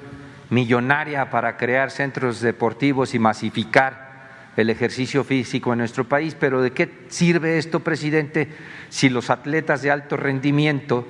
millonaria 0.50 1.30
para 1.30 1.58
crear 1.58 1.92
centros 1.92 2.42
deportivos 2.42 3.16
y 3.16 3.20
masificar 3.20 4.06
el 4.56 4.70
ejercicio 4.70 5.24
físico 5.24 5.74
en 5.74 5.80
nuestro 5.80 6.06
país. 6.06 6.36
Pero 6.40 6.62
¿de 6.62 6.72
qué 6.72 7.06
sirve 7.10 7.58
esto, 7.58 7.82
presidente, 7.82 8.50
si 8.90 9.10
los 9.10 9.30
atletas 9.30 9.82
de 9.82 9.92
alto 9.92 10.16
rendimiento 10.16 11.08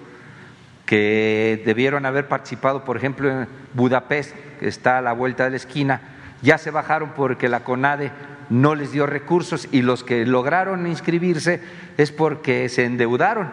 que 0.86 1.61
debieron 1.65 2.06
haber 2.06 2.27
participado, 2.27 2.86
por 2.86 2.98
ejemplo, 2.98 3.30
en 3.30 3.48
Budapest, 3.73 4.36
que 4.60 4.68
está 4.68 4.99
a 4.99 5.02
la 5.02 5.14
vuelta 5.14 5.44
de 5.44 5.52
la 5.52 5.56
esquina, 5.57 6.02
ya 6.41 6.57
se 6.57 6.72
bajaron 6.72 7.11
porque 7.15 7.49
la 7.49 7.64
CONADE 7.64 8.11
no 8.49 8.76
les 8.76 8.91
dio 8.91 9.05
recursos 9.05 9.67
y 9.72 9.81
los 9.81 10.03
que 10.03 10.26
lograron 10.26 10.88
inscribirse 10.88 11.61
es 11.97 12.11
porque 12.11 12.69
se 12.69 12.85
endeudaron, 12.85 13.49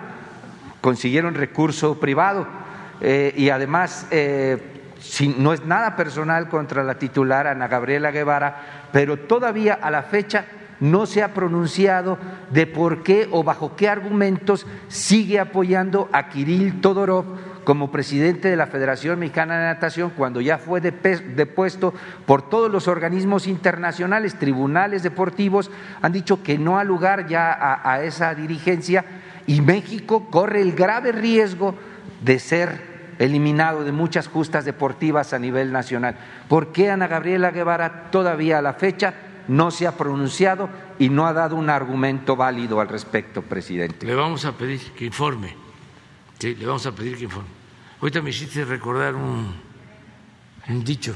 consiguieron 0.80 1.34
recurso 1.34 1.98
privado 1.98 2.46
eh, 3.00 3.32
y 3.36 3.50
además 3.50 4.06
eh, 4.10 4.58
no 5.36 5.52
es 5.52 5.64
nada 5.64 5.96
personal 5.96 6.48
contra 6.48 6.84
la 6.84 6.98
titular 6.98 7.46
Ana 7.46 7.68
Gabriela 7.68 8.10
Guevara, 8.10 8.88
pero 8.92 9.16
todavía 9.16 9.74
a 9.74 9.90
la 9.90 10.02
fecha 10.02 10.44
no 10.80 11.06
se 11.06 11.22
ha 11.22 11.32
pronunciado 11.32 12.18
de 12.50 12.66
por 12.66 13.02
qué 13.02 13.28
o 13.30 13.44
bajo 13.44 13.76
qué 13.76 13.88
argumentos 13.88 14.66
sigue 14.88 15.38
apoyando 15.38 16.08
a 16.12 16.28
Kirill 16.28 16.80
Todorov 16.80 17.51
como 17.64 17.90
presidente 17.90 18.48
de 18.48 18.56
la 18.56 18.66
Federación 18.66 19.18
Mexicana 19.18 19.58
de 19.58 19.64
Natación 19.66 20.12
cuando 20.16 20.40
ya 20.40 20.58
fue 20.58 20.80
depuesto 20.80 21.94
por 22.26 22.48
todos 22.48 22.70
los 22.70 22.88
organismos 22.88 23.46
internacionales, 23.46 24.38
tribunales 24.38 25.02
deportivos, 25.02 25.70
han 26.00 26.12
dicho 26.12 26.42
que 26.42 26.58
no 26.58 26.78
ha 26.78 26.84
lugar 26.84 27.26
ya 27.26 27.52
a, 27.52 27.92
a 27.92 28.04
esa 28.04 28.34
dirigencia 28.34 29.04
y 29.46 29.60
México 29.60 30.28
corre 30.30 30.62
el 30.62 30.72
grave 30.72 31.12
riesgo 31.12 31.74
de 32.22 32.38
ser 32.38 32.92
eliminado 33.18 33.84
de 33.84 33.92
muchas 33.92 34.28
justas 34.28 34.64
deportivas 34.64 35.32
a 35.32 35.38
nivel 35.38 35.72
nacional. 35.72 36.16
¿Por 36.48 36.72
qué 36.72 36.90
Ana 36.90 37.06
Gabriela 37.06 37.50
Guevara 37.50 38.10
todavía 38.10 38.58
a 38.58 38.62
la 38.62 38.74
fecha 38.74 39.14
no 39.48 39.70
se 39.70 39.86
ha 39.86 39.96
pronunciado 39.96 40.68
y 40.98 41.08
no 41.08 41.26
ha 41.26 41.32
dado 41.32 41.56
un 41.56 41.70
argumento 41.70 42.36
válido 42.36 42.80
al 42.80 42.88
respecto, 42.88 43.42
presidente. 43.42 44.06
Le 44.06 44.14
vamos 44.14 44.44
a 44.44 44.52
pedir 44.52 44.80
que 44.92 45.04
informe. 45.04 45.61
Sí, 46.42 46.56
le 46.56 46.66
vamos 46.66 46.84
a 46.86 46.92
pedir 46.92 47.16
que 47.16 47.22
informe. 47.22 47.48
Ahorita 48.00 48.20
me 48.20 48.30
hiciste 48.30 48.64
recordar 48.64 49.14
un, 49.14 49.54
un 50.68 50.82
dicho 50.82 51.14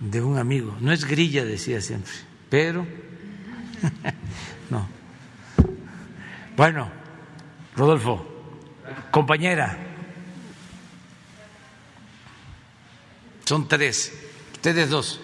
de 0.00 0.20
un 0.20 0.36
amigo. 0.36 0.76
No 0.80 0.90
es 0.90 1.04
grilla, 1.04 1.44
decía 1.44 1.80
siempre, 1.80 2.10
pero 2.50 2.84
no. 4.68 4.88
Bueno, 6.56 6.90
Rodolfo, 7.76 8.26
compañera, 9.12 9.78
son 13.44 13.68
tres, 13.68 14.12
ustedes 14.54 14.90
dos. 14.90 15.20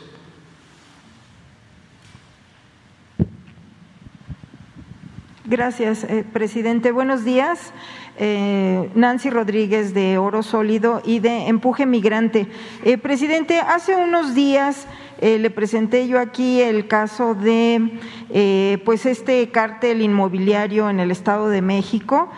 Gracias, 5.51 6.05
eh, 6.05 6.27
presidente. 6.31 6.93
Buenos 6.93 7.25
días. 7.25 7.73
Eh, 8.19 8.91
Nancy 8.95 9.31
Rodríguez 9.31 9.95
de 9.95 10.19
Oro 10.19 10.43
Sólido 10.43 11.01
y 11.07 11.21
de 11.21 11.47
Empuje 11.47 11.87
Migrante. 11.87 12.49
Eh, 12.85 12.99
presidente, 12.99 13.59
hace 13.59 13.97
unos 13.97 14.35
días 14.35 14.87
le 15.21 15.51
presenté 15.51 16.07
yo 16.07 16.21
aquí 16.21 16.61
el 16.61 16.87
caso 16.87 17.35
de 17.35 18.79
pues 18.85 19.05
este 19.05 19.51
cártel 19.51 20.01
inmobiliario 20.01 20.89
en 20.91 21.01
el 21.01 21.11
Estado 21.11 21.49
de 21.49 21.61
México. 21.61 22.31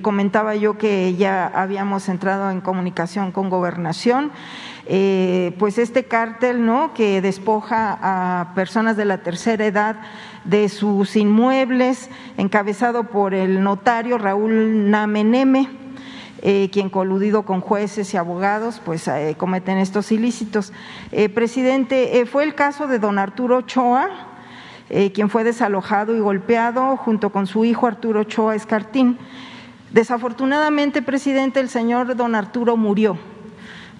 comentaba 0.00 0.54
yo 0.54 0.78
que 0.78 1.16
ya 1.16 1.48
habíamos 1.48 2.08
entrado 2.08 2.48
en 2.52 2.60
comunicación 2.60 3.32
con 3.32 3.50
gobernación. 3.50 4.30
pues 5.58 5.78
este 5.78 6.04
cártel 6.04 6.64
¿no? 6.64 6.94
que 6.94 7.20
despoja 7.20 7.98
a 8.00 8.54
personas 8.54 8.96
de 8.96 9.04
la 9.04 9.18
tercera 9.24 9.66
edad 9.66 9.96
de 10.44 10.68
sus 10.68 11.16
inmuebles, 11.16 12.08
encabezado 12.36 13.04
por 13.04 13.34
el 13.34 13.62
notario 13.62 14.18
Raúl 14.18 14.90
Nameneme, 14.90 15.68
eh, 16.42 16.70
quien 16.72 16.88
coludido 16.88 17.42
con 17.42 17.60
jueces 17.60 18.14
y 18.14 18.16
abogados, 18.16 18.80
pues 18.84 19.06
eh, 19.08 19.34
cometen 19.36 19.76
estos 19.76 20.10
ilícitos. 20.10 20.72
Eh, 21.12 21.28
presidente, 21.28 22.24
fue 22.24 22.44
el 22.44 22.54
caso 22.54 22.86
de 22.86 22.98
don 22.98 23.18
Arturo 23.18 23.58
Ochoa, 23.58 24.08
quien 25.14 25.30
fue 25.30 25.44
desalojado 25.44 26.16
y 26.16 26.18
golpeado 26.18 26.96
junto 26.96 27.30
con 27.30 27.46
su 27.46 27.64
hijo 27.64 27.86
Arturo 27.86 28.22
Ochoa 28.22 28.56
Escartín. 28.56 29.18
Desafortunadamente, 29.92 31.00
presidente, 31.00 31.60
el 31.60 31.68
señor 31.68 32.16
don 32.16 32.34
Arturo 32.34 32.76
murió. 32.76 33.16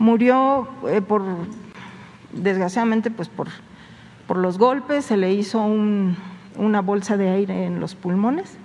Murió 0.00 0.66
por, 1.06 1.22
desgraciadamente, 2.32 3.12
pues 3.12 3.28
por, 3.28 3.46
por 4.30 4.38
los 4.38 4.58
golpes, 4.58 5.06
se 5.06 5.16
le 5.16 5.34
hizo 5.34 5.60
un, 5.60 6.16
una 6.56 6.82
bolsa 6.82 7.16
de 7.16 7.30
aire 7.30 7.64
en 7.66 7.80
los 7.80 7.96
pulmones. 7.96 8.58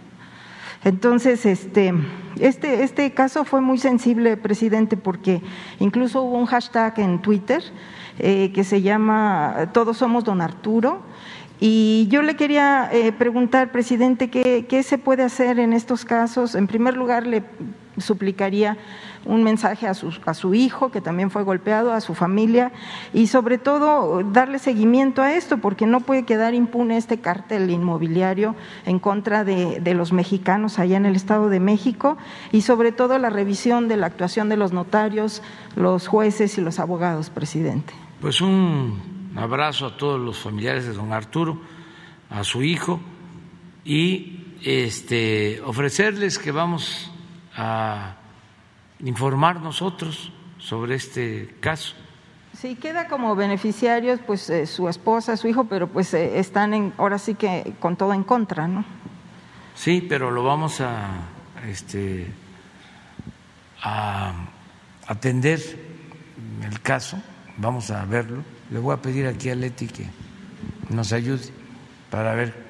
Entonces, 0.84 1.44
este, 1.48 1.92
este, 2.40 2.84
este 2.84 3.12
caso 3.16 3.46
fue 3.46 3.62
muy 3.62 3.80
sensible, 3.80 4.38
presidente, 4.38 4.96
porque 4.96 5.42
incluso 5.80 6.22
hubo 6.22 6.38
un 6.38 6.46
hashtag 6.46 7.00
en 7.00 7.20
Twitter 7.20 7.64
eh, 8.20 8.52
que 8.54 8.64
se 8.64 8.84
llama 8.84 9.72
Todos 9.74 9.98
somos 9.98 10.24
don 10.24 10.40
Arturo. 10.40 11.00
Y 11.60 12.06
yo 12.12 12.22
le 12.22 12.36
quería 12.36 12.88
eh, 12.94 13.12
preguntar, 13.12 13.72
presidente, 13.72 14.30
¿qué, 14.30 14.68
¿qué 14.70 14.84
se 14.84 15.00
puede 15.00 15.24
hacer 15.24 15.58
en 15.58 15.74
estos 15.74 16.06
casos? 16.06 16.54
En 16.54 16.68
primer 16.68 16.96
lugar, 16.96 17.26
le 17.26 17.42
suplicaría 17.98 18.78
un 19.26 19.43
mensaje 19.43 19.88
a 19.88 19.93
su, 19.93 20.14
a 20.26 20.34
su 20.34 20.53
hijo, 20.53 20.91
que 20.91 21.02
también 21.02 21.31
fue 21.31 21.43
golpeado, 21.43 21.91
a 21.91 22.02
su 22.02 22.14
familia, 22.14 22.72
y 23.14 23.27
sobre 23.27 23.57
todo 23.57 24.23
darle 24.23 24.60
seguimiento 24.60 25.22
a 25.22 25.34
esto, 25.34 25.57
porque 25.57 25.85
no 25.88 25.99
puede 26.02 26.23
quedar 26.23 26.53
impune 26.53 26.97
este 26.97 27.19
cártel 27.19 27.69
inmobiliario 27.69 28.56
en 28.85 28.99
contra 28.99 29.43
de, 29.43 29.80
de 29.80 29.93
los 29.93 30.14
mexicanos 30.14 30.80
allá 30.80 30.97
en 30.97 31.06
el 31.06 31.15
Estado 31.15 31.49
de 31.49 31.60
México, 31.60 32.18
y 32.52 32.61
sobre 32.61 32.91
todo 32.91 33.18
la 33.18 33.30
revisión 33.30 33.88
de 33.88 33.97
la 33.97 34.07
actuación 34.07 34.49
de 34.49 34.57
los 34.57 34.72
notarios, 34.72 35.41
los 35.76 36.07
jueces 36.07 36.57
y 36.57 36.61
los 36.61 36.80
abogados, 36.80 37.30
presidente. 37.30 37.93
Pues 38.22 38.41
un 38.41 39.34
abrazo 39.35 39.88
a 39.88 39.97
todos 39.97 40.19
los 40.19 40.39
familiares 40.39 40.85
de 40.85 40.93
don 40.93 41.11
Arturo, 41.14 41.60
a 42.30 42.43
su 42.43 42.64
hijo, 42.64 42.99
y 43.84 44.56
este, 44.64 45.61
ofrecerles 45.61 46.39
que 46.39 46.52
vamos 46.52 47.11
a 47.56 48.15
informar 49.00 49.62
nosotros 49.62 50.32
sobre 50.58 50.96
este 50.96 51.56
caso. 51.60 51.96
Sí, 52.58 52.76
queda 52.76 53.08
como 53.08 53.36
beneficiarios 53.36 54.20
pues 54.26 54.50
eh, 54.50 54.66
su 54.66 54.88
esposa, 54.88 55.36
su 55.36 55.48
hijo, 55.48 55.66
pero 55.66 55.88
pues 55.88 56.14
eh, 56.14 56.40
están 56.40 56.74
en, 56.74 56.94
ahora 56.98 57.20
sí 57.20 57.36
que 57.36 57.74
con 57.80 57.98
todo 57.98 58.14
en 58.14 58.24
contra, 58.24 58.68
¿no? 58.68 58.86
Sí, 59.76 60.06
pero 60.08 60.32
lo 60.32 60.44
vamos 60.44 60.80
a, 60.80 61.10
este, 61.68 62.28
a 63.84 64.34
atender 65.06 65.60
el 66.64 66.82
caso, 66.82 67.18
vamos 67.58 67.92
a 67.92 68.06
verlo. 68.06 68.42
Le 68.72 68.80
voy 68.80 68.94
a 68.94 69.02
pedir 69.02 69.28
aquí 69.28 69.50
a 69.50 69.56
Leti 69.56 69.88
que 69.88 70.06
nos 70.90 71.12
ayude 71.12 71.50
para 72.10 72.34
ver 72.36 72.66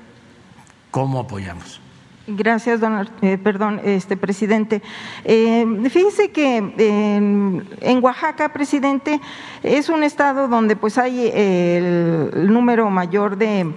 cómo 0.89 1.19
apoyamos. 1.19 1.79
Gracias, 2.27 2.79
don, 2.79 3.07
eh, 3.21 3.37
perdón, 3.37 3.79
este 3.83 4.17
presidente. 4.17 4.81
Eh, 5.25 5.63
fíjese 5.91 6.31
que 6.31 6.57
en, 6.57 8.03
Oaxaca, 8.03 8.51
presidente, 8.51 9.21
es 9.61 9.89
un 9.89 10.01
estado 10.01 10.47
donde 10.47 10.75
pues 10.75 10.97
hay 10.97 11.27
el, 11.27 12.31
el 12.33 12.51
número 12.51 12.89
mayor 12.89 13.37
de 13.37 13.71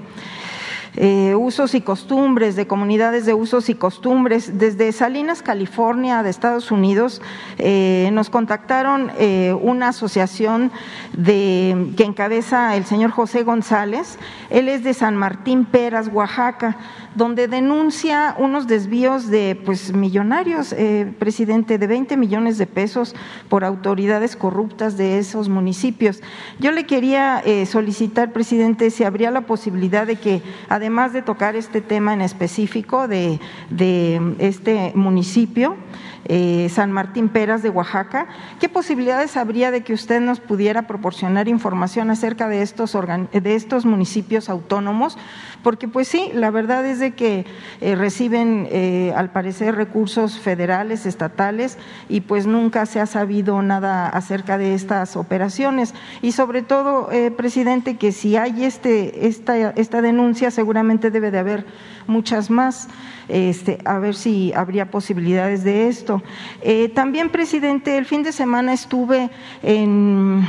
eh, 1.00 1.36
usos 1.36 1.76
y 1.76 1.80
costumbres, 1.80 2.56
de 2.56 2.66
comunidades 2.66 3.24
de 3.24 3.32
usos 3.32 3.68
y 3.68 3.76
costumbres. 3.76 4.58
Desde 4.58 4.90
Salinas, 4.90 5.42
California, 5.42 6.24
de 6.24 6.30
Estados 6.30 6.72
Unidos, 6.72 7.22
eh, 7.58 8.10
nos 8.12 8.30
contactaron 8.30 9.12
eh, 9.16 9.54
una 9.62 9.90
asociación 9.90 10.72
de, 11.12 11.92
que 11.96 12.02
encabeza 12.02 12.74
el 12.74 12.84
señor 12.84 13.12
José 13.12 13.44
González. 13.44 14.18
Él 14.50 14.68
es 14.68 14.82
de 14.82 14.92
San 14.92 15.14
Martín 15.14 15.66
Peras, 15.66 16.08
Oaxaca, 16.08 16.76
donde 17.14 17.48
denuncia 17.48 18.34
unos 18.38 18.66
desvíos 18.66 19.28
de 19.28 19.60
pues 19.64 19.92
millonarios, 19.92 20.72
eh, 20.72 21.12
presidente, 21.18 21.78
de 21.78 21.86
20 21.86 22.16
millones 22.16 22.58
de 22.58 22.66
pesos 22.66 23.14
por 23.48 23.64
autoridades 23.64 24.36
corruptas 24.36 24.96
de 24.96 25.18
esos 25.18 25.48
municipios. 25.48 26.20
Yo 26.58 26.72
le 26.72 26.86
quería 26.86 27.40
eh, 27.44 27.66
solicitar, 27.66 28.32
presidente, 28.32 28.90
si 28.90 29.04
habría 29.04 29.30
la 29.30 29.42
posibilidad 29.42 30.06
de 30.06 30.16
que, 30.16 30.42
además 30.68 31.12
de 31.12 31.22
tocar 31.22 31.56
este 31.56 31.80
tema 31.80 32.14
en 32.14 32.20
específico 32.20 33.08
de, 33.08 33.40
de 33.70 34.34
este 34.38 34.92
municipio, 34.94 35.76
eh, 36.24 36.68
San 36.70 36.92
Martín 36.92 37.28
Peras 37.28 37.62
de 37.62 37.70
Oaxaca. 37.70 38.26
¿Qué 38.60 38.68
posibilidades 38.68 39.36
habría 39.36 39.70
de 39.70 39.82
que 39.82 39.92
usted 39.92 40.20
nos 40.20 40.40
pudiera 40.40 40.86
proporcionar 40.86 41.48
información 41.48 42.10
acerca 42.10 42.48
de 42.48 42.62
estos, 42.62 42.96
de 43.32 43.54
estos 43.54 43.84
municipios 43.84 44.48
autónomos? 44.48 45.18
Porque 45.62 45.88
pues 45.88 46.08
sí, 46.08 46.30
la 46.34 46.50
verdad 46.50 46.86
es 46.86 47.00
de 47.00 47.14
que 47.14 47.44
eh, 47.80 47.94
reciben 47.94 48.68
eh, 48.70 49.12
al 49.16 49.30
parecer 49.30 49.74
recursos 49.74 50.38
federales, 50.38 51.06
estatales 51.06 51.78
y 52.08 52.20
pues 52.20 52.46
nunca 52.46 52.86
se 52.86 53.00
ha 53.00 53.06
sabido 53.06 53.60
nada 53.62 54.08
acerca 54.08 54.58
de 54.58 54.74
estas 54.74 55.16
operaciones. 55.16 55.94
Y 56.22 56.32
sobre 56.32 56.62
todo, 56.62 57.10
eh, 57.10 57.30
presidente, 57.30 57.96
que 57.96 58.12
si 58.12 58.36
hay 58.36 58.64
este, 58.64 59.26
esta, 59.26 59.70
esta 59.70 60.02
denuncia 60.02 60.50
seguramente 60.50 61.10
debe 61.10 61.30
de 61.30 61.38
haber 61.38 61.66
muchas 62.06 62.50
más. 62.50 62.88
Este, 63.28 63.78
a 63.84 63.98
ver 63.98 64.14
si 64.14 64.52
habría 64.54 64.90
posibilidades 64.90 65.62
de 65.62 65.88
esto. 65.88 66.22
Eh, 66.62 66.88
también, 66.88 67.28
presidente, 67.28 67.98
el 67.98 68.06
fin 68.06 68.22
de 68.22 68.32
semana 68.32 68.72
estuve 68.72 69.30
en, 69.62 70.46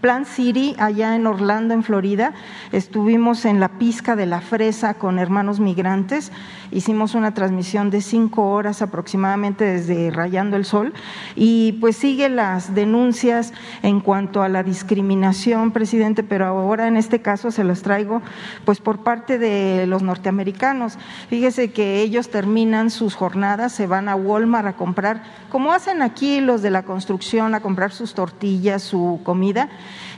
Plan 0.00 0.24
City, 0.24 0.76
allá 0.78 1.16
en 1.16 1.26
Orlando, 1.26 1.74
en 1.74 1.82
Florida. 1.82 2.32
Estuvimos 2.72 3.44
en 3.44 3.58
la 3.58 3.78
pizca 3.78 4.14
de 4.14 4.26
la 4.26 4.40
fresa 4.40 4.94
con 4.94 5.18
hermanos 5.18 5.58
migrantes. 5.58 6.30
Hicimos 6.70 7.16
una 7.16 7.34
transmisión 7.34 7.90
de 7.90 8.00
cinco 8.00 8.50
horas 8.50 8.80
aproximadamente 8.80 9.64
desde 9.64 10.12
Rayando 10.12 10.56
el 10.56 10.64
Sol 10.64 10.94
y 11.34 11.72
pues 11.80 11.96
sigue 11.96 12.28
las 12.28 12.76
denuncias 12.76 13.52
en 13.82 14.00
cuanto 14.00 14.42
a 14.42 14.48
la 14.48 14.62
discriminación, 14.62 15.72
presidente, 15.72 16.22
pero 16.22 16.46
ahora 16.46 16.86
en 16.86 16.96
este 16.96 17.20
caso 17.20 17.50
se 17.50 17.64
las 17.64 17.82
traigo 17.82 18.22
pues 18.64 18.80
por 18.80 19.02
parte 19.02 19.38
de 19.38 19.86
los 19.88 20.02
norteamericanos. 20.02 20.96
Fíjese 21.28 21.72
que 21.72 22.00
ellos 22.00 22.19
terminan 22.28 22.90
sus 22.90 23.14
jornadas, 23.14 23.72
se 23.72 23.86
van 23.86 24.08
a 24.08 24.16
Walmart 24.16 24.66
a 24.66 24.72
comprar, 24.74 25.22
como 25.48 25.72
hacen 25.72 26.02
aquí 26.02 26.40
los 26.40 26.60
de 26.60 26.70
la 26.70 26.82
construcción, 26.82 27.54
a 27.54 27.60
comprar 27.60 27.92
sus 27.92 28.14
tortillas, 28.14 28.82
su 28.82 29.20
comida 29.24 29.68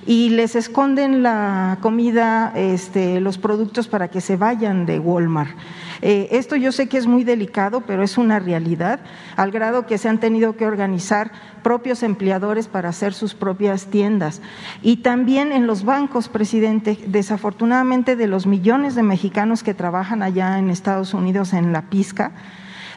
y 0.07 0.31
les 0.31 0.57
esconden 0.57 1.23
la 1.23 1.79
comida, 1.81 2.53
este, 2.57 3.21
los 3.21 3.39
productos 3.39 3.89
para 3.89 4.09
que 4.09 4.21
se 4.21 4.37
vayan 4.37 4.85
de 4.87 4.99
Walmart. 4.99 5.57
Eh, 6.01 6.29
esto 6.33 6.57
yo 6.57 6.73
sé 6.73 6.89
que 6.89 6.99
es 6.99 7.07
muy 7.07 7.23
delicado, 7.23 7.83
pero 7.83 8.03
es 8.03 8.19
una 8.19 8.41
realidad, 8.41 9.01
al 9.37 9.53
grado 9.53 9.87
que 9.87 9.99
se 9.99 10.09
han 10.09 10.19
tenido 10.19 10.57
que 10.57 10.67
organizar 10.67 11.31
propios 11.63 12.03
empleadores 12.03 12.67
para 12.67 12.89
hacer 12.89 13.15
sus 13.15 13.35
propias 13.35 13.87
tiendas. 13.87 14.43
Y 14.83 14.97
también 14.99 15.53
en 15.53 15.69
los 15.69 15.85
bancos, 15.85 16.29
presidente, 16.29 16.99
desafortunadamente 17.07 18.17
de 18.17 18.27
los 18.27 18.47
millones 18.47 18.97
de 18.97 19.05
mexicanos 19.05 19.63
que 19.63 19.75
trabajan 19.75 20.25
allá 20.25 20.59
en 20.59 20.71
Estados 20.71 21.15
Unidos 21.15 21.53
en 21.53 21.73
la 21.73 21.83
pizca, 21.83 22.33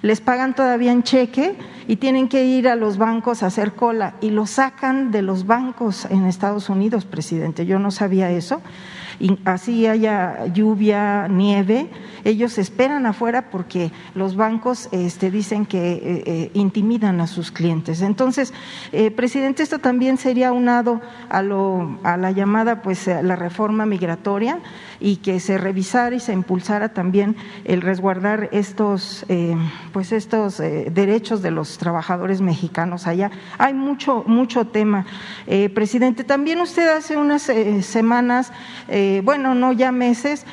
les 0.01 0.21
pagan 0.21 0.55
todavía 0.55 0.91
en 0.91 1.03
cheque 1.03 1.57
y 1.87 1.97
tienen 1.97 2.27
que 2.27 2.45
ir 2.45 2.67
a 2.67 2.75
los 2.75 2.97
bancos 2.97 3.43
a 3.43 3.47
hacer 3.47 3.73
cola 3.73 4.15
y 4.21 4.29
lo 4.29 4.45
sacan 4.45 5.11
de 5.11 5.21
los 5.21 5.45
bancos 5.45 6.05
en 6.05 6.25
Estados 6.25 6.69
Unidos, 6.69 7.05
presidente. 7.05 7.65
Yo 7.65 7.79
no 7.79 7.91
sabía 7.91 8.31
eso. 8.31 8.61
Y 9.17 9.39
así 9.45 9.87
haya 9.87 10.47
lluvia, 10.47 11.27
nieve, 11.29 11.89
ellos 12.25 12.57
esperan 12.57 13.05
afuera 13.05 13.49
porque 13.49 13.91
los 14.13 14.35
bancos 14.35 14.89
este, 14.91 15.31
dicen 15.31 15.65
que 15.65 15.93
eh, 15.93 16.23
eh, 16.25 16.51
intimidan 16.53 17.21
a 17.21 17.27
sus 17.27 17.51
clientes. 17.51 18.01
Entonces, 18.01 18.53
eh, 18.91 19.11
presidente, 19.11 19.63
esto 19.63 19.79
también 19.79 20.17
sería 20.17 20.51
unado 20.51 20.99
a, 21.29 21.41
lo, 21.41 21.97
a 22.03 22.17
la 22.17 22.31
llamada, 22.31 22.81
pues, 22.81 23.07
a 23.07 23.21
la 23.21 23.37
reforma 23.37 23.85
migratoria 23.85 24.59
y 24.99 25.17
que 25.17 25.39
se 25.39 25.57
revisara 25.57 26.15
y 26.15 26.19
se 26.19 26.33
impulsara 26.33 26.89
también 26.89 27.35
el 27.63 27.81
resguardar 27.81 28.49
estos, 28.51 29.25
eh, 29.29 29.55
pues 29.91 30.11
estos 30.11 30.59
eh, 30.59 30.91
derechos 30.91 31.41
de 31.41 31.51
los 31.51 31.77
trabajadores 31.77 32.41
mexicanos 32.41 33.07
allá. 33.07 33.31
Hay 33.57 33.73
mucho, 33.73 34.23
mucho 34.27 34.67
tema. 34.67 35.05
Eh, 35.47 35.69
presidente, 35.69 36.23
también 36.23 36.59
usted 36.59 36.87
hace 36.89 37.17
unas 37.17 37.49
eh, 37.49 37.81
semanas, 37.81 38.51
bueno, 39.23 39.55
no 39.55 39.71
ya 39.73 39.91
meses, 39.91 40.45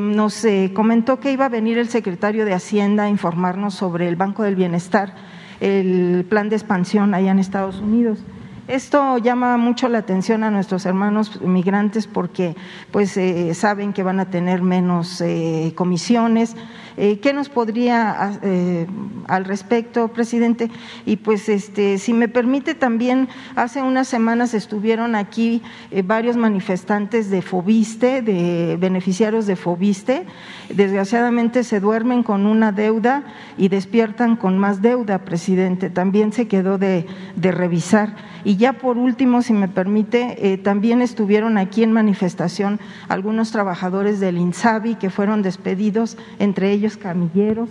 nos 0.00 0.46
comentó 0.72 1.20
que 1.20 1.32
iba 1.32 1.46
a 1.46 1.48
venir 1.48 1.78
el 1.78 1.88
secretario 1.88 2.44
de 2.44 2.54
Hacienda 2.54 3.04
a 3.04 3.08
informarnos 3.08 3.74
sobre 3.74 4.08
el 4.08 4.16
Banco 4.16 4.42
del 4.42 4.54
Bienestar, 4.54 5.14
el 5.60 6.24
plan 6.28 6.48
de 6.48 6.56
expansión 6.56 7.14
allá 7.14 7.32
en 7.32 7.38
Estados 7.38 7.80
Unidos. 7.80 8.18
Esto 8.66 9.18
llama 9.18 9.58
mucho 9.58 9.90
la 9.90 9.98
atención 9.98 10.42
a 10.42 10.50
nuestros 10.50 10.86
hermanos 10.86 11.42
migrantes 11.42 12.06
porque 12.06 12.56
pues 12.90 13.14
eh, 13.18 13.52
saben 13.52 13.92
que 13.92 14.02
van 14.02 14.20
a 14.20 14.30
tener 14.30 14.62
menos 14.62 15.20
eh, 15.20 15.74
comisiones. 15.76 16.56
Eh, 16.96 17.18
¿Qué 17.18 17.32
nos 17.32 17.48
podría 17.48 18.38
eh, 18.42 18.86
al 19.26 19.44
respecto, 19.44 20.08
presidente? 20.08 20.70
Y 21.04 21.16
pues 21.16 21.48
este, 21.48 21.98
si 21.98 22.12
me 22.12 22.28
permite 22.28 22.74
también, 22.74 23.28
hace 23.56 23.82
unas 23.82 24.06
semanas 24.06 24.54
estuvieron 24.54 25.16
aquí 25.16 25.60
eh, 25.90 26.02
varios 26.02 26.36
manifestantes 26.36 27.30
de 27.30 27.42
Fobiste, 27.42 28.22
de 28.22 28.76
beneficiarios 28.78 29.46
de 29.46 29.56
Fobiste. 29.56 30.24
Desgraciadamente 30.72 31.64
se 31.64 31.80
duermen 31.80 32.22
con 32.22 32.46
una 32.46 32.70
deuda 32.70 33.24
y 33.58 33.68
despiertan 33.68 34.36
con 34.36 34.58
más 34.58 34.80
deuda, 34.80 35.18
presidente. 35.24 35.90
También 35.90 36.32
se 36.32 36.46
quedó 36.46 36.78
de, 36.78 37.06
de 37.34 37.50
revisar. 37.50 38.14
Y 38.44 38.56
ya 38.56 38.74
por 38.74 38.98
último, 38.98 39.40
si 39.40 39.54
me 39.54 39.68
permite, 39.68 40.60
también 40.62 41.00
estuvieron 41.00 41.56
aquí 41.56 41.82
en 41.82 41.92
manifestación 41.92 42.78
algunos 43.08 43.50
trabajadores 43.50 44.20
del 44.20 44.36
INSABI 44.36 44.96
que 44.96 45.08
fueron 45.08 45.40
despedidos, 45.40 46.18
entre 46.38 46.70
ellos 46.72 46.83
camilleros. 46.96 47.68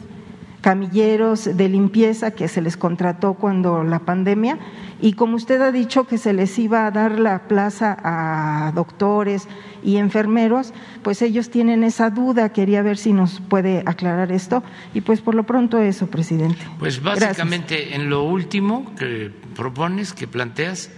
camilleros 0.64 1.58
de 1.58 1.68
limpieza 1.68 2.32
que 2.32 2.48
se 2.48 2.62
les 2.62 2.78
contrató 2.78 3.34
cuando 3.34 3.84
la 3.84 4.00
pandemia 4.00 4.58
y 5.02 5.12
como 5.12 5.36
usted 5.36 5.62
ha 5.62 5.74
dicho 5.74 6.08
que 6.08 6.18
se 6.18 6.32
les 6.32 6.58
iba 6.58 6.88
a 6.88 6.92
dar 6.92 7.20
la 7.20 7.50
plaza 7.50 7.98
a 8.02 8.72
doctores 8.74 9.50
y 9.84 9.98
enfermeros, 9.98 10.74
pues 11.04 11.22
ellos 11.22 11.50
tienen 11.50 11.84
esa 11.84 12.10
duda. 12.10 12.54
Quería 12.54 12.82
ver 12.82 12.98
si 12.98 13.12
nos 13.12 13.42
puede 13.42 13.84
aclarar 13.86 14.32
esto 14.32 14.64
y 14.94 15.02
pues 15.02 15.20
por 15.20 15.36
lo 15.36 15.44
pronto 15.44 15.80
eso, 15.80 16.08
presidente. 16.08 16.66
Pues 16.80 17.04
básicamente 17.04 17.96
en 17.96 18.10
lo 18.10 18.24
último 18.24 18.96
que 18.96 19.30
propones, 19.54 20.14
que 20.14 20.28
planteas, 20.28 20.90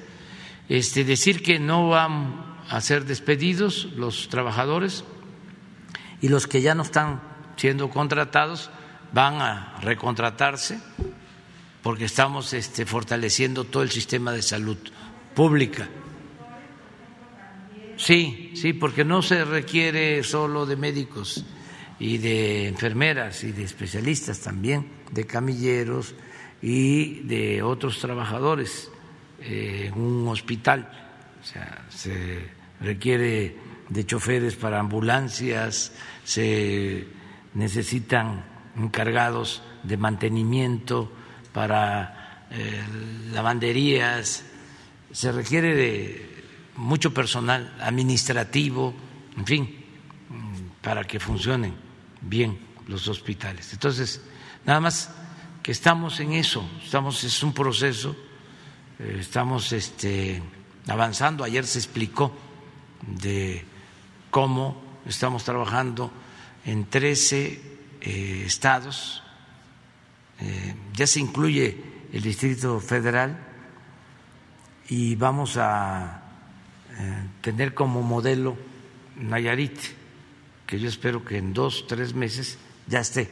este, 0.70 1.04
decir 1.04 1.42
que 1.42 1.58
no 1.58 1.90
van 1.90 2.36
a 2.70 2.80
ser 2.82 3.06
despedidos 3.06 3.90
los 3.98 4.30
trabajadores 4.30 5.06
y 6.22 6.30
los 6.30 6.46
que 6.46 6.62
ya 6.62 6.76
no 6.76 6.84
están 6.84 7.34
siendo 7.56 7.90
contratados 7.90 8.70
van 9.14 9.36
a 9.36 9.78
recontratarse 9.82 10.80
porque 11.82 12.06
estamos 12.06 12.52
este, 12.54 12.86
fortaleciendo 12.86 13.64
todo 13.64 13.84
el 13.84 13.92
sistema 13.92 14.32
de 14.32 14.42
salud 14.42 14.78
pública. 15.36 15.88
Sí, 17.98 18.52
sí, 18.56 18.74
porque 18.74 19.06
no 19.06 19.22
se 19.22 19.46
requiere 19.46 20.24
solo 20.24 20.66
de 20.66 20.76
médicos 20.76 21.46
y 22.00 22.18
de 22.18 22.68
enfermeras 22.68 23.44
y 23.44 23.52
de 23.52 23.64
especialistas 23.64 24.40
también, 24.42 24.88
de 25.12 25.26
camilleros 25.26 26.16
y 26.62 27.22
de 27.22 27.62
otros 27.62 28.00
trabajadores 28.00 28.90
en 29.40 29.94
un 29.94 30.28
hospital. 30.28 30.90
O 31.42 31.46
sea, 31.46 31.86
se 31.90 32.50
requiere 32.82 33.56
de 33.90 34.06
choferes 34.06 34.56
para 34.56 34.80
ambulancias, 34.80 35.92
se 36.24 37.06
necesitan 37.56 38.46
encargados 38.78 39.64
de 39.84 39.98
mantenimiento 39.98 41.12
para 41.52 42.46
eh, 42.52 42.84
lavanderías, 43.32 44.44
se 45.12 45.32
requiere 45.32 45.74
de 45.74 46.44
mucho 46.76 47.14
personal 47.14 47.76
administrativo, 47.80 48.94
en 49.38 49.46
fin, 49.46 49.86
para 50.82 51.06
que 51.06 51.20
funcionen 51.20 51.74
bien 52.22 52.60
los 52.88 53.08
hospitales. 53.08 53.72
Entonces, 53.74 54.22
nada 54.66 54.82
más 54.82 55.10
que 55.64 55.72
estamos 55.72 56.20
en 56.20 56.34
eso, 56.34 56.70
estamos 56.84 57.24
es 57.24 57.42
un 57.42 57.54
proceso, 57.54 58.16
eh, 59.00 59.18
estamos 59.20 59.72
este, 59.72 60.44
avanzando. 60.88 61.44
Ayer 61.44 61.66
se 61.66 61.80
explicó 61.80 62.32
de 63.08 63.64
cómo 64.30 64.82
estamos 65.06 65.44
trabajando 65.44 66.12
en 66.66 66.86
13 66.86 67.62
eh, 68.02 68.44
estados, 68.46 69.24
eh, 70.40 70.76
ya 70.94 71.08
se 71.08 71.20
incluye 71.20 71.78
el 72.12 72.22
Distrito 72.22 72.80
Federal 72.80 73.38
y 74.90 75.16
vamos 75.16 75.58
a 75.58 76.24
eh, 76.98 77.28
tener 77.42 77.74
como 77.74 78.02
modelo 78.02 78.58
Nayarit, 79.18 79.80
que 80.66 80.80
yo 80.80 80.90
espero 80.90 81.24
que 81.24 81.38
en 81.38 81.54
dos, 81.54 81.86
tres 81.88 82.14
meses 82.14 82.58
ya 82.88 83.00
esté 83.00 83.30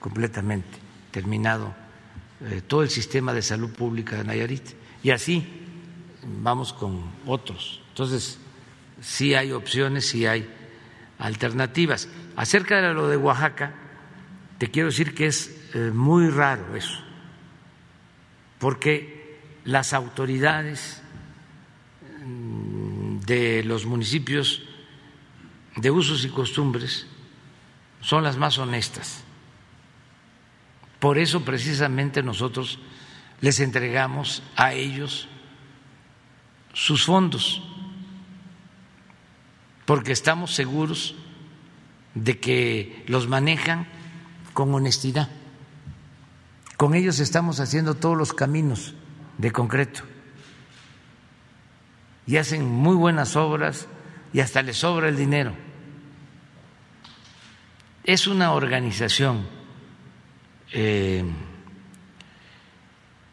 completamente 0.00 0.78
terminado 1.10 1.74
todo 2.66 2.82
el 2.82 2.90
sistema 2.90 3.32
de 3.32 3.40
salud 3.40 3.70
pública 3.70 4.16
de 4.16 4.24
Nayarit. 4.24 4.62
Y 5.02 5.10
así 5.10 5.46
vamos 6.42 6.74
con 6.74 7.02
otros. 7.26 7.82
Entonces, 7.88 8.38
sí 9.00 9.34
hay 9.34 9.52
opciones, 9.52 10.06
sí 10.06 10.26
hay 10.26 10.46
alternativas. 11.18 12.08
Acerca 12.36 12.82
de 12.82 12.92
lo 12.92 13.08
de 13.08 13.16
Oaxaca, 13.16 13.74
te 14.58 14.70
quiero 14.70 14.88
decir 14.88 15.14
que 15.14 15.26
es 15.26 15.70
eh, 15.74 15.90
muy 15.92 16.28
raro 16.28 16.76
eso, 16.76 17.02
porque 18.58 19.40
las 19.64 19.94
autoridades 19.94 21.02
mm, 22.24 23.20
de 23.20 23.64
los 23.64 23.86
municipios 23.86 24.62
de 25.76 25.90
usos 25.90 26.24
y 26.24 26.28
costumbres 26.28 27.06
son 28.00 28.22
las 28.22 28.36
más 28.36 28.58
honestas. 28.58 29.24
Por 30.98 31.18
eso 31.18 31.42
precisamente 31.44 32.22
nosotros 32.22 32.78
les 33.40 33.60
entregamos 33.60 34.42
a 34.56 34.74
ellos 34.74 35.28
sus 36.74 37.04
fondos, 37.04 37.62
porque 39.86 40.12
estamos 40.12 40.54
seguros 40.54 41.14
de 42.16 42.40
que 42.40 43.04
los 43.06 43.28
manejan 43.28 43.86
con 44.54 44.74
honestidad. 44.74 45.28
Con 46.76 46.94
ellos 46.94 47.20
estamos 47.20 47.60
haciendo 47.60 47.94
todos 47.94 48.16
los 48.16 48.32
caminos 48.32 48.94
de 49.38 49.52
concreto. 49.52 50.02
Y 52.26 52.38
hacen 52.38 52.66
muy 52.66 52.96
buenas 52.96 53.36
obras 53.36 53.86
y 54.32 54.40
hasta 54.40 54.62
les 54.62 54.78
sobra 54.78 55.08
el 55.08 55.16
dinero. 55.16 55.54
Es 58.02 58.26
una 58.26 58.52
organización 58.52 59.46
eh, 60.72 61.22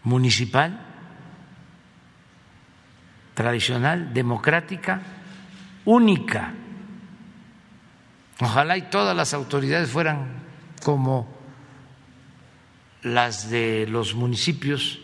municipal, 0.04 0.86
tradicional, 3.34 4.14
democrática, 4.14 5.02
única. 5.86 6.54
Ojalá 8.44 8.78
y 8.78 8.82
todas 8.84 9.16
las 9.16 9.34
autoridades 9.34 9.90
fueran 9.90 10.28
como 10.84 11.34
las 13.04 13.50
de 13.50 13.88
los 13.88 14.16
municipios 14.16 15.00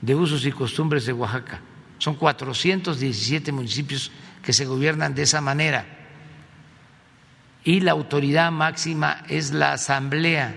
de 0.00 0.16
usos 0.16 0.44
y 0.44 0.50
costumbres 0.50 1.06
de 1.06 1.12
Oaxaca. 1.12 1.60
Son 1.98 2.16
417 2.16 3.52
municipios 3.52 4.10
que 4.42 4.52
se 4.52 4.66
gobiernan 4.66 5.14
de 5.14 5.22
esa 5.22 5.40
manera. 5.40 5.86
Y 7.62 7.80
la 7.80 7.92
autoridad 7.92 8.50
máxima 8.50 9.22
es 9.28 9.52
la 9.52 9.74
asamblea. 9.74 10.52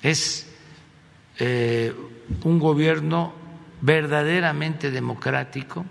Es 0.00 0.48
eh, 1.40 1.92
un 2.44 2.58
gobierno 2.60 3.34
verdaderamente 3.80 4.92
democrático. 4.92 5.84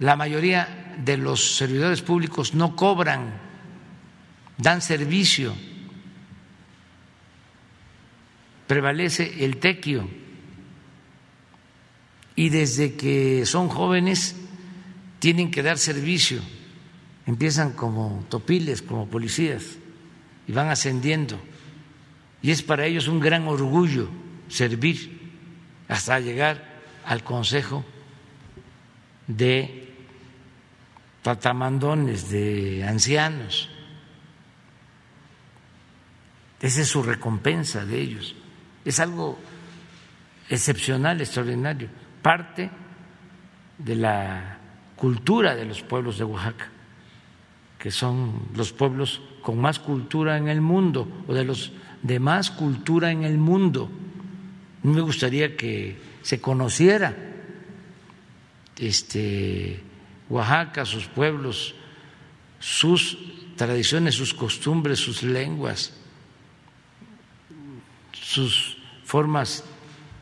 La 0.00 0.14
mayoría 0.14 0.94
de 1.04 1.16
los 1.16 1.56
servidores 1.56 2.02
públicos 2.02 2.54
no 2.54 2.76
cobran, 2.76 3.32
dan 4.56 4.80
servicio, 4.80 5.54
prevalece 8.66 9.44
el 9.44 9.56
tequio. 9.56 10.08
Y 12.36 12.50
desde 12.50 12.94
que 12.94 13.44
son 13.46 13.68
jóvenes 13.68 14.36
tienen 15.18 15.50
que 15.50 15.64
dar 15.64 15.78
servicio, 15.78 16.40
empiezan 17.26 17.72
como 17.72 18.24
topiles, 18.28 18.82
como 18.82 19.08
policías 19.08 19.78
y 20.46 20.52
van 20.52 20.68
ascendiendo. 20.68 21.40
Y 22.40 22.52
es 22.52 22.62
para 22.62 22.86
ellos 22.86 23.08
un 23.08 23.18
gran 23.18 23.48
orgullo 23.48 24.08
servir 24.48 25.18
hasta 25.88 26.20
llegar 26.20 26.64
al 27.04 27.24
Consejo 27.24 27.84
de 29.26 29.87
tratamandones 31.22 32.30
de 32.30 32.84
ancianos. 32.86 33.68
Esa 36.60 36.80
es 36.80 36.88
su 36.88 37.02
recompensa 37.02 37.84
de 37.84 38.00
ellos. 38.00 38.34
Es 38.84 39.00
algo 39.00 39.38
excepcional, 40.48 41.20
extraordinario, 41.20 41.88
parte 42.22 42.70
de 43.78 43.94
la 43.94 44.58
cultura 44.96 45.54
de 45.54 45.64
los 45.64 45.82
pueblos 45.82 46.18
de 46.18 46.24
Oaxaca, 46.24 46.68
que 47.78 47.90
son 47.90 48.48
los 48.54 48.72
pueblos 48.72 49.20
con 49.42 49.60
más 49.60 49.78
cultura 49.78 50.36
en 50.36 50.48
el 50.48 50.60
mundo 50.60 51.24
o 51.26 51.34
de 51.34 51.44
los 51.44 51.72
de 52.02 52.20
más 52.20 52.50
cultura 52.50 53.10
en 53.10 53.24
el 53.24 53.38
mundo. 53.38 53.90
Me 54.82 55.00
gustaría 55.00 55.56
que 55.56 55.96
se 56.22 56.40
conociera 56.40 57.14
este 58.76 59.82
Oaxaca, 60.28 60.84
sus 60.84 61.06
pueblos, 61.06 61.74
sus 62.58 63.18
tradiciones, 63.56 64.14
sus 64.14 64.34
costumbres, 64.34 64.98
sus 64.98 65.22
lenguas, 65.22 65.92
sus 68.12 68.76
formas 69.04 69.64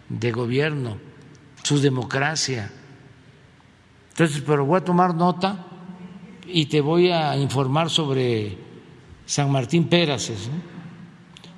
de 0.09 0.33
gobierno, 0.33 0.99
su 1.62 1.81
democracia. 1.81 2.70
Entonces, 4.11 4.43
pero 4.47 4.65
voy 4.65 4.78
a 4.78 4.85
tomar 4.85 5.15
nota 5.15 5.66
y 6.47 6.66
te 6.66 6.81
voy 6.81 7.11
a 7.11 7.37
informar 7.37 7.91
sobre 7.91 8.57
San 9.27 9.51
Martín 9.51 9.89
Peraces, 9.89 10.49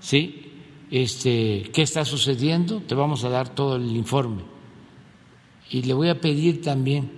¿sí? 0.00 0.44
Este, 0.90 1.70
qué 1.72 1.82
está 1.82 2.04
sucediendo, 2.06 2.80
te 2.80 2.94
vamos 2.94 3.24
a 3.24 3.28
dar 3.28 3.50
todo 3.50 3.76
el 3.76 3.94
informe. 3.94 4.42
Y 5.70 5.82
le 5.82 5.92
voy 5.92 6.08
a 6.08 6.18
pedir 6.18 6.62
también 6.62 7.10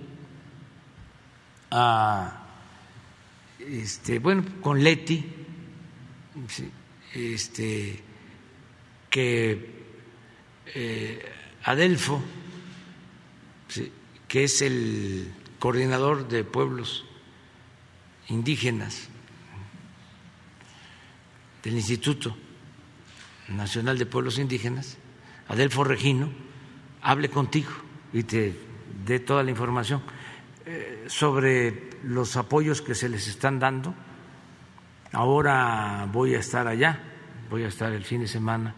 a, 1.71 2.45
este, 3.59 4.19
bueno, 4.19 4.43
con 4.61 4.83
Leti, 4.83 5.23
este, 7.13 8.03
que 9.09 9.83
eh, 10.75 11.31
Adelfo, 11.63 12.21
que 14.27 14.43
es 14.43 14.61
el 14.61 15.31
coordinador 15.59 16.27
de 16.27 16.43
pueblos 16.43 17.05
indígenas 18.27 19.09
del 21.63 21.75
Instituto 21.75 22.35
Nacional 23.49 23.97
de 23.97 24.05
Pueblos 24.05 24.39
Indígenas, 24.39 24.97
Adelfo 25.47 25.83
Regino, 25.83 26.29
hable 27.01 27.29
contigo 27.29 27.71
y 28.13 28.23
te 28.23 28.55
dé 29.05 29.19
toda 29.19 29.43
la 29.43 29.51
información 29.51 30.01
sobre 31.07 31.89
los 32.03 32.37
apoyos 32.37 32.81
que 32.81 32.95
se 32.95 33.09
les 33.09 33.27
están 33.27 33.59
dando. 33.59 33.93
Ahora 35.11 36.07
voy 36.11 36.35
a 36.35 36.39
estar 36.39 36.67
allá, 36.67 36.99
voy 37.49 37.63
a 37.63 37.67
estar 37.67 37.91
el 37.91 38.03
fin 38.03 38.21
de 38.21 38.27
semana 38.27 38.73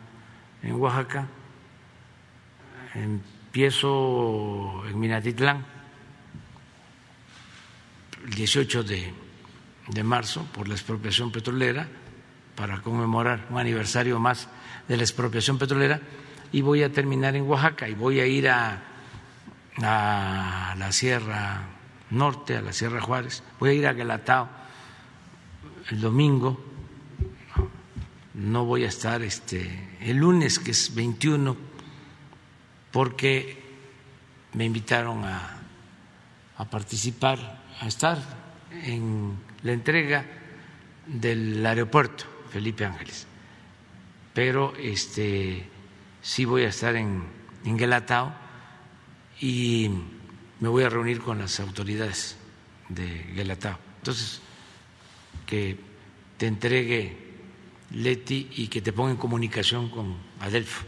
en 0.63 0.75
Oaxaca, 0.75 1.27
empiezo 2.95 4.83
en 4.87 4.99
Minatitlán 4.99 5.65
el 8.25 8.33
18 8.33 8.83
de, 8.83 9.13
de 9.89 10.03
marzo 10.03 10.47
por 10.53 10.67
la 10.67 10.73
expropiación 10.73 11.31
petrolera 11.31 11.87
para 12.55 12.81
conmemorar 12.81 13.47
un 13.49 13.59
aniversario 13.59 14.19
más 14.19 14.47
de 14.87 14.97
la 14.97 15.03
expropiación 15.03 15.57
petrolera 15.57 15.99
y 16.51 16.61
voy 16.61 16.83
a 16.83 16.91
terminar 16.91 17.35
en 17.35 17.43
Oaxaca 17.43 17.89
y 17.89 17.93
voy 17.93 18.19
a 18.19 18.25
ir 18.25 18.47
a, 18.49 18.81
a 19.81 20.75
la 20.77 20.91
Sierra 20.91 21.72
Norte, 22.13 22.55
a 22.55 22.61
la 22.61 22.73
Sierra 22.73 23.01
Juárez, 23.01 23.43
voy 23.59 23.69
a 23.69 23.73
ir 23.73 23.87
a 23.87 23.93
Galatao 23.93 24.47
el 25.89 25.99
domingo, 25.99 26.59
no 28.35 28.65
voy 28.65 28.85
a 28.85 28.87
estar 28.87 29.21
este, 29.21 29.97
el 30.01 30.17
lunes, 30.17 30.59
que 30.59 30.71
es 30.71 30.95
21, 30.95 31.57
porque 32.91 33.61
me 34.53 34.65
invitaron 34.65 35.25
a, 35.25 35.61
a 36.57 36.65
participar, 36.65 37.63
a 37.81 37.87
estar 37.87 38.17
en 38.71 39.37
la 39.63 39.73
entrega 39.73 40.25
del 41.05 41.65
aeropuerto 41.65 42.25
Felipe 42.49 42.85
Ángeles. 42.85 43.27
Pero 44.33 44.73
este 44.77 45.67
sí 46.21 46.45
voy 46.45 46.63
a 46.63 46.69
estar 46.69 46.95
en, 46.95 47.23
en 47.65 47.77
Guelatao 47.77 48.33
y 49.39 49.89
me 50.63 50.69
voy 50.69 50.85
a 50.85 50.89
reunir 50.89 51.19
con 51.19 51.39
las 51.39 51.59
autoridades 51.59 52.37
de 52.87 53.05
Guelatao. 53.35 53.77
Entonces, 53.97 54.39
que 55.45 55.77
te 56.37 56.47
entregue 56.47 57.17
Leti 57.91 58.47
y 58.49 58.69
que 58.69 58.81
te 58.81 58.93
ponga 58.93 59.11
en 59.11 59.17
comunicación 59.17 59.89
con 59.89 60.15
Adelfo, 60.39 60.85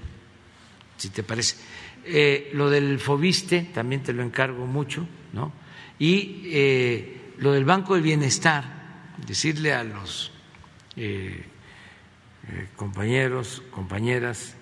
si 0.95 1.09
te 1.09 1.23
parece. 1.23 1.57
Eh, 2.05 2.51
lo 2.53 2.69
del 2.69 2.99
Fobiste 2.99 3.63
también 3.73 4.01
te 4.01 4.13
lo 4.13 4.23
encargo 4.23 4.65
mucho, 4.65 5.05
¿no? 5.33 5.51
Y 5.99 6.43
eh, 6.45 7.33
lo 7.39 7.51
del 7.51 7.65
Banco 7.65 7.95
del 7.95 8.03
Bienestar, 8.03 9.11
decirle 9.27 9.73
a 9.73 9.83
los 9.83 10.31
eh, 10.95 11.43
compañeros, 12.77 13.61
compañeras, 13.71 14.55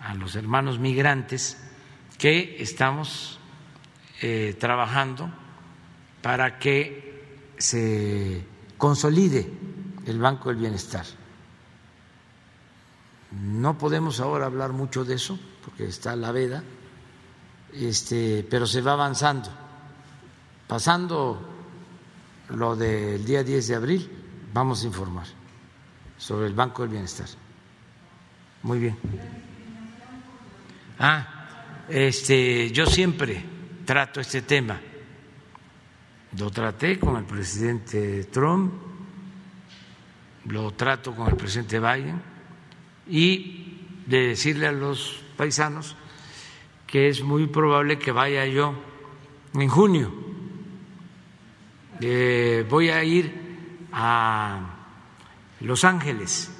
a 0.00 0.12
los 0.14 0.34
hermanos 0.34 0.80
migrantes 0.80 1.56
que 2.18 2.56
estamos 2.58 3.39
eh, 4.20 4.56
trabajando 4.58 5.30
para 6.20 6.58
que 6.58 7.54
se 7.58 8.44
consolide 8.76 9.50
el 10.06 10.18
Banco 10.18 10.50
del 10.50 10.58
Bienestar. 10.58 11.06
No 13.32 13.78
podemos 13.78 14.20
ahora 14.20 14.46
hablar 14.46 14.72
mucho 14.72 15.04
de 15.04 15.14
eso 15.14 15.38
porque 15.64 15.86
está 15.86 16.16
la 16.16 16.32
veda, 16.32 16.62
este, 17.72 18.46
pero 18.50 18.66
se 18.66 18.80
va 18.80 18.92
avanzando. 18.92 19.48
Pasando 20.66 21.40
lo 22.50 22.76
del 22.76 23.24
día 23.24 23.42
10 23.42 23.68
de 23.68 23.74
abril, 23.74 24.10
vamos 24.52 24.82
a 24.82 24.86
informar 24.86 25.26
sobre 26.18 26.46
el 26.46 26.54
Banco 26.54 26.82
del 26.82 26.90
Bienestar. 26.90 27.28
Muy 28.62 28.78
bien. 28.78 28.98
Ah, 30.98 31.84
este, 31.88 32.70
yo 32.70 32.84
siempre 32.84 33.42
trato 33.90 34.20
este 34.20 34.42
tema. 34.42 34.80
Lo 36.38 36.48
traté 36.52 36.96
con 36.96 37.16
el 37.16 37.24
presidente 37.24 38.22
Trump, 38.26 38.72
lo 40.44 40.70
trato 40.74 41.12
con 41.12 41.28
el 41.28 41.34
presidente 41.34 41.80
Biden 41.80 42.22
y 43.08 43.80
de 44.06 44.28
decirle 44.28 44.68
a 44.68 44.70
los 44.70 45.24
paisanos 45.36 45.96
que 46.86 47.08
es 47.08 47.24
muy 47.24 47.48
probable 47.48 47.98
que 47.98 48.12
vaya 48.12 48.46
yo 48.46 48.74
en 49.54 49.68
junio. 49.68 50.12
Eh, 52.00 52.64
voy 52.70 52.90
a 52.90 53.02
ir 53.02 53.88
a 53.92 54.70
los 55.62 55.82
Ángeles. 55.82 56.56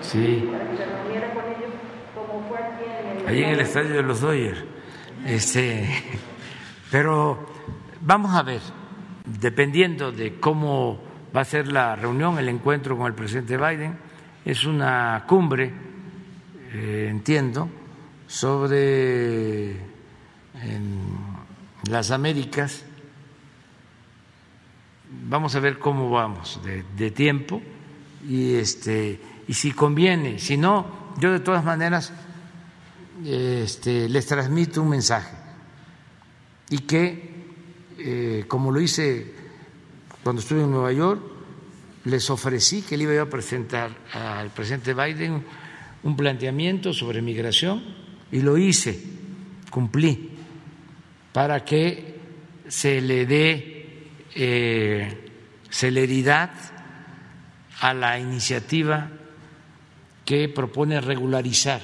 Sí. 0.00 0.48
Ahí 3.26 3.42
en 3.42 3.50
el 3.50 3.60
estadio 3.60 3.94
de 3.94 4.02
los 4.02 4.20
Dodgers. 4.20 4.64
Este, 5.24 5.88
pero 6.90 7.46
vamos 8.00 8.34
a 8.34 8.42
ver, 8.42 8.60
dependiendo 9.24 10.12
de 10.12 10.38
cómo 10.38 11.00
va 11.34 11.40
a 11.42 11.44
ser 11.44 11.68
la 11.68 11.96
reunión, 11.96 12.38
el 12.38 12.48
encuentro 12.48 12.96
con 12.96 13.06
el 13.06 13.14
presidente 13.14 13.56
Biden. 13.56 13.98
Es 14.44 14.64
una 14.64 15.24
cumbre, 15.26 15.72
eh, 16.72 17.08
entiendo, 17.10 17.68
sobre 18.26 19.76
las 21.88 22.10
Américas. 22.10 22.82
Vamos 25.28 25.54
a 25.54 25.60
ver 25.60 25.78
cómo 25.78 26.10
vamos 26.10 26.60
de, 26.64 27.10
tiempo 27.10 27.62
y 28.28 28.54
este 28.54 29.20
y 29.48 29.54
si 29.54 29.70
conviene, 29.70 30.40
si 30.40 30.56
no, 30.56 31.14
yo 31.18 31.30
de 31.30 31.38
todas 31.38 31.64
maneras 31.64 32.12
este, 33.24 34.08
les 34.08 34.26
transmito 34.26 34.82
un 34.82 34.88
mensaje. 34.88 35.36
Y 36.68 36.78
que, 36.78 37.44
eh, 37.98 38.44
como 38.48 38.72
lo 38.72 38.80
hice 38.80 39.32
cuando 40.24 40.42
estuve 40.42 40.62
en 40.62 40.70
Nueva 40.72 40.92
York, 40.92 41.22
les 42.04 42.28
ofrecí 42.30 42.82
que 42.82 42.96
le 42.96 43.04
iba 43.04 43.22
a 43.22 43.30
presentar 43.30 43.90
al 44.12 44.50
presidente 44.50 44.94
Biden 44.94 45.44
un 46.02 46.16
planteamiento 46.16 46.92
sobre 46.92 47.22
migración 47.22 47.82
y 48.32 48.40
lo 48.40 48.58
hice, 48.58 49.00
cumplí, 49.70 50.35
para 51.36 51.66
que 51.66 52.16
se 52.66 52.98
le 53.02 53.26
dé 53.26 54.08
eh, 54.34 55.30
celeridad 55.68 56.48
a 57.82 57.92
la 57.92 58.18
iniciativa 58.18 59.10
que 60.24 60.48
propone 60.48 60.98
regularizar 60.98 61.82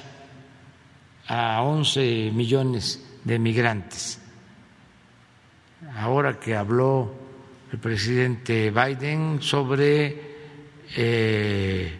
a 1.27 1.61
11 1.61 2.31
millones 2.33 3.05
de 3.23 3.37
migrantes. 3.37 4.19
Ahora 5.97 6.39
que 6.39 6.55
habló 6.55 7.13
el 7.71 7.77
presidente 7.77 8.71
Biden 8.71 9.39
sobre 9.39 10.35
eh, 10.97 11.99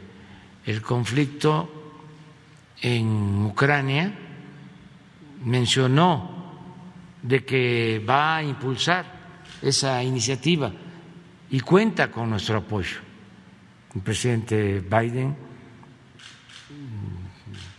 el 0.65 0.81
conflicto 0.81 1.69
en 2.81 3.45
Ucrania, 3.45 4.11
mencionó 5.45 6.32
de 7.23 7.43
que 7.43 8.03
va 8.07 8.37
a 8.37 8.43
impulsar 8.43 9.05
esa 9.61 10.03
iniciativa 10.03 10.71
y 11.49 11.59
cuenta 11.61 12.11
con 12.11 12.29
nuestro 12.29 12.57
apoyo. 12.57 12.99
El 13.95 14.01
presidente 14.01 14.81
Biden 14.81 15.35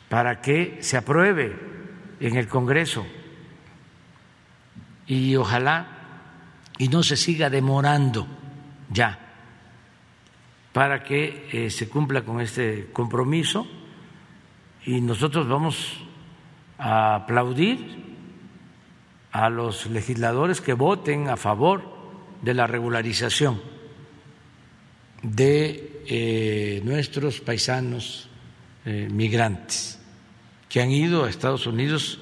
para 0.09 0.41
que 0.41 0.79
se 0.81 0.97
apruebe 0.97 1.57
en 2.21 2.37
el 2.37 2.49
Congreso 2.49 3.07
y 5.07 5.37
ojalá 5.37 5.89
y 6.79 6.89
no 6.89 7.03
se 7.03 7.16
siga 7.16 7.51
demorando 7.51 8.27
ya 8.91 9.19
para 10.73 11.03
que 11.03 11.49
eh, 11.53 11.71
se 11.71 11.89
cumpla 11.89 12.23
con 12.23 12.41
este 12.41 12.91
compromiso 12.93 13.66
y 14.87 15.01
nosotros 15.01 15.49
vamos 15.49 16.01
a 16.79 17.16
aplaudir 17.16 18.04
a 19.35 19.51
los 19.51 19.86
legisladores 19.86 20.61
que 20.61 20.74
voten 20.74 21.28
a 21.28 21.36
favor 21.36 21.82
de 22.40 22.55
la 22.55 22.69
regularización 22.69 23.61
de 25.23 26.02
eh, 26.06 26.81
nuestros 26.85 27.40
paisanos 27.40 28.28
eh, 28.85 29.09
migrantes 29.11 30.01
que 30.69 30.81
han 30.81 30.93
ido 30.93 31.24
a 31.24 31.31
Estados 31.31 31.66
Unidos 31.66 32.20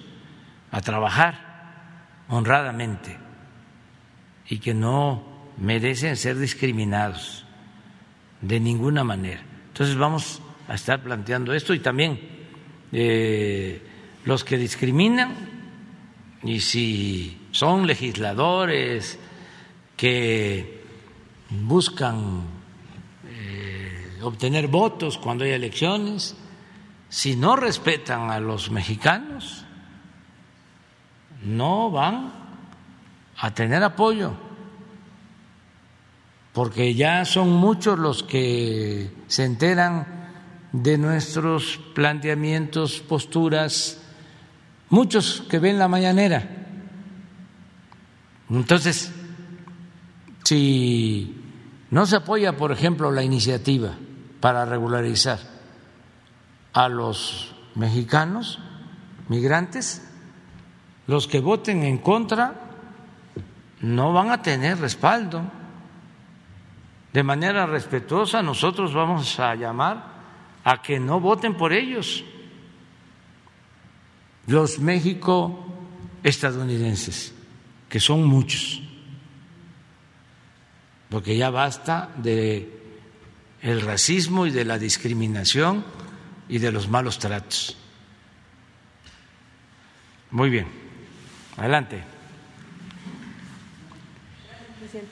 a 0.70 0.80
trabajar 0.80 2.24
honradamente 2.28 3.18
y 4.48 4.59
que 4.59 4.72
no 4.72 5.52
merecen 5.59 6.16
ser 6.16 6.39
discriminados 6.39 7.44
de 8.40 8.59
ninguna 8.59 9.05
manera. 9.05 9.43
Entonces 9.68 9.97
vamos 9.97 10.40
a 10.66 10.76
estar 10.76 11.02
planteando 11.02 11.52
esto 11.52 11.74
y 11.74 11.80
también 11.80 12.18
eh, 12.90 13.82
los 14.24 14.44
que 14.44 14.56
discriminan 14.56 15.52
y 16.44 16.60
si 16.60 17.48
son 17.52 17.86
legisladores 17.86 19.19
que 19.97 20.82
buscan 21.51 22.43
eh, 23.28 24.19
obtener 24.23 24.69
votos 24.69 25.19
cuando 25.19 25.44
hay 25.44 25.51
elecciones, 25.51 26.36
si 27.09 27.36
no 27.36 27.56
respetan 27.56 28.31
a 28.31 28.40
los 28.40 28.70
mexicanos, 28.70 29.64
no 31.44 31.90
van 31.90 32.32
a 33.36 33.55
tener 33.55 33.82
apoyo, 33.82 34.32
porque 36.52 36.94
ya 36.94 37.24
son 37.24 37.51
muchos 37.51 37.98
los 37.98 38.23
que 38.23 39.10
se 39.27 39.44
enteran 39.44 40.06
de 40.73 40.97
nuestros 40.97 41.78
planteamientos, 41.94 43.01
posturas, 43.01 44.02
muchos 44.93 45.43
que 45.48 45.59
ven 45.59 45.78
la 45.78 45.89
mañanera. 45.89 46.47
Entonces, 48.51 49.10
si 50.44 51.43
no 51.90 52.05
se 52.05 52.16
apoya, 52.16 52.59
por 52.59 52.73
ejemplo, 52.73 53.10
la 53.10 53.23
iniciativa 53.23 53.94
para 54.40 54.66
regularizar 54.66 55.39
a 56.74 56.89
los 56.90 57.55
mexicanos 57.74 58.59
migrantes, 59.28 60.06
los 61.06 61.27
que 61.27 61.40
voten 61.40 61.85
en 61.85 61.97
contra 61.97 62.60
no 63.81 64.12
van 64.12 64.31
a 64.31 64.43
tener 64.43 64.78
respaldo. 64.78 65.43
De 67.14 67.23
manera 67.23 67.64
respetuosa 67.64 68.43
nosotros 68.43 68.93
vamos 68.93 69.40
a 69.40 69.55
llamar 69.55 70.05
a 70.64 70.82
que 70.82 71.01
no 71.01 71.19
voten 71.19 71.56
por 71.56 71.73
ellos 71.73 72.24
los 74.47 74.78
México 74.78 75.66
estadounidenses, 76.23 77.32
que 77.89 78.01
son 78.01 78.24
muchos, 78.24 78.82
porque 81.10 81.36
ya 81.36 81.51
basta 81.51 82.10
de 82.16 82.81
el 83.60 83.81
racismo 83.81 84.47
y 84.47 84.51
de 84.51 84.64
la 84.64 84.78
discriminación 84.78 85.85
y 86.48 86.59
de 86.59 86.73
los 86.73 86.89
malos 86.89 87.19
tratos. 87.19 87.77
Muy 90.31 90.51
bien, 90.51 90.66
adelante. 91.56 92.11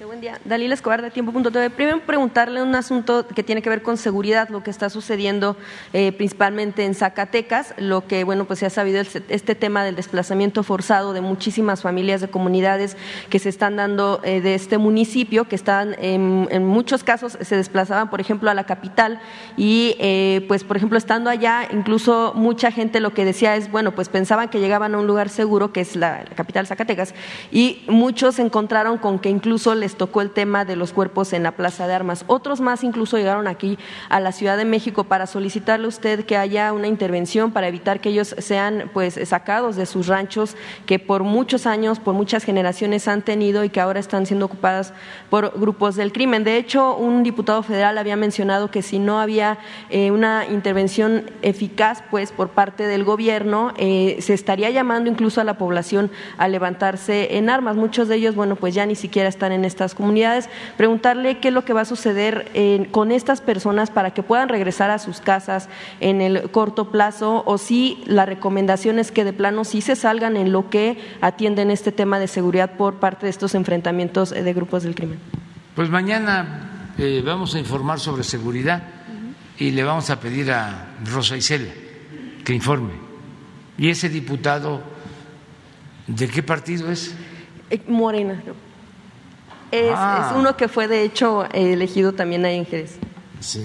Buen 0.06 0.20
día. 0.20 0.38
Dalila 0.44 0.74
Escobar 0.74 1.00
de 1.00 1.10
Tiempo.tv. 1.10 1.70
Primero 1.70 2.00
preguntarle 2.00 2.62
un 2.62 2.74
asunto 2.74 3.26
que 3.26 3.42
tiene 3.42 3.62
que 3.62 3.70
ver 3.70 3.80
con 3.82 3.96
seguridad, 3.96 4.50
lo 4.50 4.62
que 4.62 4.70
está 4.70 4.90
sucediendo 4.90 5.56
eh, 5.94 6.12
principalmente 6.12 6.84
en 6.84 6.94
Zacatecas, 6.94 7.72
lo 7.78 8.06
que, 8.06 8.24
bueno, 8.24 8.44
pues 8.44 8.58
se 8.58 8.66
ha 8.66 8.70
sabido 8.70 9.00
este 9.00 9.54
tema 9.54 9.82
del 9.82 9.96
desplazamiento 9.96 10.64
forzado 10.64 11.14
de 11.14 11.22
muchísimas 11.22 11.80
familias 11.80 12.20
de 12.20 12.28
comunidades 12.28 12.98
que 13.30 13.38
se 13.38 13.48
están 13.48 13.76
dando 13.76 14.20
eh, 14.22 14.42
de 14.42 14.54
este 14.54 14.76
municipio, 14.76 15.48
que 15.48 15.56
están 15.56 15.96
en, 15.98 16.66
muchos 16.66 17.02
casos 17.02 17.38
se 17.40 17.56
desplazaban, 17.56 18.10
por 18.10 18.20
ejemplo, 18.20 18.50
a 18.50 18.54
la 18.54 18.64
capital 18.64 19.18
y, 19.56 19.96
eh, 19.98 20.44
pues, 20.46 20.62
por 20.62 20.76
ejemplo, 20.76 20.98
estando 20.98 21.30
allá, 21.30 21.66
incluso 21.72 22.34
mucha 22.34 22.70
gente 22.70 23.00
lo 23.00 23.14
que 23.14 23.24
decía 23.24 23.56
es, 23.56 23.70
bueno, 23.70 23.92
pues 23.92 24.10
pensaban 24.10 24.50
que 24.50 24.60
llegaban 24.60 24.94
a 24.94 24.98
un 24.98 25.06
lugar 25.06 25.30
seguro, 25.30 25.72
que 25.72 25.80
es 25.80 25.96
la, 25.96 26.24
la 26.28 26.36
capital 26.36 26.66
Zacatecas, 26.66 27.14
y 27.50 27.82
muchos 27.88 28.34
se 28.34 28.42
encontraron 28.42 28.98
con 28.98 29.18
que 29.18 29.30
incluso 29.30 29.69
les 29.74 29.96
tocó 29.96 30.20
el 30.20 30.30
tema 30.30 30.64
de 30.64 30.76
los 30.76 30.92
cuerpos 30.92 31.32
en 31.32 31.42
la 31.42 31.52
Plaza 31.52 31.86
de 31.86 31.94
Armas. 31.94 32.24
Otros 32.26 32.60
más 32.60 32.84
incluso 32.84 33.16
llegaron 33.16 33.46
aquí 33.46 33.78
a 34.08 34.20
la 34.20 34.32
Ciudad 34.32 34.56
de 34.56 34.64
México 34.64 35.04
para 35.04 35.26
solicitarle 35.26 35.86
a 35.86 35.88
usted 35.88 36.24
que 36.24 36.36
haya 36.36 36.72
una 36.72 36.88
intervención 36.88 37.52
para 37.52 37.68
evitar 37.68 38.00
que 38.00 38.10
ellos 38.10 38.34
sean 38.38 38.90
pues 38.92 39.18
sacados 39.24 39.76
de 39.76 39.86
sus 39.86 40.06
ranchos 40.06 40.56
que 40.86 40.98
por 40.98 41.22
muchos 41.22 41.66
años, 41.66 41.98
por 41.98 42.14
muchas 42.14 42.44
generaciones 42.44 43.08
han 43.08 43.22
tenido 43.22 43.64
y 43.64 43.70
que 43.70 43.80
ahora 43.80 44.00
están 44.00 44.26
siendo 44.26 44.46
ocupadas 44.46 44.92
por 45.28 45.58
grupos 45.58 45.96
del 45.96 46.12
crimen. 46.12 46.44
De 46.44 46.56
hecho, 46.56 46.96
un 46.96 47.22
diputado 47.22 47.62
federal 47.62 47.98
había 47.98 48.16
mencionado 48.16 48.70
que 48.70 48.82
si 48.82 48.98
no 48.98 49.20
había 49.20 49.58
eh, 49.90 50.10
una 50.10 50.46
intervención 50.46 51.30
eficaz 51.42 52.02
pues 52.10 52.32
por 52.32 52.50
parte 52.50 52.86
del 52.86 53.04
gobierno, 53.04 53.72
eh, 53.76 54.18
se 54.20 54.34
estaría 54.34 54.70
llamando 54.70 55.10
incluso 55.10 55.40
a 55.40 55.44
la 55.44 55.58
población 55.58 56.10
a 56.38 56.48
levantarse 56.48 57.36
en 57.36 57.50
armas. 57.50 57.76
Muchos 57.76 58.08
de 58.08 58.16
ellos, 58.16 58.34
bueno, 58.34 58.56
pues 58.56 58.74
ya 58.74 58.86
ni 58.86 58.94
siquiera 58.94 59.28
están 59.28 59.52
en 59.52 59.59
en 59.60 59.64
estas 59.64 59.94
comunidades, 59.94 60.48
preguntarle 60.76 61.38
qué 61.38 61.48
es 61.48 61.54
lo 61.54 61.64
que 61.64 61.72
va 61.72 61.82
a 61.82 61.84
suceder 61.84 62.50
eh, 62.54 62.88
con 62.90 63.12
estas 63.12 63.40
personas 63.40 63.90
para 63.90 64.12
que 64.12 64.22
puedan 64.22 64.48
regresar 64.48 64.90
a 64.90 64.98
sus 64.98 65.20
casas 65.20 65.68
en 66.00 66.20
el 66.20 66.50
corto 66.50 66.90
plazo 66.90 67.42
o 67.46 67.58
si 67.58 68.02
la 68.06 68.26
recomendación 68.26 68.98
es 68.98 69.12
que 69.12 69.24
de 69.24 69.32
plano 69.32 69.64
sí 69.64 69.80
se 69.80 69.96
salgan 69.96 70.36
en 70.36 70.52
lo 70.52 70.70
que 70.70 70.98
atienden 71.20 71.70
este 71.70 71.92
tema 71.92 72.18
de 72.18 72.26
seguridad 72.26 72.72
por 72.76 72.96
parte 72.96 73.26
de 73.26 73.30
estos 73.30 73.54
enfrentamientos 73.54 74.30
de 74.30 74.52
grupos 74.52 74.82
del 74.82 74.94
crimen. 74.94 75.18
Pues 75.74 75.88
mañana 75.88 76.92
eh, 76.98 77.22
vamos 77.24 77.54
a 77.54 77.58
informar 77.58 78.00
sobre 78.00 78.24
seguridad 78.24 78.82
y 79.58 79.70
le 79.70 79.84
vamos 79.84 80.10
a 80.10 80.18
pedir 80.18 80.50
a 80.50 80.88
Rosa 81.04 81.36
Isela 81.36 81.70
que 82.44 82.54
informe. 82.54 82.92
¿Y 83.78 83.88
ese 83.88 84.08
diputado 84.08 84.82
de 86.06 86.28
qué 86.28 86.42
partido 86.42 86.90
es? 86.90 87.14
Eh, 87.70 87.80
Morena. 87.86 88.42
Es, 89.70 89.92
ah. 89.94 90.34
uno 90.36 90.56
que 90.56 90.68
fue 90.68 90.88
de 90.88 91.02
hecho 91.02 91.46
elegido 91.52 92.12
también 92.12 92.44
ahí 92.44 92.58
en 92.58 92.66
Jerez. 92.66 92.98
Sí. 93.40 93.64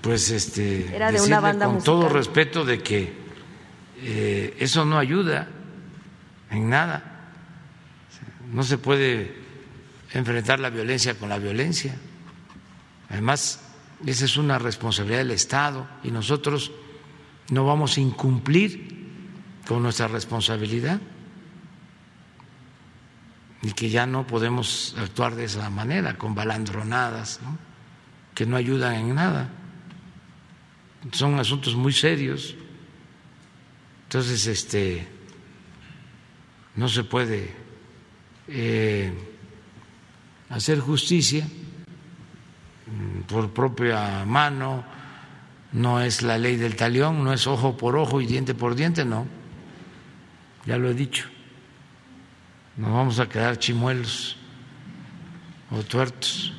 Pues 0.00 0.30
este. 0.30 0.94
Era 0.94 1.12
de 1.12 1.20
una 1.20 1.40
banda 1.40 1.66
con 1.66 1.82
todo 1.82 2.08
respeto 2.08 2.64
de 2.64 2.82
que 2.82 3.12
eh, 4.02 4.56
eso 4.58 4.84
no 4.84 4.98
ayuda 4.98 5.48
en 6.50 6.68
nada. 6.68 7.30
No 8.52 8.62
se 8.62 8.78
puede 8.78 9.34
enfrentar 10.12 10.60
la 10.60 10.70
violencia 10.70 11.14
con 11.14 11.28
la 11.28 11.38
violencia. 11.38 11.94
Además, 13.08 13.60
esa 14.06 14.24
es 14.24 14.36
una 14.36 14.58
responsabilidad 14.58 15.18
del 15.18 15.30
Estado 15.30 15.86
y 16.02 16.10
nosotros 16.10 16.72
no 17.50 17.64
vamos 17.64 17.96
a 17.96 18.00
incumplir 18.00 19.08
con 19.66 19.82
nuestra 19.82 20.08
responsabilidad 20.08 21.00
y 23.62 23.72
que 23.72 23.88
ya 23.88 24.06
no 24.06 24.26
podemos 24.26 24.94
actuar 24.98 25.36
de 25.36 25.44
esa 25.44 25.70
manera, 25.70 26.18
con 26.18 26.34
balandronadas, 26.34 27.38
que 28.34 28.44
no 28.44 28.56
ayudan 28.56 28.94
en 28.94 29.14
nada. 29.14 29.50
Son 31.12 31.38
asuntos 31.38 31.76
muy 31.76 31.92
serios. 31.92 32.56
Entonces, 34.04 34.46
este, 34.48 35.06
no 36.74 36.88
se 36.88 37.04
puede 37.04 37.54
eh, 38.48 39.12
hacer 40.50 40.80
justicia 40.80 41.46
por 43.28 43.50
propia 43.52 44.24
mano, 44.26 44.84
no 45.70 46.00
es 46.00 46.22
la 46.22 46.36
ley 46.36 46.56
del 46.56 46.74
talión, 46.74 47.22
no 47.22 47.32
es 47.32 47.46
ojo 47.46 47.76
por 47.76 47.96
ojo 47.96 48.20
y 48.20 48.26
diente 48.26 48.54
por 48.54 48.74
diente, 48.74 49.04
no. 49.04 49.26
Ya 50.66 50.76
lo 50.76 50.90
he 50.90 50.94
dicho 50.94 51.31
nos 52.76 52.92
vamos 52.92 53.20
a 53.20 53.28
quedar 53.28 53.58
chimuelos 53.58 54.36
o 55.70 55.82
tuertos. 55.82 56.52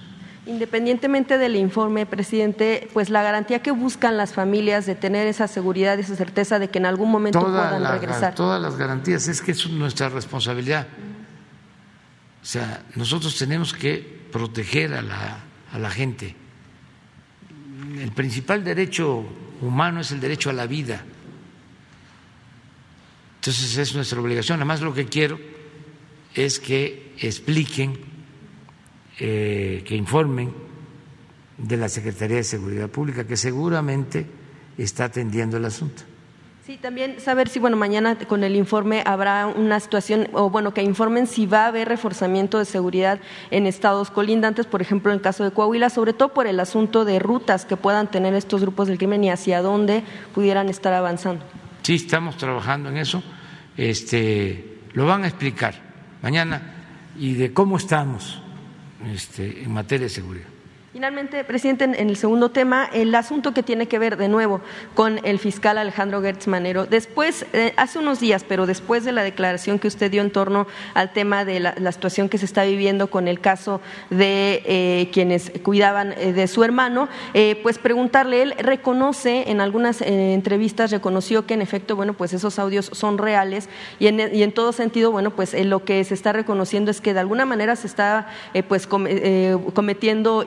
Independientemente 0.45 1.37
del 1.37 1.55
informe, 1.55 2.05
presidente, 2.05 2.89
pues 2.93 3.09
la 3.09 3.23
garantía 3.23 3.61
que 3.61 3.71
buscan 3.71 4.17
las 4.17 4.33
familias 4.33 4.85
de 4.85 4.95
tener 4.95 5.25
esa 5.27 5.47
seguridad, 5.47 5.97
esa 5.99 6.15
certeza 6.15 6.59
de 6.59 6.69
que 6.69 6.79
en 6.79 6.85
algún 6.85 7.09
momento 7.09 7.39
puedan 7.39 7.81
regresar. 7.81 8.35
Todas 8.35 8.61
las 8.61 8.75
garantías, 8.75 9.27
es 9.29 9.41
que 9.41 9.51
es 9.51 9.69
nuestra 9.69 10.09
responsabilidad. 10.09 10.87
O 12.41 12.45
sea, 12.45 12.83
nosotros 12.95 13.37
tenemos 13.37 13.73
que 13.73 13.99
proteger 14.31 14.93
a 14.93 15.01
la, 15.01 15.39
a 15.71 15.79
la 15.79 15.89
gente. 15.89 16.35
El 17.97 18.11
principal 18.11 18.65
derecho 18.65 19.23
humano 19.61 20.01
es 20.01 20.11
el 20.11 20.19
derecho 20.19 20.49
a 20.49 20.53
la 20.53 20.67
vida. 20.67 21.03
Entonces 23.35 23.77
es 23.77 23.95
nuestra 23.95 24.19
obligación. 24.19 24.57
Además, 24.59 24.81
lo 24.81 24.93
que 24.93 25.05
quiero 25.05 25.52
es 26.35 26.59
que 26.59 27.13
expliquen, 27.19 27.97
eh, 29.19 29.83
que 29.85 29.95
informen 29.95 30.53
de 31.57 31.77
la 31.77 31.89
Secretaría 31.89 32.37
de 32.37 32.43
Seguridad 32.43 32.89
Pública, 32.89 33.25
que 33.25 33.37
seguramente 33.37 34.25
está 34.77 35.05
atendiendo 35.05 35.57
el 35.57 35.65
asunto. 35.65 36.03
Sí, 36.65 36.77
también 36.77 37.19
saber 37.19 37.49
si, 37.49 37.59
bueno, 37.59 37.75
mañana 37.75 38.17
con 38.17 38.43
el 38.45 38.55
informe 38.55 39.03
habrá 39.05 39.47
una 39.47 39.81
situación, 39.81 40.29
o 40.31 40.49
bueno, 40.49 40.73
que 40.73 40.81
informen 40.81 41.27
si 41.27 41.45
va 41.45 41.65
a 41.65 41.67
haber 41.67 41.89
reforzamiento 41.89 42.57
de 42.57 42.63
seguridad 42.63 43.19
en 43.51 43.67
estados 43.67 44.09
colindantes, 44.09 44.65
por 44.65 44.81
ejemplo, 44.81 45.11
en 45.11 45.17
el 45.17 45.21
caso 45.21 45.43
de 45.43 45.51
Coahuila, 45.51 45.89
sobre 45.89 46.13
todo 46.13 46.29
por 46.29 46.47
el 46.47 46.61
asunto 46.61 47.03
de 47.03 47.19
rutas 47.19 47.65
que 47.65 47.75
puedan 47.75 48.09
tener 48.09 48.33
estos 48.33 48.61
grupos 48.61 48.87
del 48.87 48.97
crimen 48.97 49.25
y 49.25 49.29
hacia 49.29 49.61
dónde 49.61 50.03
pudieran 50.33 50.69
estar 50.69 50.93
avanzando. 50.93 51.43
Sí, 51.81 51.95
estamos 51.95 52.37
trabajando 52.37 52.87
en 52.87 52.97
eso. 52.97 53.21
Este, 53.75 54.79
lo 54.93 55.05
van 55.05 55.25
a 55.25 55.27
explicar 55.27 55.92
mañana 56.23 56.61
y 57.19 57.35
de 57.35 57.53
cómo 57.53 57.77
estamos 57.77 58.41
este, 59.13 59.63
en 59.63 59.71
materia 59.71 60.07
de 60.07 60.09
seguridad. 60.09 60.52
Finalmente, 60.93 61.43
presidente, 61.43 61.85
en 61.85 62.07
el 62.07 62.17
segundo 62.17 62.51
tema, 62.51 62.87
el 62.93 63.15
asunto 63.15 63.51
que 63.51 63.63
tiene 63.63 63.87
que 63.87 63.97
ver 63.97 64.15
de 64.15 64.27
nuevo 64.27 64.61
con 64.93 65.19
el 65.25 65.39
fiscal 65.39 65.79
Alejandro 65.79 66.21
Gertz 66.21 66.45
Manero. 66.45 66.85
Después, 66.85 67.47
eh, 67.51 67.73
hace 67.77 67.97
unos 67.97 68.19
días, 68.19 68.45
pero 68.47 68.67
después 68.67 69.03
de 69.03 69.11
la 69.11 69.23
declaración 69.23 69.79
que 69.79 69.87
usted 69.87 70.11
dio 70.11 70.21
en 70.21 70.29
torno 70.29 70.67
al 70.93 71.11
tema 71.11 71.45
de 71.45 71.59
la, 71.59 71.91
situación 71.91 72.29
que 72.29 72.37
se 72.37 72.45
está 72.45 72.63
viviendo 72.63 73.07
con 73.07 73.27
el 73.27 73.39
caso 73.39 73.81
de 74.11 74.61
eh, 74.65 75.09
quienes 75.11 75.51
cuidaban 75.63 76.13
eh, 76.13 76.31
de 76.31 76.45
su 76.45 76.63
hermano, 76.63 77.09
pues 77.63 77.79
preguntarle, 77.79 78.43
él 78.43 78.53
reconoce 78.59 79.49
en 79.49 79.61
algunas 79.61 79.99
entrevistas, 80.01 80.91
reconoció 80.91 81.47
que 81.47 81.55
en 81.55 81.63
efecto, 81.63 81.95
bueno, 81.95 82.13
pues 82.13 82.33
esos 82.33 82.59
audios 82.59 82.91
son 82.93 83.17
reales 83.17 83.67
y 83.97 84.05
en, 84.07 84.35
y 84.35 84.43
en 84.43 84.51
todo 84.51 84.71
sentido, 84.73 85.11
bueno, 85.11 85.31
pues 85.31 85.55
lo 85.65 85.83
que 85.85 86.03
se 86.03 86.13
está 86.13 86.33
reconociendo 86.33 86.91
es 86.91 87.01
que 87.01 87.15
de 87.15 87.19
alguna 87.19 87.45
manera 87.45 87.75
se 87.75 87.87
está 87.87 88.27
pues 88.67 88.85
cometiendo 88.85 90.43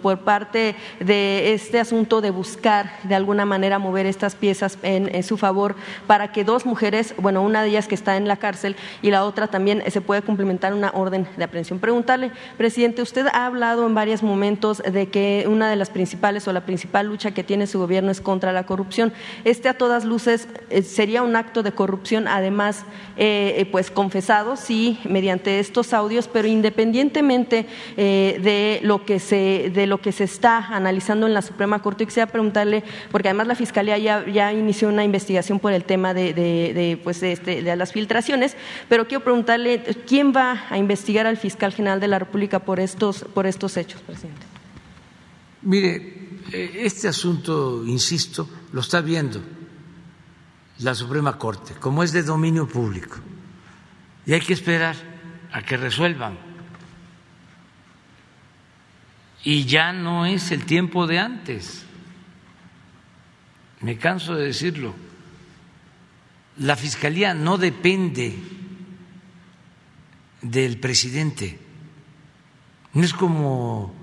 por 0.00 0.18
parte 0.18 0.74
de 1.00 1.54
este 1.54 1.78
asunto 1.78 2.20
de 2.20 2.30
buscar 2.30 2.92
de 3.04 3.14
alguna 3.14 3.44
manera 3.44 3.78
mover 3.78 4.06
estas 4.06 4.34
piezas 4.34 4.78
en, 4.82 5.22
su 5.22 5.36
favor 5.36 5.76
para 6.06 6.32
que 6.32 6.44
dos 6.44 6.66
mujeres, 6.66 7.14
bueno, 7.18 7.42
una 7.42 7.62
de 7.62 7.68
ellas 7.68 7.86
que 7.86 7.94
está 7.94 8.16
en 8.16 8.26
la 8.26 8.36
cárcel 8.36 8.76
y 9.02 9.10
la 9.10 9.24
otra 9.24 9.46
también 9.46 9.82
se 9.88 10.00
puede 10.00 10.22
complementar 10.22 10.74
una 10.74 10.90
orden 10.94 11.28
de 11.36 11.44
aprehensión. 11.44 11.78
Preguntarle, 11.78 12.32
presidente, 12.56 13.02
usted 13.02 13.26
ha 13.32 13.46
hablado 13.46 13.86
en 13.86 13.94
varios 13.94 14.22
momentos 14.22 14.78
de 14.78 15.08
que 15.08 15.44
una 15.48 15.70
de 15.70 15.76
las 15.76 15.90
principales 15.90 16.48
o 16.48 16.52
la 16.52 16.66
principal 16.66 17.06
lucha 17.06 17.32
que 17.32 17.44
tiene 17.44 17.66
su 17.66 17.78
gobierno 17.78 18.10
es 18.10 18.20
contra 18.20 18.52
la 18.52 18.66
corrupción. 18.66 19.12
Este 19.44 19.68
a 19.68 19.74
todas 19.74 20.04
luces 20.04 20.48
eh, 20.70 20.82
sería 20.82 21.22
un 21.22 21.36
acto 21.36 21.62
de 21.62 21.72
corrupción, 21.72 22.26
además, 22.26 22.84
eh, 23.16 23.54
eh, 23.58 23.66
pues 23.66 23.90
confesado, 23.90 24.56
sí, 24.56 24.98
mediante 25.04 25.60
estos 25.60 25.92
audios, 25.92 26.28
pero 26.28 26.48
independientemente 26.48 27.66
de 27.96 28.80
lo 28.82 29.04
que 29.04 29.18
se 29.18 29.51
de, 29.70 29.86
lo 29.86 30.00
que 30.00 30.12
se 30.12 30.24
está 30.24 30.58
analizando 30.58 31.26
en 31.26 31.34
la 31.34 31.42
Suprema 31.42 31.80
Corte. 31.82 32.04
Y 32.04 32.06
quisiera 32.06 32.26
preguntarle, 32.26 32.84
porque 33.10 33.28
además 33.28 33.46
la 33.46 33.54
Fiscalía 33.54 33.98
ya, 33.98 34.52
inició 34.52 34.88
una 34.88 35.04
investigación 35.04 35.58
por 35.58 35.72
el 35.72 35.84
tema 35.84 36.14
de, 36.14 37.00
pues 37.02 37.22
este, 37.22 37.62
de 37.62 37.76
las 37.76 37.92
filtraciones, 37.92 38.56
pero 38.88 39.06
quiero 39.06 39.24
preguntarle, 39.24 39.82
¿quién 40.06 40.32
va 40.34 40.64
a 40.70 40.78
investigar 40.78 41.26
al 41.26 41.36
fiscal 41.36 41.72
general 41.72 42.00
de 42.00 42.08
la 42.08 42.18
República 42.18 42.58
por 42.60 42.80
estos, 42.80 43.24
por 43.34 43.46
estos 43.46 43.76
hechos, 43.76 44.00
presidente? 44.02 44.46
Mire, 45.62 46.40
eh, 46.52 46.80
este 46.80 47.08
asunto, 47.08 47.84
insisto, 47.86 48.48
lo 48.72 48.80
está 48.80 49.00
viendo 49.00 49.40
la 50.78 50.94
Suprema 50.94 51.38
Corte, 51.38 51.74
como 51.74 52.02
es 52.02 52.12
de 52.12 52.22
dominio 52.22 52.66
público, 52.66 53.18
y 54.26 54.32
hay 54.32 54.40
que 54.40 54.52
esperar 54.52 54.96
a 55.52 55.62
que 55.62 55.76
resuelvan 55.76 56.51
y 59.44 59.64
ya 59.64 59.92
no 59.92 60.26
es 60.26 60.50
el 60.52 60.64
tiempo 60.64 61.06
de 61.06 61.18
antes. 61.18 61.84
Me 63.80 63.98
canso 63.98 64.36
de 64.36 64.46
decirlo. 64.46 64.94
La 66.58 66.76
Fiscalía 66.76 67.34
no 67.34 67.58
depende 67.58 68.36
del 70.42 70.78
presidente. 70.78 71.58
No 72.94 73.02
es 73.02 73.12
como 73.12 73.94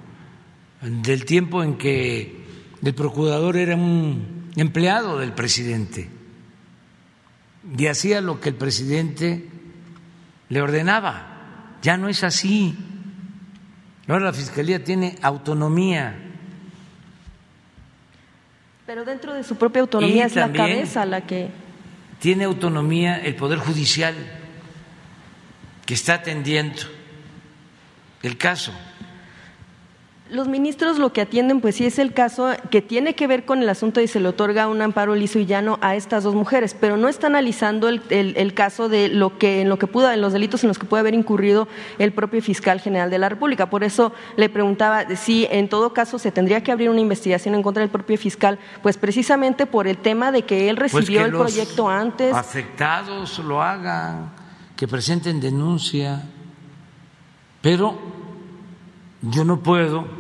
del 0.81 1.25
tiempo 1.25 1.63
en 1.63 1.77
que 1.77 2.43
el 2.81 2.93
procurador 2.93 3.55
era 3.57 3.75
un 3.75 4.49
empleado 4.55 5.19
del 5.19 5.33
presidente 5.33 6.09
y 7.77 7.87
hacía 7.87 8.21
lo 8.21 8.39
que 8.39 8.49
el 8.49 8.55
presidente 8.55 9.47
le 10.49 10.61
ordenaba. 10.61 11.77
Ya 11.81 11.97
no 11.97 12.09
es 12.09 12.23
así. 12.23 12.75
Ahora 14.09 14.25
la 14.25 14.33
Fiscalía 14.33 14.83
tiene 14.83 15.15
autonomía. 15.21 16.15
Pero 18.87 19.05
dentro 19.05 19.35
de 19.35 19.43
su 19.43 19.55
propia 19.55 19.83
autonomía 19.83 20.25
es 20.25 20.35
la 20.35 20.51
cabeza 20.51 21.05
la 21.05 21.21
que... 21.21 21.49
Tiene 22.19 22.45
autonomía 22.45 23.17
el 23.17 23.35
Poder 23.35 23.59
Judicial 23.59 24.15
que 25.85 25.93
está 25.93 26.15
atendiendo 26.15 26.81
el 28.23 28.35
caso. 28.35 28.73
Los 30.31 30.47
ministros 30.47 30.99
lo 30.99 31.11
que 31.11 31.21
atienden, 31.21 31.59
pues 31.59 31.77
sí 31.77 31.85
es 31.85 31.97
el 31.97 32.13
caso 32.13 32.51
que 32.69 32.83
tiene 32.83 33.15
que 33.15 33.25
ver 33.25 33.45
con 33.45 33.63
el 33.63 33.69
asunto 33.69 33.99
y 33.99 34.07
se 34.07 34.19
le 34.19 34.27
otorga 34.27 34.67
un 34.67 34.79
amparo 34.79 35.15
liso 35.15 35.39
y 35.39 35.47
llano 35.47 35.79
a 35.81 35.95
estas 35.95 36.23
dos 36.23 36.35
mujeres, 36.35 36.75
pero 36.79 36.97
no 36.97 37.07
está 37.07 37.25
analizando 37.25 37.89
el, 37.89 38.53
caso 38.53 38.89
de 38.89 39.07
lo 39.07 39.39
que 39.39 39.61
en 39.61 39.69
lo 39.69 39.79
que 39.79 39.87
pudo, 39.87 40.11
en 40.11 40.21
los 40.21 40.31
delitos 40.31 40.63
en 40.63 40.67
los 40.67 40.77
que 40.77 40.85
puede 40.85 40.99
haber 41.01 41.15
incurrido 41.15 41.67
el 41.97 42.13
propio 42.13 42.43
fiscal 42.43 42.79
general 42.79 43.09
de 43.09 43.17
la 43.17 43.27
República. 43.27 43.71
Por 43.71 43.83
eso 43.83 44.13
le 44.37 44.49
preguntaba 44.49 45.15
si 45.15 45.47
en 45.49 45.67
todo 45.67 45.93
caso 45.93 46.19
se 46.19 46.31
tendría 46.31 46.61
que 46.61 46.71
abrir 46.71 46.91
una 46.91 47.01
investigación 47.01 47.55
en 47.55 47.63
contra 47.63 47.81
del 47.81 47.89
propio 47.89 48.15
fiscal, 48.15 48.59
pues 48.83 48.97
precisamente 48.97 49.65
por 49.65 49.87
el 49.87 49.97
tema 49.97 50.31
de 50.31 50.43
que 50.43 50.69
él 50.69 50.75
pues 50.77 50.91
recibió 50.91 51.25
el 51.25 51.31
proyecto 51.31 51.89
antes. 51.89 52.35
Afectados 52.35 53.39
lo 53.39 53.63
hagan, 53.63 54.29
que 54.75 54.87
presenten 54.87 55.39
denuncia, 55.39 56.21
pero 57.63 57.97
yo 59.23 59.43
no 59.43 59.59
puedo 59.59 60.18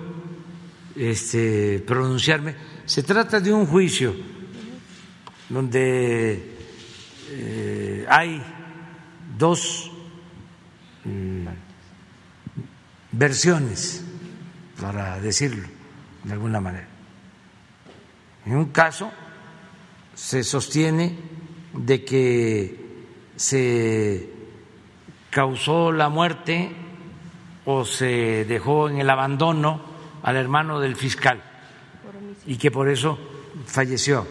este, 0.99 1.79
pronunciarme. 1.79 2.55
Se 2.85 3.03
trata 3.03 3.39
de 3.39 3.53
un 3.53 3.65
juicio 3.65 4.13
donde 5.47 6.57
eh, 7.29 8.05
hay 8.09 8.43
dos 9.37 9.89
mm, 11.05 11.47
versiones, 13.13 14.03
para 14.79 15.19
decirlo 15.21 15.67
de 16.25 16.33
alguna 16.33 16.59
manera. 16.59 16.87
En 18.45 18.57
un 18.57 18.65
caso 18.65 19.09
se 20.13 20.43
sostiene 20.43 21.17
de 21.73 22.03
que 22.03 22.89
se 23.37 24.29
causó 25.29 25.93
la 25.93 26.09
muerte 26.09 26.71
o 27.63 27.85
se 27.85 28.43
dejó 28.45 28.89
en 28.89 28.99
el 28.99 29.09
abandono 29.09 29.88
al 30.23 30.35
hermano 30.35 30.79
del 30.79 30.95
fiscal 30.95 31.41
y 32.45 32.57
que 32.57 32.71
por 32.71 32.89
eso 32.89 33.17
falleció. 33.65 34.25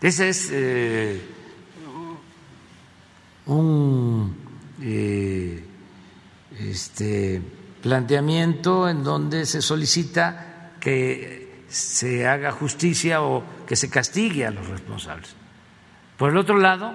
Ese 0.00 0.28
es 0.28 0.50
eh, 0.52 1.20
un 3.46 4.36
eh, 4.82 5.64
este, 6.58 7.42
planteamiento 7.82 8.88
en 8.88 9.02
donde 9.02 9.46
se 9.46 9.62
solicita 9.62 10.72
que 10.78 11.64
se 11.68 12.26
haga 12.26 12.52
justicia 12.52 13.22
o 13.22 13.42
que 13.66 13.74
se 13.74 13.90
castigue 13.90 14.46
a 14.46 14.50
los 14.50 14.68
responsables. 14.68 15.34
Por 16.16 16.30
el 16.30 16.36
otro 16.36 16.58
lado, 16.58 16.92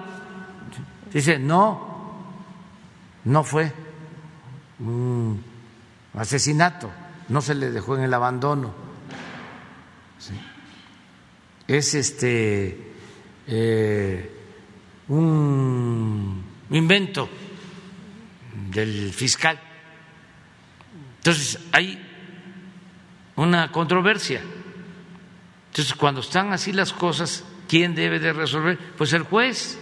dice, 1.12 1.38
no, 1.38 2.24
no 3.24 3.44
fue 3.44 3.72
un 4.80 5.42
asesinato 6.14 6.90
no 7.32 7.40
se 7.40 7.54
le 7.54 7.70
dejó 7.70 7.96
en 7.96 8.02
el 8.02 8.12
abandono. 8.12 8.74
Es 11.66 11.94
este 11.94 12.92
eh, 13.46 14.36
un 15.08 16.44
invento 16.68 17.30
del 18.70 19.14
fiscal. 19.14 19.58
Entonces 21.16 21.58
hay 21.72 22.06
una 23.36 23.72
controversia. 23.72 24.42
Entonces 25.70 25.94
cuando 25.94 26.20
están 26.20 26.52
así 26.52 26.70
las 26.70 26.92
cosas, 26.92 27.44
¿quién 27.66 27.94
debe 27.94 28.18
de 28.18 28.34
resolver? 28.34 28.78
Pues 28.98 29.14
el 29.14 29.22
juez. 29.22 29.78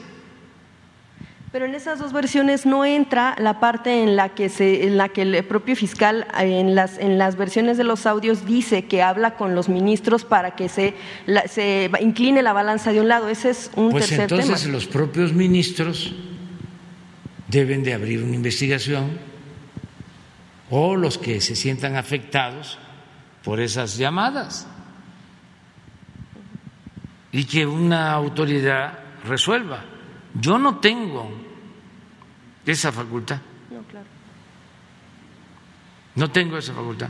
Pero 1.53 1.65
en 1.65 1.75
esas 1.75 1.99
dos 1.99 2.13
versiones 2.13 2.65
no 2.65 2.85
entra 2.85 3.35
la 3.39 3.59
parte 3.59 4.05
en 4.05 4.15
la 4.15 4.29
que 4.29 4.49
se, 4.49 4.87
en 4.87 4.97
la 4.97 5.09
que 5.09 5.23
el 5.23 5.45
propio 5.45 5.75
fiscal 5.75 6.29
en 6.39 6.77
las 6.77 6.97
en 6.99 7.19
las 7.19 7.37
versiones 7.37 7.77
de 7.77 7.83
los 7.83 8.07
audios 8.07 8.47
dice 8.47 8.85
que 8.85 9.03
habla 9.03 9.35
con 9.35 9.57
los 9.57 9.69
ministros 9.69 10.25
para 10.25 10.53
que 10.53 10.69
se 10.69 10.95
se 11.47 11.91
incline 12.01 12.43
la 12.43 12.53
balanza 12.53 12.93
de 12.93 13.01
un 13.01 13.09
lado. 13.09 13.29
Ese 13.29 13.51
es 13.51 13.71
un 13.75 13.91
pues 13.91 14.07
tercer 14.07 14.29
tema. 14.29 14.43
Entonces 14.43 14.69
los 14.69 14.87
propios 14.87 15.33
ministros 15.33 16.15
deben 17.49 17.83
de 17.83 17.95
abrir 17.95 18.23
una 18.23 18.37
investigación 18.37 19.19
o 20.71 20.95
los 20.95 21.19
que 21.19 21.41
se 21.41 21.57
sientan 21.57 21.97
afectados 21.97 22.79
por 23.43 23.59
esas 23.61 23.97
llamadas. 23.97 24.69
y 27.33 27.45
que 27.45 27.65
una 27.65 28.13
autoridad 28.13 28.99
resuelva. 29.25 29.85
Yo 30.35 30.59
no 30.59 30.79
tengo 30.79 31.31
esa 32.65 32.93
facultad. 32.93 33.41
No, 33.71 33.83
claro. 33.83 34.07
No 36.15 36.31
tengo 36.31 36.59
esa 36.59 36.73
facultad. 36.73 37.09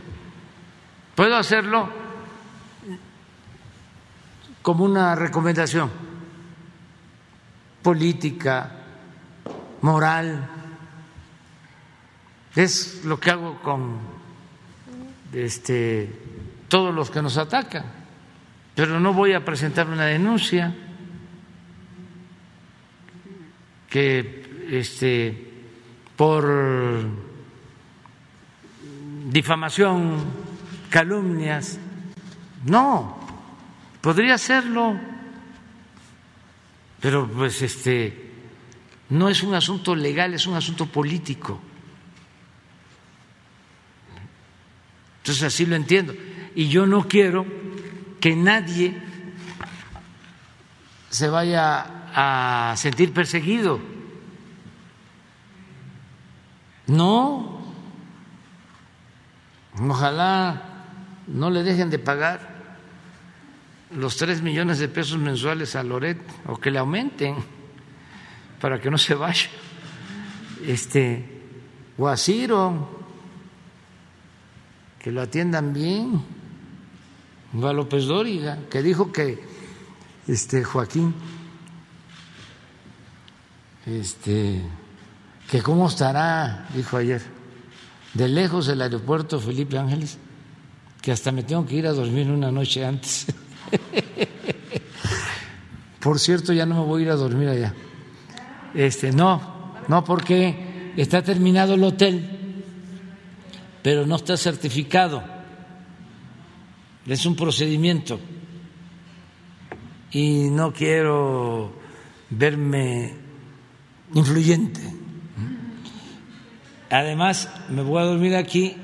Puedo 1.15 1.37
hacerlo 1.37 1.89
como 4.63 4.85
una 4.85 5.15
recomendación 5.15 5.91
política, 7.83 8.73
moral. 9.83 10.49
Es 12.55 13.05
lo 13.05 13.19
que 13.19 13.31
hago 13.31 13.61
con 13.63 13.99
este, 15.33 16.13
todos 16.69 16.95
los 16.95 17.11
que 17.11 17.23
nos 17.23 17.39
atacan, 17.39 17.85
pero 18.75 19.01
no 19.01 19.13
voy 19.13 19.33
a 19.33 19.45
presentar 19.45 19.89
una 19.89 20.07
denuncia 20.07 20.75
que 23.91 24.69
este, 24.71 25.53
por 26.17 27.05
difamación, 29.27 30.19
calumnias, 30.89 31.79
no, 32.65 33.19
podría 34.01 34.35
hacerlo, 34.35 34.99
pero 37.01 37.29
pues 37.29 37.61
este 37.62 38.31
no 39.11 39.29
es 39.29 39.43
un 39.43 39.55
asunto 39.55 39.95
legal, 39.95 40.35
es 40.35 40.47
un 40.47 40.55
asunto 40.55 40.87
político. 40.87 41.61
Entonces 45.19 45.43
así 45.43 45.67
lo 45.67 45.75
entiendo. 45.75 46.15
Y 46.55 46.69
yo 46.69 46.87
no 46.87 47.09
quiero 47.09 47.45
que 48.21 48.37
nadie 48.37 48.97
se 51.09 51.29
vaya 51.29 51.99
a 52.15 52.74
sentir 52.77 53.12
perseguido. 53.12 53.81
No, 56.87 57.61
ojalá 59.78 60.62
no 61.27 61.51
le 61.51 61.62
dejen 61.62 61.91
de 61.91 61.99
pagar 61.99 62.51
los 63.97 64.16
tres 64.16 64.43
millones 64.43 64.78
de 64.78 64.89
pesos 64.89 65.19
mensuales 65.19 65.77
a 65.77 65.82
Loret 65.82 66.19
o 66.47 66.57
que 66.57 66.70
le 66.70 66.78
aumenten 66.78 67.37
para 68.61 68.81
que 68.81 68.91
no 68.91 68.99
se 68.99 69.15
vaya. 69.15 69.49
Este, 70.66 71.24
o 71.97 72.09
que 74.99 75.11
lo 75.11 75.23
atiendan 75.23 75.73
bien, 75.73 76.23
o 77.55 77.73
López 77.73 78.05
Dóriga, 78.05 78.59
que 78.70 78.82
dijo 78.82 79.11
que 79.12 79.43
este 80.28 80.62
Joaquín 80.62 81.15
este, 83.86 84.62
que 85.51 85.62
cómo 85.62 85.89
estará, 85.89 86.69
dijo 86.74 86.97
ayer, 86.97 87.23
de 88.15 88.28
lejos 88.28 88.69
el 88.69 88.82
aeropuerto 88.82 89.40
Felipe 89.40 89.78
Ángeles, 89.78 90.19
que 91.01 91.12
hasta 91.12 91.32
me 91.32 91.43
tengo 91.43 91.65
que 91.66 91.77
ir 91.77 91.86
a 91.86 91.93
dormir 91.93 92.31
una 92.31 92.51
noche 92.51 92.85
antes. 92.85 93.27
Por 96.01 96.19
cierto, 96.19 96.52
ya 96.52 96.66
no 96.66 96.77
me 96.77 96.86
voy 96.86 97.02
a 97.02 97.05
ir 97.07 97.11
a 97.11 97.16
dormir 97.16 97.48
allá. 97.48 97.74
Este, 98.74 99.12
no, 99.12 99.74
no 99.89 100.05
porque 100.05 100.93
está 100.97 101.23
terminado 101.23 101.74
el 101.74 101.85
hotel, 101.85 102.65
pero 103.82 104.07
no 104.07 104.16
está 104.16 104.36
certificado. 104.36 105.23
Es 107.07 107.27
un 107.27 107.35
procedimiento 107.35 108.20
y 110.12 110.48
no 110.51 110.73
quiero 110.73 111.73
verme 112.31 113.20
influyente. 114.15 114.81
Además, 116.91 117.49
me 117.69 117.82
voy 117.82 118.03
a 118.03 118.05
dormir 118.05 118.35
aquí 118.35 118.77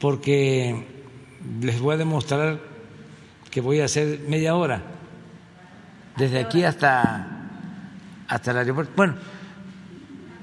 porque 0.00 0.86
les 1.60 1.80
voy 1.80 1.94
a 1.94 1.98
demostrar 1.98 2.60
que 3.50 3.60
voy 3.60 3.80
a 3.80 3.86
hacer 3.86 4.20
media 4.28 4.54
hora, 4.54 4.82
desde 6.16 6.40
aquí 6.40 6.64
hasta, 6.64 7.48
hasta 8.28 8.50
el 8.50 8.58
aeropuerto. 8.58 8.92
Bueno, 8.96 9.14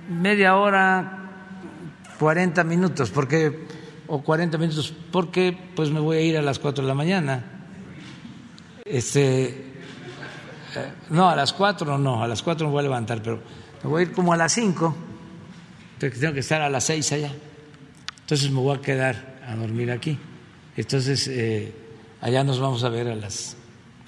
media 0.10 0.56
hora, 0.56 1.30
40 2.20 2.64
minutos, 2.64 3.10
porque, 3.12 3.68
o 4.08 4.22
40 4.22 4.58
minutos, 4.58 4.94
porque 5.12 5.58
pues 5.76 5.92
me 5.92 6.00
voy 6.00 6.18
a 6.18 6.22
ir 6.22 6.38
a 6.38 6.42
las 6.42 6.60
4 6.60 6.84
de 6.84 6.88
la 6.88 6.96
mañana. 6.96 7.44
Este, 8.86 9.46
eh, 9.46 10.94
no, 11.10 11.30
a 11.30 11.36
las 11.36 11.54
4 11.54 11.98
no, 11.98 12.24
a 12.24 12.28
las 12.28 12.44
4 12.44 12.68
me 12.68 12.72
voy 12.72 12.80
a 12.82 12.84
levantar, 12.84 13.22
pero 13.22 13.42
me 13.86 13.92
voy 13.92 14.02
a 14.02 14.06
ir 14.06 14.14
como 14.14 14.34
a 14.34 14.38
las 14.38 14.54
5, 14.54 14.96
porque 16.00 16.18
tengo 16.18 16.34
que 16.34 16.40
estar 16.40 16.60
a 16.60 16.72
las 16.72 16.86
6 16.86 17.12
allá. 17.12 17.32
Entonces 18.22 18.50
me 18.50 18.60
voy 18.60 18.76
a 18.76 18.82
quedar 18.82 19.44
a 19.48 19.56
dormir 19.56 19.92
aquí. 19.92 20.18
Entonces, 20.76 21.28
eh, 21.28 21.72
allá 22.20 22.44
nos 22.44 22.60
vamos 22.60 22.84
a 22.84 22.90
ver 22.90 23.10
a 23.10 23.16
las, 23.16 23.56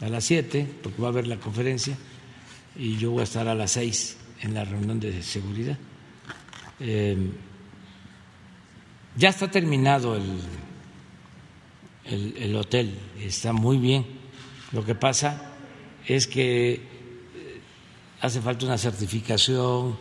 a 0.02 0.10
las 0.10 0.24
7, 0.24 0.68
porque 0.82 0.99
va 0.99 1.10
a 1.10 1.12
haber 1.12 1.28
la 1.28 1.38
conferencia, 1.38 1.95
y 2.76 2.98
yo 2.98 3.12
voy 3.12 3.22
a 3.22 3.26
estar 3.26 3.48
a 3.48 3.54
las 3.54 3.70
6 3.74 4.18
en 4.41 4.56
la 4.56 4.66
reunión 4.66 4.99
de 4.99 5.22
seguridad. 5.22 5.78
Eh, 6.80 7.16
ya 9.16 9.30
está 9.30 9.52
terminado 9.52 10.16
el, 10.16 10.40
el 12.36 12.56
hotel, 12.56 12.98
está 13.22 13.54
muy 13.54 13.78
bien. 13.78 14.08
Lo 14.72 14.84
que 14.84 14.95
pasa 14.95 15.52
es 16.08 16.26
que 16.26 16.97
hace 18.22 18.41
falta 18.41 18.65
una 18.65 18.77
certificación. 18.77 19.98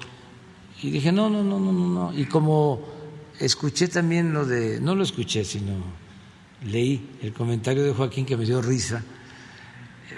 Y 0.82 0.90
dije, 0.90 1.12
no, 1.12 1.30
no, 1.30 1.42
no, 1.42 1.58
no, 1.58 1.72
no. 1.72 2.18
Y 2.18 2.26
como 2.26 2.80
escuché 3.38 3.88
también 3.88 4.32
lo 4.32 4.44
de, 4.44 4.80
no 4.80 4.94
lo 4.94 5.02
escuché, 5.02 5.44
sino 5.44 5.72
leí 6.64 7.18
el 7.22 7.32
comentario 7.32 7.82
de 7.82 7.92
Joaquín 7.92 8.26
que 8.26 8.36
me 8.36 8.44
dio 8.44 8.62
risa, 8.62 9.02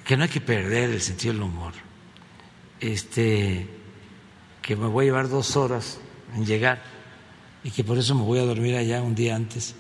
que 0.05 0.17
no 0.17 0.25
hay 0.25 0.29
que 0.29 0.41
perder 0.41 0.91
el 0.91 1.01
sentido 1.01 1.35
del 1.35 1.43
humor. 1.43 1.73
Este, 2.81 3.67
que 4.63 4.77
me 4.77 4.87
voy 4.87 5.05
a 5.05 5.07
llevar 5.07 5.29
dos 5.29 5.57
horas 5.57 6.01
en 6.37 6.47
llegar 6.47 6.81
y 7.65 7.71
que 7.71 7.83
por 7.83 7.99
eso 7.99 8.15
me 8.15 8.23
voy 8.23 8.39
a 8.39 8.45
dormir 8.45 8.77
allá 8.77 9.03
un 9.03 9.15
día 9.15 9.35
antes. 9.35 9.75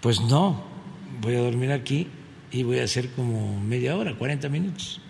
Pues 0.00 0.20
no, 0.20 0.64
voy 1.20 1.36
a 1.36 1.40
dormir 1.40 1.72
aquí 1.72 2.08
y 2.50 2.64
voy 2.64 2.80
a 2.80 2.84
hacer 2.84 3.10
como 3.12 3.58
media 3.60 3.96
hora, 3.96 4.16
40 4.16 4.48
minutos. 4.48 5.00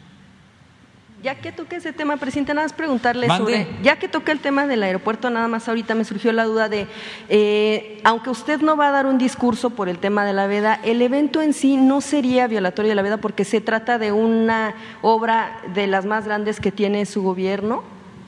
Ya 1.23 1.37
que 1.37 1.53
toque 1.53 1.77
ese 1.77 1.93
tema, 1.93 2.17
presidente, 2.17 2.53
nada 2.53 2.67
más 2.67 2.73
preguntarle 2.73 3.29
sobre, 3.29 3.69
ya 3.81 3.97
que 3.97 4.09
toque 4.09 4.33
el 4.33 4.41
tema 4.41 4.67
del 4.67 4.83
aeropuerto, 4.83 5.31
nada 5.31 5.47
más 5.47 5.69
ahorita 5.69 5.95
me 5.95 6.05
surgió 6.05 6.33
la 6.33 6.45
duda 6.45 6.69
de, 6.69 6.89
eh, 7.29 8.01
aunque 8.03 8.31
usted 8.31 8.61
no 8.61 8.77
va 8.77 8.89
a 8.89 8.91
dar 8.91 9.07
un 9.07 9.19
discurso 9.19 9.71
por 9.71 9.89
el 9.89 9.99
tema 9.99 10.25
de 10.25 10.33
la 10.33 10.49
veda, 10.49 10.81
el 10.83 11.01
evento 11.01 11.41
en 11.41 11.53
sí 11.53 11.77
no 11.77 12.01
sería 12.01 12.49
violatorio 12.49 12.89
de 12.89 12.97
la 12.97 13.03
veda 13.03 13.19
porque 13.19 13.45
se 13.45 13.61
trata 13.61 13.99
de 13.99 14.11
una 14.11 14.75
obra 15.01 15.61
de 15.73 15.87
las 15.87 16.07
más 16.07 16.25
grandes 16.25 16.59
que 16.59 16.73
tiene 16.73 17.07
su 17.07 17.23
gobierno. 17.23 17.85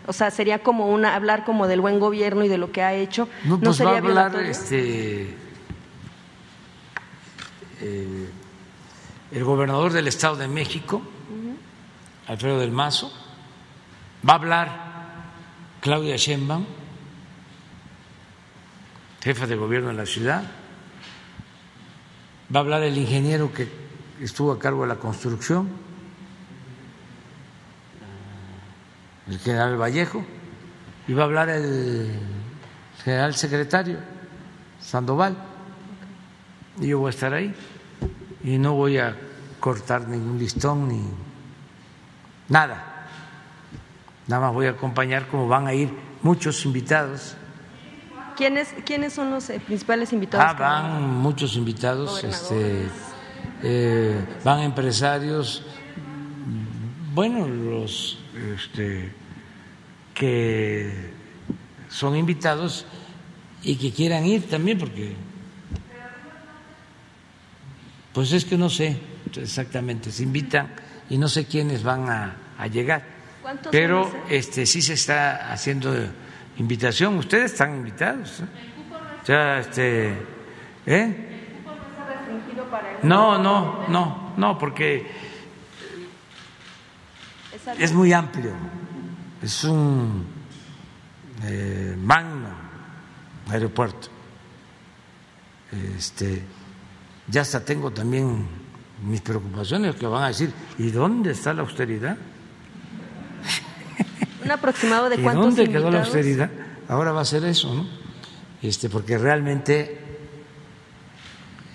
O 0.06 0.12
sea, 0.12 0.30
sería 0.30 0.60
como 0.60 0.86
una 0.86 1.16
hablar 1.16 1.44
como 1.44 1.66
del 1.66 1.80
buen 1.80 1.98
gobierno 1.98 2.44
y 2.44 2.48
de 2.48 2.58
lo 2.58 2.70
que 2.70 2.82
ha 2.82 2.94
hecho. 2.94 3.28
No, 3.44 3.58
pues 3.58 3.76
sería 3.76 3.92
va 3.92 4.20
a 4.22 4.26
hablar 4.26 4.36
este 4.44 5.34
eh, 7.80 8.28
el 9.32 9.44
gobernador 9.44 9.92
del 9.92 10.06
Estado 10.06 10.36
de 10.36 10.46
México 10.46 11.02
Alfredo 12.26 12.58
del 12.58 12.70
Mazo, 12.70 13.12
va 14.26 14.32
a 14.32 14.36
hablar 14.36 14.84
Claudia 15.80 16.16
Sheinbaum, 16.16 16.64
jefa 19.22 19.46
de 19.46 19.56
gobierno 19.56 19.88
de 19.88 19.94
la 19.94 20.06
ciudad, 20.06 20.42
va 22.54 22.60
a 22.60 22.62
hablar 22.62 22.82
el 22.82 22.96
ingeniero 22.96 23.52
que 23.52 23.68
estuvo 24.20 24.52
a 24.52 24.58
cargo 24.58 24.82
de 24.82 24.88
la 24.88 24.96
construcción, 24.96 25.68
el 29.28 29.38
general 29.38 29.80
Vallejo, 29.80 30.24
y 31.06 31.12
va 31.12 31.22
a 31.22 31.26
hablar 31.26 31.48
el 31.50 32.18
general 33.02 33.34
secretario 33.34 33.98
Sandoval, 34.80 35.36
y 36.80 36.88
yo 36.88 36.98
voy 36.98 37.08
a 37.08 37.10
estar 37.10 37.34
ahí, 37.34 37.54
y 38.42 38.58
no 38.58 38.74
voy 38.74 38.98
a 38.98 39.16
cortar 39.60 40.08
ningún 40.08 40.38
listón 40.38 40.88
ni 40.88 41.02
Nada. 42.48 43.06
Nada 44.26 44.46
más 44.46 44.54
voy 44.54 44.66
a 44.66 44.70
acompañar 44.70 45.28
como 45.28 45.48
van 45.48 45.66
a 45.66 45.74
ir 45.74 45.90
muchos 46.22 46.64
invitados. 46.64 47.36
¿Quiénes, 48.36 48.74
quiénes 48.84 49.12
son 49.12 49.30
los 49.30 49.48
eh, 49.50 49.60
principales 49.60 50.12
invitados? 50.12 50.46
Ah, 50.48 50.54
van 50.58 51.14
muchos 51.18 51.56
invitados, 51.56 52.24
este, 52.24 52.88
eh, 53.62 54.24
van 54.42 54.60
empresarios, 54.60 55.64
bueno, 57.14 57.46
los 57.46 58.18
este, 58.54 59.12
que 60.14 61.12
son 61.88 62.16
invitados 62.16 62.86
y 63.62 63.76
que 63.76 63.92
quieran 63.92 64.26
ir 64.26 64.48
también, 64.48 64.78
porque 64.78 65.14
pues 68.12 68.32
es 68.32 68.44
que 68.44 68.56
no 68.56 68.68
sé 68.68 68.98
exactamente, 69.36 70.10
se 70.10 70.24
invitan 70.24 70.72
y 71.10 71.18
no 71.18 71.28
sé 71.28 71.46
quiénes 71.46 71.82
van 71.82 72.08
a, 72.08 72.36
a 72.58 72.66
llegar. 72.66 73.02
¿Cuántos 73.42 73.70
Pero 73.70 74.10
este 74.28 74.64
sí 74.66 74.80
se 74.80 74.94
está 74.94 75.52
haciendo 75.52 75.94
invitación. 76.56 77.16
Ustedes 77.18 77.52
están 77.52 77.74
invitados. 77.74 78.40
¿eh? 78.40 78.44
O 79.22 79.26
sea, 79.26 79.58
este, 79.58 80.14
¿eh? 80.86 81.30
No, 83.02 83.38
no, 83.38 83.86
no, 83.88 84.32
no, 84.36 84.58
porque 84.58 85.06
es 87.78 87.92
muy 87.92 88.12
amplio. 88.12 88.52
Es 89.42 89.64
un 89.64 90.26
eh, 91.44 91.94
magno 91.98 92.48
aeropuerto. 93.50 94.08
Este, 95.96 96.42
ya 97.28 97.42
hasta 97.42 97.64
tengo 97.64 97.90
también 97.90 98.46
mis 99.02 99.20
preocupaciones 99.20 99.96
que 99.96 100.06
van 100.06 100.24
a 100.24 100.28
decir, 100.28 100.52
¿y 100.78 100.90
dónde 100.90 101.32
está 101.32 101.52
la 101.52 101.62
austeridad? 101.62 102.16
Un 104.44 104.50
aproximado 104.50 105.08
de 105.08 105.16
¿Y 105.16 105.22
cuántos 105.22 105.56
dónde 105.56 105.70
quedó 105.70 105.90
la 105.90 106.00
austeridad? 106.00 106.50
Ahora 106.88 107.12
va 107.12 107.22
a 107.22 107.24
ser 107.24 107.44
eso, 107.44 107.74
¿no? 107.74 107.86
Este, 108.62 108.88
porque 108.88 109.18
realmente 109.18 110.00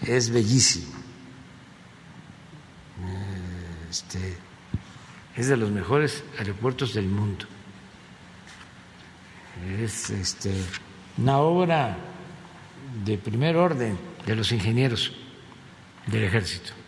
es 0.05 0.29
bellísimo. 0.29 0.99
Este, 3.89 4.37
es 5.35 5.47
de 5.47 5.57
los 5.57 5.71
mejores 5.71 6.23
aeropuertos 6.37 6.93
del 6.93 7.07
mundo. 7.07 7.45
Es 9.81 10.09
este, 10.09 10.51
una 11.17 11.39
obra 11.39 11.97
de 13.03 13.17
primer 13.17 13.55
orden 13.55 13.97
de 14.25 14.35
los 14.35 14.51
ingenieros 14.51 15.13
del 16.07 16.23
ejército. 16.23 16.78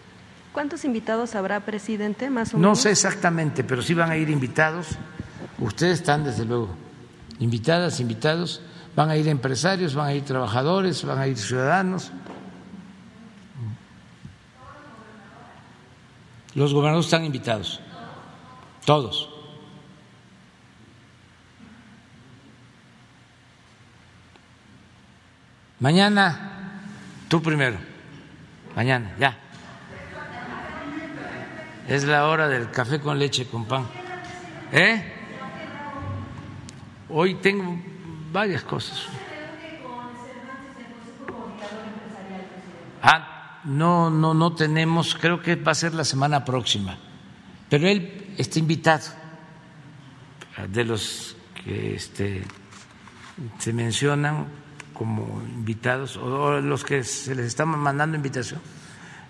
¿Cuántos 0.54 0.84
invitados 0.84 1.36
habrá, 1.36 1.62
presidente, 1.62 2.30
más 2.30 2.54
o 2.54 2.58
No 2.58 2.62
menos? 2.64 2.82
sé 2.82 2.92
exactamente, 2.92 3.64
pero 3.64 3.82
sí 3.82 3.94
van 3.94 4.12
a 4.12 4.18
ir 4.18 4.30
invitados. 4.30 4.88
Ustedes 5.60 6.00
están, 6.00 6.24
desde 6.24 6.44
luego, 6.46 6.76
invitadas, 7.40 8.00
invitados. 8.00 8.62
Van 8.96 9.10
a 9.10 9.16
ir 9.16 9.28
empresarios, 9.30 9.96
van 9.96 10.08
a 10.08 10.14
ir 10.14 10.24
trabajadores, 10.26 11.06
van 11.06 11.20
a 11.20 11.28
ir 11.28 11.38
ciudadanos. 11.38 12.12
Los 16.54 16.74
gobernadores 16.74 17.06
están 17.06 17.24
invitados, 17.24 17.80
todos. 18.86 19.30
Mañana, 25.80 26.80
tú 27.28 27.42
primero. 27.42 27.78
Mañana, 28.76 29.16
ya. 29.20 29.38
Es 31.92 32.06
la 32.06 32.26
hora 32.30 32.48
del 32.48 32.72
café 32.72 33.02
con 33.02 33.20
leche 33.20 33.48
con 33.48 33.66
pan. 33.66 33.86
¿Eh? 34.72 35.04
Hoy 37.10 37.36
tengo 37.36 37.78
varias 38.32 38.64
cosas. 38.64 39.08
Ah, 43.04 43.60
no, 43.66 44.10
no, 44.10 44.34
no 44.34 44.56
tenemos, 44.56 45.16
creo 45.16 45.42
que 45.42 45.58
va 45.58 45.74
a 45.74 45.76
ser 45.76 45.94
la 45.94 46.06
semana 46.06 46.46
próxima. 46.46 46.98
Pero 47.70 47.90
él 47.90 48.36
está 48.38 48.60
invitado, 48.60 49.08
de 50.70 50.86
los 50.86 51.36
que 51.62 51.96
este, 51.96 52.42
se 53.60 53.74
mencionan 53.74 54.46
como 54.94 55.42
invitados, 55.44 56.16
o 56.16 56.62
los 56.62 56.86
que 56.86 57.04
se 57.04 57.36
les 57.36 57.48
está 57.48 57.66
mandando 57.66 58.16
invitación, 58.16 58.62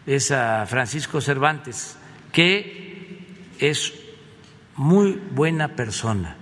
es 0.06 0.30
a 0.30 0.64
Francisco 0.68 1.22
Cervantes, 1.22 1.98
que 2.32 3.20
es 3.60 3.94
muy 4.76 5.20
buena 5.32 5.76
persona, 5.76 6.38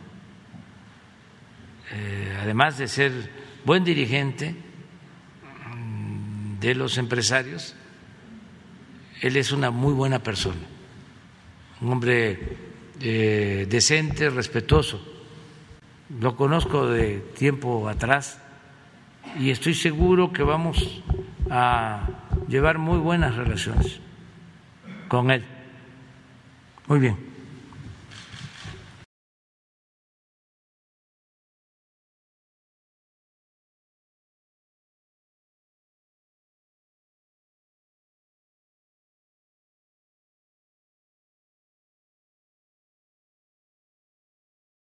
Eh, 1.91 2.37
además 2.39 2.77
de 2.77 2.87
ser 2.87 3.11
buen 3.65 3.83
dirigente 3.83 4.55
mm, 5.75 6.59
de 6.59 6.75
los 6.75 6.97
empresarios, 6.99 7.75
él 9.21 9.35
es 9.37 9.51
una 9.51 9.71
muy 9.71 9.93
buena 9.93 10.19
persona, 10.19 10.61
un 11.81 11.91
hombre 11.91 12.57
eh, 13.01 13.65
decente, 13.67 14.29
respetuoso. 14.29 15.01
Lo 16.21 16.35
conozco 16.35 16.87
de 16.87 17.19
tiempo 17.37 17.89
atrás 17.89 18.39
y 19.39 19.49
estoy 19.49 19.73
seguro 19.73 20.31
que 20.31 20.43
vamos 20.43 21.01
a 21.49 22.07
llevar 22.47 22.77
muy 22.77 22.99
buenas 22.99 23.35
relaciones 23.35 23.99
con 25.07 25.31
él. 25.31 25.43
Muy 26.89 26.97
bien. 26.99 27.28